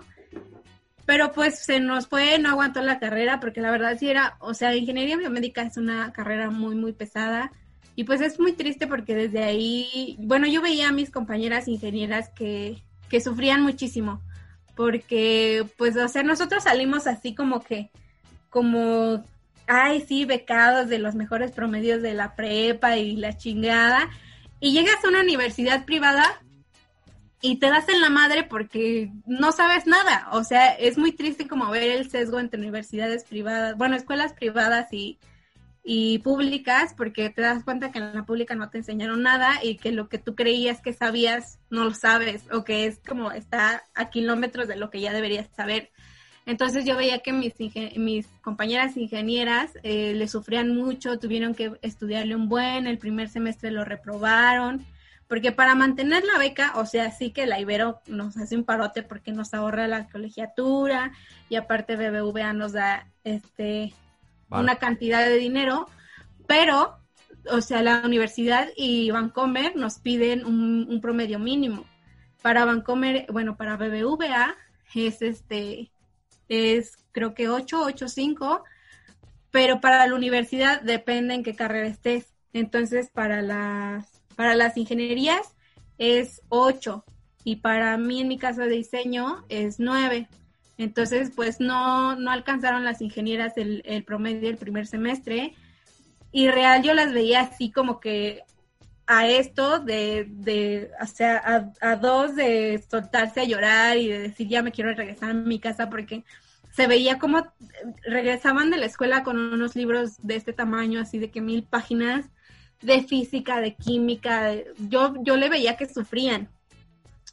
Pero 1.06 1.32
pues 1.32 1.58
se 1.58 1.80
nos 1.80 2.06
fue, 2.06 2.38
no 2.38 2.50
aguantó 2.50 2.82
la 2.82 2.98
carrera, 2.98 3.40
porque 3.40 3.62
la 3.62 3.70
verdad 3.70 3.96
sí 3.98 4.10
era, 4.10 4.36
o 4.40 4.52
sea, 4.52 4.76
ingeniería 4.76 5.16
biomédica 5.16 5.62
es 5.62 5.78
una 5.78 6.12
carrera 6.12 6.50
muy, 6.50 6.74
muy 6.74 6.92
pesada, 6.92 7.50
y 7.96 8.04
pues 8.04 8.20
es 8.20 8.38
muy 8.38 8.52
triste 8.52 8.86
porque 8.86 9.14
desde 9.14 9.42
ahí, 9.42 10.16
bueno, 10.20 10.46
yo 10.46 10.62
veía 10.62 10.90
a 10.90 10.92
mis 10.92 11.10
compañeras 11.10 11.66
ingenieras 11.66 12.28
que, 12.28 12.82
que 13.08 13.20
sufrían 13.20 13.62
muchísimo, 13.62 14.20
porque 14.76 15.66
pues, 15.76 15.96
o 15.96 16.06
sea, 16.06 16.22
nosotros 16.22 16.62
salimos 16.64 17.06
así 17.06 17.34
como 17.34 17.60
que, 17.60 17.90
como, 18.50 19.24
ay, 19.66 20.04
sí, 20.06 20.24
becados 20.24 20.88
de 20.88 20.98
los 20.98 21.14
mejores 21.14 21.52
promedios 21.52 22.02
de 22.02 22.14
la 22.14 22.34
prepa 22.34 22.96
y 22.96 23.16
la 23.16 23.36
chingada, 23.36 24.08
y 24.60 24.72
llegas 24.72 25.04
a 25.04 25.08
una 25.08 25.20
universidad 25.20 25.84
privada 25.84 26.40
y 27.40 27.56
te 27.56 27.70
das 27.70 27.88
en 27.88 28.00
la 28.00 28.10
madre 28.10 28.42
porque 28.44 29.12
no 29.26 29.52
sabes 29.52 29.86
nada. 29.86 30.28
O 30.32 30.42
sea, 30.42 30.72
es 30.72 30.98
muy 30.98 31.12
triste 31.12 31.46
como 31.46 31.70
ver 31.70 31.82
el 31.84 32.10
sesgo 32.10 32.40
entre 32.40 32.60
universidades 32.60 33.24
privadas, 33.24 33.76
bueno, 33.76 33.94
escuelas 33.94 34.32
privadas 34.32 34.92
y, 34.92 35.18
y 35.84 36.18
públicas, 36.18 36.94
porque 36.96 37.30
te 37.30 37.42
das 37.42 37.62
cuenta 37.62 37.92
que 37.92 37.98
en 37.98 38.14
la 38.14 38.26
pública 38.26 38.54
no 38.56 38.70
te 38.70 38.78
enseñaron 38.78 39.22
nada 39.22 39.62
y 39.62 39.76
que 39.76 39.92
lo 39.92 40.08
que 40.08 40.18
tú 40.18 40.34
creías 40.34 40.80
que 40.80 40.92
sabías 40.92 41.60
no 41.70 41.84
lo 41.84 41.94
sabes 41.94 42.44
o 42.52 42.64
que 42.64 42.86
es 42.86 43.00
como 43.06 43.30
está 43.30 43.84
a 43.94 44.10
kilómetros 44.10 44.66
de 44.66 44.76
lo 44.76 44.90
que 44.90 45.00
ya 45.00 45.12
deberías 45.12 45.48
saber. 45.54 45.90
Entonces 46.48 46.86
yo 46.86 46.96
veía 46.96 47.18
que 47.18 47.34
mis, 47.34 47.52
mis 47.98 48.26
compañeras 48.40 48.96
ingenieras 48.96 49.70
eh, 49.82 50.14
le 50.14 50.26
sufrían 50.28 50.74
mucho, 50.74 51.18
tuvieron 51.18 51.54
que 51.54 51.72
estudiarle 51.82 52.34
un 52.34 52.48
buen, 52.48 52.86
el 52.86 52.96
primer 52.96 53.28
semestre 53.28 53.70
lo 53.70 53.84
reprobaron, 53.84 54.82
porque 55.26 55.52
para 55.52 55.74
mantener 55.74 56.24
la 56.24 56.38
beca, 56.38 56.72
o 56.76 56.86
sea, 56.86 57.10
sí 57.10 57.32
que 57.32 57.44
la 57.44 57.60
Ibero 57.60 58.00
nos 58.06 58.38
hace 58.38 58.56
un 58.56 58.64
parote 58.64 59.02
porque 59.02 59.30
nos 59.30 59.52
ahorra 59.52 59.86
la 59.88 60.08
colegiatura 60.08 61.12
y 61.50 61.56
aparte 61.56 61.96
BBVA 61.96 62.54
nos 62.54 62.72
da 62.72 63.06
este 63.24 63.92
una 64.48 64.76
cantidad 64.76 65.26
de 65.26 65.36
dinero, 65.36 65.86
pero, 66.46 66.96
o 67.52 67.60
sea, 67.60 67.82
la 67.82 68.00
universidad 68.06 68.68
y 68.74 69.10
Vancomer 69.10 69.76
nos 69.76 69.98
piden 69.98 70.46
un, 70.46 70.98
promedio 71.02 71.38
mínimo. 71.38 71.84
Para 72.40 72.64
Vancomer, 72.64 73.26
bueno, 73.30 73.58
para 73.58 73.76
BBVA 73.76 74.56
es 74.94 75.20
este, 75.20 75.90
es 76.48 76.96
creo 77.12 77.34
que 77.34 77.48
8, 77.48 77.82
8, 77.82 78.08
5, 78.08 78.64
pero 79.50 79.80
para 79.80 80.06
la 80.06 80.14
universidad 80.14 80.80
depende 80.82 81.34
en 81.34 81.42
qué 81.42 81.54
carrera 81.54 81.88
estés. 81.88 82.26
Entonces, 82.52 83.10
para 83.10 83.42
las, 83.42 84.06
para 84.36 84.54
las 84.54 84.76
ingenierías 84.76 85.56
es 85.98 86.42
8 86.48 87.04
y 87.44 87.56
para 87.56 87.96
mí 87.96 88.20
en 88.20 88.28
mi 88.28 88.38
caso 88.38 88.62
de 88.62 88.68
diseño 88.68 89.44
es 89.48 89.80
9. 89.80 90.28
Entonces, 90.76 91.32
pues 91.34 91.60
no, 91.60 92.14
no 92.14 92.30
alcanzaron 92.30 92.84
las 92.84 93.02
ingenieras 93.02 93.56
el, 93.56 93.82
el 93.84 94.04
promedio 94.04 94.48
del 94.48 94.58
primer 94.58 94.86
semestre 94.86 95.54
y 96.30 96.48
real 96.48 96.82
yo 96.82 96.94
las 96.94 97.12
veía 97.12 97.40
así 97.40 97.70
como 97.70 98.00
que 98.00 98.42
a 99.08 99.26
esto 99.26 99.80
de, 99.80 100.26
de 100.28 100.90
o 101.00 101.06
sea, 101.06 101.72
a, 101.80 101.92
a, 101.92 101.96
dos 101.96 102.36
de 102.36 102.84
soltarse 102.90 103.40
a 103.40 103.44
llorar 103.44 103.96
y 103.96 104.08
de 104.08 104.18
decir 104.18 104.46
ya 104.48 104.62
me 104.62 104.70
quiero 104.70 104.92
regresar 104.92 105.30
a 105.30 105.34
mi 105.34 105.58
casa 105.58 105.88
porque 105.88 106.24
se 106.72 106.86
veía 106.86 107.18
como 107.18 107.44
regresaban 108.04 108.70
de 108.70 108.76
la 108.76 108.86
escuela 108.86 109.24
con 109.24 109.38
unos 109.38 109.74
libros 109.74 110.16
de 110.22 110.36
este 110.36 110.52
tamaño, 110.52 111.00
así 111.00 111.18
de 111.18 111.30
que 111.30 111.40
mil 111.40 111.64
páginas 111.64 112.26
de 112.82 113.02
física, 113.02 113.60
de 113.60 113.74
química, 113.74 114.52
yo, 114.78 115.14
yo 115.22 115.36
le 115.36 115.48
veía 115.48 115.76
que 115.76 115.88
sufrían. 115.88 116.48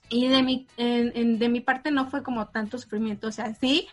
Y 0.09 0.29
de 0.29 0.43
mi, 0.43 0.67
en, 0.77 1.39
de 1.39 1.49
mi 1.49 1.59
parte 1.59 1.91
no 1.91 2.09
fue 2.09 2.23
como 2.23 2.47
tanto 2.47 2.77
sufrimiento, 2.77 3.27
o 3.27 3.31
sea, 3.31 3.53
sí, 3.55 3.87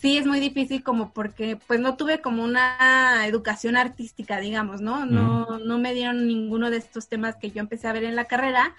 sí 0.00 0.16
es 0.16 0.26
muy 0.26 0.40
difícil 0.40 0.82
como 0.82 1.12
porque 1.12 1.58
pues 1.66 1.78
no 1.80 1.96
tuve 1.96 2.20
como 2.20 2.42
una 2.42 3.26
educación 3.26 3.76
artística, 3.76 4.40
digamos, 4.40 4.80
¿no? 4.80 5.04
No, 5.04 5.58
no 5.58 5.78
me 5.78 5.92
dieron 5.92 6.26
ninguno 6.26 6.70
de 6.70 6.78
estos 6.78 7.08
temas 7.08 7.36
que 7.36 7.50
yo 7.50 7.60
empecé 7.60 7.88
a 7.88 7.92
ver 7.92 8.04
en 8.04 8.16
la 8.16 8.24
carrera, 8.24 8.74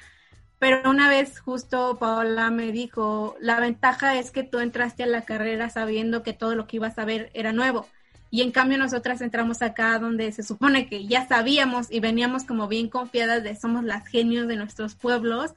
pero 0.58 0.90
una 0.90 1.10
vez 1.10 1.40
justo 1.40 1.98
Paola 2.00 2.50
me 2.50 2.72
dijo, 2.72 3.36
la 3.40 3.60
ventaja 3.60 4.18
es 4.18 4.32
que 4.32 4.44
tú 4.44 4.60
entraste 4.60 5.04
a 5.04 5.08
la 5.08 5.22
carrera 5.22 5.70
sabiendo 5.70 6.24
que 6.24 6.34
todo 6.34 6.56
lo 6.56 6.68
que 6.68 6.78
ibas 6.78 6.98
a 6.98 7.06
ver 7.06 7.30
era 7.34 7.54
nuevo. 7.54 7.88
Y 8.32 8.42
en 8.42 8.52
cambio 8.52 8.78
nosotras 8.78 9.22
entramos 9.22 9.62
acá 9.62 10.00
donde 10.00 10.32
se 10.32 10.42
supone 10.42 10.88
que 10.88 11.06
ya 11.06 11.28
sabíamos 11.28 11.92
y 11.92 12.00
veníamos 12.00 12.46
como 12.46 12.68
bien 12.68 12.90
confiadas 12.90 13.44
de 13.44 13.56
somos 13.56 13.84
las 13.84 14.08
genios 14.08 14.48
de 14.48 14.56
nuestros 14.56 14.96
pueblos 14.96 15.52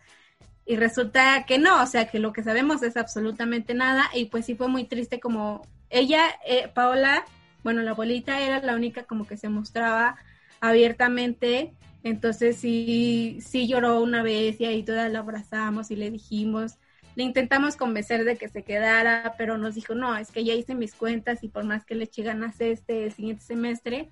y 0.66 0.76
resulta 0.76 1.44
que 1.46 1.58
no, 1.58 1.82
o 1.82 1.86
sea, 1.86 2.06
que 2.06 2.18
lo 2.18 2.32
que 2.32 2.42
sabemos 2.42 2.82
es 2.82 2.96
absolutamente 2.96 3.74
nada 3.74 4.10
y 4.14 4.26
pues 4.26 4.46
sí 4.46 4.54
fue 4.54 4.68
muy 4.68 4.84
triste 4.84 5.20
como 5.20 5.66
ella, 5.90 6.22
eh, 6.46 6.68
Paola, 6.74 7.24
bueno, 7.62 7.82
la 7.82 7.92
abuelita 7.92 8.40
era 8.40 8.60
la 8.60 8.74
única 8.74 9.04
como 9.04 9.26
que 9.26 9.36
se 9.36 9.48
mostraba 9.48 10.16
abiertamente, 10.60 11.74
entonces 12.02 12.56
sí, 12.56 13.38
sí 13.40 13.68
lloró 13.68 14.00
una 14.00 14.22
vez 14.22 14.60
y 14.60 14.64
ahí 14.64 14.82
todas 14.82 15.10
la 15.12 15.20
abrazamos 15.20 15.90
y 15.90 15.96
le 15.96 16.10
dijimos, 16.10 16.78
le 17.14 17.24
intentamos 17.24 17.76
convencer 17.76 18.24
de 18.24 18.36
que 18.36 18.48
se 18.48 18.64
quedara, 18.64 19.34
pero 19.38 19.58
nos 19.58 19.74
dijo, 19.74 19.94
no, 19.94 20.16
es 20.16 20.30
que 20.30 20.44
ya 20.44 20.54
hice 20.54 20.74
mis 20.74 20.94
cuentas 20.94 21.44
y 21.44 21.48
por 21.48 21.64
más 21.64 21.84
que 21.84 21.94
le 21.94 22.04
eche 22.04 22.22
ganas 22.22 22.60
este 22.60 23.10
siguiente 23.10 23.44
semestre, 23.44 24.10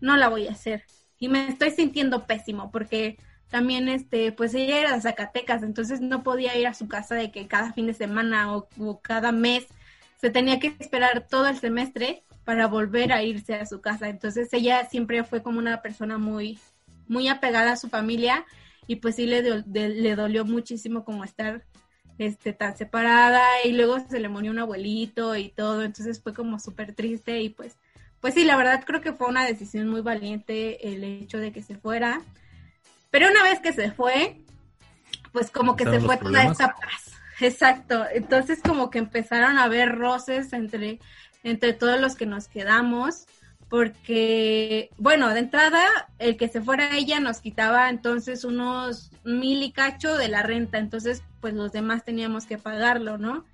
no 0.00 0.16
la 0.16 0.28
voy 0.28 0.48
a 0.48 0.52
hacer. 0.52 0.84
Y 1.18 1.28
me 1.28 1.48
estoy 1.48 1.70
sintiendo 1.70 2.26
pésimo 2.26 2.70
porque 2.70 3.16
también 3.52 3.90
este 3.90 4.32
pues 4.32 4.54
ella 4.54 4.78
era 4.78 4.94
de 4.94 5.02
Zacatecas 5.02 5.62
entonces 5.62 6.00
no 6.00 6.22
podía 6.22 6.56
ir 6.56 6.66
a 6.66 6.72
su 6.72 6.88
casa 6.88 7.14
de 7.14 7.30
que 7.30 7.46
cada 7.46 7.74
fin 7.74 7.86
de 7.86 7.92
semana 7.92 8.56
o, 8.56 9.00
cada 9.02 9.30
mes 9.30 9.66
se 10.18 10.30
tenía 10.30 10.58
que 10.58 10.74
esperar 10.78 11.26
todo 11.28 11.46
el 11.48 11.58
semestre 11.58 12.24
para 12.44 12.66
volver 12.66 13.12
a 13.12 13.22
irse 13.22 13.54
a 13.54 13.66
su 13.66 13.80
casa. 13.80 14.08
Entonces 14.08 14.48
ella 14.52 14.88
siempre 14.88 15.22
fue 15.22 15.42
como 15.42 15.58
una 15.58 15.82
persona 15.82 16.16
muy 16.16 16.58
muy 17.08 17.28
apegada 17.28 17.72
a 17.72 17.76
su 17.76 17.90
familia 17.90 18.46
y 18.86 18.96
pues 18.96 19.16
sí 19.16 19.26
le, 19.26 19.42
le 19.42 20.16
dolió 20.16 20.46
muchísimo 20.46 21.04
como 21.04 21.22
estar 21.22 21.62
este 22.16 22.54
tan 22.54 22.76
separada 22.76 23.42
y 23.64 23.72
luego 23.72 24.00
se 24.00 24.18
le 24.18 24.30
murió 24.30 24.50
un 24.50 24.60
abuelito 24.60 25.36
y 25.36 25.50
todo. 25.50 25.82
Entonces 25.82 26.22
fue 26.22 26.32
como 26.32 26.58
súper 26.58 26.94
triste 26.94 27.42
y 27.42 27.50
pues 27.50 27.76
pues 28.20 28.32
sí 28.32 28.44
la 28.44 28.56
verdad 28.56 28.82
creo 28.86 29.02
que 29.02 29.12
fue 29.12 29.28
una 29.28 29.44
decisión 29.44 29.88
muy 29.88 30.00
valiente 30.00 30.94
el 30.94 31.04
hecho 31.04 31.36
de 31.36 31.52
que 31.52 31.62
se 31.62 31.74
fuera 31.74 32.22
pero 33.12 33.28
una 33.30 33.42
vez 33.42 33.60
que 33.60 33.74
se 33.74 33.92
fue, 33.92 34.38
pues 35.32 35.50
como 35.50 35.76
que 35.76 35.84
se 35.84 36.00
fue 36.00 36.16
toda 36.16 36.44
esta 36.44 36.74
paz. 36.74 37.12
Exacto. 37.40 38.06
Entonces 38.10 38.60
como 38.66 38.88
que 38.88 38.98
empezaron 38.98 39.58
a 39.58 39.64
haber 39.64 39.94
roces 39.94 40.54
entre, 40.54 40.98
entre 41.44 41.74
todos 41.74 42.00
los 42.00 42.16
que 42.16 42.24
nos 42.24 42.48
quedamos, 42.48 43.26
porque, 43.68 44.90
bueno, 44.96 45.28
de 45.28 45.40
entrada, 45.40 45.84
el 46.18 46.38
que 46.38 46.48
se 46.48 46.62
fuera 46.62 46.96
ella 46.96 47.20
nos 47.20 47.42
quitaba 47.42 47.90
entonces 47.90 48.44
unos 48.44 49.10
mil 49.24 49.62
y 49.62 49.72
cacho 49.72 50.16
de 50.16 50.28
la 50.28 50.42
renta, 50.42 50.78
entonces 50.78 51.22
pues 51.40 51.52
los 51.52 51.70
demás 51.70 52.04
teníamos 52.04 52.46
que 52.46 52.56
pagarlo, 52.56 53.18
¿no? 53.18 53.44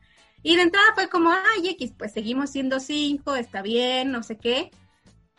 Y 0.44 0.54
de 0.54 0.62
entrada 0.62 0.86
fue 0.94 1.08
como, 1.08 1.30
ay, 1.32 1.70
X, 1.70 1.94
pues 1.98 2.12
seguimos 2.12 2.50
siendo 2.50 2.78
cinco, 2.78 3.34
está 3.34 3.60
bien, 3.60 4.12
no 4.12 4.22
sé 4.22 4.36
qué 4.36 4.70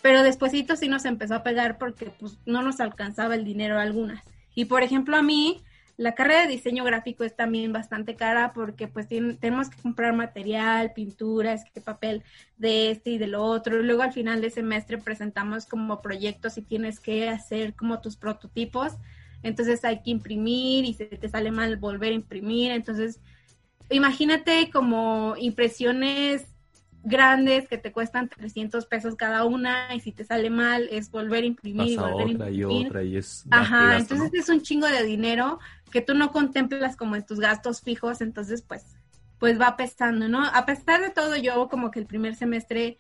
pero 0.02 0.24
despuesito 0.24 0.76
sí 0.76 0.88
nos 0.88 1.06
empezó 1.06 1.36
a 1.36 1.44
pegar 1.44 1.78
porque 1.78 2.12
pues 2.20 2.38
no 2.46 2.62
nos 2.62 2.80
alcanzaba 2.80 3.36
el 3.36 3.44
dinero 3.44 3.80
algunas. 3.80 4.24
Y 4.56 4.66
por 4.66 4.84
ejemplo 4.84 5.16
a 5.16 5.22
mí, 5.22 5.62
la 6.00 6.16
carrera 6.16 6.44
de 6.44 6.48
diseño 6.48 6.86
gráfico 6.86 7.26
es 7.26 7.36
también 7.36 7.74
bastante 7.74 8.16
cara 8.16 8.54
porque 8.54 8.88
pues 8.88 9.10
tenemos 9.10 9.70
que 9.70 9.82
comprar 9.82 10.14
material, 10.14 10.94
pinturas, 10.94 11.66
papel 11.84 12.24
de 12.58 12.92
este 12.92 13.12
y 13.12 13.18
de 13.18 13.28
lo 13.28 13.44
otro. 13.44 13.82
Luego 13.82 14.04
al 14.04 14.14
final 14.14 14.40
de 14.40 14.50
semestre 14.50 14.98
presentamos 14.98 15.66
como 15.66 16.02
proyectos 16.02 16.58
y 16.58 16.62
tienes 16.62 17.02
que 17.02 17.28
hacer 17.28 17.74
como 17.74 18.00
tus 18.00 18.16
prototipos. 18.16 18.94
Entonces 19.44 19.84
hay 19.84 20.02
que 20.02 20.12
imprimir 20.12 20.86
y 20.86 20.94
si 20.94 21.06
te 21.06 21.28
sale 21.28 21.52
mal 21.52 21.76
volver 21.76 22.14
a 22.14 22.16
imprimir. 22.16 22.72
Entonces 22.72 23.20
imagínate 23.90 24.70
como 24.72 25.36
impresiones 25.38 26.46
grandes 27.04 27.68
que 27.68 27.78
te 27.78 27.92
cuestan 27.92 28.28
300 28.28 28.86
pesos 28.86 29.16
cada 29.16 29.46
una 29.46 29.94
y 29.96 30.02
si 30.02 30.12
te 30.12 30.24
sale 30.26 30.50
mal 30.50 30.88
es 30.92 31.10
volver 31.12 31.44
a 31.44 31.48
imprimir. 31.48 31.98
volver 31.98 32.14
otra 32.14 32.46
a 32.46 32.50
imprimir. 32.52 32.82
y 32.82 32.86
otra 32.86 33.04
y 33.04 33.18
es... 33.18 33.46
Ajá, 33.50 33.98
entonces 33.98 34.34
es 34.34 34.50
un 34.50 34.62
chingo 34.62 34.88
de 34.88 35.04
dinero 35.04 35.60
que 35.92 36.02
tú 36.02 36.14
no 36.14 36.32
contemplas 36.32 36.96
como 36.96 37.16
en 37.16 37.26
tus 37.26 37.40
gastos 37.40 37.82
fijos, 37.82 38.22
entonces 38.22 38.62
pues, 38.62 38.84
pues 39.40 39.60
va 39.60 39.78
pesando, 39.78 40.28
¿no? 40.28 40.46
A 40.46 40.66
pesar 40.66 41.02
de 41.02 41.10
todo 41.10 41.36
yo 41.36 41.70
como 41.70 41.90
que 41.92 42.00
el 42.00 42.06
primer 42.06 42.36
semestre 42.36 42.98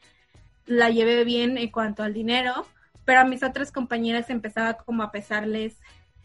la 0.65 0.89
llevé 0.89 1.23
bien 1.23 1.57
en 1.57 1.69
cuanto 1.69 2.03
al 2.03 2.13
dinero, 2.13 2.65
pero 3.05 3.21
a 3.21 3.25
mis 3.25 3.43
otras 3.43 3.71
compañeras 3.71 4.29
empezaba 4.29 4.75
como 4.75 5.03
a 5.03 5.11
pesarles 5.11 5.77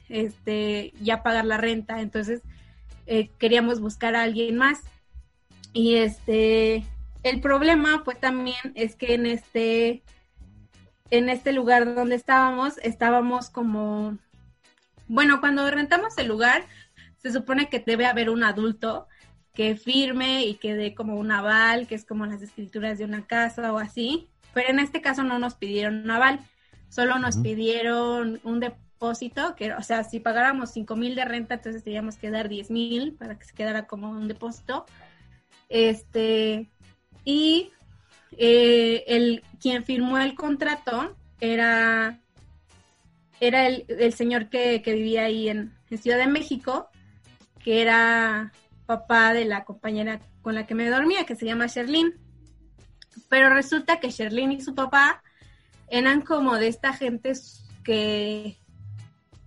este 0.08 0.92
ya 1.00 1.22
pagar 1.22 1.46
la 1.46 1.56
renta, 1.56 2.00
entonces 2.00 2.42
eh, 3.06 3.30
queríamos 3.38 3.80
buscar 3.80 4.14
a 4.14 4.22
alguien 4.22 4.56
más 4.56 4.80
y 5.72 5.96
este 5.96 6.84
el 7.24 7.40
problema 7.40 8.02
fue 8.04 8.14
también 8.14 8.72
es 8.74 8.94
que 8.94 9.14
en 9.14 9.26
este, 9.26 10.02
en 11.10 11.28
este 11.28 11.52
lugar 11.52 11.94
donde 11.94 12.14
estábamos, 12.14 12.78
estábamos 12.82 13.50
como, 13.50 14.18
bueno, 15.08 15.40
cuando 15.40 15.68
rentamos 15.70 16.16
el 16.18 16.28
lugar, 16.28 16.64
se 17.16 17.32
supone 17.32 17.68
que 17.68 17.80
debe 17.80 18.06
haber 18.06 18.28
un 18.30 18.44
adulto 18.44 19.08
que 19.54 19.76
firme 19.76 20.44
y 20.44 20.56
que 20.56 20.74
dé 20.74 20.94
como 20.94 21.16
un 21.16 21.32
aval, 21.32 21.86
que 21.86 21.94
es 21.94 22.04
como 22.04 22.26
las 22.26 22.42
escrituras 22.42 22.98
de 22.98 23.04
una 23.04 23.26
casa 23.26 23.72
o 23.72 23.78
así. 23.78 24.28
Pero 24.52 24.68
en 24.68 24.78
este 24.78 25.00
caso 25.00 25.22
no 25.22 25.38
nos 25.38 25.54
pidieron 25.54 26.02
un 26.02 26.10
aval, 26.10 26.40
solo 26.90 27.18
nos 27.18 27.38
pidieron 27.38 28.38
un 28.44 28.60
depósito, 28.60 29.54
que, 29.56 29.72
o 29.72 29.82
sea, 29.82 30.04
si 30.04 30.20
pagáramos 30.20 30.72
cinco 30.72 30.94
mil 30.94 31.14
de 31.14 31.24
renta, 31.24 31.54
entonces 31.54 31.82
teníamos 31.82 32.16
que 32.16 32.30
dar 32.30 32.48
diez 32.48 32.70
mil 32.70 33.14
para 33.14 33.38
que 33.38 33.46
se 33.46 33.54
quedara 33.54 33.86
como 33.86 34.10
un 34.10 34.28
depósito. 34.28 34.84
Este, 35.68 36.70
y 37.24 37.70
eh, 38.32 39.04
el, 39.06 39.42
quien 39.60 39.84
firmó 39.84 40.18
el 40.18 40.34
contrato 40.34 41.16
era, 41.40 42.20
era 43.40 43.66
el, 43.66 44.12
señor 44.12 44.48
que, 44.48 44.82
vivía 44.84 45.24
ahí 45.24 45.48
en, 45.48 45.72
Ciudad 46.00 46.18
de 46.18 46.26
México, 46.26 46.88
que 47.62 47.80
era 47.80 48.52
papá 48.84 49.32
de 49.32 49.44
la 49.44 49.64
compañera 49.64 50.18
con 50.42 50.56
la 50.56 50.66
que 50.66 50.74
me 50.74 50.90
dormía, 50.90 51.24
que 51.24 51.36
se 51.36 51.46
llama 51.46 51.68
Sherlyn. 51.68 52.14
Pero 53.28 53.48
resulta 53.48 54.00
que 54.00 54.10
Sherlyn 54.10 54.50
y 54.50 54.60
su 54.60 54.74
papá 54.74 55.22
eran 55.86 56.22
como 56.22 56.56
de 56.56 56.66
esta 56.66 56.92
gente 56.92 57.32
que, 57.84 58.56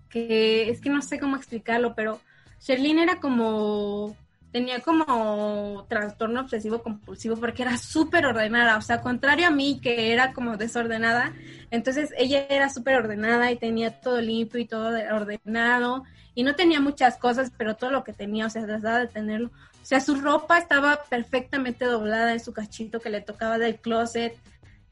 que 0.09 0.69
es 0.69 0.79
que 0.79 0.89
no 0.89 1.01
sé 1.01 1.19
cómo 1.19 1.35
explicarlo, 1.35 1.95
pero 1.95 2.21
Sherlyn 2.61 2.99
era 2.99 3.19
como 3.19 4.15
tenía 4.51 4.79
como 4.79 5.85
trastorno 5.89 6.41
obsesivo 6.41 6.81
compulsivo 6.81 7.35
porque 7.35 7.63
era 7.63 7.77
súper 7.77 8.25
ordenada, 8.25 8.77
o 8.77 8.81
sea, 8.81 9.01
contrario 9.01 9.47
a 9.47 9.51
mí 9.51 9.79
que 9.81 10.13
era 10.13 10.33
como 10.33 10.57
desordenada, 10.57 11.33
entonces 11.69 12.13
ella 12.17 12.45
era 12.49 12.69
súper 12.69 12.95
ordenada 12.95 13.51
y 13.51 13.57
tenía 13.57 13.99
todo 13.99 14.21
limpio 14.21 14.59
y 14.59 14.65
todo 14.65 14.97
ordenado 15.13 16.03
y 16.33 16.43
no 16.43 16.55
tenía 16.55 16.79
muchas 16.79 17.17
cosas, 17.17 17.51
pero 17.57 17.75
todo 17.75 17.91
lo 17.91 18.03
que 18.03 18.13
tenía, 18.13 18.45
o 18.45 18.49
sea, 18.49 18.63
trataba 18.63 18.99
de 18.99 19.07
tenerlo. 19.07 19.47
O 19.81 19.85
sea, 19.85 19.99
su 20.01 20.15
ropa 20.15 20.57
estaba 20.59 21.03
perfectamente 21.09 21.85
doblada 21.85 22.33
en 22.33 22.39
su 22.39 22.53
cachito 22.53 22.99
que 22.99 23.09
le 23.09 23.21
tocaba 23.21 23.57
del 23.57 23.77
closet 23.77 24.37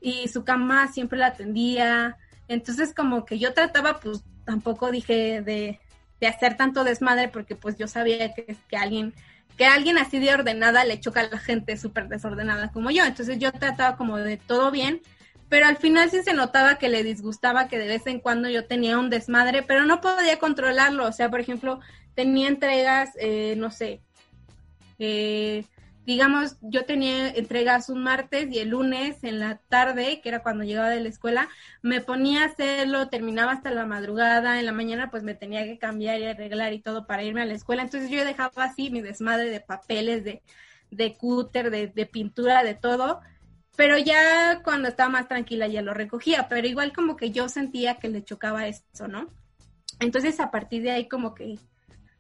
y 0.02 0.28
su 0.28 0.44
cama 0.44 0.88
siempre 0.88 1.20
la 1.20 1.28
atendía. 1.28 2.18
Entonces 2.48 2.94
como 2.96 3.26
que 3.26 3.38
yo 3.38 3.54
trataba, 3.54 4.00
pues 4.00 4.24
tampoco 4.44 4.90
dije 4.90 5.42
de, 5.42 5.80
de 6.20 6.28
hacer 6.28 6.58
tanto 6.58 6.84
desmadre 6.84 7.28
porque 7.28 7.56
pues 7.56 7.78
yo 7.78 7.88
sabía 7.88 8.34
que, 8.34 8.56
que 8.68 8.78
alguien 8.78 9.14
que 9.58 9.66
alguien 9.66 9.98
así 9.98 10.20
de 10.20 10.34
ordenada 10.34 10.84
le 10.86 11.00
choca 11.00 11.22
a 11.22 11.30
la 11.30 11.38
gente 11.38 11.78
súper 11.78 12.08
desordenada 12.08 12.72
como 12.72 12.92
yo. 12.92 13.06
Entonces 13.06 13.40
yo 13.40 13.52
trataba 13.52 13.98
como 13.98 14.18
de 14.18 14.38
todo 14.38 14.72
bien, 14.72 15.02
pero 15.50 15.68
al 15.68 15.78
final 15.78 16.10
sí 16.10 16.22
se 16.24 16.34
notaba 16.34 16.78
que 16.78 16.90
le 16.90 17.04
disgustaba 17.04 17.68
que 17.68 17.78
de 17.78 17.88
vez 17.88 18.08
en 18.08 18.20
cuando 18.20 18.50
yo 18.50 18.66
tenía 18.66 18.98
un 18.98 19.10
desmadre, 19.10 19.64
pero 19.64 19.86
no 19.86 20.02
podía 20.02 20.40
controlarlo. 20.40 21.06
O 21.06 21.12
sea, 21.12 21.30
por 21.30 21.40
ejemplo, 21.40 21.80
tenía 22.16 22.48
entregas, 22.48 23.12
eh, 23.20 23.56
no 23.58 23.72
sé, 23.72 24.02
eh, 25.00 25.66
digamos, 26.06 26.58
yo 26.62 26.86
tenía 26.86 27.30
entregas 27.30 27.90
un 27.90 28.04
martes 28.04 28.48
y 28.52 28.60
el 28.60 28.70
lunes 28.70 29.24
en 29.24 29.40
la 29.40 29.58
tarde, 29.70 30.22
que 30.22 30.30
era 30.30 30.44
cuando 30.44 30.64
llegaba 30.64 30.90
de 30.90 31.02
la 31.02 31.10
escuela, 31.10 31.50
me 31.82 32.02
ponía 32.02 32.44
a 32.44 32.46
hacerlo, 32.46 33.10
terminaba 33.10 33.54
hasta 33.54 33.72
la 33.72 33.86
madrugada, 33.86 34.60
en 34.60 34.66
la 34.66 34.72
mañana 34.72 35.10
pues 35.10 35.24
me 35.24 35.34
tenía 35.34 35.64
que 35.64 35.80
cambiar 35.80 36.20
y 36.20 36.26
arreglar 36.26 36.74
y 36.74 36.80
todo 36.80 37.08
para 37.08 37.24
irme 37.24 37.42
a 37.42 37.46
la 37.46 37.54
escuela, 37.54 37.82
entonces 37.82 38.10
yo 38.10 38.24
dejaba 38.24 38.52
así 38.64 38.90
mi 38.92 39.02
desmadre 39.02 39.50
de 39.50 39.62
papeles, 39.62 40.24
de, 40.24 40.44
de 40.92 41.16
cúter, 41.16 41.72
de, 41.72 41.88
de 41.88 42.06
pintura, 42.06 42.64
de 42.64 42.76
todo, 42.76 43.22
pero 43.76 43.98
ya 43.98 44.62
cuando 44.64 44.88
estaba 44.88 45.10
más 45.10 45.28
tranquila 45.28 45.68
ya 45.68 45.82
lo 45.82 45.94
recogía, 45.94 46.48
pero 46.48 46.68
igual 46.68 46.94
como 46.94 47.16
que 47.16 47.32
yo 47.32 47.50
sentía 47.50 47.96
que 47.96 48.10
le 48.10 48.24
chocaba 48.24 48.68
eso, 48.68 49.08
¿no? 49.08 49.28
Entonces 50.00 50.40
a 50.40 50.52
partir 50.52 50.84
de 50.84 50.92
ahí 50.92 51.08
como 51.08 51.34
que 51.34 51.58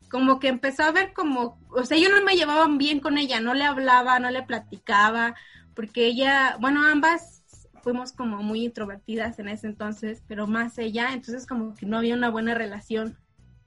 como 0.09 0.39
que 0.39 0.47
empezó 0.47 0.83
a 0.83 0.91
ver 0.91 1.13
como, 1.13 1.59
o 1.69 1.85
sea, 1.85 1.97
yo 1.97 2.09
no 2.09 2.23
me 2.23 2.35
llevaba 2.35 2.67
bien 2.77 2.99
con 2.99 3.17
ella, 3.17 3.39
no 3.39 3.53
le 3.53 3.63
hablaba, 3.63 4.19
no 4.19 4.29
le 4.31 4.43
platicaba, 4.43 5.35
porque 5.73 6.05
ella, 6.05 6.57
bueno, 6.59 6.85
ambas 6.85 7.43
fuimos 7.83 8.13
como 8.13 8.41
muy 8.41 8.65
introvertidas 8.65 9.37
en 9.39 9.47
ese 9.47 9.67
entonces, 9.67 10.23
pero 10.27 10.47
más 10.47 10.77
ella, 10.77 11.13
entonces 11.13 11.45
como 11.45 11.75
que 11.75 11.85
no 11.85 11.97
había 11.97 12.15
una 12.15 12.29
buena 12.29 12.55
relación. 12.55 13.17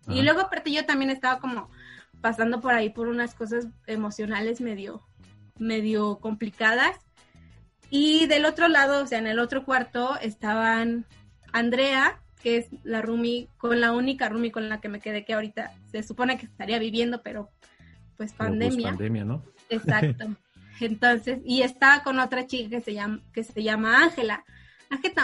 Y 0.08 0.22
luego 0.22 0.40
aparte 0.40 0.72
yo 0.72 0.86
también 0.86 1.10
estaba 1.10 1.38
como 1.38 1.70
pasando 2.20 2.60
por 2.60 2.74
ahí 2.74 2.90
por 2.90 3.08
unas 3.08 3.34
cosas 3.34 3.68
emocionales 3.86 4.60
medio, 4.60 5.06
medio 5.58 6.18
complicadas. 6.18 6.96
Y 7.90 8.26
del 8.26 8.44
otro 8.44 8.68
lado, 8.68 9.02
o 9.02 9.06
sea, 9.06 9.18
en 9.18 9.26
el 9.26 9.38
otro 9.38 9.64
cuarto 9.64 10.18
estaban 10.20 11.06
Andrea, 11.52 12.20
que 12.38 12.56
es 12.58 12.66
la 12.84 13.02
Rumi, 13.02 13.48
con 13.58 13.80
la 13.80 13.92
única 13.92 14.28
Rumi 14.28 14.50
con 14.50 14.68
la 14.68 14.80
que 14.80 14.88
me 14.88 15.00
quedé, 15.00 15.24
que 15.24 15.34
ahorita 15.34 15.72
se 15.90 16.02
supone 16.02 16.38
que 16.38 16.46
estaría 16.46 16.78
viviendo, 16.78 17.22
pero 17.22 17.50
pues, 18.16 18.32
pues 18.32 18.32
pandemia. 18.32 18.88
pandemia, 18.88 19.24
¿no? 19.24 19.44
Exacto. 19.68 20.26
Entonces, 20.80 21.40
y 21.44 21.62
estaba 21.62 22.02
con 22.02 22.18
otra 22.18 22.46
chica 22.46 22.70
que 22.70 22.80
se 22.80 22.94
llama, 22.94 23.20
que 23.32 23.42
se 23.42 23.62
llama 23.62 24.02
Ángela. 24.02 24.44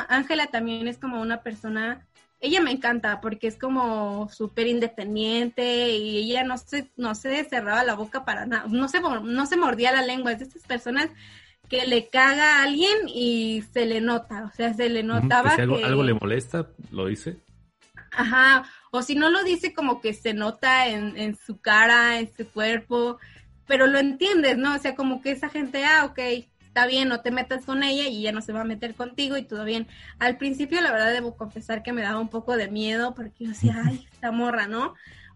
Ángela 0.08 0.46
también 0.48 0.88
es 0.88 0.98
como 0.98 1.20
una 1.22 1.42
persona, 1.42 2.06
ella 2.40 2.60
me 2.60 2.70
encanta 2.70 3.20
porque 3.20 3.46
es 3.46 3.56
como 3.56 4.28
súper 4.28 4.66
independiente 4.66 5.90
y 5.90 6.30
ella 6.30 6.44
no 6.44 6.58
se, 6.58 6.90
no 6.96 7.14
se 7.14 7.44
cerraba 7.44 7.82
la 7.84 7.94
boca 7.94 8.24
para 8.24 8.44
nada, 8.44 8.66
no 8.68 8.88
se, 8.88 9.00
no 9.00 9.46
se 9.46 9.56
mordía 9.56 9.92
la 9.92 10.02
lengua, 10.02 10.32
es 10.32 10.40
de 10.40 10.44
estas 10.44 10.64
personas 10.64 11.08
que 11.68 11.86
le 11.86 12.08
caga 12.08 12.58
a 12.58 12.62
alguien 12.64 13.08
y 13.08 13.62
se 13.72 13.86
le 13.86 14.00
nota, 14.00 14.50
o 14.52 14.56
sea, 14.56 14.74
se 14.74 14.88
le 14.88 15.02
notaba 15.02 15.56
que, 15.56 15.62
algo, 15.62 16.02
le 16.02 16.14
molesta, 16.14 16.68
lo 16.90 17.06
dice. 17.06 17.38
Ajá, 18.10 18.64
o 18.90 19.02
si 19.02 19.14
no 19.14 19.30
lo 19.30 19.42
dice 19.42 19.72
como 19.72 20.00
que 20.00 20.14
se 20.14 20.34
nota 20.34 20.88
en, 20.88 21.16
en 21.16 21.36
su 21.36 21.60
cara, 21.60 22.18
en 22.18 22.30
su 22.34 22.48
cuerpo, 22.48 23.18
pero 23.66 23.86
lo 23.86 23.98
entiendes, 23.98 24.56
¿no? 24.56 24.74
O 24.74 24.78
sea, 24.78 24.94
como 24.94 25.20
que 25.20 25.32
esa 25.32 25.48
gente, 25.48 25.84
ah, 25.84 26.04
ok, 26.04 26.18
está 26.74 26.86
bien, 26.86 27.08
no 27.08 27.20
te 27.20 27.30
metas 27.30 27.64
con 27.64 27.84
ella 27.84 28.08
y 28.08 28.18
ella 28.18 28.32
no 28.32 28.40
se 28.40 28.52
va 28.52 28.62
a 28.62 28.64
meter 28.64 28.96
contigo 28.96 29.36
y 29.36 29.44
todo 29.44 29.64
bien. 29.64 29.86
Al 30.18 30.36
principio, 30.38 30.80
la 30.80 30.90
verdad, 30.90 31.12
debo 31.12 31.36
confesar 31.36 31.84
que 31.84 31.92
me 31.92 32.02
daba 32.02 32.18
un 32.18 32.28
poco 32.28 32.56
de 32.56 32.68
miedo 32.68 33.14
porque 33.14 33.44
yo 33.44 33.50
decía, 33.50 33.80
ay, 33.86 34.08
esta 34.12 34.32
morra, 34.32 34.66
¿no? 34.66 34.94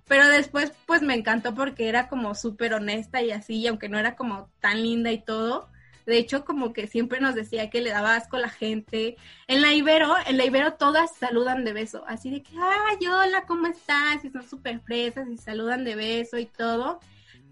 Pero 0.08 0.26
después, 0.28 0.72
pues 0.86 1.02
me 1.02 1.14
encantó 1.14 1.54
porque 1.54 1.88
era 1.88 2.08
como 2.08 2.34
súper 2.34 2.74
honesta 2.74 3.22
y 3.22 3.30
así, 3.30 3.56
y 3.56 3.66
aunque 3.68 3.88
no 3.88 3.98
era 3.98 4.16
como 4.16 4.50
tan 4.58 4.82
linda 4.82 5.12
y 5.12 5.22
todo, 5.22 5.68
de 6.08 6.16
hecho, 6.16 6.42
como 6.42 6.72
que 6.72 6.86
siempre 6.86 7.20
nos 7.20 7.34
decía 7.34 7.68
que 7.68 7.82
le 7.82 7.90
daba 7.90 8.16
asco 8.16 8.38
a 8.38 8.40
la 8.40 8.48
gente. 8.48 9.16
En 9.46 9.60
la 9.60 9.74
Ibero, 9.74 10.14
en 10.26 10.38
la 10.38 10.46
Ibero 10.46 10.72
todas 10.72 11.14
saludan 11.14 11.66
de 11.66 11.74
beso. 11.74 12.02
Así 12.06 12.30
de 12.30 12.42
que, 12.42 12.56
ay, 12.56 13.06
hola, 13.06 13.44
¿cómo 13.46 13.66
estás? 13.66 14.24
Y 14.24 14.30
son 14.30 14.48
súper 14.48 14.80
fresas 14.80 15.28
y 15.28 15.36
saludan 15.36 15.84
de 15.84 15.96
beso 15.96 16.38
y 16.38 16.46
todo. 16.46 16.98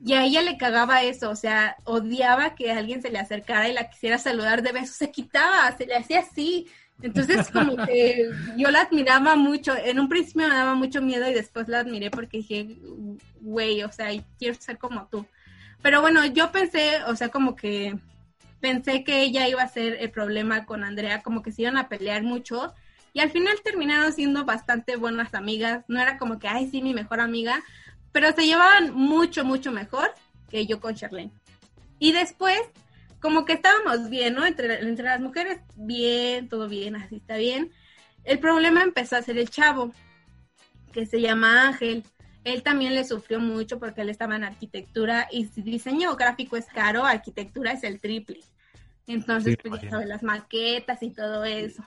Y 0.03 0.15
a 0.15 0.25
ella 0.25 0.41
le 0.41 0.57
cagaba 0.57 1.03
eso, 1.03 1.29
o 1.29 1.37
sea, 1.37 1.77
odiaba 1.85 2.55
que 2.55 2.73
alguien 2.73 3.03
se 3.03 3.11
le 3.11 3.19
acercara 3.19 3.69
y 3.69 3.75
la 3.75 3.91
quisiera 3.91 4.17
saludar 4.17 4.63
de 4.63 4.73
beso. 4.73 4.95
Se 4.95 5.11
quitaba, 5.11 5.77
se 5.77 5.85
le 5.85 5.95
hacía 5.95 6.21
así. 6.21 6.67
Entonces, 7.03 7.51
como 7.51 7.77
que 7.87 8.31
yo 8.57 8.71
la 8.71 8.81
admiraba 8.81 9.37
mucho. 9.37 9.77
En 9.77 10.01
un 10.01 10.09
principio 10.09 10.49
me 10.49 10.55
daba 10.55 10.75
mucho 10.75 11.03
miedo 11.03 11.29
y 11.29 11.35
después 11.35 11.69
la 11.69 11.81
admiré 11.81 12.11
porque 12.11 12.39
dije, 12.39 12.79
güey, 13.43 13.83
o 13.83 13.93
sea, 13.93 14.09
quiero 14.39 14.55
ser 14.59 14.79
como 14.79 15.09
tú. 15.09 15.27
Pero 15.83 16.01
bueno, 16.01 16.25
yo 16.25 16.51
pensé, 16.53 17.03
o 17.07 17.15
sea, 17.15 17.29
como 17.29 17.55
que 17.55 17.99
pensé 18.61 19.05
que 19.05 19.23
ella 19.23 19.49
iba 19.49 19.63
a 19.63 19.69
ser 19.69 19.97
el 20.01 20.11
problema 20.11 20.67
con 20.67 20.85
Andrea, 20.85 21.23
como 21.23 21.43
que 21.43 21.53
se 21.53 21.63
iban 21.63 21.77
a 21.77 21.89
pelear 21.89 22.23
mucho. 22.23 22.75
Y 23.13 23.21
al 23.21 23.31
final 23.31 23.57
terminaron 23.63 24.13
siendo 24.13 24.45
bastante 24.45 24.97
buenas 24.97 25.35
amigas. 25.35 25.85
No 25.89 26.01
era 26.01 26.19
como 26.19 26.39
que, 26.39 26.49
ay, 26.49 26.69
sí, 26.71 26.83
mi 26.83 26.95
mejor 26.95 27.21
amiga, 27.21 27.63
pero 28.13 28.33
se 28.33 28.47
llevaban 28.47 28.95
mucho, 28.95 29.45
mucho 29.45 29.73
mejor 29.73 30.13
que 30.49 30.67
yo 30.67 30.81
con 30.81 30.95
Charlene. 30.95 31.33
Y 31.99 32.13
después, 32.13 32.61
como 33.21 33.45
que 33.45 33.55
estábamos 33.55 34.11
bien, 34.11 34.35
¿no? 34.35 34.45
Entre, 34.45 34.81
entre 34.81 35.07
las 35.07 35.21
mujeres, 35.21 35.61
bien, 35.77 36.49
todo 36.49 36.69
bien, 36.69 36.97
así 36.97 37.17
está 37.17 37.37
bien. 37.37 37.73
El 38.25 38.39
problema 38.39 38.83
empezó 38.83 39.17
a 39.17 39.23
ser 39.23 39.39
el 39.39 39.49
chavo, 39.49 39.93
que 40.93 41.07
se 41.07 41.21
llama 41.21 41.69
Ángel. 41.69 42.05
Él 42.47 42.63
también 42.63 42.95
le 42.95 43.05
sufrió 43.05 43.41
mucho 43.41 43.81
porque 43.81 44.03
él 44.03 44.09
estaba 44.09 44.37
en 44.37 44.45
arquitectura 44.45 45.27
y 45.33 45.47
si 45.47 45.63
diseño 45.63 46.15
gráfico 46.15 46.57
es 46.57 46.67
caro, 46.67 47.05
arquitectura 47.05 47.73
es 47.73 47.83
el 47.83 47.99
triple. 47.99 48.39
Entonces, 49.09 49.57
pues 49.61 49.83
las 49.83 50.23
maquetas 50.23 51.03
y 51.03 51.11
todo 51.11 51.45
eso. 51.45 51.85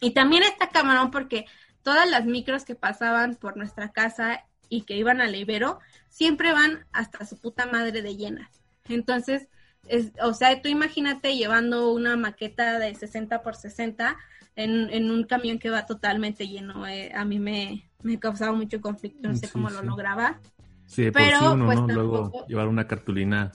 Y 0.00 0.10
también 0.10 0.42
está 0.42 0.70
camarón 0.70 1.12
porque 1.12 1.46
todas 1.82 2.10
las 2.10 2.26
micros 2.26 2.64
que 2.64 2.74
pasaban 2.74 3.36
por 3.36 3.56
nuestra 3.56 3.92
casa 3.92 4.44
y 4.68 4.82
que 4.82 4.96
iban 4.96 5.20
al 5.20 5.36
Ibero, 5.36 5.78
siempre 6.08 6.50
van 6.50 6.84
hasta 6.92 7.24
su 7.24 7.38
puta 7.38 7.66
madre 7.66 8.02
de 8.02 8.16
llenas. 8.16 8.60
Entonces, 8.88 9.46
es, 9.86 10.10
o 10.20 10.34
sea, 10.34 10.60
tú 10.62 10.68
imagínate 10.68 11.36
llevando 11.36 11.92
una 11.92 12.16
maqueta 12.16 12.80
de 12.80 12.92
60 12.92 13.40
por 13.42 13.54
60 13.54 14.16
en, 14.56 14.90
en 14.90 15.10
un 15.10 15.24
camión 15.24 15.58
que 15.58 15.70
va 15.70 15.86
totalmente 15.86 16.46
lleno. 16.48 16.86
Eh, 16.86 17.12
a 17.14 17.24
mí 17.24 17.38
me, 17.38 17.90
me 18.02 18.18
causaba 18.18 18.52
mucho 18.52 18.80
conflicto, 18.80 19.28
no 19.28 19.36
sé 19.36 19.48
cómo 19.48 19.70
lo 19.70 19.82
lograba. 19.82 20.40
Sí, 20.86 21.10
pero 21.10 21.56
pues, 21.64 21.80
Luego 21.80 22.46
llevar 22.46 22.68
una 22.68 22.86
cartulina. 22.86 23.52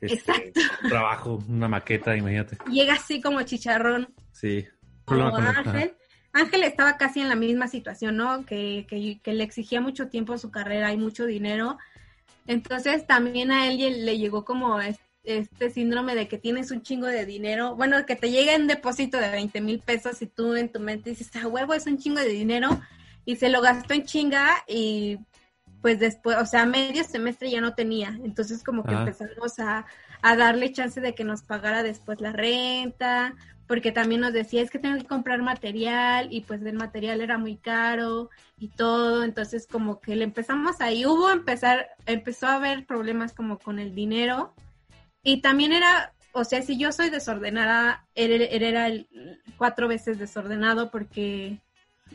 Este, 0.00 0.30
Exacto. 0.30 0.60
trabajo, 0.88 1.42
una 1.48 1.68
maqueta, 1.68 2.16
imagínate. 2.16 2.58
Llega 2.70 2.94
así 2.94 3.20
como 3.20 3.42
chicharrón. 3.42 4.14
Sí. 4.32 4.66
Ángel. 5.06 5.94
Ángel 6.32 6.62
estaba 6.62 6.96
casi 6.98 7.20
en 7.20 7.28
la 7.28 7.34
misma 7.34 7.68
situación, 7.68 8.16
¿no? 8.16 8.44
Que, 8.44 8.86
que, 8.88 9.20
que 9.22 9.32
le 9.32 9.42
exigía 9.42 9.80
mucho 9.80 10.08
tiempo 10.08 10.34
a 10.34 10.38
su 10.38 10.50
carrera 10.50 10.92
y 10.92 10.98
mucho 10.98 11.26
dinero. 11.26 11.78
Entonces 12.46 13.06
también 13.06 13.50
a 13.50 13.66
él 13.66 14.04
le 14.04 14.18
llegó 14.18 14.44
como 14.44 14.80
este 15.28 15.70
síndrome 15.70 16.14
de 16.14 16.26
que 16.26 16.38
tienes 16.38 16.70
un 16.70 16.82
chingo 16.82 17.06
de 17.06 17.26
dinero, 17.26 17.76
bueno, 17.76 18.04
que 18.06 18.16
te 18.16 18.30
llega 18.30 18.54
en 18.54 18.66
depósito 18.66 19.18
de 19.18 19.28
20 19.28 19.60
mil 19.60 19.80
pesos 19.80 20.22
y 20.22 20.26
tú 20.26 20.54
en 20.54 20.72
tu 20.72 20.80
mente 20.80 21.10
dices, 21.10 21.30
ah, 21.36 21.46
huevo, 21.46 21.74
es 21.74 21.86
un 21.86 21.98
chingo 21.98 22.20
de 22.20 22.30
dinero, 22.30 22.80
y 23.26 23.36
se 23.36 23.50
lo 23.50 23.60
gastó 23.60 23.92
en 23.92 24.04
chinga 24.04 24.64
y 24.66 25.18
pues 25.82 25.98
después, 25.98 26.38
o 26.38 26.46
sea, 26.46 26.64
medio 26.64 27.04
semestre 27.04 27.50
ya 27.50 27.60
no 27.60 27.74
tenía. 27.74 28.18
Entonces 28.24 28.64
como 28.64 28.84
que 28.84 28.94
ah. 28.94 29.00
empezamos 29.00 29.58
a, 29.58 29.84
a, 30.22 30.36
darle 30.36 30.72
chance 30.72 30.98
de 31.00 31.14
que 31.14 31.24
nos 31.24 31.42
pagara 31.42 31.82
después 31.82 32.22
la 32.22 32.32
renta, 32.32 33.34
porque 33.66 33.92
también 33.92 34.22
nos 34.22 34.32
decía, 34.32 34.62
es 34.62 34.70
que 34.70 34.78
tengo 34.78 34.96
que 34.96 35.04
comprar 35.04 35.42
material 35.42 36.28
y 36.30 36.40
pues 36.40 36.62
el 36.62 36.72
material 36.74 37.20
era 37.20 37.36
muy 37.36 37.58
caro 37.58 38.30
y 38.58 38.68
todo. 38.68 39.22
Entonces 39.22 39.66
como 39.66 40.00
que 40.00 40.16
le 40.16 40.24
empezamos 40.24 40.80
ahí, 40.80 41.04
hubo 41.04 41.30
empezar, 41.30 41.86
empezó 42.06 42.46
a 42.46 42.54
haber 42.54 42.86
problemas 42.86 43.34
como 43.34 43.58
con 43.58 43.78
el 43.78 43.94
dinero 43.94 44.54
y 45.28 45.42
también 45.42 45.72
era, 45.72 46.14
o 46.32 46.42
sea, 46.42 46.62
si 46.62 46.78
yo 46.78 46.90
soy 46.90 47.10
desordenada, 47.10 48.06
él, 48.14 48.32
él 48.32 48.62
era 48.62 48.86
el 48.86 49.08
cuatro 49.58 49.86
veces 49.86 50.18
desordenado 50.18 50.90
porque 50.90 51.60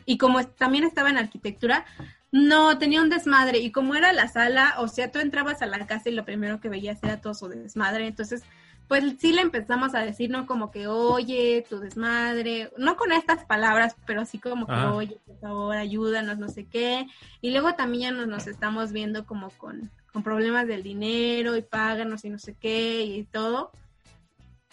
y 0.06 0.18
como 0.18 0.44
también 0.48 0.84
estaba 0.84 1.12
en 1.12 1.20
arquitectura, 1.20 1.86
no, 2.32 2.80
tenía 2.80 3.04
un 3.04 3.12
desmadre. 3.12 3.60
Y 3.60 3.72
como 3.72 3.94
era 3.94 4.14
la 4.14 4.28
sala, 4.30 4.74
o 4.80 4.88
sea, 4.88 5.12
tú 5.12 5.20
entrabas 5.20 5.62
a 5.62 5.68
la 5.68 5.86
casa 5.86 6.10
y 6.10 6.14
lo 6.14 6.26
primero 6.26 6.60
que 6.60 6.70
veías 6.70 7.04
era 7.04 7.22
todo 7.22 7.36
su 7.36 7.48
desmadre. 7.50 8.08
Entonces, 8.08 8.42
pues 8.88 9.04
sí 9.20 9.32
le 9.32 9.42
empezamos 9.42 9.94
a 9.94 10.00
decir, 10.00 10.32
¿no? 10.32 10.48
Como 10.48 10.72
que, 10.72 10.88
oye, 10.88 11.64
tu 11.70 11.80
desmadre, 11.80 12.72
no 12.78 12.98
con 12.98 13.12
estas 13.12 13.46
palabras, 13.46 13.96
pero 14.08 14.22
así 14.22 14.40
como 14.40 14.66
que, 14.66 14.74
oye, 14.74 15.20
por 15.24 15.40
favor, 15.40 15.78
ayúdanos, 15.78 16.40
no 16.40 16.50
sé 16.50 16.66
qué. 16.66 17.06
Y 17.42 17.52
luego 17.52 17.76
también 17.76 18.02
ya 18.02 18.12
nos, 18.12 18.28
nos 18.28 18.48
estamos 18.48 18.92
viendo 18.92 19.28
como 19.28 19.52
con, 19.52 19.92
con 20.14 20.24
problemas 20.24 20.68
del 20.68 20.84
dinero 20.84 21.58
y 21.58 21.64
páganos 21.64 22.24
y 22.24 22.30
no 22.30 22.38
sé 22.38 22.56
qué 22.60 23.04
y 23.04 23.24
todo. 23.24 23.72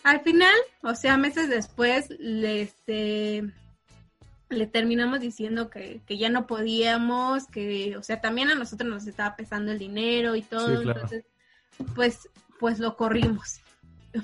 Al 0.03 0.21
final, 0.21 0.55
o 0.83 0.95
sea, 0.95 1.17
meses 1.17 1.49
después, 1.49 2.11
le, 2.19 2.63
este, 2.63 3.51
le 4.49 4.67
terminamos 4.67 5.21
diciendo 5.21 5.69
que, 5.69 6.01
que, 6.07 6.19
ya 6.19 6.29
no 6.29 6.47
podíamos, 6.47 7.47
que, 7.47 7.97
o 7.97 8.03
sea, 8.03 8.21
también 8.21 8.51
a 8.51 8.55
nosotros 8.55 8.89
nos 8.89 9.07
estaba 9.07 9.35
pesando 9.37 9.73
el 9.73 9.79
dinero 9.79 10.37
y 10.37 10.43
todo, 10.43 10.83
entonces, 10.83 11.25
pues, 11.95 12.29
pues 12.59 12.79
lo 12.79 12.97
corrimos. 12.97 13.61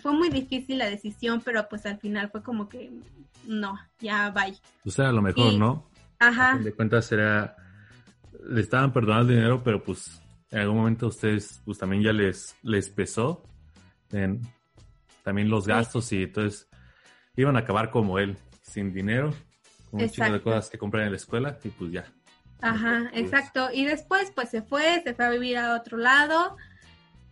Fue 0.01 0.13
muy 0.13 0.31
difícil 0.31 0.79
la 0.79 0.89
decisión, 0.89 1.43
pero 1.45 1.69
pues 1.69 1.87
al 1.87 1.99
final 1.99 2.31
fue 2.31 2.43
como 2.43 2.69
que, 2.69 2.91
no, 3.47 3.79
ya 4.01 4.31
vaya. 4.31 4.59
O 4.85 4.91
sea, 4.91 5.09
a 5.09 5.13
lo 5.13 5.23
mejor, 5.23 5.55
¿no? 5.55 5.89
Ajá. 6.19 6.59
de 6.59 6.73
cuentas 6.73 7.13
era 7.13 7.57
le 8.49 8.61
estaban 8.61 8.93
perdonando 8.93 9.33
el 9.33 9.39
dinero, 9.39 9.63
pero 9.63 9.83
pues 9.83 10.21
en 10.51 10.59
algún 10.59 10.79
momento 10.79 11.07
a 11.07 11.09
ustedes 11.09 11.61
pues 11.65 11.79
también 11.79 12.03
ya 12.03 12.13
les, 12.13 12.57
les 12.63 12.89
pesó 12.89 13.43
en, 14.13 14.41
también 15.23 15.49
los 15.49 15.67
gastos 15.67 16.13
y 16.13 16.23
entonces 16.23 16.69
iban 17.37 17.57
a 17.57 17.61
acabar 17.61 17.91
como 17.91 18.19
él, 18.19 18.37
sin 18.63 18.93
dinero, 18.93 19.35
con 19.91 20.03
un 20.03 20.11
chingo 20.11 20.33
de 20.33 20.41
cosas 20.41 20.71
que 20.71 20.79
comprar 20.79 21.05
en 21.05 21.11
la 21.11 21.17
escuela 21.17 21.59
y 21.65 21.69
pues 21.69 21.93
ya. 21.93 22.05
Ajá, 22.61 23.11
exacto. 23.13 23.69
Y 23.73 23.85
después 23.85 24.33
pues 24.35 24.49
se 24.49 24.63
fue, 24.63 25.03
se 25.03 25.15
fue 25.15 25.27
a 25.27 25.31
vivir 25.31 25.59
a 25.59 25.75
otro 25.75 25.99
lado 25.99 26.57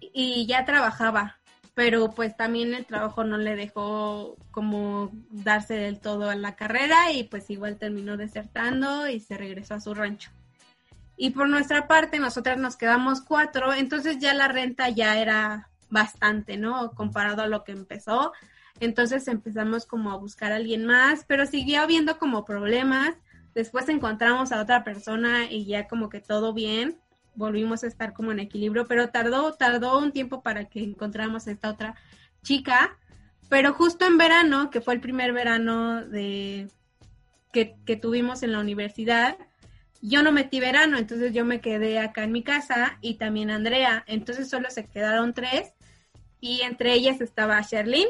y 0.01 0.47
ya 0.47 0.65
trabajaba, 0.65 1.39
pero 1.75 2.11
pues 2.11 2.37
también 2.37 2.75
el 2.75 2.85
trabajo 2.85 3.25
no 3.25 3.39
le 3.39 3.57
dejó 3.57 4.37
como 4.51 5.11
darse 5.31 5.75
del 5.75 6.01
todo 6.01 6.29
a 6.29 6.35
la 6.35 6.57
carrera 6.57 7.13
y 7.13 7.25
pues 7.25 7.49
igual 7.51 7.79
terminó 7.79 8.17
desertando 8.17 9.09
y 9.09 9.21
se 9.21 9.39
regresó 9.39 9.75
a 9.75 9.81
su 9.81 9.95
rancho. 9.95 10.31
Y 11.17 11.31
por 11.31 11.49
nuestra 11.49 11.87
parte, 11.87 12.19
nosotras 12.19 12.59
nos 12.59 12.77
quedamos 12.77 13.21
cuatro, 13.21 13.73
entonces 13.73 14.19
ya 14.19 14.35
la 14.35 14.49
renta 14.49 14.89
ya 14.89 15.19
era 15.19 15.71
bastante, 15.91 16.57
¿no? 16.57 16.91
Comparado 16.93 17.43
a 17.43 17.47
lo 17.47 17.65
que 17.65 17.73
empezó. 17.73 18.33
Entonces 18.81 19.29
empezamos 19.29 19.87
como 19.87 20.11
a 20.11 20.17
buscar 20.17 20.53
a 20.53 20.57
alguien 20.57 20.85
más, 20.85 21.25
pero 21.27 21.47
siguió 21.47 21.83
habiendo 21.83 22.19
como 22.19 22.45
problemas. 22.45 23.15
Después 23.55 23.89
encontramos 23.89 24.51
a 24.51 24.61
otra 24.61 24.83
persona 24.83 25.45
y 25.51 25.65
ya 25.65 25.87
como 25.87 26.09
que 26.09 26.21
todo 26.21 26.53
bien, 26.53 26.99
volvimos 27.37 27.85
a 27.85 27.87
estar 27.87 28.13
como 28.13 28.33
en 28.33 28.41
equilibrio, 28.41 28.87
pero 28.87 29.11
tardó, 29.11 29.55
tardó 29.55 29.99
un 29.99 30.11
tiempo 30.11 30.43
para 30.43 30.65
que 30.65 30.83
encontráramos 30.83 31.47
a 31.47 31.53
esta 31.53 31.71
otra 31.71 31.95
chica. 32.43 32.99
Pero 33.49 33.73
justo 33.75 34.07
en 34.07 34.19
verano, 34.19 34.71
que 34.71 34.81
fue 34.81 34.95
el 34.95 35.01
primer 35.01 35.33
verano 35.33 36.05
de 36.05 36.69
que, 37.53 37.77
que 37.85 37.97
tuvimos 37.97 38.43
en 38.43 38.53
la 38.53 38.59
universidad, 38.59 39.37
yo 40.07 40.23
no 40.23 40.33
metí 40.33 40.61
verano, 40.61 40.99
entonces 40.99 41.33
yo 41.33 41.47
me 41.47 41.63
quedé 41.63 41.99
acá 41.99 42.25
en 42.25 42.33
mi 42.33 42.43
casa 42.43 42.99
y 43.01 43.15
también 43.15 43.51
Andrea, 43.51 44.05
entonces 44.07 44.51
solo 44.51 44.69
se 44.71 44.85
quedaron 44.85 45.33
tres 45.33 45.73
y 46.41 46.61
entre 46.61 46.93
ellas 46.93 47.23
estaba 47.23 47.59
Sherlyn 47.63 48.09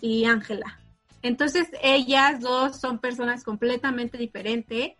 y 0.00 0.24
Ángela. 0.24 0.80
Entonces 1.20 1.68
ellas 1.82 2.40
dos 2.40 2.80
son 2.80 2.98
personas 2.98 3.44
completamente 3.44 4.16
diferentes 4.16 4.92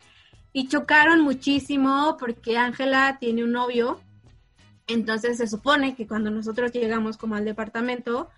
y 0.52 0.68
chocaron 0.68 1.22
muchísimo 1.22 2.18
porque 2.20 2.58
Ángela 2.58 3.16
tiene 3.18 3.42
un 3.42 3.52
novio, 3.52 4.02
entonces 4.86 5.38
se 5.38 5.46
supone 5.46 5.94
que 5.94 6.06
cuando 6.06 6.30
nosotros 6.30 6.72
llegamos 6.72 7.16
como 7.16 7.36
al 7.36 7.46
departamento, 7.46 8.28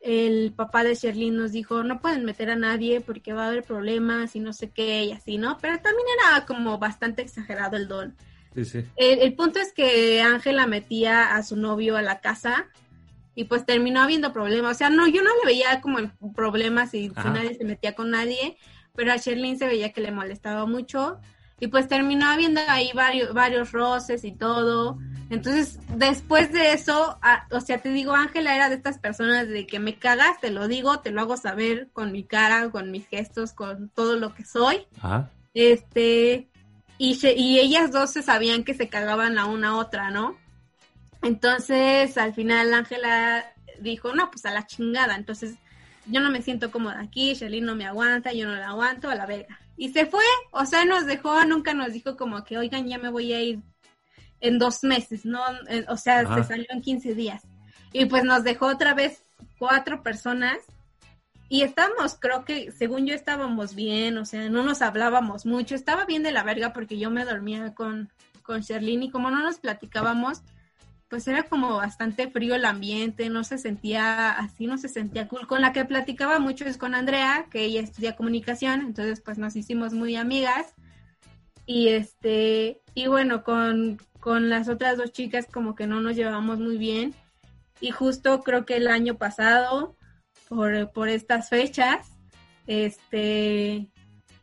el 0.00 0.52
papá 0.54 0.84
de 0.84 0.94
Sherlyn 0.94 1.36
nos 1.36 1.52
dijo, 1.52 1.82
no 1.82 2.00
pueden 2.00 2.24
meter 2.24 2.50
a 2.50 2.56
nadie 2.56 3.00
porque 3.00 3.32
va 3.32 3.44
a 3.44 3.48
haber 3.48 3.64
problemas 3.64 4.36
y 4.36 4.40
no 4.40 4.52
sé 4.52 4.70
qué 4.70 5.04
y 5.04 5.12
así, 5.12 5.38
¿no? 5.38 5.58
Pero 5.60 5.80
también 5.80 6.06
era 6.20 6.46
como 6.46 6.78
bastante 6.78 7.22
exagerado 7.22 7.76
el 7.76 7.88
don. 7.88 8.16
Sí, 8.54 8.64
sí. 8.64 8.84
El, 8.96 9.34
punto 9.34 9.58
es 9.58 9.72
que 9.72 10.22
Ángela 10.22 10.66
metía 10.66 11.34
a 11.34 11.42
su 11.42 11.56
novio 11.56 11.96
a 11.96 12.02
la 12.02 12.20
casa 12.20 12.66
y 13.34 13.44
pues 13.44 13.66
terminó 13.66 14.00
habiendo 14.00 14.32
problemas. 14.32 14.76
O 14.76 14.78
sea, 14.78 14.90
no, 14.90 15.06
yo 15.08 15.22
no 15.22 15.30
le 15.30 15.46
veía 15.46 15.80
como 15.80 15.98
problemas 16.34 16.94
y 16.94 17.08
si 17.08 17.28
nadie 17.28 17.54
se 17.54 17.64
metía 17.64 17.94
con 17.94 18.10
nadie, 18.10 18.56
pero 18.94 19.12
a 19.12 19.16
Sherlyn 19.16 19.58
se 19.58 19.66
veía 19.66 19.92
que 19.92 20.00
le 20.00 20.10
molestaba 20.10 20.64
mucho 20.66 21.20
y 21.58 21.68
pues 21.68 21.88
terminó 21.88 22.26
habiendo 22.26 22.60
ahí 22.68 22.90
varios, 22.94 23.32
varios 23.32 23.72
roces 23.72 24.24
y 24.24 24.32
todo. 24.32 24.98
Entonces, 25.28 25.80
después 25.96 26.52
de 26.52 26.72
eso, 26.72 27.18
o 27.50 27.60
sea, 27.60 27.78
te 27.78 27.88
digo, 27.88 28.12
Ángela 28.12 28.54
era 28.54 28.68
de 28.68 28.76
estas 28.76 28.98
personas 28.98 29.48
de 29.48 29.66
que 29.66 29.80
me 29.80 29.98
cagas, 29.98 30.40
te 30.40 30.50
lo 30.50 30.68
digo, 30.68 31.00
te 31.00 31.10
lo 31.10 31.20
hago 31.20 31.36
saber 31.36 31.88
con 31.92 32.12
mi 32.12 32.24
cara, 32.24 32.70
con 32.70 32.90
mis 32.90 33.08
gestos, 33.08 33.52
con 33.52 33.88
todo 33.88 34.16
lo 34.16 34.34
que 34.34 34.44
soy. 34.44 34.86
Este, 35.54 36.48
y, 36.98 37.18
y 37.26 37.58
ellas 37.58 37.90
dos 37.90 38.10
se 38.10 38.22
sabían 38.22 38.62
que 38.62 38.74
se 38.74 38.88
cagaban 38.88 39.34
la 39.34 39.46
una 39.46 39.70
a 39.70 39.76
otra, 39.76 40.10
¿no? 40.10 40.36
Entonces, 41.22 42.16
al 42.18 42.34
final 42.34 42.72
Ángela 42.72 43.44
dijo, 43.80 44.14
no, 44.14 44.30
pues 44.30 44.46
a 44.46 44.52
la 44.52 44.66
chingada. 44.66 45.16
Entonces, 45.16 45.56
yo 46.06 46.20
no 46.20 46.30
me 46.30 46.42
siento 46.42 46.70
cómoda 46.70 47.00
aquí, 47.00 47.34
Shelly 47.34 47.60
no 47.60 47.74
me 47.74 47.86
aguanta, 47.86 48.32
yo 48.32 48.46
no 48.46 48.54
la 48.54 48.68
aguanto, 48.68 49.10
a 49.10 49.16
la 49.16 49.26
verga. 49.26 49.58
Y 49.76 49.90
se 49.90 50.06
fue, 50.06 50.24
o 50.52 50.64
sea, 50.64 50.84
nos 50.84 51.06
dejó, 51.06 51.44
nunca 51.44 51.74
nos 51.74 51.92
dijo 51.92 52.16
como 52.16 52.44
que, 52.44 52.56
oigan, 52.56 52.88
ya 52.88 52.98
me 52.98 53.10
voy 53.10 53.32
a 53.32 53.42
ir 53.42 53.60
en 54.40 54.58
dos 54.58 54.82
meses, 54.84 55.24
¿no? 55.24 55.40
O 55.88 55.96
sea, 55.96 56.34
se 56.34 56.44
salió 56.44 56.66
en 56.70 56.80
15 56.80 57.14
días. 57.14 57.42
Y 57.92 58.06
pues 58.06 58.24
nos 58.24 58.44
dejó 58.44 58.66
otra 58.66 58.94
vez 58.94 59.22
cuatro 59.58 60.02
personas 60.02 60.58
y 61.48 61.62
estábamos, 61.62 62.16
creo 62.18 62.44
que 62.44 62.72
según 62.72 63.06
yo 63.06 63.14
estábamos 63.14 63.74
bien, 63.74 64.18
o 64.18 64.24
sea, 64.24 64.48
no 64.50 64.62
nos 64.64 64.82
hablábamos 64.82 65.46
mucho, 65.46 65.74
estaba 65.74 66.04
bien 66.04 66.22
de 66.22 66.32
la 66.32 66.42
verga 66.42 66.72
porque 66.72 66.98
yo 66.98 67.10
me 67.10 67.24
dormía 67.24 67.72
con, 67.74 68.10
con 68.42 68.62
Sherlyn 68.62 69.04
y 69.04 69.10
como 69.10 69.30
no 69.30 69.42
nos 69.42 69.58
platicábamos, 69.58 70.42
pues 71.08 71.28
era 71.28 71.44
como 71.44 71.76
bastante 71.76 72.28
frío 72.30 72.54
el 72.54 72.64
ambiente, 72.64 73.28
no 73.30 73.44
se 73.44 73.58
sentía 73.58 74.30
así, 74.30 74.66
no 74.66 74.78
se 74.78 74.88
sentía 74.88 75.28
cool. 75.28 75.46
Con 75.46 75.60
la 75.60 75.72
que 75.72 75.84
platicaba 75.84 76.38
mucho 76.38 76.64
es 76.64 76.78
con 76.78 76.94
Andrea, 76.94 77.46
que 77.50 77.64
ella 77.64 77.80
estudia 77.80 78.16
comunicación, 78.16 78.80
entonces 78.80 79.20
pues 79.20 79.38
nos 79.38 79.56
hicimos 79.56 79.92
muy 79.92 80.16
amigas. 80.16 80.74
Y 81.64 81.88
este, 81.88 82.80
y 82.94 83.06
bueno, 83.08 83.42
con, 83.44 83.98
con 84.20 84.48
las 84.48 84.68
otras 84.68 84.96
dos 84.96 85.12
chicas 85.12 85.46
como 85.52 85.74
que 85.74 85.86
no 85.86 86.00
nos 86.00 86.16
llevamos 86.16 86.58
muy 86.58 86.78
bien. 86.78 87.14
Y 87.80 87.90
justo 87.90 88.42
creo 88.42 88.64
que 88.64 88.76
el 88.76 88.88
año 88.88 89.16
pasado, 89.16 89.96
por, 90.48 90.90
por 90.92 91.08
estas 91.08 91.48
fechas, 91.48 92.08
este, 92.66 93.90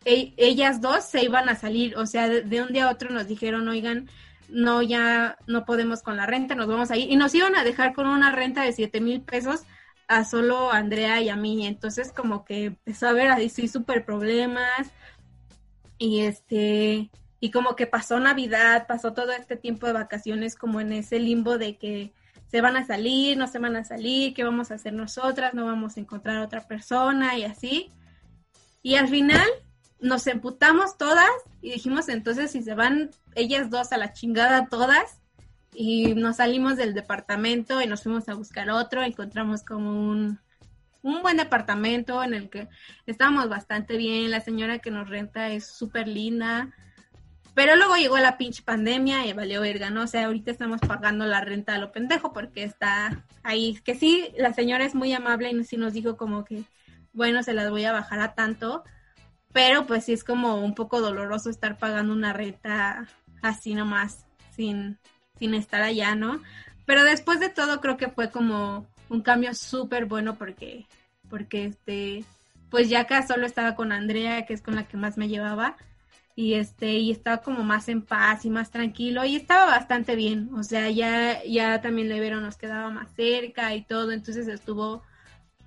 e, 0.05 0.33
ellas 0.37 0.81
dos 0.81 1.05
se 1.05 1.23
iban 1.23 1.49
a 1.49 1.55
salir, 1.55 1.97
o 1.97 2.05
sea, 2.05 2.29
de, 2.29 2.61
un 2.61 2.73
día 2.73 2.85
a 2.85 2.91
otro 2.91 3.09
nos 3.09 3.27
dijeron, 3.27 3.67
oigan, 3.67 4.09
no, 4.53 4.81
ya 4.81 5.37
no 5.47 5.65
podemos 5.65 6.03
con 6.03 6.15
la 6.15 6.25
renta, 6.25 6.55
nos 6.55 6.67
vamos 6.67 6.91
a 6.91 6.97
ir. 6.97 7.11
Y 7.11 7.15
nos 7.15 7.33
iban 7.35 7.55
a 7.55 7.63
dejar 7.63 7.93
con 7.93 8.07
una 8.07 8.31
renta 8.31 8.63
de 8.63 8.71
siete 8.71 9.01
mil 9.01 9.21
pesos 9.21 9.63
a 10.07 10.23
solo 10.23 10.71
Andrea 10.71 11.21
y 11.21 11.29
a 11.29 11.35
mí. 11.35 11.65
Entonces 11.65 12.11
como 12.11 12.45
que 12.45 12.65
empezó 12.65 13.07
a 13.07 13.13
ver 13.13 13.31
ahí 13.31 13.49
sí 13.49 13.67
súper 13.67 14.05
problemas. 14.05 14.91
Y 15.97 16.21
este, 16.21 17.09
y 17.39 17.51
como 17.51 17.75
que 17.75 17.87
pasó 17.87 18.19
Navidad, 18.19 18.85
pasó 18.87 19.13
todo 19.13 19.31
este 19.31 19.55
tiempo 19.55 19.87
de 19.87 19.93
vacaciones 19.93 20.55
como 20.55 20.79
en 20.79 20.93
ese 20.93 21.19
limbo 21.19 21.57
de 21.57 21.77
que 21.77 22.13
se 22.47 22.61
van 22.61 22.77
a 22.77 22.85
salir, 22.85 23.37
no 23.37 23.47
se 23.47 23.57
van 23.57 23.75
a 23.75 23.83
salir, 23.83 24.35
qué 24.35 24.43
vamos 24.43 24.69
a 24.69 24.75
hacer 24.75 24.93
nosotras, 24.93 25.55
no 25.55 25.65
vamos 25.65 25.97
a 25.97 25.99
encontrar 25.99 26.37
otra 26.39 26.67
persona 26.67 27.37
y 27.37 27.43
así. 27.43 27.89
Y 28.83 28.95
al 28.95 29.07
final 29.07 29.47
nos 30.03 30.27
emputamos 30.27 30.97
todas 30.97 31.29
y 31.61 31.71
dijimos 31.71 32.09
entonces 32.09 32.51
si 32.51 32.61
se 32.61 32.75
van 32.75 33.09
ellas 33.35 33.69
dos 33.69 33.91
a 33.91 33.97
la 33.97 34.13
chingada 34.13 34.67
todas 34.67 35.19
y 35.73 36.13
nos 36.13 36.35
salimos 36.35 36.77
del 36.77 36.93
departamento 36.93 37.81
y 37.81 37.87
nos 37.87 38.03
fuimos 38.03 38.29
a 38.29 38.35
buscar 38.35 38.69
otro, 38.69 39.01
encontramos 39.01 39.63
como 39.63 39.89
un, 39.91 40.39
un 41.01 41.21
buen 41.23 41.37
departamento 41.37 42.21
en 42.21 42.33
el 42.33 42.49
que 42.49 42.67
estábamos 43.07 43.49
bastante 43.49 43.97
bien, 43.97 44.29
la 44.29 44.41
señora 44.41 44.79
que 44.79 44.91
nos 44.91 45.09
renta 45.09 45.49
es 45.49 45.65
súper 45.65 46.07
linda, 46.07 46.69
pero 47.55 47.75
luego 47.75 47.95
llegó 47.95 48.17
la 48.17 48.37
pinche 48.37 48.61
pandemia 48.61 49.25
y 49.25 49.33
valió 49.33 49.61
verga, 49.61 49.89
¿no? 49.89 50.03
O 50.03 50.07
sea, 50.07 50.25
ahorita 50.25 50.51
estamos 50.51 50.81
pagando 50.81 51.25
la 51.25 51.41
renta 51.41 51.75
a 51.75 51.77
lo 51.77 51.91
pendejo 51.91 52.33
porque 52.33 52.63
está 52.63 53.23
ahí. 53.43 53.79
Que 53.85 53.93
sí, 53.93 54.29
la 54.37 54.53
señora 54.53 54.85
es 54.85 54.95
muy 54.95 55.13
amable 55.13 55.51
y 55.51 55.63
sí 55.63 55.77
nos 55.77 55.93
dijo 55.93 56.17
como 56.17 56.45
que, 56.45 56.63
bueno, 57.13 57.43
se 57.43 57.53
las 57.53 57.69
voy 57.69 57.85
a 57.85 57.91
bajar 57.91 58.19
a 58.21 58.33
tanto. 58.33 58.83
Pero 59.53 59.85
pues 59.85 60.05
sí 60.05 60.13
es 60.13 60.23
como 60.23 60.55
un 60.55 60.75
poco 60.75 60.99
doloroso 60.99 61.49
estar 61.49 61.77
pagando 61.77 62.13
una 62.13 62.33
renta 62.33 63.07
así 63.41 63.75
nomás, 63.75 64.25
sin, 64.55 64.97
sin 65.39 65.53
estar 65.53 65.81
allá, 65.83 66.15
¿no? 66.15 66.41
Pero 66.85 67.03
después 67.03 67.39
de 67.39 67.49
todo 67.49 67.79
creo 67.79 67.97
que 67.97 68.09
fue 68.09 68.31
como 68.31 68.87
un 69.09 69.21
cambio 69.21 69.53
súper 69.53 70.05
bueno 70.05 70.35
porque, 70.35 70.85
porque 71.29 71.65
este, 71.65 72.25
pues 72.69 72.89
ya 72.89 73.01
acá 73.01 73.25
solo 73.25 73.45
estaba 73.45 73.75
con 73.75 73.91
Andrea, 73.91 74.45
que 74.45 74.53
es 74.53 74.61
con 74.61 74.75
la 74.75 74.87
que 74.87 74.97
más 74.97 75.17
me 75.17 75.29
llevaba 75.29 75.77
y 76.35 76.55
este 76.55 76.93
y 76.93 77.11
estaba 77.11 77.37
como 77.41 77.63
más 77.63 77.89
en 77.89 78.01
paz 78.01 78.45
y 78.45 78.49
más 78.49 78.71
tranquilo 78.71 79.23
y 79.23 79.35
estaba 79.35 79.65
bastante 79.65 80.15
bien 80.15 80.49
o 80.55 80.63
sea 80.63 80.89
ya 80.89 81.43
ya 81.43 81.81
también 81.81 82.07
vieron 82.09 82.41
nos 82.41 82.57
quedaba 82.57 82.89
más 82.89 83.13
cerca 83.15 83.75
y 83.75 83.83
todo 83.83 84.11
entonces 84.11 84.47
estuvo 84.47 85.03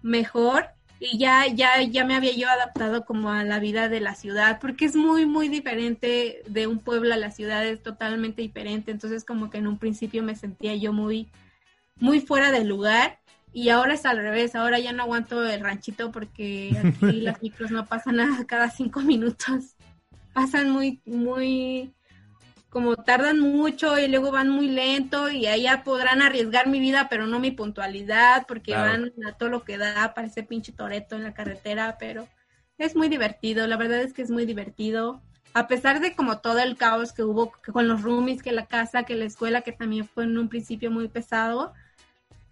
mejor 0.02 0.70
y 0.98 1.18
ya 1.18 1.46
ya 1.46 1.82
ya 1.82 2.04
me 2.04 2.14
había 2.14 2.32
yo 2.34 2.48
adaptado 2.48 3.04
como 3.04 3.30
a 3.30 3.44
la 3.44 3.58
vida 3.58 3.88
de 3.88 4.00
la 4.00 4.14
ciudad 4.14 4.58
porque 4.60 4.86
es 4.86 4.96
muy 4.96 5.26
muy 5.26 5.48
diferente 5.48 6.42
de 6.46 6.66
un 6.66 6.78
pueblo 6.78 7.12
a 7.12 7.18
la 7.18 7.30
ciudad 7.30 7.66
es 7.66 7.82
totalmente 7.82 8.42
diferente. 8.42 8.90
Entonces 8.90 9.24
como 9.24 9.50
que 9.50 9.58
en 9.58 9.66
un 9.66 9.78
principio 9.78 10.22
me 10.22 10.36
sentía 10.36 10.74
yo 10.74 10.92
muy 10.92 11.28
muy 11.98 12.20
fuera 12.20 12.50
del 12.50 12.68
lugar 12.68 13.18
y 13.56 13.70
ahora 13.70 13.94
es 13.94 14.04
al 14.04 14.18
revés, 14.18 14.54
ahora 14.54 14.78
ya 14.78 14.92
no 14.92 15.04
aguanto 15.04 15.42
el 15.42 15.60
ranchito 15.60 16.12
porque 16.12 16.76
aquí 16.78 17.12
las 17.22 17.42
micros 17.42 17.70
no 17.70 17.86
pasan 17.86 18.16
nada 18.16 18.44
cada 18.46 18.70
cinco 18.70 19.00
minutos. 19.00 19.76
Pasan 20.34 20.68
muy, 20.68 21.00
muy, 21.06 21.94
como 22.76 22.94
tardan 22.94 23.40
mucho 23.40 23.98
y 23.98 24.06
luego 24.06 24.30
van 24.30 24.50
muy 24.50 24.68
lento 24.68 25.30
y 25.30 25.46
allá 25.46 25.82
podrán 25.82 26.20
arriesgar 26.20 26.68
mi 26.68 26.78
vida, 26.78 27.06
pero 27.08 27.26
no 27.26 27.40
mi 27.40 27.50
puntualidad, 27.50 28.46
porque 28.46 28.74
van 28.74 29.14
a 29.26 29.32
todo 29.32 29.48
lo 29.48 29.64
que 29.64 29.78
da, 29.78 30.12
parece 30.12 30.42
pinche 30.42 30.72
toreto 30.72 31.16
en 31.16 31.22
la 31.22 31.32
carretera, 31.32 31.96
pero 31.98 32.28
es 32.76 32.94
muy 32.94 33.08
divertido, 33.08 33.66
la 33.66 33.78
verdad 33.78 34.02
es 34.02 34.12
que 34.12 34.20
es 34.20 34.30
muy 34.30 34.44
divertido. 34.44 35.22
a 35.54 35.68
pesar 35.68 36.00
de 36.00 36.14
como 36.14 36.40
todo 36.40 36.58
el 36.58 36.76
caos 36.76 37.14
que 37.14 37.22
hubo 37.22 37.50
con 37.72 37.88
los 37.88 38.02
roomies, 38.02 38.42
que 38.42 38.52
la 38.52 38.66
casa, 38.66 39.04
que 39.04 39.14
la 39.14 39.24
escuela, 39.24 39.62
que 39.62 39.72
también 39.72 40.06
fue 40.06 40.24
en 40.24 40.36
un 40.36 40.50
principio 40.50 40.90
muy 40.90 41.08
pesado, 41.08 41.72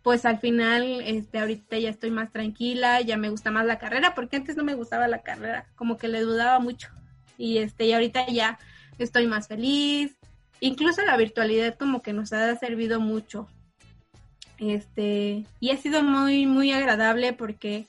pues 0.02 0.24
al 0.24 0.38
final, 0.38 1.02
este, 1.02 1.38
ahorita 1.38 1.76
ya 1.76 1.90
estoy 1.90 2.10
más 2.10 2.32
tranquila, 2.32 3.02
ya 3.02 3.18
me 3.18 3.28
gusta 3.28 3.50
más 3.50 3.66
la 3.66 3.78
carrera, 3.78 4.14
porque 4.14 4.36
antes 4.36 4.56
no 4.56 4.64
me 4.64 4.72
gustaba 4.72 5.06
la 5.06 5.20
carrera, 5.20 5.66
como 5.76 5.98
que 5.98 6.08
le 6.08 6.22
dudaba 6.22 6.60
mucho. 6.60 6.88
Y 7.36 7.58
este, 7.58 7.84
y 7.84 7.92
ahorita 7.92 8.26
ya 8.28 8.58
estoy 8.98 9.26
más 9.26 9.48
feliz. 9.48 10.16
Incluso 10.60 11.02
la 11.02 11.16
virtualidad 11.16 11.76
como 11.76 12.02
que 12.02 12.12
nos 12.12 12.32
ha 12.32 12.54
servido 12.56 13.00
mucho. 13.00 13.48
Este, 14.58 15.44
y 15.60 15.70
ha 15.70 15.76
sido 15.76 16.02
muy, 16.02 16.46
muy 16.46 16.72
agradable 16.72 17.32
porque 17.32 17.86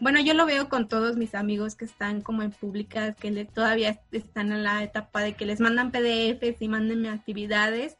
bueno, 0.00 0.20
yo 0.20 0.32
lo 0.32 0.46
veo 0.46 0.68
con 0.68 0.86
todos 0.86 1.16
mis 1.16 1.34
amigos 1.34 1.74
que 1.74 1.84
están 1.84 2.20
como 2.20 2.42
en 2.42 2.52
públicas, 2.52 3.16
que 3.16 3.32
le, 3.32 3.44
todavía 3.44 4.00
están 4.12 4.52
en 4.52 4.62
la 4.62 4.84
etapa 4.84 5.22
de 5.22 5.32
que 5.32 5.44
les 5.44 5.58
mandan 5.58 5.90
PDFs 5.90 6.62
y 6.62 6.68
mándenme 6.68 7.08
actividades. 7.08 7.96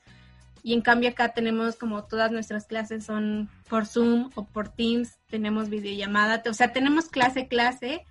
Y 0.63 0.75
en 0.75 0.81
cambio 0.81 1.11
acá 1.11 1.35
tenemos 1.35 1.75
como 1.77 2.05
todas 2.05 2.31
nuestras 2.31 2.67
clases 2.67 3.05
son 3.05 3.49
por 3.69 3.87
Zoom 3.87 4.31
o 4.37 4.45
por 4.45 4.69
Teams, 4.69 5.19
tenemos 5.29 5.71
videollamada, 5.71 6.43
o 6.49 6.55
sea, 6.55 6.73
tenemos 6.73 7.09
clase, 7.09 7.49
clase, 7.49 8.05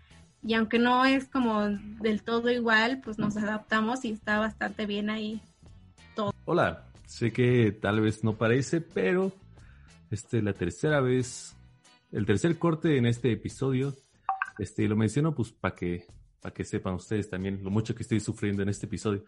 y 0.43 0.53
aunque 0.53 0.79
no 0.79 1.05
es 1.05 1.27
como 1.27 1.67
del 2.01 2.23
todo 2.23 2.49
igual, 2.49 3.01
pues 3.03 3.17
nos 3.17 3.37
adaptamos 3.37 4.05
y 4.05 4.11
está 4.11 4.39
bastante 4.39 4.85
bien 4.85 5.09
ahí 5.09 5.41
todo. 6.15 6.33
Hola, 6.45 6.87
sé 7.05 7.31
que 7.31 7.71
tal 7.71 8.01
vez 8.01 8.23
no 8.23 8.37
parece, 8.37 8.81
pero 8.81 9.31
este 10.09 10.41
la 10.41 10.53
tercera 10.53 11.01
vez 11.01 11.55
el 12.11 12.25
tercer 12.25 12.57
corte 12.57 12.97
en 12.97 13.05
este 13.05 13.31
episodio. 13.31 13.93
Este, 14.57 14.87
lo 14.87 14.95
menciono 14.95 15.35
pues 15.35 15.51
para 15.51 15.75
que, 15.75 16.05
para 16.41 16.53
que 16.53 16.63
sepan 16.63 16.95
ustedes 16.95 17.29
también 17.29 17.63
lo 17.63 17.69
mucho 17.69 17.93
que 17.93 18.03
estoy 18.03 18.19
sufriendo 18.19 18.63
en 18.63 18.69
este 18.69 18.85
episodio. 18.85 19.23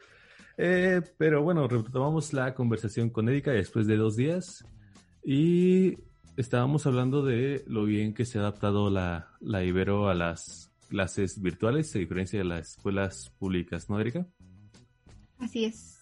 Eh, 0.58 1.02
pero 1.18 1.44
bueno, 1.44 1.68
retomamos 1.68 2.34
la 2.34 2.54
conversación 2.54 3.10
con 3.10 3.30
Erika 3.30 3.52
después 3.52 3.88
de 3.88 3.96
dos 3.96 4.16
días 4.16 4.66
y 5.24 5.98
estábamos 6.36 6.86
hablando 6.86 7.24
de 7.24 7.64
lo 7.68 7.86
bien 7.86 8.14
que 8.14 8.26
se 8.26 8.38
ha 8.38 8.42
adaptado 8.42 8.90
la, 8.90 9.30
la 9.40 9.64
Ibero 9.64 10.10
a 10.10 10.16
las 10.16 10.69
clases 10.90 11.42
virtuales, 11.42 11.96
a 11.96 12.00
diferencia 12.00 12.40
de 12.40 12.46
las 12.46 12.72
escuelas 12.72 13.30
públicas, 13.38 13.90
¿no, 13.90 14.00
Erika? 14.00 14.28
Así 15.38 15.66
es. 15.66 16.00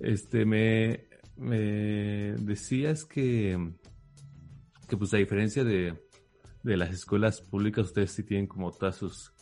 Este, 0.00 0.44
me, 0.44 1.06
me 1.36 2.34
decías 2.36 3.04
que 3.04 3.58
que 4.86 4.96
pues 4.96 5.14
a 5.14 5.18
diferencia 5.18 5.64
de, 5.64 5.98
las 6.62 6.90
escuelas 6.90 7.40
públicas, 7.40 7.86
ustedes 7.86 8.12
sí 8.12 8.22
tienen 8.22 8.46
como 8.46 8.70
todas 8.72 8.96
sus 8.96 9.32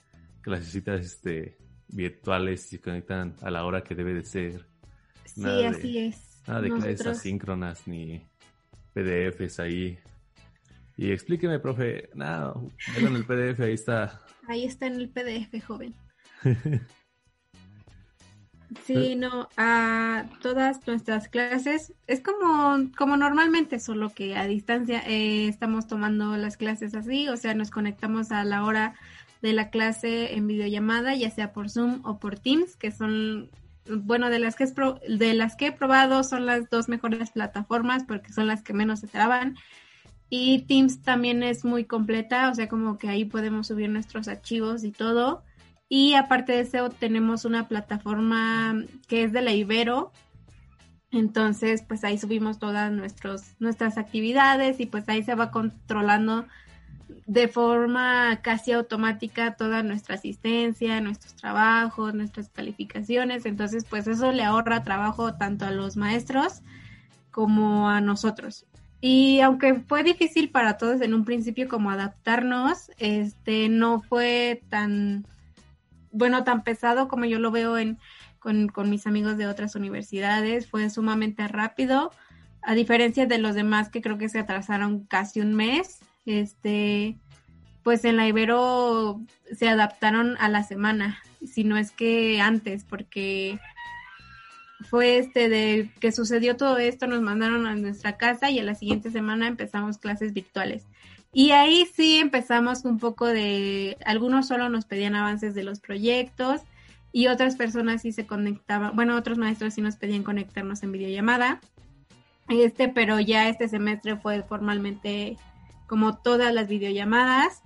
clasecitas 0.40 1.04
este, 1.04 1.56
virtuales 1.88 2.72
y 2.72 2.78
conectan 2.78 3.36
a 3.42 3.50
la 3.50 3.64
hora 3.64 3.82
que 3.82 3.94
debe 3.94 4.14
de 4.14 4.24
ser. 4.24 4.66
Sí, 5.24 5.64
así 5.64 5.98
es. 5.98 6.42
Nada 6.46 6.60
de 6.60 6.70
clases 6.70 7.06
asíncronas 7.06 7.86
ni 7.86 8.26
PDFs 8.92 9.60
ahí. 9.60 9.98
Y 10.96 11.10
explíqueme, 11.10 11.58
profe. 11.58 12.10
Nada, 12.14 12.54
en 12.96 13.16
el 13.16 13.24
PDF, 13.24 13.60
ahí 13.60 13.74
está. 13.74 14.20
Ahí 14.48 14.64
está 14.64 14.86
en 14.86 14.94
el 14.94 15.08
PDF, 15.08 15.64
joven. 15.64 15.94
Sí, 18.84 19.16
no, 19.16 19.48
a 19.56 20.24
todas 20.40 20.86
nuestras 20.86 21.28
clases 21.28 21.92
es 22.06 22.20
como, 22.20 22.90
como 22.96 23.16
normalmente, 23.16 23.78
solo 23.78 24.10
que 24.10 24.36
a 24.36 24.46
distancia 24.46 25.02
eh, 25.06 25.46
estamos 25.48 25.86
tomando 25.86 26.36
las 26.36 26.56
clases 26.56 26.94
así, 26.94 27.28
o 27.28 27.36
sea, 27.36 27.54
nos 27.54 27.70
conectamos 27.70 28.32
a 28.32 28.44
la 28.44 28.64
hora 28.64 28.94
de 29.42 29.52
la 29.52 29.70
clase 29.70 30.34
en 30.34 30.46
videollamada, 30.46 31.14
ya 31.14 31.30
sea 31.30 31.52
por 31.52 31.68
Zoom 31.68 32.00
o 32.04 32.18
por 32.18 32.38
Teams, 32.38 32.76
que 32.76 32.92
son, 32.92 33.50
bueno, 33.86 34.30
de 34.30 34.38
las 34.38 34.56
que, 34.56 34.64
es 34.64 34.74
de 34.74 35.34
las 35.34 35.56
que 35.56 35.66
he 35.66 35.72
probado 35.72 36.24
son 36.24 36.46
las 36.46 36.70
dos 36.70 36.88
mejores 36.88 37.30
plataformas 37.32 38.04
porque 38.04 38.32
son 38.32 38.46
las 38.46 38.62
que 38.62 38.72
menos 38.72 39.00
se 39.00 39.08
traban. 39.08 39.56
Y 40.34 40.60
Teams 40.62 41.02
también 41.02 41.42
es 41.42 41.62
muy 41.62 41.84
completa, 41.84 42.48
o 42.48 42.54
sea, 42.54 42.66
como 42.66 42.96
que 42.96 43.10
ahí 43.10 43.26
podemos 43.26 43.66
subir 43.66 43.90
nuestros 43.90 44.28
archivos 44.28 44.82
y 44.82 44.90
todo. 44.90 45.44
Y 45.90 46.14
aparte 46.14 46.52
de 46.52 46.60
eso, 46.60 46.88
tenemos 46.88 47.44
una 47.44 47.68
plataforma 47.68 48.82
que 49.08 49.24
es 49.24 49.32
de 49.34 49.42
la 49.42 49.52
Ibero. 49.52 50.10
Entonces, 51.10 51.84
pues 51.86 52.02
ahí 52.02 52.16
subimos 52.16 52.58
todas 52.58 52.90
nuestros, 52.90 53.42
nuestras 53.58 53.98
actividades 53.98 54.80
y 54.80 54.86
pues 54.86 55.06
ahí 55.10 55.22
se 55.22 55.34
va 55.34 55.50
controlando 55.50 56.46
de 57.26 57.48
forma 57.48 58.40
casi 58.40 58.72
automática 58.72 59.54
toda 59.56 59.82
nuestra 59.82 60.14
asistencia, 60.14 61.02
nuestros 61.02 61.34
trabajos, 61.34 62.14
nuestras 62.14 62.48
calificaciones. 62.48 63.44
Entonces, 63.44 63.84
pues 63.84 64.06
eso 64.06 64.32
le 64.32 64.44
ahorra 64.44 64.82
trabajo 64.82 65.34
tanto 65.34 65.66
a 65.66 65.72
los 65.72 65.98
maestros 65.98 66.62
como 67.30 67.90
a 67.90 68.00
nosotros. 68.00 68.64
Y 69.04 69.40
aunque 69.40 69.74
fue 69.74 70.04
difícil 70.04 70.50
para 70.50 70.78
todos 70.78 71.00
en 71.00 71.12
un 71.12 71.24
principio 71.24 71.68
como 71.68 71.90
adaptarnos, 71.90 72.92
este 72.98 73.68
no 73.68 74.00
fue 74.00 74.62
tan 74.68 75.26
bueno, 76.12 76.44
tan 76.44 76.62
pesado 76.62 77.08
como 77.08 77.24
yo 77.24 77.40
lo 77.40 77.50
veo 77.50 77.76
en, 77.78 77.98
con, 78.38 78.68
con 78.68 78.88
mis 78.90 79.08
amigos 79.08 79.36
de 79.38 79.48
otras 79.48 79.74
universidades, 79.74 80.68
fue 80.68 80.88
sumamente 80.88 81.48
rápido, 81.48 82.12
a 82.62 82.74
diferencia 82.74 83.26
de 83.26 83.38
los 83.38 83.56
demás 83.56 83.88
que 83.88 84.02
creo 84.02 84.18
que 84.18 84.28
se 84.28 84.38
atrasaron 84.38 85.04
casi 85.04 85.40
un 85.40 85.54
mes, 85.54 85.98
este, 86.24 87.16
pues 87.82 88.04
en 88.04 88.16
la 88.16 88.28
Ibero 88.28 89.20
se 89.52 89.68
adaptaron 89.68 90.36
a 90.38 90.48
la 90.48 90.62
semana, 90.62 91.18
si 91.44 91.64
no 91.64 91.76
es 91.76 91.90
que 91.90 92.40
antes, 92.40 92.84
porque 92.84 93.58
fue 94.88 95.18
este 95.18 95.48
de 95.48 95.90
que 96.00 96.12
sucedió 96.12 96.56
todo 96.56 96.78
esto, 96.78 97.06
nos 97.06 97.22
mandaron 97.22 97.66
a 97.66 97.74
nuestra 97.74 98.16
casa 98.16 98.50
y 98.50 98.58
a 98.58 98.64
la 98.64 98.74
siguiente 98.74 99.10
semana 99.10 99.48
empezamos 99.48 99.98
clases 99.98 100.32
virtuales. 100.32 100.86
Y 101.32 101.52
ahí 101.52 101.86
sí 101.94 102.18
empezamos 102.18 102.84
un 102.84 102.98
poco 102.98 103.26
de, 103.26 103.96
algunos 104.04 104.48
solo 104.48 104.68
nos 104.68 104.84
pedían 104.84 105.14
avances 105.14 105.54
de 105.54 105.64
los 105.64 105.80
proyectos 105.80 106.60
y 107.10 107.28
otras 107.28 107.56
personas 107.56 108.02
sí 108.02 108.12
se 108.12 108.26
conectaban, 108.26 108.94
bueno, 108.94 109.16
otros 109.16 109.38
maestros 109.38 109.74
sí 109.74 109.80
nos 109.80 109.96
pedían 109.96 110.22
conectarnos 110.22 110.82
en 110.82 110.92
videollamada. 110.92 111.60
Este, 112.48 112.88
pero 112.88 113.20
ya 113.20 113.48
este 113.48 113.68
semestre 113.68 114.16
fue 114.16 114.42
formalmente 114.42 115.38
como 115.86 116.18
todas 116.18 116.52
las 116.52 116.68
videollamadas 116.68 117.62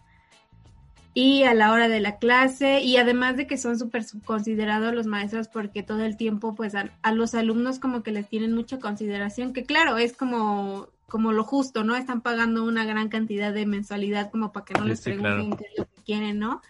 y 1.18 1.44
a 1.44 1.54
la 1.54 1.72
hora 1.72 1.88
de 1.88 1.98
la 1.98 2.18
clase 2.18 2.82
y 2.82 2.98
además 2.98 3.38
de 3.38 3.46
que 3.46 3.56
son 3.56 3.78
súper 3.78 4.04
considerados 4.26 4.94
los 4.94 5.06
maestros 5.06 5.48
porque 5.48 5.82
todo 5.82 6.04
el 6.04 6.18
tiempo 6.18 6.54
pues 6.54 6.74
a, 6.74 6.90
a, 7.00 7.12
los 7.12 7.34
alumnos 7.34 7.78
como 7.78 8.02
que 8.02 8.12
les 8.12 8.28
tienen 8.28 8.52
mucha 8.52 8.78
consideración, 8.78 9.54
que 9.54 9.64
claro, 9.64 9.96
es 9.96 10.14
como 10.14 10.88
como 11.06 11.32
lo 11.32 11.42
justo, 11.42 11.84
¿no? 11.84 11.96
Están 11.96 12.20
pagando 12.20 12.64
una 12.64 12.84
gran 12.84 13.08
cantidad 13.08 13.54
de 13.54 13.64
mensualidad 13.64 14.30
como 14.30 14.52
para 14.52 14.66
que 14.66 14.74
no 14.74 14.84
les 14.84 15.00
pregunten 15.00 15.56
qué 15.56 15.64
es 15.64 15.78
lo 15.78 15.86
que 15.86 16.02
quieren, 16.04 16.38
¿no? 16.38 16.60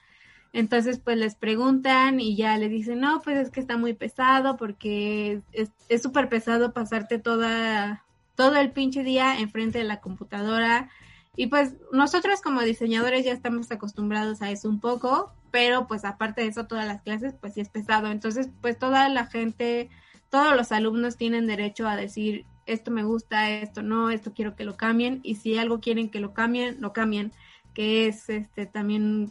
Entonces, 0.52 1.00
pues 1.00 1.18
les 1.18 1.34
preguntan 1.34 2.20
y 2.20 2.36
ya 2.36 2.56
les 2.56 2.70
dicen, 2.70 3.00
no, 3.00 3.22
pues 3.22 3.38
es 3.38 3.50
que 3.50 3.58
está 3.58 3.76
muy 3.76 3.94
pesado 3.94 4.56
porque 4.56 5.40
es 5.88 6.02
súper 6.02 6.28
pesado 6.28 6.72
pasarte 6.72 7.18
toda, 7.18 8.04
todo 8.36 8.54
el 8.54 8.70
pinche 8.70 9.02
día 9.02 9.40
enfrente 9.40 9.78
de 9.78 9.84
la 9.84 10.00
computadora. 10.00 10.88
Y 11.36 11.48
pues 11.48 11.74
nosotros 11.92 12.40
como 12.40 12.62
diseñadores 12.62 13.24
ya 13.24 13.32
estamos 13.32 13.70
acostumbrados 13.70 14.40
a 14.40 14.50
eso 14.50 14.68
un 14.68 14.80
poco, 14.80 15.32
pero 15.50 15.86
pues 15.86 16.04
aparte 16.04 16.40
de 16.40 16.48
eso, 16.48 16.66
todas 16.66 16.86
las 16.86 17.02
clases, 17.02 17.34
pues 17.38 17.54
sí 17.54 17.60
es 17.60 17.68
pesado. 17.68 18.10
Entonces, 18.10 18.48
pues 18.62 18.78
toda 18.78 19.08
la 19.10 19.26
gente, 19.26 19.90
todos 20.30 20.56
los 20.56 20.72
alumnos 20.72 21.16
tienen 21.16 21.46
derecho 21.46 21.86
a 21.86 21.96
decir, 21.96 22.46
esto 22.66 22.90
me 22.90 23.04
gusta, 23.04 23.50
esto 23.50 23.82
no, 23.82 24.10
esto 24.10 24.32
quiero 24.34 24.56
que 24.56 24.64
lo 24.64 24.76
cambien 24.76 25.20
y 25.22 25.36
si 25.36 25.56
algo 25.58 25.80
quieren 25.80 26.10
que 26.10 26.20
lo 26.20 26.34
cambien, 26.34 26.78
lo 26.80 26.92
cambien, 26.92 27.32
que 27.74 28.08
es 28.08 28.28
este 28.28 28.66
también 28.66 29.30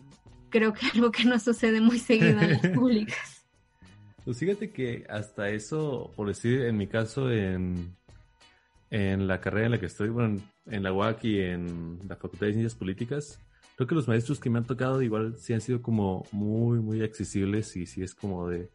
creo 0.49 0.73
que 0.73 0.85
algo 0.93 1.11
que 1.11 1.25
no 1.25 1.39
sucede 1.39 1.81
muy 1.81 1.99
seguido 1.99 2.39
en 2.39 2.51
las 2.51 2.67
públicas. 2.75 3.45
Pues 4.23 4.39
fíjate 4.39 4.71
que 4.71 5.05
hasta 5.09 5.49
eso, 5.49 6.11
por 6.15 6.27
decir 6.27 6.61
en 6.61 6.77
mi 6.77 6.87
caso, 6.87 7.31
en, 7.31 7.95
en 8.89 9.27
la 9.27 9.41
carrera 9.41 9.65
en 9.65 9.71
la 9.73 9.79
que 9.79 9.85
estoy, 9.85 10.09
bueno, 10.09 10.41
en 10.65 10.83
la 10.83 10.93
UAC 10.93 11.23
y 11.25 11.39
en 11.39 11.99
la 12.07 12.15
Facultad 12.15 12.47
de 12.47 12.53
Ciencias 12.53 12.75
Políticas, 12.75 13.39
creo 13.75 13.87
que 13.87 13.95
los 13.95 14.07
maestros 14.07 14.39
que 14.39 14.49
me 14.49 14.59
han 14.59 14.65
tocado 14.65 15.01
igual 15.01 15.35
sí 15.37 15.53
han 15.53 15.61
sido 15.61 15.81
como 15.81 16.25
muy, 16.31 16.79
muy 16.79 17.03
accesibles 17.03 17.75
y 17.75 17.85
sí 17.85 18.01
es 18.03 18.15
como 18.15 18.49
de, 18.49 18.69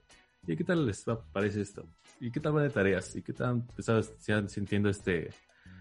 ¿y 0.46 0.56
qué 0.56 0.64
tal 0.64 0.86
les 0.86 1.04
parece 1.32 1.60
esto? 1.60 1.88
¿y 2.20 2.30
qué 2.30 2.38
tal 2.38 2.52
van 2.52 2.64
de 2.64 2.70
tareas? 2.70 3.16
¿Y 3.16 3.22
qué 3.22 3.32
tal 3.32 3.64
sabes, 3.78 4.12
sintiendo 4.48 4.90
este, 4.90 5.30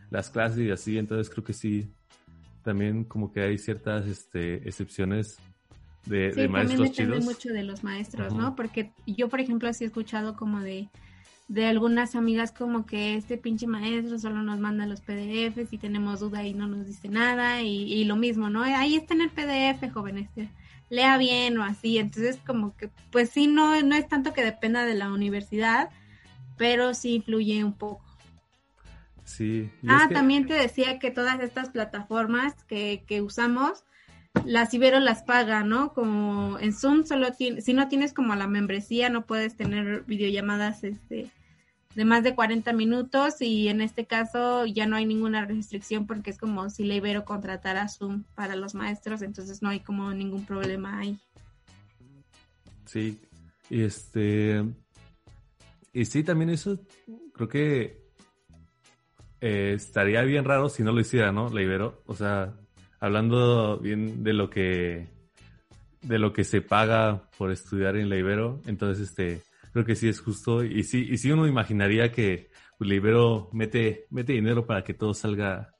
las 0.10 0.30
clases 0.30 0.60
y 0.60 0.72
así? 0.72 0.98
Entonces 0.98 1.30
creo 1.30 1.44
que 1.44 1.54
sí, 1.54 1.94
también 2.64 3.04
como 3.04 3.32
que 3.32 3.42
hay 3.42 3.58
ciertas 3.58 4.08
este, 4.08 4.56
excepciones 4.68 5.38
de, 6.06 6.32
sí, 6.34 6.48
maestros 6.48 6.96
también 6.96 7.10
depende 7.10 7.26
mucho 7.26 7.50
de 7.50 7.64
los 7.64 7.84
maestros, 7.84 8.34
¿no? 8.34 8.56
Porque 8.56 8.94
yo, 9.06 9.28
por 9.28 9.42
ejemplo, 9.42 9.72
sí 9.74 9.84
he 9.84 9.88
escuchado 9.88 10.36
como 10.36 10.62
de, 10.62 10.90
de 11.50 11.66
algunas 11.66 12.16
amigas 12.16 12.52
como 12.52 12.86
que 12.86 13.16
este 13.16 13.38
pinche 13.38 13.68
maestro 13.68 14.18
solo 14.20 14.42
nos 14.44 14.60
manda 14.60 14.86
los 14.86 15.02
PDFs 15.02 15.74
y 15.74 15.78
tenemos 15.78 16.22
duda 16.22 16.46
y 16.46 16.54
no 16.54 16.68
nos 16.68 16.86
dice 16.86 17.10
nada 17.10 17.62
y, 17.64 17.92
y 17.92 18.06
lo 18.06 18.16
mismo, 18.16 18.50
¿no? 18.50 18.62
Ahí 18.64 18.96
está 18.96 19.16
en 19.16 19.22
el 19.22 19.32
PDF, 19.32 19.92
joven, 19.92 20.20
este 20.20 20.50
lea 20.90 21.18
bien 21.18 21.58
o 21.58 21.64
así. 21.64 21.98
Entonces, 21.98 22.40
como 22.46 22.76
que, 22.78 22.90
pues 23.12 23.30
sí, 23.30 23.48
no, 23.48 23.82
no 23.82 23.96
es 23.96 24.08
tanto 24.08 24.34
que 24.34 24.44
dependa 24.44 24.86
de 24.86 24.96
la 24.96 25.12
universidad, 25.12 25.90
pero 26.58 26.94
sí 26.94 27.16
influye 27.16 27.64
un 27.64 27.74
poco. 27.74 28.06
Sí. 29.24 29.70
Ah, 29.88 30.10
también 30.12 30.48
te 30.48 30.56
decía 30.56 30.98
que 30.98 31.12
todas 31.12 31.40
estas 31.40 31.70
plataformas 31.70 32.64
que, 32.66 33.04
que 33.08 33.22
usamos, 33.22 33.84
las 34.46 34.74
Ibero 34.74 35.00
las 35.00 35.24
paga, 35.24 35.64
¿no? 35.64 35.94
Como 35.94 36.58
en 36.60 36.74
Zoom 36.74 37.06
solo 37.06 37.32
tiene, 37.34 37.62
si 37.62 37.74
no 37.74 37.88
tienes 37.88 38.14
como 38.14 38.36
la 38.36 38.48
membresía, 38.48 39.10
no 39.10 39.26
puedes 39.26 39.56
tener 39.56 40.04
videollamadas 40.06 40.84
este 40.84 41.32
de 41.96 42.06
más 42.06 42.24
de 42.24 42.36
40 42.36 42.72
minutos 42.74 43.42
y 43.42 43.68
en 43.68 43.82
este 43.82 44.06
caso 44.06 44.66
ya 44.66 44.86
no 44.86 44.96
hay 44.96 45.06
ninguna 45.06 45.46
restricción 45.46 46.06
porque 46.06 46.30
es 46.30 46.38
como 46.38 46.70
si 46.70 46.86
la 46.86 46.96
Ibero 46.96 47.26
contratara 47.26 47.88
Zoom 47.88 48.24
para 48.36 48.56
los 48.56 48.76
maestros, 48.76 49.22
entonces 49.22 49.62
no 49.62 49.70
hay 49.70 49.80
como 49.80 50.14
ningún 50.14 50.46
problema 50.46 51.00
ahí. 51.00 51.18
Sí, 52.86 53.20
este, 53.70 54.64
y 55.94 56.06
sí, 56.06 56.24
también 56.24 56.52
eso 56.52 56.80
creo 57.34 57.48
que 57.48 58.10
eh, 59.42 59.74
estaría 59.76 60.22
bien 60.24 60.46
raro 60.46 60.70
si 60.70 60.84
no 60.84 60.92
lo 60.92 61.00
hiciera, 61.00 61.32
¿no? 61.32 61.50
La 61.50 61.62
Ibero, 61.62 62.04
o 62.06 62.16
sea, 62.16 62.54
hablando 63.00 63.78
bien 63.78 64.24
de 64.24 64.34
lo 64.34 64.50
que 64.50 65.08
de 66.02 66.18
lo 66.18 66.32
que 66.32 66.46
se 66.46 66.62
paga 66.62 67.30
por 67.38 67.52
estudiar 67.52 67.98
en 67.98 68.10
la 68.10 68.18
Ibero, 68.18 68.62
entonces 68.66 69.10
este 69.10 69.42
creo 69.72 69.86
que 69.86 69.96
sí 69.96 70.08
es 70.08 70.20
justo 70.20 70.64
y 70.64 70.84
sí 70.84 71.08
y 71.10 71.18
sí 71.18 71.32
uno 71.32 71.48
imaginaría 71.48 72.12
que 72.12 72.50
pues, 72.78 72.90
la 72.90 72.96
Ibero 72.96 73.50
mete 73.54 74.08
mete 74.10 74.34
dinero 74.34 74.66
para 74.66 74.84
que 74.84 74.94
todo 74.94 75.14
salga 75.14 75.76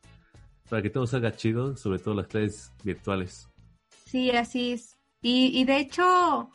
para 0.70 0.82
que 0.82 0.90
todo 0.90 1.08
salga 1.08 1.36
chido, 1.36 1.76
sobre 1.76 2.00
todo 2.00 2.14
las 2.14 2.28
clases 2.28 2.72
virtuales. 2.84 3.50
Sí, 4.06 4.30
así 4.32 4.74
es. 4.74 5.00
Y, 5.22 5.52
y 5.60 5.66
de 5.66 5.80
hecho, 5.80 6.52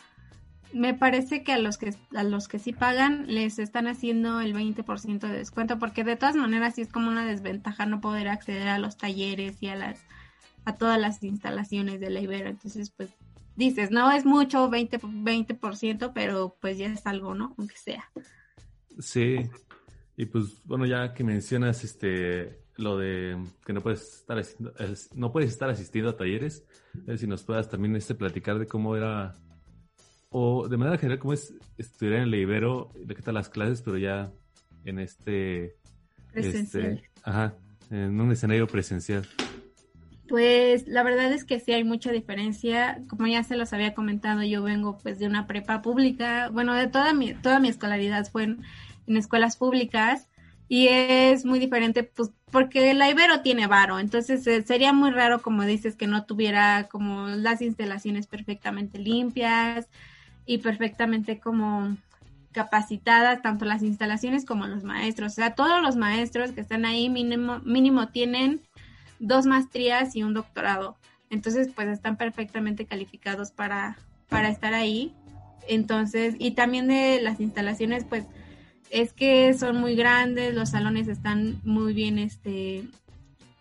me 0.72 0.94
parece 0.94 1.42
que 1.42 1.52
a 1.52 1.58
los 1.58 1.78
que 1.78 1.94
a 2.14 2.22
los 2.22 2.48
que 2.48 2.58
sí 2.58 2.72
pagan 2.72 3.26
les 3.26 3.58
están 3.58 3.86
haciendo 3.86 4.40
el 4.40 4.54
20% 4.54 5.18
de 5.18 5.32
descuento 5.32 5.78
porque 5.78 6.04
de 6.04 6.16
todas 6.16 6.36
maneras 6.36 6.76
sí 6.76 6.82
es 6.82 6.92
como 6.92 7.10
una 7.10 7.26
desventaja 7.26 7.86
no 7.86 8.00
poder 8.00 8.28
acceder 8.28 8.68
a 8.68 8.78
los 8.78 8.96
talleres 8.96 9.62
y 9.62 9.68
a 9.68 9.76
las 9.76 10.00
a 10.64 10.74
todas 10.74 10.98
las 10.98 11.22
instalaciones 11.22 12.00
de 12.00 12.10
la. 12.10 12.20
Entonces, 12.20 12.90
pues 12.90 13.10
dices, 13.56 13.90
no 13.90 14.10
es 14.10 14.24
mucho, 14.24 14.70
20%, 14.70 15.00
20% 15.00 16.12
pero 16.14 16.56
pues 16.60 16.78
ya 16.78 16.86
es 16.86 17.06
algo, 17.06 17.34
¿no? 17.34 17.54
Aunque 17.58 17.76
sea. 17.76 18.10
Sí. 18.98 19.36
Y 20.16 20.26
pues 20.26 20.62
bueno, 20.64 20.86
ya 20.86 21.12
que 21.14 21.24
mencionas 21.24 21.84
este 21.84 22.62
lo 22.76 22.98
de 22.98 23.38
que 23.64 23.72
no 23.72 23.80
puedes 23.82 24.02
estar 24.02 24.42
no 25.14 25.32
puedes 25.32 25.50
estar 25.50 25.70
asistiendo 25.70 26.10
a 26.10 26.16
talleres, 26.16 26.64
si 27.16 27.26
nos 27.26 27.44
puedas 27.44 27.68
también 27.68 27.94
este 27.96 28.14
platicar 28.14 28.58
de 28.58 28.66
cómo 28.66 28.96
era 28.96 29.34
o 30.30 30.68
de 30.68 30.76
manera 30.76 30.98
general 30.98 31.20
cómo 31.20 31.32
es 31.32 31.54
estudiar 31.78 32.22
en 32.22 32.30
la 32.30 32.36
Ibero, 32.36 32.90
de 32.96 33.14
qué 33.14 33.22
tal 33.22 33.34
las 33.34 33.48
clases, 33.48 33.82
pero 33.82 33.98
ya 33.98 34.32
en 34.84 34.98
este 34.98 35.76
presencial. 36.32 36.94
Este, 36.94 37.10
ajá, 37.22 37.54
en 37.90 38.20
un 38.20 38.32
escenario 38.32 38.66
presencial. 38.66 39.26
Pues 40.28 40.88
la 40.88 41.02
verdad 41.02 41.32
es 41.32 41.44
que 41.44 41.60
sí 41.60 41.72
hay 41.72 41.84
mucha 41.84 42.10
diferencia. 42.10 43.02
Como 43.08 43.26
ya 43.26 43.42
se 43.44 43.56
los 43.56 43.72
había 43.72 43.94
comentado, 43.94 44.42
yo 44.42 44.62
vengo 44.62 44.98
pues 45.02 45.18
de 45.18 45.26
una 45.26 45.46
prepa 45.46 45.82
pública. 45.82 46.48
Bueno, 46.50 46.74
de 46.74 46.86
toda 46.86 47.12
mi, 47.12 47.34
toda 47.34 47.60
mi 47.60 47.68
escolaridad 47.68 48.26
fue 48.30 48.44
en, 48.44 48.64
escuelas 49.06 49.56
públicas 49.56 50.28
y 50.66 50.88
es 50.88 51.44
muy 51.44 51.58
diferente 51.58 52.04
pues 52.04 52.30
porque 52.50 52.94
la 52.94 53.10
Ibero 53.10 53.42
tiene 53.42 53.66
varo, 53.66 53.98
entonces 53.98 54.46
eh, 54.46 54.62
sería 54.62 54.94
muy 54.94 55.10
raro 55.10 55.42
como 55.42 55.64
dices 55.64 55.94
que 55.94 56.06
no 56.06 56.24
tuviera 56.24 56.88
como 56.90 57.28
las 57.28 57.60
instalaciones 57.60 58.26
perfectamente 58.26 58.98
limpias 58.98 59.88
y 60.46 60.58
perfectamente 60.58 61.38
como 61.38 61.96
capacitadas 62.52 63.42
tanto 63.42 63.66
las 63.66 63.82
instalaciones 63.82 64.46
como 64.46 64.66
los 64.66 64.84
maestros, 64.84 65.32
o 65.32 65.34
sea, 65.34 65.54
todos 65.54 65.82
los 65.82 65.96
maestros 65.96 66.52
que 66.52 66.62
están 66.62 66.86
ahí 66.86 67.10
mínimo 67.10 67.58
mínimo 67.58 68.08
tienen 68.08 68.62
dos 69.18 69.46
maestrías 69.46 70.14
y 70.16 70.22
un 70.22 70.34
doctorado. 70.34 70.96
Entonces, 71.30 71.68
pues 71.74 71.88
están 71.88 72.16
perfectamente 72.16 72.86
calificados 72.86 73.50
para, 73.50 73.96
para 74.28 74.48
estar 74.48 74.74
ahí. 74.74 75.12
Entonces, 75.68 76.34
y 76.38 76.52
también 76.52 76.88
de 76.88 77.20
las 77.22 77.40
instalaciones, 77.40 78.04
pues 78.04 78.24
es 78.90 79.12
que 79.12 79.54
son 79.54 79.80
muy 79.80 79.96
grandes, 79.96 80.54
los 80.54 80.70
salones 80.70 81.08
están 81.08 81.60
muy 81.64 81.94
bien, 81.94 82.18
este, 82.18 82.84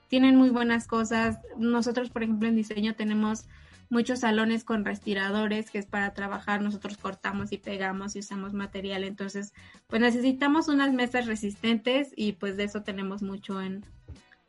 tienen 0.08 0.36
muy 0.36 0.50
buenas 0.50 0.86
cosas. 0.86 1.40
Nosotros, 1.58 2.10
por 2.10 2.24
ejemplo, 2.24 2.48
en 2.48 2.56
diseño 2.56 2.94
tenemos 2.94 3.46
muchos 3.90 4.20
salones 4.20 4.64
con 4.64 4.86
respiradores, 4.86 5.70
que 5.70 5.78
es 5.78 5.86
para 5.86 6.14
trabajar, 6.14 6.62
nosotros 6.62 6.98
cortamos 6.98 7.52
y 7.52 7.58
pegamos 7.58 8.16
y 8.16 8.20
usamos 8.20 8.54
material, 8.54 9.04
entonces 9.04 9.54
pues 9.88 10.02
necesitamos 10.02 10.68
unas 10.68 10.92
mesas 10.92 11.28
resistentes 11.28 12.12
y 12.16 12.34
pues 12.34 12.58
de 12.58 12.64
eso 12.64 12.82
tenemos 12.82 13.22
mucho 13.22 13.62
en, 13.62 13.86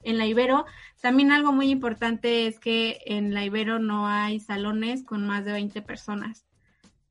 en 0.05 0.19
la 0.19 0.27
Ibero. 0.27 0.67
También 1.01 1.33
algo 1.33 1.53
muy 1.53 1.71
importante 1.71 2.47
es 2.47 2.59
que 2.59 3.01
en 3.07 3.35
la 3.35 3.45
Ibero 3.45 3.79
no 3.79 4.07
hay 4.09 4.41
salones 4.41 5.03
con 5.03 5.27
más 5.27 5.45
de 5.45 5.53
20 5.53 5.83
personas. 5.83 6.45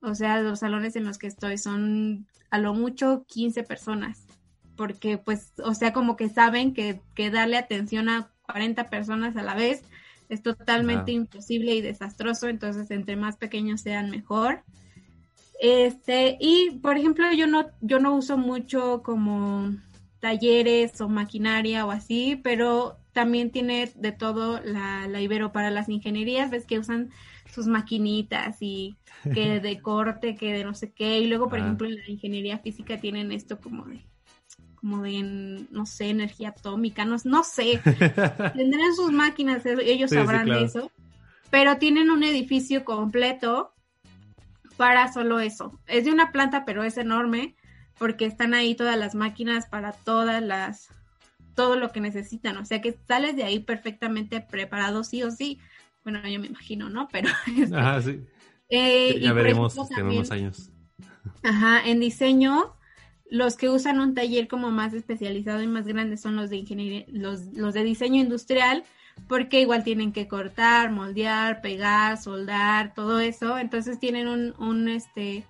O 0.02 0.16
sea, 0.16 0.42
los 0.42 0.60
salones 0.60 0.96
en 0.96 1.06
los 1.06 1.18
que 1.18 1.28
estoy 1.28 1.58
son 1.58 2.28
a 2.50 2.58
lo 2.58 2.74
mucho 2.74 3.26
15 3.28 3.64
personas. 3.64 4.26
Porque 4.76 5.18
pues, 5.18 5.54
o 5.64 5.74
sea, 5.74 5.94
como 5.94 6.16
que 6.16 6.30
saben 6.30 6.74
que, 6.74 7.02
que 7.16 7.30
darle 7.30 7.58
atención 7.58 8.10
a 8.10 8.32
40 8.44 8.90
personas 8.90 9.36
a 9.36 9.44
la 9.44 9.54
vez 9.56 9.84
es 10.30 10.42
totalmente 10.42 11.12
imposible 11.12 11.76
y 11.76 11.82
desastroso. 11.82 12.48
Entonces, 12.48 12.90
entre 12.92 13.16
más 13.16 13.38
pequeños 13.38 13.82
sean, 13.82 14.10
mejor. 14.10 14.64
Este, 15.60 16.38
y 16.40 16.72
por 16.82 16.98
ejemplo, 16.98 17.32
yo 17.32 17.48
no, 17.48 17.68
yo 17.82 18.00
no 18.00 18.16
uso 18.16 18.38
mucho 18.38 19.02
como 19.04 19.72
talleres 20.24 21.02
o 21.02 21.10
maquinaria 21.10 21.86
o 21.86 21.92
así, 21.92 22.40
pero 22.42 22.98
también 23.12 23.52
tiene 23.52 23.92
de 23.94 24.14
todo 24.14 24.62
la, 24.64 25.06
la 25.10 25.20
Ibero 25.20 25.52
para 25.52 25.70
las 25.70 25.90
ingenierías, 25.90 26.50
ves 26.50 26.66
que 26.66 26.80
usan 26.80 27.10
sus 27.54 27.68
maquinitas 27.68 28.56
y 28.62 28.96
que 29.34 29.60
de 29.60 29.82
corte, 29.82 30.38
que 30.38 30.54
de 30.54 30.64
no 30.64 30.76
sé 30.76 30.94
qué, 30.94 31.20
y 31.20 31.28
luego 31.28 31.50
por 31.50 31.60
ah. 31.60 31.64
ejemplo 31.64 31.90
en 31.90 31.98
la 31.98 32.08
ingeniería 32.08 32.58
física 32.60 33.02
tienen 33.02 33.34
esto 33.34 33.60
como 33.60 33.84
de 33.86 34.06
como 34.76 35.02
de, 35.02 35.66
no 35.72 35.86
sé, 35.86 36.10
energía 36.10 36.50
atómica, 36.50 37.04
no, 37.04 37.18
no 37.26 37.44
sé, 37.44 37.82
tendrán 37.84 38.96
sus 38.96 39.12
máquinas, 39.12 39.66
ellos 39.66 40.12
sabrán 40.12 40.46
de 40.46 40.64
eso, 40.64 40.90
pero 41.50 41.78
tienen 41.80 42.10
un 42.10 42.24
edificio 42.24 42.86
completo 42.86 43.74
para 44.78 45.12
solo 45.12 45.42
eso. 45.42 45.80
Es 45.86 46.06
de 46.06 46.12
una 46.12 46.32
planta, 46.32 46.64
pero 46.66 46.84
es 46.84 46.98
enorme 46.98 47.56
porque 47.98 48.26
están 48.26 48.54
ahí 48.54 48.76
todas 48.76 48.98
las 48.98 49.16
máquinas 49.16 49.68
para 49.68 49.92
todas 49.92 50.42
las 50.42 50.90
todo 51.56 51.76
lo 51.76 51.92
que 51.92 52.02
necesitan, 52.02 52.58
o 52.58 52.66
sea 52.66 52.82
que 52.82 52.98
sales 53.08 53.36
de 53.36 53.44
ahí 53.44 53.60
perfectamente 53.60 54.42
preparado 54.42 55.04
sí 55.04 55.22
o 55.22 55.30
sí. 55.30 55.60
Bueno, 56.04 56.20
yo 56.28 56.40
me 56.40 56.48
imagino, 56.48 56.90
¿no? 56.90 57.08
Pero 57.12 57.30
este, 57.58 57.76
Ajá, 57.76 58.02
sí. 58.02 58.26
Eh, 58.70 59.20
ya 59.20 59.34
veremos 59.34 59.78
en 59.96 60.06
unos 60.08 60.32
años. 60.32 60.72
Ajá, 61.44 61.88
en 61.88 62.00
diseño 62.00 62.74
los 63.30 63.56
que 63.56 63.70
usan 63.70 64.00
un 64.00 64.14
taller 64.14 64.48
como 64.48 64.70
más 64.70 64.94
especializado 64.94 65.64
y 65.64 65.68
más 65.68 65.88
grande 65.88 66.18
son 66.18 66.36
los 66.36 66.50
de 66.50 66.58
ingeniería, 66.58 67.06
los, 67.08 67.46
los 67.54 67.74
de 67.74 67.84
diseño 67.84 68.22
industrial, 68.22 68.84
porque 69.28 69.62
igual 69.62 69.84
tienen 69.84 70.12
que 70.12 70.28
cortar, 70.28 70.92
moldear, 70.92 71.62
pegar, 71.62 72.22
soldar, 72.22 72.94
todo 72.94 73.20
eso. 73.20 73.58
Entonces 73.58 74.00
tienen 74.00 74.28
un, 74.28 74.54
un 74.60 74.88
este 74.88 75.46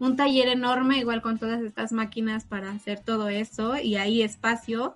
un 0.00 0.16
taller 0.16 0.48
enorme, 0.48 0.98
igual 0.98 1.22
con 1.22 1.38
todas 1.38 1.60
estas 1.62 1.92
máquinas 1.92 2.44
para 2.44 2.70
hacer 2.70 3.00
todo 3.00 3.28
eso 3.28 3.76
y 3.76 3.96
hay 3.96 4.22
espacio. 4.22 4.94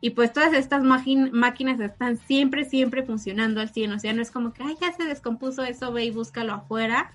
Y 0.00 0.10
pues 0.10 0.32
todas 0.32 0.52
estas 0.52 0.82
máquinas 0.84 1.80
están 1.80 2.18
siempre, 2.18 2.64
siempre 2.64 3.02
funcionando 3.02 3.60
al 3.60 3.70
100. 3.70 3.92
O 3.92 3.98
sea, 3.98 4.12
no 4.12 4.22
es 4.22 4.30
como 4.30 4.52
que, 4.52 4.62
ay, 4.62 4.76
ya 4.80 4.92
se 4.92 5.04
descompuso 5.04 5.64
eso, 5.64 5.92
ve 5.92 6.04
y 6.04 6.10
búscalo 6.10 6.52
afuera. 6.52 7.12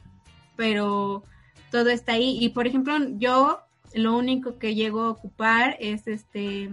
Pero 0.58 1.24
todo 1.72 1.90
está 1.90 2.14
ahí. 2.14 2.38
Y 2.42 2.50
por 2.50 2.68
ejemplo, 2.68 2.98
yo 3.18 3.60
lo 3.94 4.18
único 4.18 4.58
que 4.58 4.76
llego 4.76 5.02
a 5.02 5.10
ocupar 5.10 5.78
es 5.80 6.08
este 6.08 6.72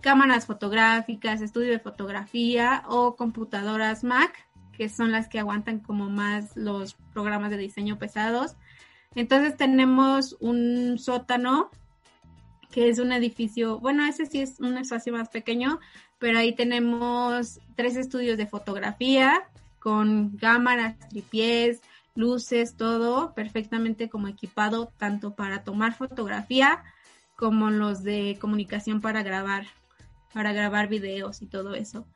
cámaras 0.00 0.46
fotográficas, 0.46 1.40
estudio 1.40 1.70
de 1.70 1.80
fotografía 1.80 2.84
o 2.86 3.16
computadoras 3.16 4.04
Mac, 4.04 4.32
que 4.72 4.88
son 4.88 5.10
las 5.10 5.28
que 5.28 5.40
aguantan 5.40 5.80
como 5.80 6.08
más 6.08 6.56
los 6.56 6.94
programas 7.12 7.50
de 7.50 7.56
diseño 7.56 7.98
pesados. 7.98 8.56
Entonces 9.16 9.56
tenemos 9.56 10.36
un 10.40 10.98
sótano 10.98 11.70
que 12.70 12.90
es 12.90 12.98
un 12.98 13.12
edificio, 13.12 13.78
bueno, 13.80 14.04
ese 14.04 14.26
sí 14.26 14.42
es 14.42 14.60
un 14.60 14.76
espacio 14.76 15.12
más 15.14 15.30
pequeño, 15.30 15.80
pero 16.18 16.38
ahí 16.38 16.54
tenemos 16.54 17.58
tres 17.74 17.96
estudios 17.96 18.36
de 18.36 18.46
fotografía 18.46 19.48
con 19.80 20.36
cámaras, 20.36 20.98
tripiés, 21.08 21.80
luces, 22.14 22.76
todo 22.76 23.32
perfectamente 23.34 24.10
como 24.10 24.28
equipado 24.28 24.92
tanto 24.98 25.34
para 25.34 25.64
tomar 25.64 25.94
fotografía 25.94 26.84
como 27.36 27.70
los 27.70 28.02
de 28.02 28.36
comunicación 28.38 29.00
para 29.00 29.22
grabar, 29.22 29.66
para 30.34 30.52
grabar 30.52 30.88
videos 30.88 31.40
y 31.40 31.46
todo 31.46 31.74
eso, 31.74 32.06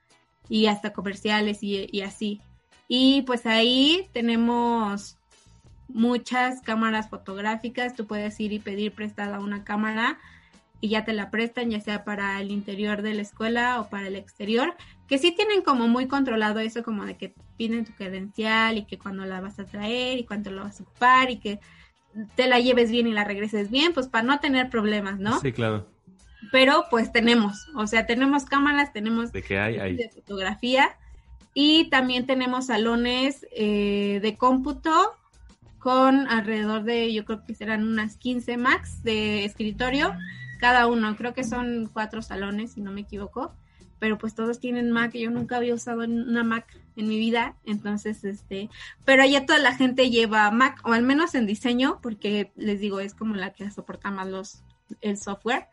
y 0.50 0.66
hasta 0.66 0.92
comerciales 0.92 1.62
y, 1.62 1.88
y 1.90 2.02
así. 2.02 2.42
Y 2.88 3.22
pues 3.22 3.46
ahí 3.46 4.06
tenemos 4.12 5.16
muchas 5.94 6.60
cámaras 6.62 7.08
fotográficas, 7.08 7.94
tú 7.94 8.06
puedes 8.06 8.38
ir 8.40 8.52
y 8.52 8.58
pedir 8.58 8.92
prestada 8.92 9.40
una 9.40 9.64
cámara 9.64 10.18
y 10.80 10.88
ya 10.88 11.04
te 11.04 11.12
la 11.12 11.30
prestan, 11.30 11.70
ya 11.70 11.80
sea 11.80 12.04
para 12.04 12.40
el 12.40 12.50
interior 12.50 13.02
de 13.02 13.14
la 13.14 13.22
escuela 13.22 13.80
o 13.80 13.90
para 13.90 14.08
el 14.08 14.16
exterior, 14.16 14.74
que 15.06 15.18
sí 15.18 15.32
tienen 15.32 15.62
como 15.62 15.88
muy 15.88 16.06
controlado 16.06 16.60
eso, 16.60 16.82
como 16.82 17.04
de 17.04 17.16
que 17.16 17.34
piden 17.56 17.84
tu 17.84 17.92
credencial 17.92 18.78
y 18.78 18.84
que 18.84 18.98
cuando 18.98 19.24
la 19.26 19.40
vas 19.40 19.58
a 19.58 19.66
traer 19.66 20.18
y 20.18 20.24
cuánto 20.24 20.50
la 20.50 20.62
vas 20.62 20.80
a 20.80 20.84
ocupar 20.84 21.30
y 21.30 21.36
que 21.36 21.60
te 22.34 22.46
la 22.46 22.58
lleves 22.58 22.90
bien 22.90 23.06
y 23.06 23.12
la 23.12 23.24
regreses 23.24 23.70
bien, 23.70 23.92
pues 23.92 24.08
para 24.08 24.24
no 24.24 24.40
tener 24.40 24.70
problemas, 24.70 25.18
¿no? 25.18 25.38
Sí, 25.40 25.52
claro. 25.52 25.86
Pero 26.50 26.86
pues 26.90 27.12
tenemos, 27.12 27.68
o 27.76 27.86
sea, 27.86 28.06
tenemos 28.06 28.46
cámaras, 28.46 28.92
tenemos 28.92 29.30
de, 29.30 29.42
que 29.42 29.58
hay, 29.58 29.78
hay. 29.78 29.96
de 29.96 30.08
fotografía 30.08 30.96
y 31.52 31.90
también 31.90 32.26
tenemos 32.26 32.66
salones 32.66 33.46
eh, 33.52 34.20
de 34.22 34.36
cómputo 34.36 35.12
con 35.80 36.28
alrededor 36.28 36.84
de, 36.84 37.12
yo 37.12 37.24
creo 37.24 37.44
que 37.44 37.54
serán 37.54 37.88
unas 37.88 38.16
15 38.16 38.56
Macs 38.56 39.02
de 39.02 39.44
escritorio 39.44 40.14
cada 40.60 40.86
uno. 40.86 41.16
Creo 41.16 41.34
que 41.34 41.42
son 41.42 41.90
cuatro 41.92 42.22
salones, 42.22 42.72
si 42.72 42.80
no 42.80 42.92
me 42.92 43.00
equivoco. 43.00 43.52
Pero 43.98 44.16
pues 44.16 44.34
todos 44.34 44.60
tienen 44.60 44.92
Mac. 44.92 45.12
Yo 45.14 45.30
nunca 45.30 45.56
había 45.56 45.74
usado 45.74 46.04
una 46.04 46.44
Mac 46.44 46.66
en 46.96 47.08
mi 47.08 47.18
vida. 47.18 47.56
Entonces, 47.64 48.24
este, 48.24 48.70
pero 49.04 49.22
allá 49.22 49.44
toda 49.44 49.58
la 49.58 49.74
gente 49.74 50.10
lleva 50.10 50.50
Mac, 50.50 50.80
o 50.84 50.92
al 50.92 51.02
menos 51.02 51.34
en 51.34 51.46
diseño, 51.46 51.98
porque 52.00 52.52
les 52.56 52.80
digo, 52.80 53.00
es 53.00 53.14
como 53.14 53.34
la 53.34 53.52
que 53.52 53.70
soporta 53.70 54.10
más 54.10 54.28
los, 54.28 54.62
el 55.00 55.18
software. 55.18 55.66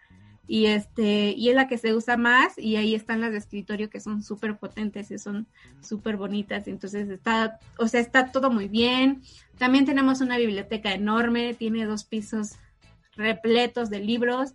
Y 0.47 0.67
este, 0.67 1.31
y 1.31 1.49
es 1.49 1.55
la 1.55 1.67
que 1.67 1.77
se 1.77 1.93
usa 1.93 2.15
más, 2.15 2.57
y 2.57 2.77
ahí 2.77 2.95
están 2.95 3.19
las 3.19 3.31
de 3.31 3.37
escritorio 3.37 3.89
que 3.89 3.99
son 3.99 4.23
súper 4.23 4.57
potentes 4.57 5.11
y 5.11 5.19
son 5.19 5.47
súper 5.81 6.15
bonitas. 6.15 6.67
Entonces 6.67 7.09
está, 7.09 7.59
o 7.77 7.87
sea, 7.87 7.99
está 7.99 8.31
todo 8.31 8.49
muy 8.49 8.69
bien. 8.69 9.21
También 9.57 9.85
tenemos 9.85 10.21
una 10.21 10.37
biblioteca 10.37 10.93
enorme, 10.93 11.53
tiene 11.53 11.85
dos 11.85 12.05
pisos 12.05 12.53
repletos 13.17 13.89
de 13.89 13.99
libros 13.99 14.53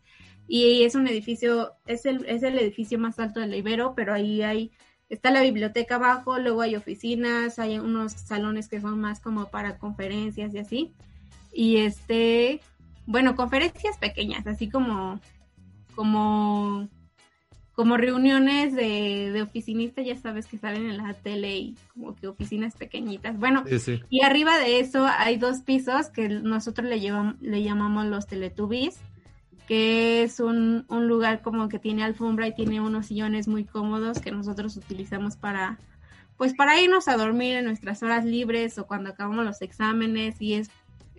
y 0.48 0.84
es 0.84 0.94
un 0.94 1.06
edificio, 1.06 1.72
es 1.86 2.06
el, 2.06 2.24
es 2.26 2.42
el 2.42 2.58
edificio 2.58 2.98
más 2.98 3.18
alto 3.18 3.40
del 3.40 3.54
Ibero, 3.54 3.94
pero 3.94 4.12
ahí 4.14 4.42
hay, 4.42 4.70
está 5.08 5.30
la 5.30 5.42
biblioteca 5.42 5.96
abajo, 5.96 6.38
luego 6.38 6.62
hay 6.62 6.76
oficinas, 6.76 7.58
hay 7.58 7.78
unos 7.78 8.12
salones 8.12 8.68
que 8.68 8.80
son 8.80 9.00
más 9.00 9.20
como 9.20 9.50
para 9.50 9.78
conferencias 9.78 10.54
y 10.54 10.58
así. 10.58 10.92
Y 11.52 11.78
este, 11.78 12.60
bueno, 13.06 13.36
conferencias 13.36 13.98
pequeñas, 13.98 14.46
así 14.46 14.68
como, 14.68 15.20
como, 15.94 16.88
como 17.74 17.96
reuniones 17.96 18.74
de, 18.74 19.30
de 19.32 19.42
oficinistas, 19.42 20.04
ya 20.04 20.16
sabes 20.16 20.46
que 20.46 20.58
salen 20.58 20.88
en 20.88 20.98
la 20.98 21.14
tele 21.14 21.56
y 21.56 21.76
como 21.92 22.14
que 22.14 22.28
oficinas 22.28 22.74
pequeñitas. 22.74 23.38
Bueno, 23.38 23.64
y 24.10 24.22
arriba 24.22 24.58
de 24.58 24.80
eso 24.80 25.06
hay 25.06 25.36
dos 25.36 25.62
pisos 25.62 26.08
que 26.10 26.28
nosotros 26.28 26.88
le, 26.88 27.00
llevamos, 27.00 27.40
le 27.40 27.62
llamamos 27.62 28.06
los 28.06 28.26
Teletubbies 28.26 29.00
que 29.66 30.22
es 30.22 30.40
un, 30.40 30.84
un, 30.88 31.06
lugar 31.06 31.40
como 31.40 31.68
que 31.68 31.78
tiene 31.78 32.02
alfombra 32.02 32.48
y 32.48 32.54
tiene 32.54 32.80
unos 32.80 33.06
sillones 33.06 33.48
muy 33.48 33.64
cómodos 33.64 34.20
que 34.20 34.32
nosotros 34.32 34.76
utilizamos 34.76 35.36
para, 35.36 35.78
pues 36.36 36.54
para 36.54 36.80
irnos 36.80 37.08
a 37.08 37.16
dormir 37.16 37.56
en 37.56 37.64
nuestras 37.66 38.02
horas 38.02 38.24
libres 38.24 38.76
o 38.78 38.86
cuando 38.86 39.10
acabamos 39.10 39.44
los 39.44 39.62
exámenes 39.62 40.40
y 40.40 40.54
es, 40.54 40.70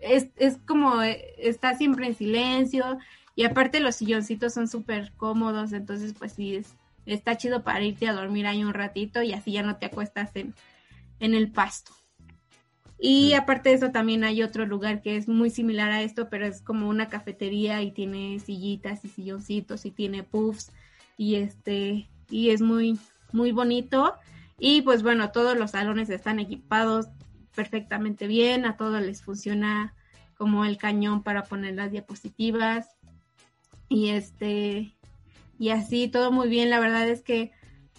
es, 0.02 0.28
es 0.36 0.58
como, 0.68 1.02
eh, 1.02 1.34
está 1.38 1.76
siempre 1.76 2.08
en 2.08 2.16
silencio 2.16 2.98
y 3.36 3.46
aparte 3.46 3.80
los 3.80 3.96
silloncitos 3.96 4.54
son 4.54 4.68
súper 4.68 5.12
cómodos, 5.18 5.74
entonces 5.74 6.14
pues 6.18 6.34
sí, 6.34 6.56
es, 6.56 6.76
está 7.06 7.36
chido 7.38 7.64
para 7.64 7.84
irte 7.84 8.08
a 8.08 8.14
dormir 8.14 8.46
ahí 8.46 8.64
un 8.64 8.74
ratito 8.74 9.24
y 9.24 9.34
así 9.34 9.54
ya 9.54 9.64
no 9.64 9.78
te 9.78 9.88
acuestas 9.88 10.36
en, 10.36 10.54
en 11.20 11.34
el 11.34 11.52
pasto. 11.52 11.92
Y 13.00 13.34
aparte 13.34 13.70
de 13.70 13.76
eso 13.76 13.92
también 13.92 14.24
hay 14.24 14.44
otro 14.44 14.66
lugar 14.66 15.02
que 15.02 15.18
es 15.18 15.28
muy 15.28 15.50
similar 15.50 15.92
a 15.92 16.04
esto, 16.04 16.30
pero 16.30 16.46
es 16.46 16.62
como 16.62 16.88
una 16.88 17.10
cafetería 17.10 17.82
y 17.82 17.92
tiene 17.92 18.40
sillitas 18.40 19.04
y 19.04 19.10
silloncitos 19.10 19.86
y 19.86 19.92
tiene 19.92 20.24
puffs 20.24 20.72
y 21.18 21.36
este 21.36 22.08
y 22.30 22.52
es 22.52 22.62
muy 22.62 22.98
muy 23.34 23.52
bonito. 23.52 24.14
Y 24.58 24.84
pues 24.84 25.04
bueno, 25.04 25.32
todos 25.32 25.58
los 25.58 25.72
salones 25.72 26.10
están 26.10 26.40
equipados 26.40 27.08
perfectamente 27.56 28.28
bien, 28.28 28.66
a 28.66 28.78
todos 28.78 29.02
les 29.02 29.22
funciona 29.22 29.94
como 30.38 30.64
el 30.64 30.78
cañón 30.78 31.24
para 31.24 31.44
poner 31.44 31.76
las 31.76 31.92
diapositivas 31.92 32.88
y 33.90 34.10
este 34.10 34.94
y 35.60 35.70
así 35.70 36.08
todo 36.08 36.32
muy 36.32 36.50
bien, 36.50 36.70
la 36.70 36.80
verdad 36.80 37.08
es 37.08 37.22
que 37.22 37.52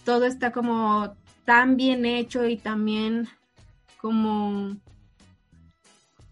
todo 0.03 0.25
está 0.25 0.51
como 0.51 1.15
tan 1.45 1.77
bien 1.77 2.05
hecho 2.05 2.45
y 2.45 2.57
también 2.57 3.27
como 3.97 4.75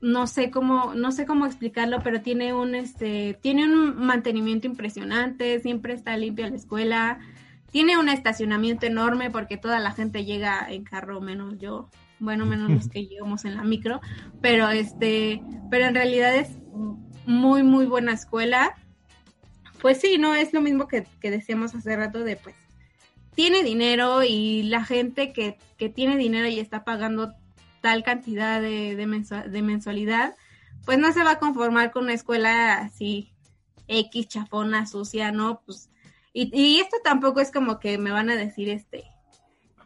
no 0.03 0.27
sé 0.27 0.51
cómo, 0.51 0.93
no 0.95 1.13
sé 1.13 1.25
cómo 1.25 1.45
explicarlo, 1.45 2.03
pero 2.03 2.21
tiene 2.21 2.53
un 2.53 2.75
este, 2.75 3.39
tiene 3.41 3.65
un 3.65 3.97
mantenimiento 4.05 4.67
impresionante, 4.67 5.61
siempre 5.61 5.93
está 5.93 6.17
limpia 6.17 6.49
la 6.49 6.57
escuela, 6.57 7.19
tiene 7.71 7.97
un 7.97 8.09
estacionamiento 8.09 8.85
enorme 8.85 9.31
porque 9.31 9.55
toda 9.55 9.79
la 9.79 9.91
gente 9.91 10.25
llega 10.25 10.67
en 10.69 10.83
carro, 10.83 11.21
menos 11.21 11.57
yo, 11.57 11.89
bueno, 12.19 12.45
menos 12.45 12.69
los 12.69 12.89
que 12.89 13.05
llegamos 13.05 13.45
en 13.45 13.55
la 13.55 13.63
micro, 13.63 14.01
pero 14.41 14.69
este, 14.69 15.41
pero 15.71 15.85
en 15.85 15.95
realidad 15.95 16.35
es 16.35 16.49
muy, 17.25 17.63
muy 17.63 17.85
buena 17.85 18.11
escuela. 18.11 18.75
Pues 19.83 19.99
sí, 19.99 20.17
no 20.17 20.33
es 20.33 20.53
lo 20.53 20.61
mismo 20.61 20.87
que, 20.87 21.05
que 21.19 21.29
decíamos 21.29 21.75
hace 21.75 21.93
rato 21.97 22.23
de 22.23 22.37
pues 22.37 22.55
tiene 23.35 23.63
dinero 23.63 24.23
y 24.23 24.63
la 24.63 24.85
gente 24.85 25.33
que, 25.33 25.57
que 25.77 25.89
tiene 25.89 26.15
dinero 26.15 26.47
y 26.47 26.57
está 26.57 26.85
pagando 26.85 27.33
tal 27.81 28.01
cantidad 28.01 28.61
de, 28.61 28.95
de, 28.95 29.61
mensualidad, 29.61 30.35
pues 30.85 30.99
no 30.99 31.11
se 31.11 31.21
va 31.25 31.31
a 31.31 31.39
conformar 31.39 31.91
con 31.91 32.05
una 32.05 32.13
escuela 32.13 32.75
así 32.75 33.33
X, 33.89 34.29
chafona, 34.29 34.87
sucia, 34.87 35.33
¿no? 35.33 35.61
Pues, 35.65 35.89
y, 36.31 36.49
y 36.57 36.79
esto 36.79 36.95
tampoco 37.03 37.41
es 37.41 37.51
como 37.51 37.81
que 37.81 37.97
me 37.97 38.11
van 38.11 38.29
a 38.29 38.37
decir, 38.37 38.69
este, 38.69 39.03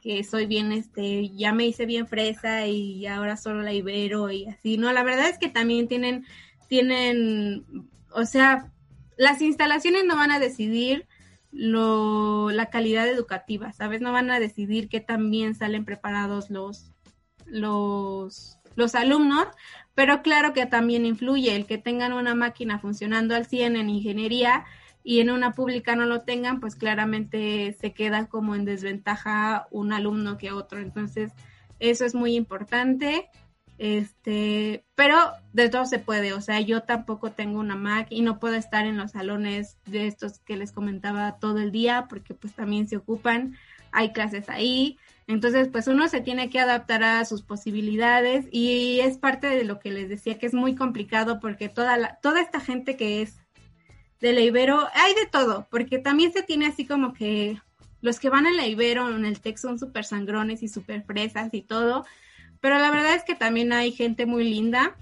que 0.03 0.23
soy 0.23 0.45
bien, 0.45 0.73
este, 0.73 1.29
ya 1.29 1.53
me 1.53 1.65
hice 1.65 1.87
bien 1.87 2.05
fresa 2.05 2.67
y 2.67 3.07
ahora 3.07 3.35
solo 3.35 3.63
la 3.63 3.73
ibero 3.73 4.29
y 4.29 4.45
así, 4.45 4.77
¿no? 4.77 4.93
La 4.93 5.01
verdad 5.01 5.27
es 5.27 5.39
que 5.39 5.49
también 5.49 5.87
tienen, 5.87 6.23
tienen, 6.67 7.65
o 8.11 8.25
sea, 8.25 8.71
las 9.17 9.41
instalaciones 9.41 10.05
no 10.05 10.15
van 10.15 10.31
a 10.31 10.39
decidir 10.39 11.07
lo, 11.51 12.51
la 12.51 12.67
calidad 12.67 13.07
educativa, 13.07 13.73
¿sabes? 13.73 14.01
No 14.01 14.11
van 14.11 14.29
a 14.29 14.39
decidir 14.39 14.89
qué 14.89 14.99
tan 14.99 15.31
bien 15.31 15.55
salen 15.55 15.85
preparados 15.85 16.49
los, 16.49 16.91
los, 17.45 18.57
los 18.75 18.95
alumnos, 18.95 19.47
pero 19.95 20.21
claro 20.21 20.53
que 20.53 20.65
también 20.65 21.05
influye 21.05 21.55
el 21.55 21.65
que 21.65 21.77
tengan 21.77 22.13
una 22.13 22.35
máquina 22.35 22.79
funcionando 22.79 23.35
al 23.35 23.45
100 23.47 23.75
en 23.75 23.89
ingeniería 23.89 24.65
y 25.03 25.21
en 25.21 25.29
una 25.31 25.53
pública 25.53 25.95
no 25.95 26.05
lo 26.05 26.21
tengan, 26.21 26.59
pues 26.59 26.75
claramente 26.75 27.75
se 27.79 27.93
queda 27.93 28.27
como 28.27 28.55
en 28.55 28.65
desventaja 28.65 29.67
un 29.71 29.93
alumno 29.93 30.37
que 30.37 30.51
otro. 30.51 30.79
Entonces, 30.79 31.31
eso 31.79 32.05
es 32.05 32.13
muy 32.13 32.35
importante. 32.35 33.29
Este, 33.77 34.83
pero 34.95 35.17
de 35.53 35.69
todo 35.69 35.85
se 35.85 35.99
puede, 35.99 36.33
o 36.33 36.41
sea, 36.41 36.59
yo 36.61 36.81
tampoco 36.81 37.31
tengo 37.31 37.59
una 37.59 37.75
Mac 37.75 38.07
y 38.09 38.21
no 38.21 38.39
puedo 38.39 38.55
estar 38.55 38.87
en 38.87 38.97
los 38.97 39.11
salones 39.11 39.77
de 39.85 40.07
estos 40.07 40.39
que 40.39 40.57
les 40.57 40.71
comentaba 40.71 41.37
todo 41.39 41.59
el 41.59 41.71
día 41.71 42.07
porque 42.09 42.33
pues 42.33 42.53
también 42.53 42.87
se 42.87 42.97
ocupan, 42.97 43.55
hay 43.91 44.13
clases 44.13 44.49
ahí, 44.49 44.97
entonces, 45.27 45.67
pues 45.67 45.87
uno 45.87 46.07
se 46.07 46.21
tiene 46.21 46.49
que 46.49 46.61
adaptar 46.61 47.03
a 47.03 47.25
sus 47.25 47.41
posibilidades 47.41 48.47
y 48.49 49.01
es 49.01 49.17
parte 49.17 49.47
de 49.47 49.65
lo 49.65 49.77
que 49.77 49.91
les 49.91 50.07
decía 50.07 50.39
que 50.39 50.45
es 50.45 50.53
muy 50.53 50.73
complicado 50.73 51.41
porque 51.41 51.67
toda 51.67 51.97
la, 51.97 52.15
toda 52.21 52.41
esta 52.41 52.61
gente 52.61 52.95
que 52.95 53.21
es 53.21 53.37
de 54.21 54.31
la 54.31 54.39
Ibero, 54.39 54.87
hay 54.93 55.13
de 55.15 55.27
todo, 55.29 55.67
porque 55.69 55.99
también 55.99 56.31
se 56.31 56.43
tiene 56.43 56.65
así 56.65 56.87
como 56.87 57.13
que 57.13 57.61
los 58.01 58.21
que 58.21 58.29
van 58.29 58.47
en 58.47 58.55
la 58.55 58.67
Ibero, 58.67 59.13
en 59.13 59.25
el 59.25 59.41
TEC 59.41 59.57
son 59.57 59.77
súper 59.77 60.05
sangrones 60.05 60.63
y 60.63 60.69
súper 60.69 61.03
fresas 61.03 61.49
y 61.53 61.61
todo, 61.61 62.05
pero 62.61 62.77
la 62.79 62.91
verdad 62.91 63.15
es 63.15 63.23
que 63.23 63.35
también 63.35 63.73
hay 63.73 63.91
gente 63.91 64.25
muy 64.25 64.43
linda. 64.43 64.95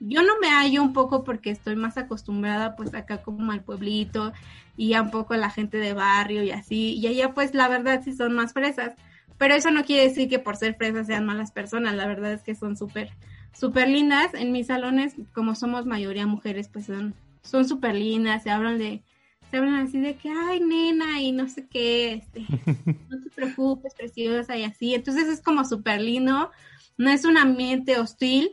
Yo 0.00 0.22
no 0.22 0.38
me 0.40 0.48
hallo 0.48 0.82
un 0.82 0.92
poco 0.92 1.22
porque 1.24 1.50
estoy 1.50 1.76
más 1.76 1.96
acostumbrada 1.96 2.74
pues 2.76 2.94
acá 2.94 3.22
como 3.22 3.52
al 3.52 3.62
pueblito 3.62 4.32
y 4.76 4.94
a 4.94 5.02
un 5.02 5.10
poco 5.10 5.34
a 5.34 5.36
la 5.36 5.50
gente 5.50 5.78
de 5.78 5.92
barrio 5.92 6.42
y 6.42 6.50
así, 6.50 6.94
y 6.94 7.06
allá 7.06 7.34
pues 7.34 7.54
la 7.54 7.68
verdad 7.68 8.02
sí 8.02 8.14
son 8.14 8.34
más 8.34 8.52
fresas 8.52 8.94
pero 9.42 9.56
eso 9.56 9.72
no 9.72 9.84
quiere 9.84 10.04
decir 10.04 10.28
que 10.28 10.38
por 10.38 10.56
ser 10.56 10.76
fresas 10.76 11.08
sean 11.08 11.26
malas 11.26 11.50
personas, 11.50 11.96
la 11.96 12.06
verdad 12.06 12.32
es 12.32 12.44
que 12.44 12.54
son 12.54 12.76
súper, 12.76 13.10
súper 13.52 13.88
lindas. 13.88 14.34
En 14.34 14.52
mis 14.52 14.68
salones, 14.68 15.16
como 15.34 15.56
somos 15.56 15.84
mayoría 15.84 16.28
mujeres, 16.28 16.68
pues 16.68 16.86
son 16.86 17.16
son 17.42 17.66
súper 17.66 17.96
lindas, 17.96 18.44
se 18.44 18.50
hablan 18.50 18.78
de, 18.78 19.02
se 19.50 19.56
hablan 19.56 19.74
así 19.74 19.98
de 20.00 20.14
que, 20.14 20.30
ay, 20.30 20.60
nena, 20.60 21.20
y 21.20 21.32
no 21.32 21.48
sé 21.48 21.66
qué, 21.66 22.12
este, 22.12 22.46
no 23.10 23.20
te 23.20 23.30
preocupes, 23.34 23.94
preciosa, 23.94 24.56
y 24.56 24.62
así. 24.62 24.94
Entonces 24.94 25.26
es 25.26 25.40
como 25.40 25.64
súper 25.64 26.00
lindo, 26.00 26.52
no 26.96 27.10
es 27.10 27.24
un 27.24 27.38
ambiente 27.38 27.98
hostil, 27.98 28.52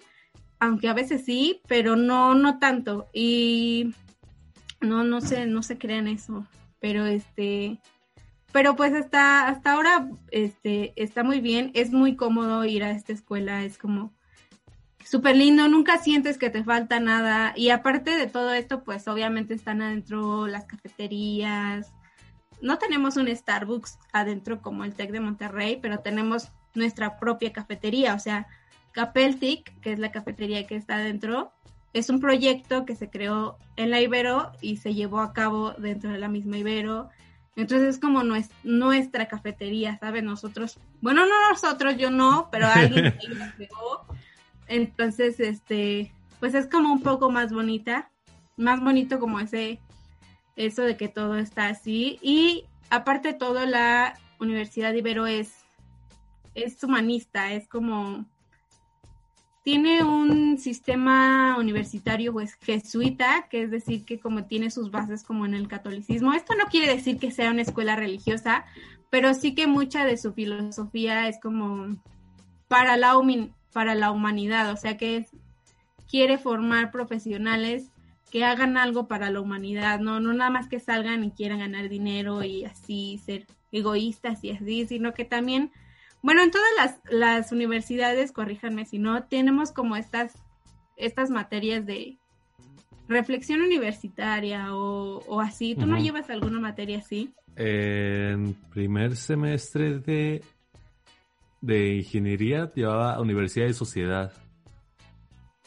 aunque 0.59 0.89
a 0.89 0.93
veces 0.93 1.25
sí, 1.25 1.61
pero 1.67 1.95
no, 1.95 2.35
no 2.35 2.59
tanto. 2.59 3.07
Y 3.13 3.93
no, 4.81 5.03
no 5.03 5.21
sé, 5.21 5.45
no 5.45 5.63
se 5.63 5.77
crean 5.77 6.07
eso, 6.07 6.45
pero 6.79 7.05
este, 7.05 7.79
pero 8.51 8.75
pues 8.75 8.93
hasta, 8.93 9.47
hasta 9.47 9.73
ahora 9.73 10.09
este, 10.31 10.93
está 10.95 11.23
muy 11.23 11.39
bien, 11.41 11.71
es 11.73 11.91
muy 11.91 12.15
cómodo 12.15 12.65
ir 12.65 12.83
a 12.83 12.91
esta 12.91 13.13
escuela, 13.13 13.63
es 13.63 13.77
como 13.77 14.13
súper 15.05 15.35
lindo, 15.35 15.67
nunca 15.67 15.97
sientes 15.97 16.37
que 16.37 16.49
te 16.49 16.63
falta 16.63 16.99
nada. 16.99 17.53
Y 17.55 17.69
aparte 17.69 18.11
de 18.11 18.27
todo 18.27 18.53
esto, 18.53 18.83
pues 18.83 19.07
obviamente 19.07 19.53
están 19.53 19.81
adentro 19.81 20.47
las 20.47 20.65
cafeterías, 20.65 21.91
no 22.61 22.77
tenemos 22.77 23.17
un 23.17 23.33
Starbucks 23.33 23.97
adentro 24.11 24.61
como 24.61 24.83
el 24.83 24.93
TEC 24.93 25.11
de 25.11 25.19
Monterrey, 25.19 25.79
pero 25.81 25.99
tenemos 25.99 26.49
nuestra 26.79 27.19
propia 27.19 27.53
cafetería, 27.53 28.15
o 28.15 28.19
sea, 28.19 28.47
Capeltic, 28.91 29.79
que 29.81 29.93
es 29.93 29.99
la 29.99 30.11
cafetería 30.11 30.65
que 30.65 30.75
está 30.75 30.95
adentro, 30.95 31.51
es 31.93 32.09
un 32.09 32.19
proyecto 32.19 32.85
que 32.85 32.95
se 32.95 33.09
creó 33.09 33.57
en 33.75 33.91
la 33.91 34.01
Ibero 34.01 34.51
y 34.61 34.77
se 34.77 34.93
llevó 34.93 35.19
a 35.19 35.33
cabo 35.33 35.71
dentro 35.77 36.11
de 36.11 36.19
la 36.19 36.27
misma 36.27 36.57
Ibero. 36.57 37.09
Entonces 37.55 37.95
es 37.95 37.99
como 37.99 38.23
nuestra 38.63 39.27
cafetería, 39.27 39.97
¿sabes? 39.99 40.23
Nosotros, 40.23 40.79
bueno, 41.01 41.25
no 41.25 41.49
nosotros, 41.49 41.97
yo 41.97 42.09
no, 42.09 42.49
pero 42.51 42.67
alguien 42.73 43.13
la 43.37 43.53
creó. 43.55 44.05
Entonces, 44.67 45.39
este, 45.39 46.13
pues 46.39 46.53
es 46.53 46.67
como 46.67 46.93
un 46.93 47.01
poco 47.01 47.31
más 47.31 47.51
bonita, 47.51 48.09
más 48.55 48.81
bonito 48.81 49.19
como 49.19 49.39
ese, 49.39 49.79
eso 50.55 50.83
de 50.83 50.95
que 50.95 51.07
todo 51.07 51.37
está 51.37 51.67
así. 51.67 52.19
Y 52.21 52.65
aparte 52.89 53.29
de 53.29 53.33
todo, 53.33 53.65
la 53.65 54.17
Universidad 54.39 54.93
Ibero 54.93 55.27
es, 55.27 55.58
es 56.55 56.83
humanista, 56.83 57.53
es 57.53 57.67
como 57.67 58.25
tiene 59.63 60.03
un 60.03 60.57
sistema 60.57 61.57
universitario 61.59 62.33
pues 62.33 62.55
jesuita, 62.55 63.47
que 63.49 63.63
es 63.63 63.71
decir 63.71 64.05
que 64.05 64.19
como 64.19 64.45
tiene 64.45 64.71
sus 64.71 64.89
bases 64.89 65.23
como 65.23 65.45
en 65.45 65.53
el 65.53 65.67
catolicismo. 65.67 66.33
Esto 66.33 66.55
no 66.55 66.65
quiere 66.65 66.93
decir 66.93 67.19
que 67.19 67.31
sea 67.31 67.51
una 67.51 67.61
escuela 67.61 67.95
religiosa, 67.95 68.65
pero 69.09 69.33
sí 69.33 69.53
que 69.53 69.67
mucha 69.67 70.05
de 70.05 70.17
su 70.17 70.33
filosofía 70.33 71.27
es 71.27 71.39
como 71.39 71.97
para 72.67 72.97
la, 72.97 73.15
para 73.73 73.95
la 73.95 74.11
humanidad, 74.11 74.71
o 74.71 74.77
sea 74.77 74.97
que 74.97 75.27
quiere 76.09 76.37
formar 76.37 76.91
profesionales 76.91 77.91
que 78.31 78.45
hagan 78.45 78.77
algo 78.77 79.07
para 79.07 79.29
la 79.29 79.41
humanidad, 79.41 79.99
no, 79.99 80.19
no 80.19 80.33
nada 80.33 80.49
más 80.49 80.67
que 80.67 80.79
salgan 80.79 81.23
y 81.23 81.31
quieran 81.31 81.59
ganar 81.59 81.89
dinero 81.89 82.43
y 82.43 82.63
así 82.65 83.19
ser 83.25 83.47
egoístas 83.71 84.43
y 84.43 84.51
así, 84.51 84.87
sino 84.87 85.13
que 85.13 85.25
también 85.25 85.71
bueno, 86.21 86.43
en 86.43 86.51
todas 86.51 86.69
las, 86.77 86.99
las 87.09 87.51
universidades, 87.51 88.31
corríjanme 88.31 88.85
si 88.85 88.99
no, 88.99 89.23
tenemos 89.23 89.71
como 89.71 89.95
estas, 89.95 90.33
estas 90.97 91.29
materias 91.29 91.85
de 91.85 92.17
reflexión 93.07 93.61
universitaria 93.61 94.73
o, 94.75 95.41
así. 95.41 95.75
¿Tú 95.75 95.85
no 95.85 95.97
llevas 95.97 96.29
alguna 96.29 96.59
materia 96.59 96.99
así? 96.99 97.33
En 97.55 98.53
primer 98.71 99.15
semestre 99.15 99.99
de, 99.99 100.43
de 101.61 101.95
ingeniería 101.97 102.71
llevaba 102.73 103.19
Universidad 103.19 103.65
de 103.65 103.73
Sociedad. 103.73 104.31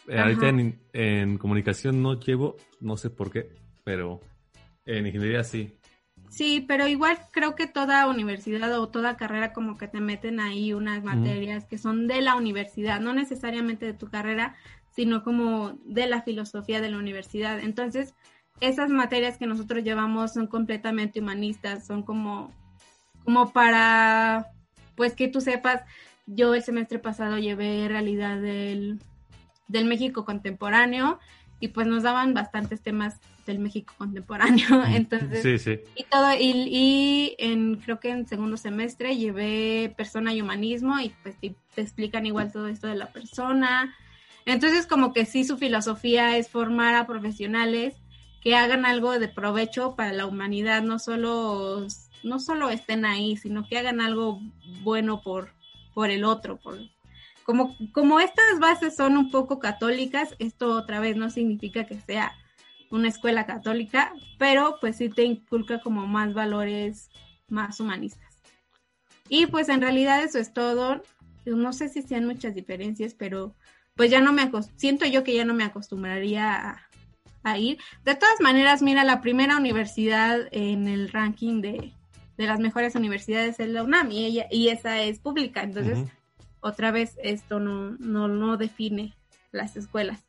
Eh, 0.08 0.18
ahorita 0.18 0.48
en, 0.48 0.80
en, 0.92 1.38
comunicación 1.38 2.02
no 2.02 2.18
llevo, 2.18 2.56
no 2.80 2.96
sé 2.96 3.10
por 3.10 3.30
qué, 3.30 3.50
pero 3.84 4.20
en 4.84 5.06
ingeniería 5.06 5.44
sí. 5.44 5.78
Sí, 6.32 6.64
pero 6.66 6.88
igual 6.88 7.18
creo 7.30 7.54
que 7.54 7.66
toda 7.66 8.06
universidad 8.06 8.72
o 8.80 8.88
toda 8.88 9.18
carrera 9.18 9.52
como 9.52 9.76
que 9.76 9.86
te 9.86 10.00
meten 10.00 10.40
ahí 10.40 10.72
unas 10.72 11.04
materias 11.04 11.66
que 11.66 11.76
son 11.76 12.06
de 12.06 12.22
la 12.22 12.36
universidad, 12.36 13.00
no 13.00 13.12
necesariamente 13.12 13.84
de 13.84 13.92
tu 13.92 14.08
carrera, 14.08 14.56
sino 14.96 15.24
como 15.24 15.74
de 15.84 16.06
la 16.06 16.22
filosofía 16.22 16.80
de 16.80 16.88
la 16.88 16.96
universidad. 16.96 17.60
Entonces, 17.60 18.14
esas 18.60 18.88
materias 18.88 19.36
que 19.36 19.46
nosotros 19.46 19.84
llevamos 19.84 20.32
son 20.32 20.46
completamente 20.46 21.20
humanistas, 21.20 21.86
son 21.86 22.02
como, 22.02 22.50
como 23.24 23.52
para, 23.52 24.52
pues 24.96 25.12
que 25.12 25.28
tú 25.28 25.42
sepas, 25.42 25.82
yo 26.24 26.54
el 26.54 26.62
semestre 26.62 26.98
pasado 26.98 27.36
llevé 27.36 27.86
realidad 27.88 28.40
del, 28.40 29.02
del 29.68 29.84
México 29.84 30.24
contemporáneo 30.24 31.20
y 31.60 31.68
pues 31.68 31.86
nos 31.86 32.04
daban 32.04 32.32
bastantes 32.32 32.80
temas 32.80 33.20
del 33.46 33.58
México 33.58 33.94
contemporáneo. 33.96 34.66
Entonces, 34.86 35.80
y 35.94 36.04
todo, 36.04 36.32
y, 36.38 37.34
en, 37.38 37.76
creo 37.76 38.00
que 38.00 38.10
en 38.10 38.26
segundo 38.26 38.56
semestre 38.56 39.16
llevé 39.16 39.92
persona 39.96 40.32
y 40.32 40.42
humanismo 40.42 41.00
y 41.00 41.12
pues 41.22 41.36
te, 41.40 41.54
explican 41.76 42.26
igual 42.26 42.52
todo 42.52 42.68
esto 42.68 42.86
de 42.86 42.96
la 42.96 43.12
persona. 43.12 43.94
Entonces, 44.44 44.86
como 44.86 45.12
que 45.12 45.24
sí, 45.24 45.44
su 45.44 45.56
filosofía 45.56 46.36
es 46.36 46.48
formar 46.48 46.94
a 46.94 47.06
profesionales 47.06 47.94
que 48.42 48.56
hagan 48.56 48.84
algo 48.84 49.18
de 49.18 49.28
provecho 49.28 49.94
para 49.94 50.12
la 50.12 50.26
humanidad, 50.26 50.82
no 50.82 50.98
solo, 50.98 51.86
no 52.24 52.40
solo 52.40 52.70
estén 52.70 53.04
ahí, 53.04 53.36
sino 53.36 53.68
que 53.68 53.78
hagan 53.78 54.00
algo 54.00 54.40
bueno 54.82 55.22
por, 55.22 55.50
por 55.94 56.10
el 56.10 56.24
otro, 56.24 56.56
por, 56.56 56.76
como, 57.44 57.76
como 57.92 58.18
estas 58.18 58.58
bases 58.58 58.96
son 58.96 59.16
un 59.16 59.30
poco 59.30 59.60
católicas, 59.60 60.34
esto 60.40 60.72
otra 60.74 60.98
vez 60.98 61.16
no 61.16 61.30
significa 61.30 61.84
que 61.84 62.00
sea 62.00 62.32
una 62.92 63.08
escuela 63.08 63.46
católica, 63.46 64.12
pero 64.38 64.76
pues 64.80 64.96
sí 64.96 65.08
te 65.08 65.24
inculca 65.24 65.80
como 65.80 66.06
más 66.06 66.34
valores 66.34 67.10
más 67.48 67.80
humanistas. 67.80 68.40
Y 69.28 69.46
pues 69.46 69.68
en 69.68 69.80
realidad 69.80 70.22
eso 70.22 70.38
es 70.38 70.52
todo. 70.52 71.02
No 71.44 71.72
sé 71.72 71.88
si 71.88 72.02
sean 72.02 72.26
muchas 72.26 72.54
diferencias, 72.54 73.14
pero 73.14 73.54
pues 73.94 74.10
ya 74.10 74.20
no 74.20 74.32
me 74.32 74.50
siento 74.76 75.06
yo 75.06 75.24
que 75.24 75.34
ya 75.34 75.44
no 75.44 75.54
me 75.54 75.64
acostumbraría 75.64 76.82
a, 77.42 77.58
ir. 77.58 77.78
De 78.04 78.14
todas 78.14 78.40
maneras, 78.40 78.82
mira, 78.82 79.04
la 79.04 79.20
primera 79.20 79.56
universidad 79.56 80.48
en 80.52 80.86
el 80.86 81.10
ranking 81.10 81.60
de, 81.60 81.92
las 82.36 82.60
mejores 82.60 82.94
universidades 82.94 83.60
es 83.60 83.68
la 83.68 83.82
UNAM 83.84 84.10
y, 84.10 84.24
ella, 84.24 84.46
y 84.50 84.68
esa 84.68 85.00
es 85.00 85.18
pública. 85.18 85.62
Entonces, 85.62 85.98
otra 86.60 86.90
vez 86.90 87.16
esto 87.22 87.58
no, 87.58 87.92
no, 87.98 88.28
no 88.28 88.56
define 88.56 89.14
las 89.50 89.76
escuelas. 89.76 90.24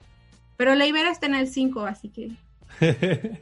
Pero 0.57 0.75
la 0.75 0.85
Ibero 0.85 1.09
está 1.09 1.25
en 1.25 1.35
el 1.35 1.47
5, 1.47 1.81
así 1.85 2.09
que 2.09 2.31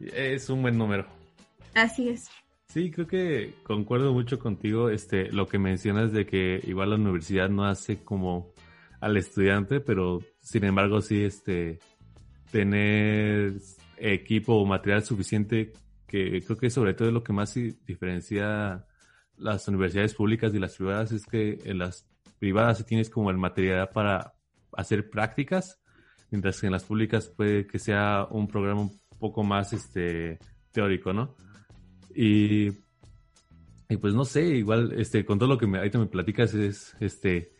es 0.00 0.50
un 0.50 0.62
buen 0.62 0.76
número. 0.78 1.06
Así 1.74 2.08
es. 2.08 2.30
Sí, 2.68 2.90
creo 2.90 3.06
que 3.06 3.54
concuerdo 3.62 4.12
mucho 4.12 4.38
contigo. 4.38 4.88
Este, 4.88 5.30
lo 5.30 5.46
que 5.46 5.58
mencionas 5.58 6.12
de 6.12 6.24
que 6.26 6.60
igual 6.64 6.90
la 6.90 6.96
universidad 6.96 7.48
no 7.50 7.64
hace 7.66 8.02
como 8.02 8.52
al 9.00 9.16
estudiante, 9.16 9.80
pero 9.80 10.20
sin 10.40 10.64
embargo 10.64 11.00
sí, 11.00 11.22
este, 11.22 11.80
tener 12.50 13.54
equipo 13.98 14.54
o 14.54 14.64
material 14.64 15.02
suficiente, 15.02 15.72
que 16.06 16.40
creo 16.42 16.56
que 16.56 16.70
sobre 16.70 16.94
todo 16.94 17.08
es 17.08 17.14
lo 17.14 17.22
que 17.22 17.32
más 17.32 17.54
diferencia 17.54 18.86
las 19.36 19.66
universidades 19.68 20.14
públicas 20.14 20.54
y 20.54 20.58
las 20.58 20.76
privadas 20.76 21.12
es 21.12 21.26
que 21.26 21.58
en 21.64 21.78
las 21.78 22.06
privadas 22.38 22.84
tienes 22.86 23.10
como 23.10 23.30
el 23.30 23.38
material 23.38 23.88
para 23.90 24.34
hacer 24.72 25.10
prácticas 25.10 25.81
mientras 26.32 26.60
que 26.60 26.66
en 26.66 26.72
las 26.72 26.84
públicas 26.84 27.28
puede 27.28 27.66
que 27.66 27.78
sea 27.78 28.26
un 28.30 28.48
programa 28.48 28.80
un 28.80 29.00
poco 29.18 29.44
más 29.44 29.72
este 29.72 30.38
teórico, 30.72 31.12
¿no? 31.12 31.36
Y, 32.14 32.68
y 33.88 33.96
pues 34.00 34.14
no 34.14 34.24
sé, 34.24 34.42
igual 34.56 34.92
este 34.96 35.24
con 35.24 35.38
todo 35.38 35.50
lo 35.50 35.58
que 35.58 35.66
me, 35.66 35.78
ahorita 35.78 35.98
me 35.98 36.06
platicas 36.06 36.54
es 36.54 36.96
este 36.98 37.52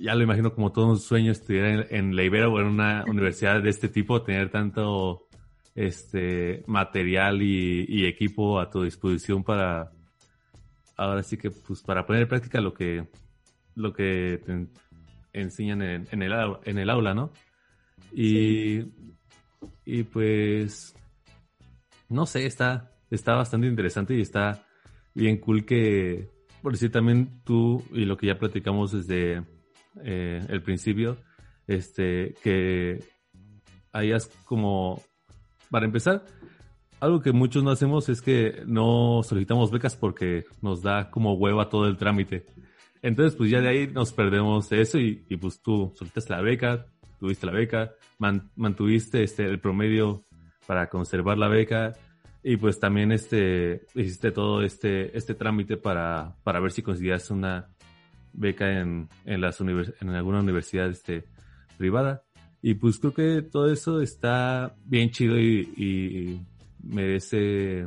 ya 0.00 0.14
lo 0.14 0.22
imagino 0.22 0.54
como 0.54 0.72
todo 0.72 0.86
un 0.86 0.98
sueño 0.98 1.32
estudiar 1.32 1.86
en, 1.90 2.14
la 2.14 2.22
Ibero 2.22 2.52
o 2.52 2.60
en 2.60 2.66
una 2.66 3.04
universidad 3.06 3.60
de 3.62 3.70
este 3.70 3.88
tipo, 3.88 4.22
tener 4.22 4.50
tanto 4.50 5.26
este 5.74 6.64
material 6.66 7.42
y, 7.42 8.06
equipo 8.06 8.60
a 8.60 8.70
tu 8.70 8.82
disposición 8.82 9.42
para 9.44 9.90
ahora 10.96 11.22
sí 11.22 11.36
que 11.36 11.50
pues 11.50 11.82
para 11.82 12.04
poner 12.06 12.22
en 12.22 12.28
práctica 12.28 12.60
lo 12.60 12.74
que 12.74 13.06
lo 13.76 13.92
que 13.92 14.40
te 14.44 14.66
enseñan 15.32 15.82
en, 15.82 16.08
en, 16.10 16.22
el, 16.22 16.32
en 16.64 16.78
el 16.78 16.90
aula, 16.90 17.14
¿no? 17.14 17.32
Y, 18.12 18.84
y 19.84 20.02
pues, 20.04 20.94
no 22.08 22.26
sé, 22.26 22.46
está, 22.46 22.92
está 23.10 23.34
bastante 23.34 23.66
interesante 23.66 24.14
y 24.14 24.20
está 24.20 24.66
bien 25.14 25.38
cool 25.38 25.64
que, 25.64 26.30
por 26.62 26.72
decir 26.72 26.90
también 26.90 27.42
tú 27.44 27.82
y 27.92 28.04
lo 28.04 28.16
que 28.16 28.28
ya 28.28 28.38
platicamos 28.38 28.92
desde 28.92 29.44
eh, 30.02 30.40
el 30.48 30.62
principio, 30.62 31.18
este, 31.66 32.34
que 32.42 33.02
hayas 33.92 34.26
como, 34.44 35.02
para 35.70 35.86
empezar, 35.86 36.24
algo 37.00 37.20
que 37.20 37.32
muchos 37.32 37.62
no 37.62 37.70
hacemos 37.70 38.08
es 38.08 38.22
que 38.22 38.62
no 38.66 39.22
solicitamos 39.22 39.70
becas 39.70 39.96
porque 39.96 40.44
nos 40.62 40.82
da 40.82 41.10
como 41.10 41.34
hueva 41.34 41.68
todo 41.68 41.86
el 41.86 41.96
trámite. 41.96 42.46
Entonces, 43.02 43.36
pues 43.36 43.50
ya 43.50 43.60
de 43.60 43.68
ahí 43.68 43.86
nos 43.86 44.12
perdemos 44.12 44.72
eso 44.72 44.98
y, 44.98 45.24
y 45.28 45.36
pues 45.36 45.62
tú 45.62 45.92
solicitas 45.94 46.28
la 46.30 46.40
beca, 46.40 46.86
tuviste 47.18 47.46
la 47.46 47.52
beca, 47.52 47.92
mantuviste 48.18 49.22
este, 49.22 49.44
el 49.44 49.60
promedio 49.60 50.24
para 50.66 50.88
conservar 50.88 51.38
la 51.38 51.48
beca 51.48 51.94
y 52.42 52.56
pues 52.56 52.78
también 52.78 53.12
este, 53.12 53.86
hiciste 53.94 54.30
todo 54.30 54.62
este, 54.62 55.16
este 55.16 55.34
trámite 55.34 55.76
para, 55.76 56.36
para 56.44 56.60
ver 56.60 56.72
si 56.72 56.82
conseguías 56.82 57.30
una 57.30 57.68
beca 58.32 58.80
en, 58.80 59.08
en, 59.24 59.40
las 59.40 59.60
en 59.60 60.10
alguna 60.10 60.40
universidad 60.40 60.88
este, 60.88 61.24
privada. 61.76 62.22
Y 62.60 62.74
pues 62.74 62.98
creo 62.98 63.14
que 63.14 63.42
todo 63.42 63.70
eso 63.72 64.00
está 64.00 64.74
bien 64.84 65.10
chido 65.10 65.38
y, 65.38 65.60
y 65.76 66.40
merece 66.82 67.86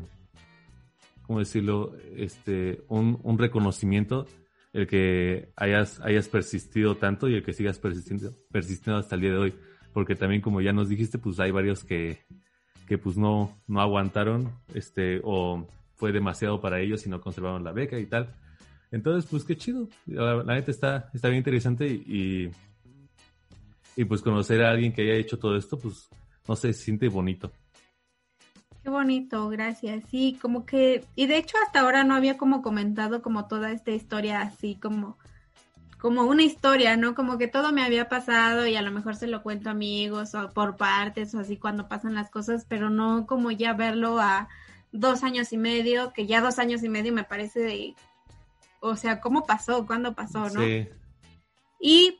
¿cómo 1.31 1.39
decirlo? 1.39 1.95
Este, 2.17 2.83
un, 2.89 3.17
un 3.23 3.37
reconocimiento 3.37 4.25
el 4.73 4.87
que 4.87 5.51
hayas, 5.55 5.99
hayas 6.01 6.27
persistido 6.27 6.95
tanto 6.95 7.27
y 7.27 7.35
el 7.35 7.43
que 7.43 7.53
sigas 7.53 7.79
persistiendo, 7.79 8.33
persistiendo 8.51 8.99
hasta 8.99 9.15
el 9.15 9.21
día 9.21 9.31
de 9.31 9.37
hoy. 9.37 9.53
Porque 9.93 10.15
también, 10.15 10.41
como 10.41 10.61
ya 10.61 10.71
nos 10.71 10.87
dijiste, 10.87 11.17
pues 11.17 11.39
hay 11.39 11.51
varios 11.51 11.83
que, 11.83 12.19
que 12.87 12.97
pues 12.97 13.17
no, 13.17 13.57
no 13.67 13.81
aguantaron, 13.81 14.51
este, 14.73 15.19
o 15.23 15.67
fue 15.95 16.11
demasiado 16.11 16.61
para 16.61 16.79
ellos 16.79 17.05
y 17.05 17.09
no 17.09 17.21
conservaron 17.21 17.63
la 17.63 17.73
beca 17.73 17.99
y 17.99 18.05
tal. 18.05 18.33
Entonces, 18.91 19.29
pues 19.29 19.43
qué 19.43 19.55
chido. 19.55 19.87
La, 20.05 20.43
neta 20.43 20.71
está, 20.71 21.09
está 21.13 21.27
bien 21.27 21.39
interesante 21.39 21.87
y, 21.87 22.49
y, 23.95 24.05
pues 24.05 24.21
conocer 24.21 24.63
a 24.63 24.71
alguien 24.71 24.93
que 24.93 25.03
haya 25.03 25.13
hecho 25.15 25.39
todo 25.39 25.55
esto, 25.55 25.77
pues 25.77 26.09
no 26.47 26.55
se 26.55 26.73
siente 26.73 27.07
bonito. 27.07 27.51
Qué 28.83 28.89
bonito, 28.89 29.47
gracias. 29.49 30.03
Sí, 30.09 30.37
como 30.41 30.65
que, 30.65 31.05
y 31.15 31.27
de 31.27 31.37
hecho 31.37 31.55
hasta 31.63 31.81
ahora 31.81 32.03
no 32.03 32.15
había 32.15 32.37
como 32.37 32.61
comentado 32.61 33.21
como 33.21 33.45
toda 33.47 33.71
esta 33.71 33.91
historia 33.91 34.41
así 34.41 34.75
como, 34.75 35.17
como 35.99 36.23
una 36.23 36.41
historia, 36.41 36.97
¿no? 36.97 37.13
Como 37.13 37.37
que 37.37 37.47
todo 37.47 37.71
me 37.71 37.83
había 37.83 38.09
pasado 38.09 38.65
y 38.65 38.75
a 38.75 38.81
lo 38.81 38.91
mejor 38.91 39.15
se 39.15 39.27
lo 39.27 39.43
cuento 39.43 39.69
a 39.69 39.73
amigos 39.73 40.33
o 40.33 40.49
por 40.49 40.77
partes 40.77 41.35
o 41.35 41.39
así 41.39 41.57
cuando 41.57 41.87
pasan 41.87 42.15
las 42.15 42.31
cosas, 42.31 42.65
pero 42.67 42.89
no 42.89 43.27
como 43.27 43.51
ya 43.51 43.73
verlo 43.73 44.19
a 44.19 44.49
dos 44.91 45.23
años 45.23 45.53
y 45.53 45.57
medio, 45.57 46.11
que 46.11 46.25
ya 46.25 46.41
dos 46.41 46.57
años 46.57 46.81
y 46.83 46.89
medio 46.89 47.13
me 47.13 47.23
parece 47.23 47.59
de, 47.59 47.95
o 48.79 48.95
sea, 48.95 49.21
¿cómo 49.21 49.45
pasó? 49.45 49.85
¿Cuándo 49.85 50.15
pasó? 50.15 50.49
¿No? 50.49 50.61
Sí. 50.61 50.87
Y 51.79 52.17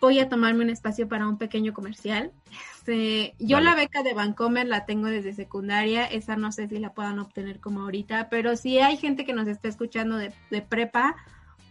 voy 0.00 0.18
a 0.18 0.28
tomarme 0.28 0.64
un 0.64 0.70
espacio 0.70 1.08
para 1.08 1.26
un 1.26 1.38
pequeño 1.38 1.72
comercial. 1.72 2.32
Este, 2.76 3.34
yo 3.38 3.60
la 3.60 3.74
beca 3.74 4.02
de 4.02 4.12
Vancomer 4.14 4.66
la 4.66 4.84
tengo 4.84 5.06
desde 5.06 5.32
secundaria, 5.32 6.04
esa 6.04 6.36
no 6.36 6.52
sé 6.52 6.68
si 6.68 6.78
la 6.78 6.92
puedan 6.92 7.18
obtener 7.18 7.58
como 7.58 7.80
ahorita, 7.80 8.28
pero 8.28 8.56
si 8.56 8.78
hay 8.78 8.96
gente 8.96 9.24
que 9.24 9.32
nos 9.32 9.48
está 9.48 9.68
escuchando 9.68 10.16
de, 10.16 10.32
de 10.50 10.60
prepa, 10.60 11.16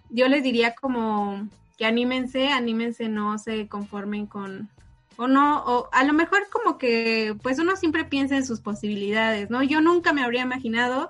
yo 0.10 0.28
les 0.28 0.44
diría 0.44 0.74
como 0.74 1.48
que 1.78 1.86
anímense, 1.86 2.50
anímense, 2.50 3.10
no 3.10 3.38
se 3.38 3.68
conformen 3.68 4.26
con, 4.26 4.70
o 5.18 5.28
no, 5.28 5.64
o 5.66 5.90
a 5.92 6.04
lo 6.04 6.14
mejor 6.14 6.50
como 6.52 6.78
que, 6.78 7.36
pues 7.44 7.60
uno 7.60 7.76
siempre 7.76 8.06
piensa 8.06 8.36
en 8.36 8.46
sus 8.46 8.60
posibilidades, 8.60 9.50
¿no? 9.50 9.64
Yo 9.64 9.82
nunca 9.82 10.14
me 10.14 10.24
habría 10.24 10.42
imaginado 10.42 11.10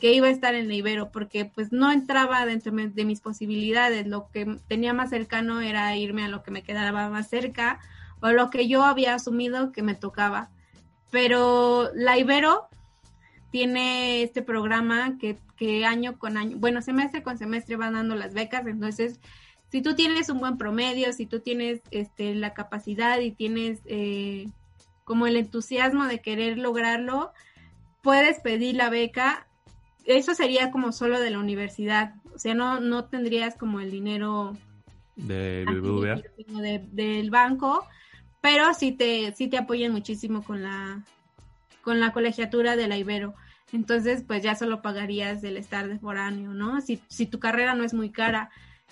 que 0.00 0.12
iba 0.12 0.26
a 0.26 0.30
estar 0.30 0.54
en 0.54 0.68
la 0.68 0.74
Ibero, 0.74 1.10
porque 1.12 1.44
pues 1.44 1.70
no 1.72 1.92
entraba 1.92 2.44
dentro 2.46 2.72
de 2.72 3.04
mis 3.04 3.20
posibilidades, 3.20 4.06
lo 4.06 4.28
que 4.30 4.58
tenía 4.66 4.92
más 4.92 5.10
cercano 5.10 5.60
era 5.60 5.94
irme 5.96 6.24
a 6.24 6.28
lo 6.28 6.42
que 6.42 6.50
me 6.50 6.62
quedaba 6.62 7.08
más 7.08 7.28
cerca, 7.28 7.78
o 8.20 8.30
lo 8.30 8.50
que 8.50 8.66
yo 8.66 8.84
había 8.84 9.14
asumido 9.14 9.72
que 9.72 9.82
me 9.82 9.94
tocaba. 9.94 10.50
Pero 11.10 11.90
la 11.94 12.18
Ibero 12.18 12.68
tiene 13.50 14.22
este 14.22 14.42
programa 14.42 15.16
que, 15.18 15.38
que 15.56 15.84
año 15.84 16.18
con 16.18 16.36
año, 16.36 16.56
bueno, 16.58 16.82
semestre 16.82 17.22
con 17.22 17.38
semestre 17.38 17.76
van 17.76 17.94
dando 17.94 18.14
las 18.14 18.34
becas, 18.34 18.66
entonces 18.66 19.20
si 19.70 19.82
tú 19.82 19.94
tienes 19.94 20.28
un 20.28 20.40
buen 20.40 20.58
promedio, 20.58 21.12
si 21.12 21.26
tú 21.26 21.40
tienes 21.40 21.80
este, 21.90 22.34
la 22.34 22.54
capacidad 22.54 23.20
y 23.20 23.30
tienes 23.30 23.80
eh, 23.86 24.48
como 25.04 25.26
el 25.26 25.36
entusiasmo 25.36 26.06
de 26.06 26.20
querer 26.20 26.58
lograrlo, 26.58 27.32
puedes 28.02 28.40
pedir 28.40 28.74
la 28.74 28.90
beca 28.90 29.46
eso 30.06 30.34
sería 30.34 30.70
como 30.70 30.92
solo 30.92 31.20
de 31.20 31.30
la 31.30 31.38
universidad, 31.38 32.14
o 32.34 32.38
sea, 32.38 32.54
no, 32.54 32.80
no 32.80 33.04
tendrías 33.04 33.56
como 33.56 33.80
el 33.80 33.90
dinero 33.90 34.56
de, 35.16 36.84
del 36.92 37.30
banco, 37.30 37.86
pero 38.40 38.72
sí 38.74 38.92
te, 38.92 39.32
sí 39.34 39.48
te 39.48 39.58
apoyan 39.58 39.92
muchísimo 39.92 40.42
con 40.42 40.62
la, 40.62 41.02
con 41.82 42.00
la 42.00 42.12
colegiatura 42.12 42.76
de 42.76 42.88
la 42.88 42.96
Ibero. 42.96 43.34
Entonces, 43.72 44.24
pues 44.26 44.42
ya 44.42 44.54
solo 44.54 44.82
pagarías 44.82 45.44
el 45.44 45.56
estar 45.56 45.86
de 45.88 45.98
foráneo, 45.98 46.52
¿no? 46.52 46.80
Si, 46.80 47.00
si 47.08 47.26
tu 47.26 47.38
carrera 47.38 47.74
no 47.74 47.84
es 47.84 47.94
muy 47.94 48.10
cara. 48.10 48.50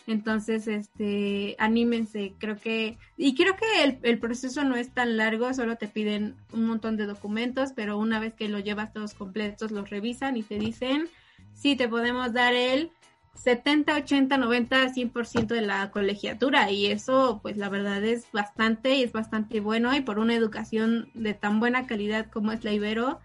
Entonces, 0.09 0.67
este, 0.69 1.55
anímense, 1.59 2.33
creo 2.39 2.57
que, 2.57 2.97
y 3.19 3.35
creo 3.35 3.57
que 3.57 3.85
el, 3.85 3.99
el, 4.03 4.19
proceso 4.19 4.65
no 4.65 4.75
es 4.75 4.89
tan 4.89 5.19
largo, 5.19 5.53
solo 5.53 5.77
te 5.77 5.87
piden 5.87 6.35
un 6.55 6.65
montón 6.65 6.97
de 6.97 7.05
documentos, 7.05 7.75
pero 7.77 7.99
una 7.99 8.19
vez 8.19 8.33
que 8.33 8.49
lo 8.49 8.59
llevas 8.59 8.95
todos 8.95 9.13
completos, 9.13 9.71
los 9.71 9.91
revisan 9.91 10.39
y 10.39 10.43
te 10.43 10.59
dicen, 10.59 11.11
sí, 11.53 11.77
te 11.77 11.89
podemos 11.89 12.33
dar 12.33 12.55
el 12.55 12.91
70, 13.35 13.97
80, 13.97 14.39
90, 14.39 14.95
100% 14.95 15.47
de 15.47 15.61
la 15.61 15.91
colegiatura. 15.91 16.71
Y 16.71 16.87
eso, 16.87 17.41
pues 17.43 17.59
la 17.59 17.69
verdad 17.69 18.03
es 18.03 18.33
bastante 18.33 18.95
y 18.95 19.03
es 19.03 19.13
bastante 19.13 19.61
bueno. 19.61 19.95
Y 19.95 20.01
por 20.01 20.19
una 20.19 20.35
educación 20.35 21.11
de 21.13 21.35
tan 21.35 21.61
buena 21.61 21.87
calidad 21.87 22.31
como 22.31 22.53
es 22.53 22.65
la 22.65 22.73
Ibero, 22.73 23.21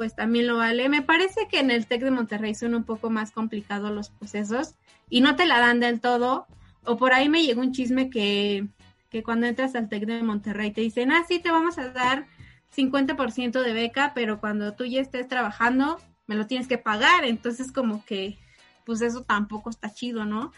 pues 0.00 0.14
también 0.14 0.46
lo 0.46 0.56
vale. 0.56 0.88
Me 0.88 1.02
parece 1.02 1.46
que 1.46 1.60
en 1.60 1.70
el 1.70 1.84
TEC 1.84 2.04
de 2.04 2.10
Monterrey 2.10 2.54
son 2.54 2.74
un 2.74 2.84
poco 2.84 3.10
más 3.10 3.32
complicados 3.32 3.90
los 3.90 4.08
procesos 4.08 4.76
y 5.10 5.20
no 5.20 5.36
te 5.36 5.44
la 5.44 5.58
dan 5.58 5.78
del 5.78 6.00
todo. 6.00 6.46
O 6.84 6.96
por 6.96 7.12
ahí 7.12 7.28
me 7.28 7.42
llegó 7.42 7.60
un 7.60 7.72
chisme 7.72 8.08
que, 8.08 8.66
que 9.10 9.22
cuando 9.22 9.46
entras 9.46 9.74
al 9.74 9.90
TEC 9.90 10.06
de 10.06 10.22
Monterrey 10.22 10.70
te 10.70 10.80
dicen, 10.80 11.12
ah, 11.12 11.22
sí, 11.28 11.38
te 11.38 11.50
vamos 11.50 11.76
a 11.76 11.90
dar 11.90 12.26
50% 12.74 13.62
de 13.62 13.72
beca, 13.74 14.12
pero 14.14 14.40
cuando 14.40 14.72
tú 14.72 14.86
ya 14.86 15.02
estés 15.02 15.28
trabajando, 15.28 16.00
me 16.26 16.34
lo 16.34 16.46
tienes 16.46 16.66
que 16.66 16.78
pagar. 16.78 17.26
Entonces 17.26 17.70
como 17.70 18.02
que, 18.06 18.38
pues 18.86 19.02
eso 19.02 19.24
tampoco 19.24 19.68
está 19.68 19.92
chido, 19.92 20.24
¿no? 20.24 20.50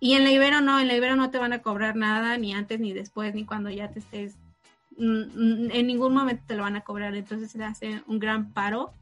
Y 0.00 0.14
en 0.14 0.24
la 0.24 0.32
Ibero 0.32 0.62
no, 0.62 0.80
en 0.80 0.88
la 0.88 0.96
Ibero 0.96 1.14
no 1.14 1.30
te 1.30 1.38
van 1.38 1.52
a 1.52 1.62
cobrar 1.62 1.94
nada, 1.94 2.36
ni 2.38 2.54
antes, 2.54 2.80
ni 2.80 2.92
después, 2.92 3.36
ni 3.36 3.44
cuando 3.44 3.70
ya 3.70 3.92
te 3.92 4.00
estés 4.00 4.34
en 5.00 5.86
ningún 5.86 6.14
momento 6.14 6.44
te 6.46 6.54
lo 6.54 6.62
van 6.62 6.76
a 6.76 6.82
cobrar, 6.82 7.14
entonces 7.14 7.50
se 7.50 7.62
hace 7.64 8.02
un 8.06 8.18
gran 8.18 8.52
paro 8.52 8.92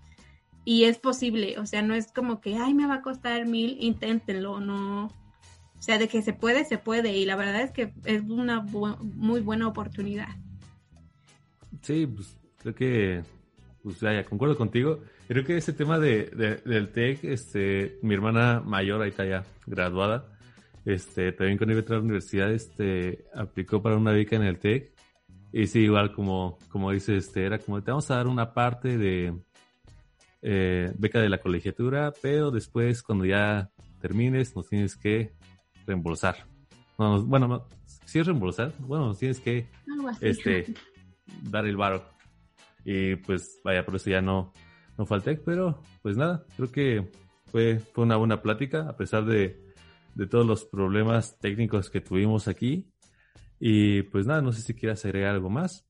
y 0.65 0.85
es 0.85 0.99
posible, 0.99 1.59
o 1.59 1.67
sea, 1.67 1.83
no 1.83 1.95
es 1.95 2.13
como 2.13 2.41
que, 2.41 2.57
ay, 2.57 2.75
me 2.75 2.87
va 2.87 2.97
a 2.97 3.03
costar 3.03 3.47
mil, 3.47 3.77
inténtenlo, 3.81 4.61
no, 4.61 5.07
o 5.07 5.83
sea, 5.83 5.99
de 5.99 6.09
que 6.09 6.23
se 6.23 6.33
puede, 6.33 6.65
se 6.65 6.79
puede 6.79 7.17
y 7.17 7.25
la 7.25 7.37
verdad 7.37 7.63
es 7.63 7.73
que 7.73 7.93
es 8.05 8.23
una 8.23 8.61
muy 8.61 9.41
buena 9.41 9.67
oportunidad. 9.67 10.29
Sí, 11.83 12.07
pues 12.07 12.37
creo 12.59 12.75
que, 12.75 13.23
pues 13.83 14.01
vaya, 14.01 14.25
concuerdo 14.25 14.57
contigo. 14.57 15.01
Creo 15.27 15.45
que 15.45 15.57
ese 15.57 15.73
tema 15.73 15.99
de, 15.99 16.61
del 16.65 16.93
TEC, 16.93 17.25
este, 17.25 17.99
mi 18.03 18.15
hermana 18.15 18.61
mayor, 18.61 19.03
ahí 19.03 19.11
está 19.11 19.25
ya 19.25 19.45
graduada, 19.67 20.27
este, 20.85 21.33
también 21.33 21.59
con 21.59 21.71
iba 21.71 21.81
a 21.81 21.93
la 21.93 22.01
universidad, 22.01 22.53
este, 22.53 23.25
aplicó 23.35 23.83
para 23.83 23.97
una 23.97 24.13
beca 24.13 24.37
en 24.37 24.43
el 24.43 24.59
TEC 24.59 24.98
y 25.53 25.67
sí, 25.67 25.81
igual 25.81 26.13
como, 26.13 26.59
como 26.69 26.91
dice 26.91 27.17
este, 27.17 27.45
era 27.45 27.59
como 27.59 27.83
te 27.83 27.91
vamos 27.91 28.11
a 28.11 28.17
dar 28.17 28.27
una 28.27 28.53
parte 28.53 28.99
de 28.99 29.35
eh, 30.43 30.93
beca 30.97 31.21
de 31.21 31.29
la 31.29 31.39
colegiatura, 31.39 32.13
pero 32.23 32.51
después 32.51 33.03
cuando 33.03 33.25
ya 33.25 33.71
termines 34.01 34.55
nos 34.55 34.69
tienes 34.69 34.97
que 34.97 35.33
reembolsar. 35.87 36.47
bueno, 36.97 37.67
si 38.05 38.19
es 38.19 38.27
reembolsar, 38.27 38.73
bueno, 38.79 39.07
nos 39.07 39.19
tienes 39.19 39.41
que 39.41 39.69
este, 40.21 40.75
dar 41.43 41.67
el 41.67 41.77
varo. 41.77 42.05
Y 42.85 43.17
pues 43.17 43.61
vaya, 43.65 43.85
por 43.85 43.97
eso 43.97 44.11
ya 44.11 44.23
no, 44.23 44.53
no 44.97 45.07
falté, 45.07 45.37
pero 45.37 45.83
pues 46.03 46.17
nada, 46.17 46.45
creo 46.57 46.71
que 46.71 47.11
fue, 47.47 47.81
fue 47.81 48.05
una 48.05 48.17
buena 48.17 48.41
plática, 48.41 48.89
a 48.89 48.97
pesar 48.97 49.25
de, 49.25 49.61
de 50.15 50.27
todos 50.27 50.47
los 50.47 50.65
problemas 50.65 51.39
técnicos 51.39 51.91
que 51.91 52.01
tuvimos 52.01 52.49
aquí. 52.49 52.87
Y 53.61 54.03
pues 54.03 54.27
nada, 54.27 54.43
no 54.43 54.53
sé 54.53 54.63
si 54.63 54.75
quieras 54.75 55.05
agregar 55.05 55.35
algo 55.35 55.51
más. 55.51 55.85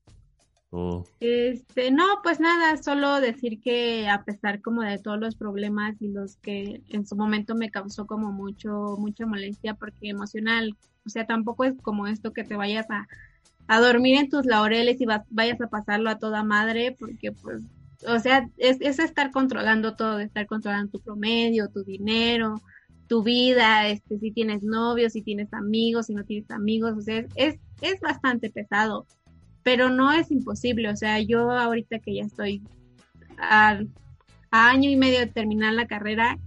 O... 0.71 1.03
Este, 1.19 1.89
no, 1.89 2.05
pues 2.21 2.39
nada, 2.39 2.77
solo 2.77 3.19
decir 3.21 3.59
que 3.59 4.07
a 4.07 4.23
pesar 4.23 4.61
como 4.61 4.83
de 4.83 4.99
todos 4.99 5.19
los 5.19 5.35
problemas 5.35 5.99
y 5.99 6.09
los 6.09 6.35
que 6.37 6.83
en 6.89 7.07
su 7.07 7.15
momento 7.15 7.55
me 7.55 7.71
causó 7.71 8.05
como 8.05 8.31
mucho, 8.31 8.95
mucha 8.99 9.25
molestia 9.25 9.73
porque 9.73 10.09
emocional, 10.09 10.77
o 11.05 11.09
sea, 11.09 11.25
tampoco 11.25 11.63
es 11.63 11.73
como 11.81 12.05
esto 12.05 12.33
que 12.33 12.43
te 12.43 12.55
vayas 12.55 12.85
a, 12.91 13.07
a 13.67 13.79
dormir 13.79 14.19
en 14.19 14.29
tus 14.29 14.45
laureles 14.45 15.01
y 15.01 15.07
vayas 15.29 15.59
a 15.59 15.69
pasarlo 15.69 16.09
a 16.11 16.19
toda 16.19 16.43
madre 16.43 16.95
porque 16.97 17.31
pues, 17.31 17.63
o 18.07 18.19
sea, 18.19 18.47
es, 18.57 18.77
es 18.79 18.99
estar 18.99 19.31
controlando 19.31 19.95
todo, 19.95 20.19
estar 20.19 20.45
controlando 20.45 20.91
tu 20.91 20.99
promedio, 20.99 21.69
tu 21.69 21.83
dinero, 21.83 22.61
tu 23.09 23.23
vida, 23.23 23.87
este, 23.87 24.19
si 24.19 24.31
tienes 24.31 24.61
novios, 24.61 25.13
si 25.13 25.23
tienes 25.23 25.51
amigos, 25.51 26.05
si 26.05 26.13
no 26.13 26.23
tienes 26.23 26.49
amigos, 26.51 26.93
o 26.95 27.01
sea, 27.01 27.25
es, 27.35 27.59
es 27.81 27.99
bastante 27.99 28.51
pesado, 28.51 29.07
pero 29.63 29.89
no 29.89 30.13
es 30.13 30.29
imposible, 30.29 30.89
o 30.89 30.95
sea, 30.95 31.19
yo 31.19 31.51
ahorita 31.51 31.99
que 31.99 32.13
ya 32.15 32.23
estoy 32.23 32.61
a, 33.39 33.81
año 34.51 34.89
y 34.91 34.95
medio 34.95 35.19
de 35.19 35.27
terminar 35.27 35.73
la 35.73 35.87
carrera, 35.87 36.37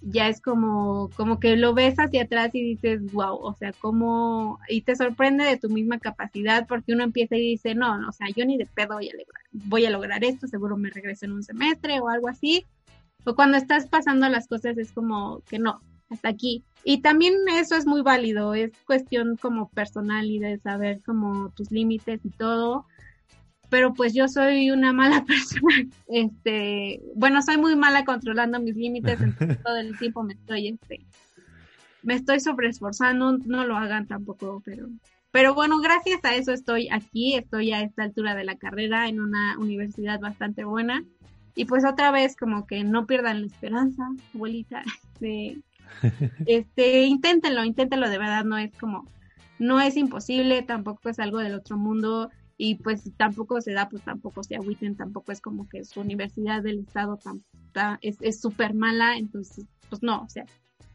ya 0.00 0.28
es 0.28 0.40
como, 0.40 1.08
como 1.16 1.38
que 1.38 1.56
lo 1.56 1.72
ves 1.72 1.94
hacia 1.98 2.24
atrás 2.24 2.50
y 2.52 2.62
dices, 2.62 3.00
wow, 3.12 3.36
o 3.36 3.54
sea, 3.54 3.72
como, 3.72 4.58
y 4.68 4.82
te 4.82 4.96
sorprende 4.96 5.44
de 5.44 5.56
tu 5.56 5.68
misma 5.68 6.00
capacidad 6.00 6.66
porque 6.66 6.92
uno 6.94 7.04
empieza 7.04 7.36
y 7.36 7.42
dice, 7.42 7.76
no, 7.76 7.96
no 7.98 8.08
o 8.08 8.12
sea, 8.12 8.26
yo 8.34 8.44
ni 8.44 8.58
de 8.58 8.66
pedo 8.66 8.94
voy 8.94 9.08
a 9.08 9.12
lograr, 9.12 9.44
voy 9.52 9.86
a 9.86 9.90
lograr 9.90 10.24
esto, 10.24 10.48
seguro 10.48 10.76
me 10.76 10.90
regreso 10.90 11.26
en 11.26 11.32
un 11.32 11.44
semestre 11.44 12.00
o 12.00 12.08
algo 12.08 12.28
así. 12.28 12.66
O 13.24 13.36
cuando 13.36 13.56
estás 13.56 13.86
pasando 13.86 14.28
las 14.28 14.48
cosas 14.48 14.76
es 14.78 14.90
como 14.90 15.42
que 15.48 15.60
no, 15.60 15.80
hasta 16.12 16.28
aquí. 16.28 16.64
Y 16.84 17.00
también 17.00 17.34
eso 17.56 17.76
es 17.76 17.86
muy 17.86 18.02
válido, 18.02 18.54
es 18.54 18.72
cuestión 18.86 19.36
como 19.36 19.70
personal 19.70 20.26
y 20.26 20.38
de 20.38 20.58
saber 20.58 21.00
como 21.04 21.50
tus 21.50 21.70
límites 21.70 22.20
y 22.24 22.30
todo. 22.30 22.86
pero 23.70 23.94
pues 23.94 24.12
yo 24.12 24.28
soy 24.28 24.70
una 24.70 24.92
mala 24.92 25.24
persona, 25.26 25.88
este, 26.08 27.00
bueno, 27.14 27.40
soy 27.40 27.56
muy 27.56 27.74
mala 27.74 28.04
controlando 28.04 28.60
mis 28.60 28.76
límites, 28.76 29.20
entonces 29.20 29.62
todo 29.62 29.76
el 29.76 29.98
tiempo 29.98 30.22
me 30.22 30.34
estoy, 30.34 30.68
este, 30.68 31.06
me 32.02 32.14
estoy 32.14 32.40
sobreesforzando, 32.40 33.38
no 33.38 33.64
lo 33.64 33.76
hagan 33.76 34.06
tampoco, 34.06 34.60
pero, 34.64 34.88
pero 35.30 35.54
bueno, 35.54 35.78
gracias 35.78 36.22
a 36.24 36.34
eso 36.34 36.52
estoy 36.52 36.90
aquí, 36.90 37.34
estoy 37.34 37.72
a 37.72 37.80
esta 37.80 38.02
altura 38.02 38.34
de 38.34 38.44
la 38.44 38.56
carrera 38.56 39.08
en 39.08 39.20
una 39.20 39.56
universidad 39.58 40.20
bastante 40.20 40.64
buena, 40.64 41.02
y 41.54 41.64
pues 41.64 41.84
otra 41.84 42.10
vez 42.10 42.36
como 42.36 42.66
que 42.66 42.84
no 42.84 43.06
pierdan 43.06 43.40
la 43.40 43.46
esperanza, 43.46 44.08
abuelita, 44.34 44.82
de, 45.20 45.62
este, 46.46 47.04
inténtenlo, 47.04 47.64
inténtenlo 47.64 48.08
de 48.08 48.18
verdad, 48.18 48.44
no 48.44 48.58
es 48.58 48.72
como, 48.78 49.06
no 49.58 49.80
es 49.80 49.96
imposible, 49.96 50.62
tampoco 50.62 51.08
es 51.08 51.18
algo 51.18 51.38
del 51.38 51.54
otro 51.54 51.76
mundo, 51.76 52.30
y 52.56 52.76
pues 52.76 53.10
tampoco 53.16 53.60
se 53.60 53.72
da, 53.72 53.88
pues 53.88 54.02
tampoco 54.02 54.44
se 54.44 54.56
agüiten, 54.56 54.96
tampoco 54.96 55.32
es 55.32 55.40
como 55.40 55.68
que 55.68 55.84
su 55.84 56.00
universidad 56.00 56.62
del 56.62 56.80
estado 56.80 57.18
es 58.00 58.40
súper 58.40 58.74
mala, 58.74 59.16
entonces, 59.16 59.66
pues 59.88 60.02
no, 60.02 60.22
o 60.22 60.28
sea, 60.28 60.44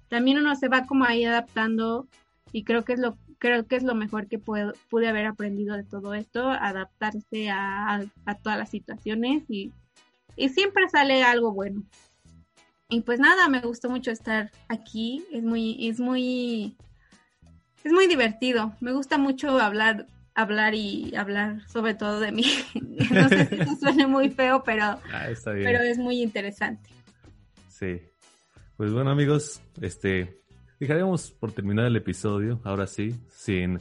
también 0.07 0.37
uno 0.37 0.55
se 0.55 0.69
va 0.69 0.85
como 0.85 1.03
ahí 1.03 1.25
adaptando 1.25 2.07
y 2.53 2.63
creo 2.63 2.85
que 2.85 2.93
es 2.93 2.99
lo 2.99 3.17
creo 3.39 3.67
que 3.67 3.75
es 3.75 3.83
lo 3.83 3.93
mejor 3.93 4.27
que 4.27 4.39
puedo, 4.39 4.73
pude 4.89 5.07
haber 5.07 5.25
aprendido 5.25 5.75
de 5.75 5.83
todo 5.83 6.13
esto, 6.13 6.49
adaptarse 6.49 7.49
a, 7.49 8.05
todas 8.41 8.57
las 8.57 8.69
situaciones 8.69 9.43
y 9.49 9.73
siempre 10.49 10.89
sale 10.89 11.21
algo 11.23 11.51
bueno. 11.51 11.83
Y 12.89 13.01
pues 13.01 13.19
nada, 13.19 13.49
me 13.49 13.59
gustó 13.59 13.89
mucho 13.89 14.11
estar 14.11 14.51
aquí, 14.69 15.25
es 15.31 15.43
muy, 15.43 15.87
es 15.87 15.99
muy, 15.99 16.77
es 17.83 17.91
muy 17.91 18.07
divertido, 18.07 18.73
me 18.79 18.93
gusta 18.93 19.17
mucho 19.17 19.59
hablar 19.59 20.07
hablar 20.37 20.75
y 20.75 21.15
hablar 21.15 21.67
sobre 21.67 21.95
todo 21.95 22.19
de 22.19 22.31
mí. 22.31 22.45
no 23.11 23.27
sé 23.27 23.47
si 23.47 23.55
eso 23.55 23.75
suene 23.75 24.05
muy 24.07 24.29
feo, 24.29 24.63
pero, 24.63 24.83
ah, 24.83 25.27
pero 25.43 25.81
es 25.81 25.97
muy 25.97 26.21
interesante. 26.21 26.89
Sí. 27.67 27.99
Pues 28.77 28.93
bueno 28.93 29.09
amigos, 29.09 29.61
este 29.81 30.39
dejaremos 30.79 31.31
por 31.31 31.51
terminar 31.51 31.87
el 31.87 31.95
episodio, 31.95 32.61
ahora 32.63 32.85
sí, 32.85 33.15
sin 33.29 33.79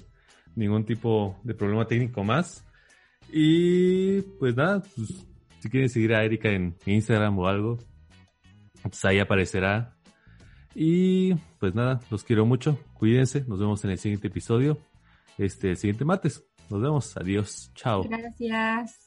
ningún 0.54 0.84
tipo 0.84 1.38
de 1.44 1.54
problema 1.54 1.86
técnico 1.86 2.24
más. 2.24 2.64
Y 3.30 4.22
pues 4.38 4.56
nada, 4.56 4.82
pues, 4.96 5.26
si 5.60 5.68
quieren 5.68 5.90
seguir 5.90 6.14
a 6.14 6.24
Erika 6.24 6.48
en 6.48 6.74
Instagram 6.86 7.38
o 7.38 7.46
algo, 7.46 7.78
pues 8.88 9.04
ahí 9.04 9.18
aparecerá. 9.18 9.96
Y 10.74 11.34
pues 11.58 11.74
nada, 11.74 12.00
los 12.10 12.22
quiero 12.24 12.44
mucho, 12.44 12.78
cuídense, 12.94 13.44
nos 13.48 13.58
vemos 13.58 13.84
en 13.84 13.92
el 13.92 13.98
siguiente 13.98 14.28
episodio 14.28 14.78
este 15.38 15.76
siguiente 15.76 16.04
martes. 16.04 16.44
Nos 16.70 16.82
vemos. 16.82 17.16
Adiós. 17.16 17.70
Chao. 17.74 18.02
Gracias. 18.04 19.05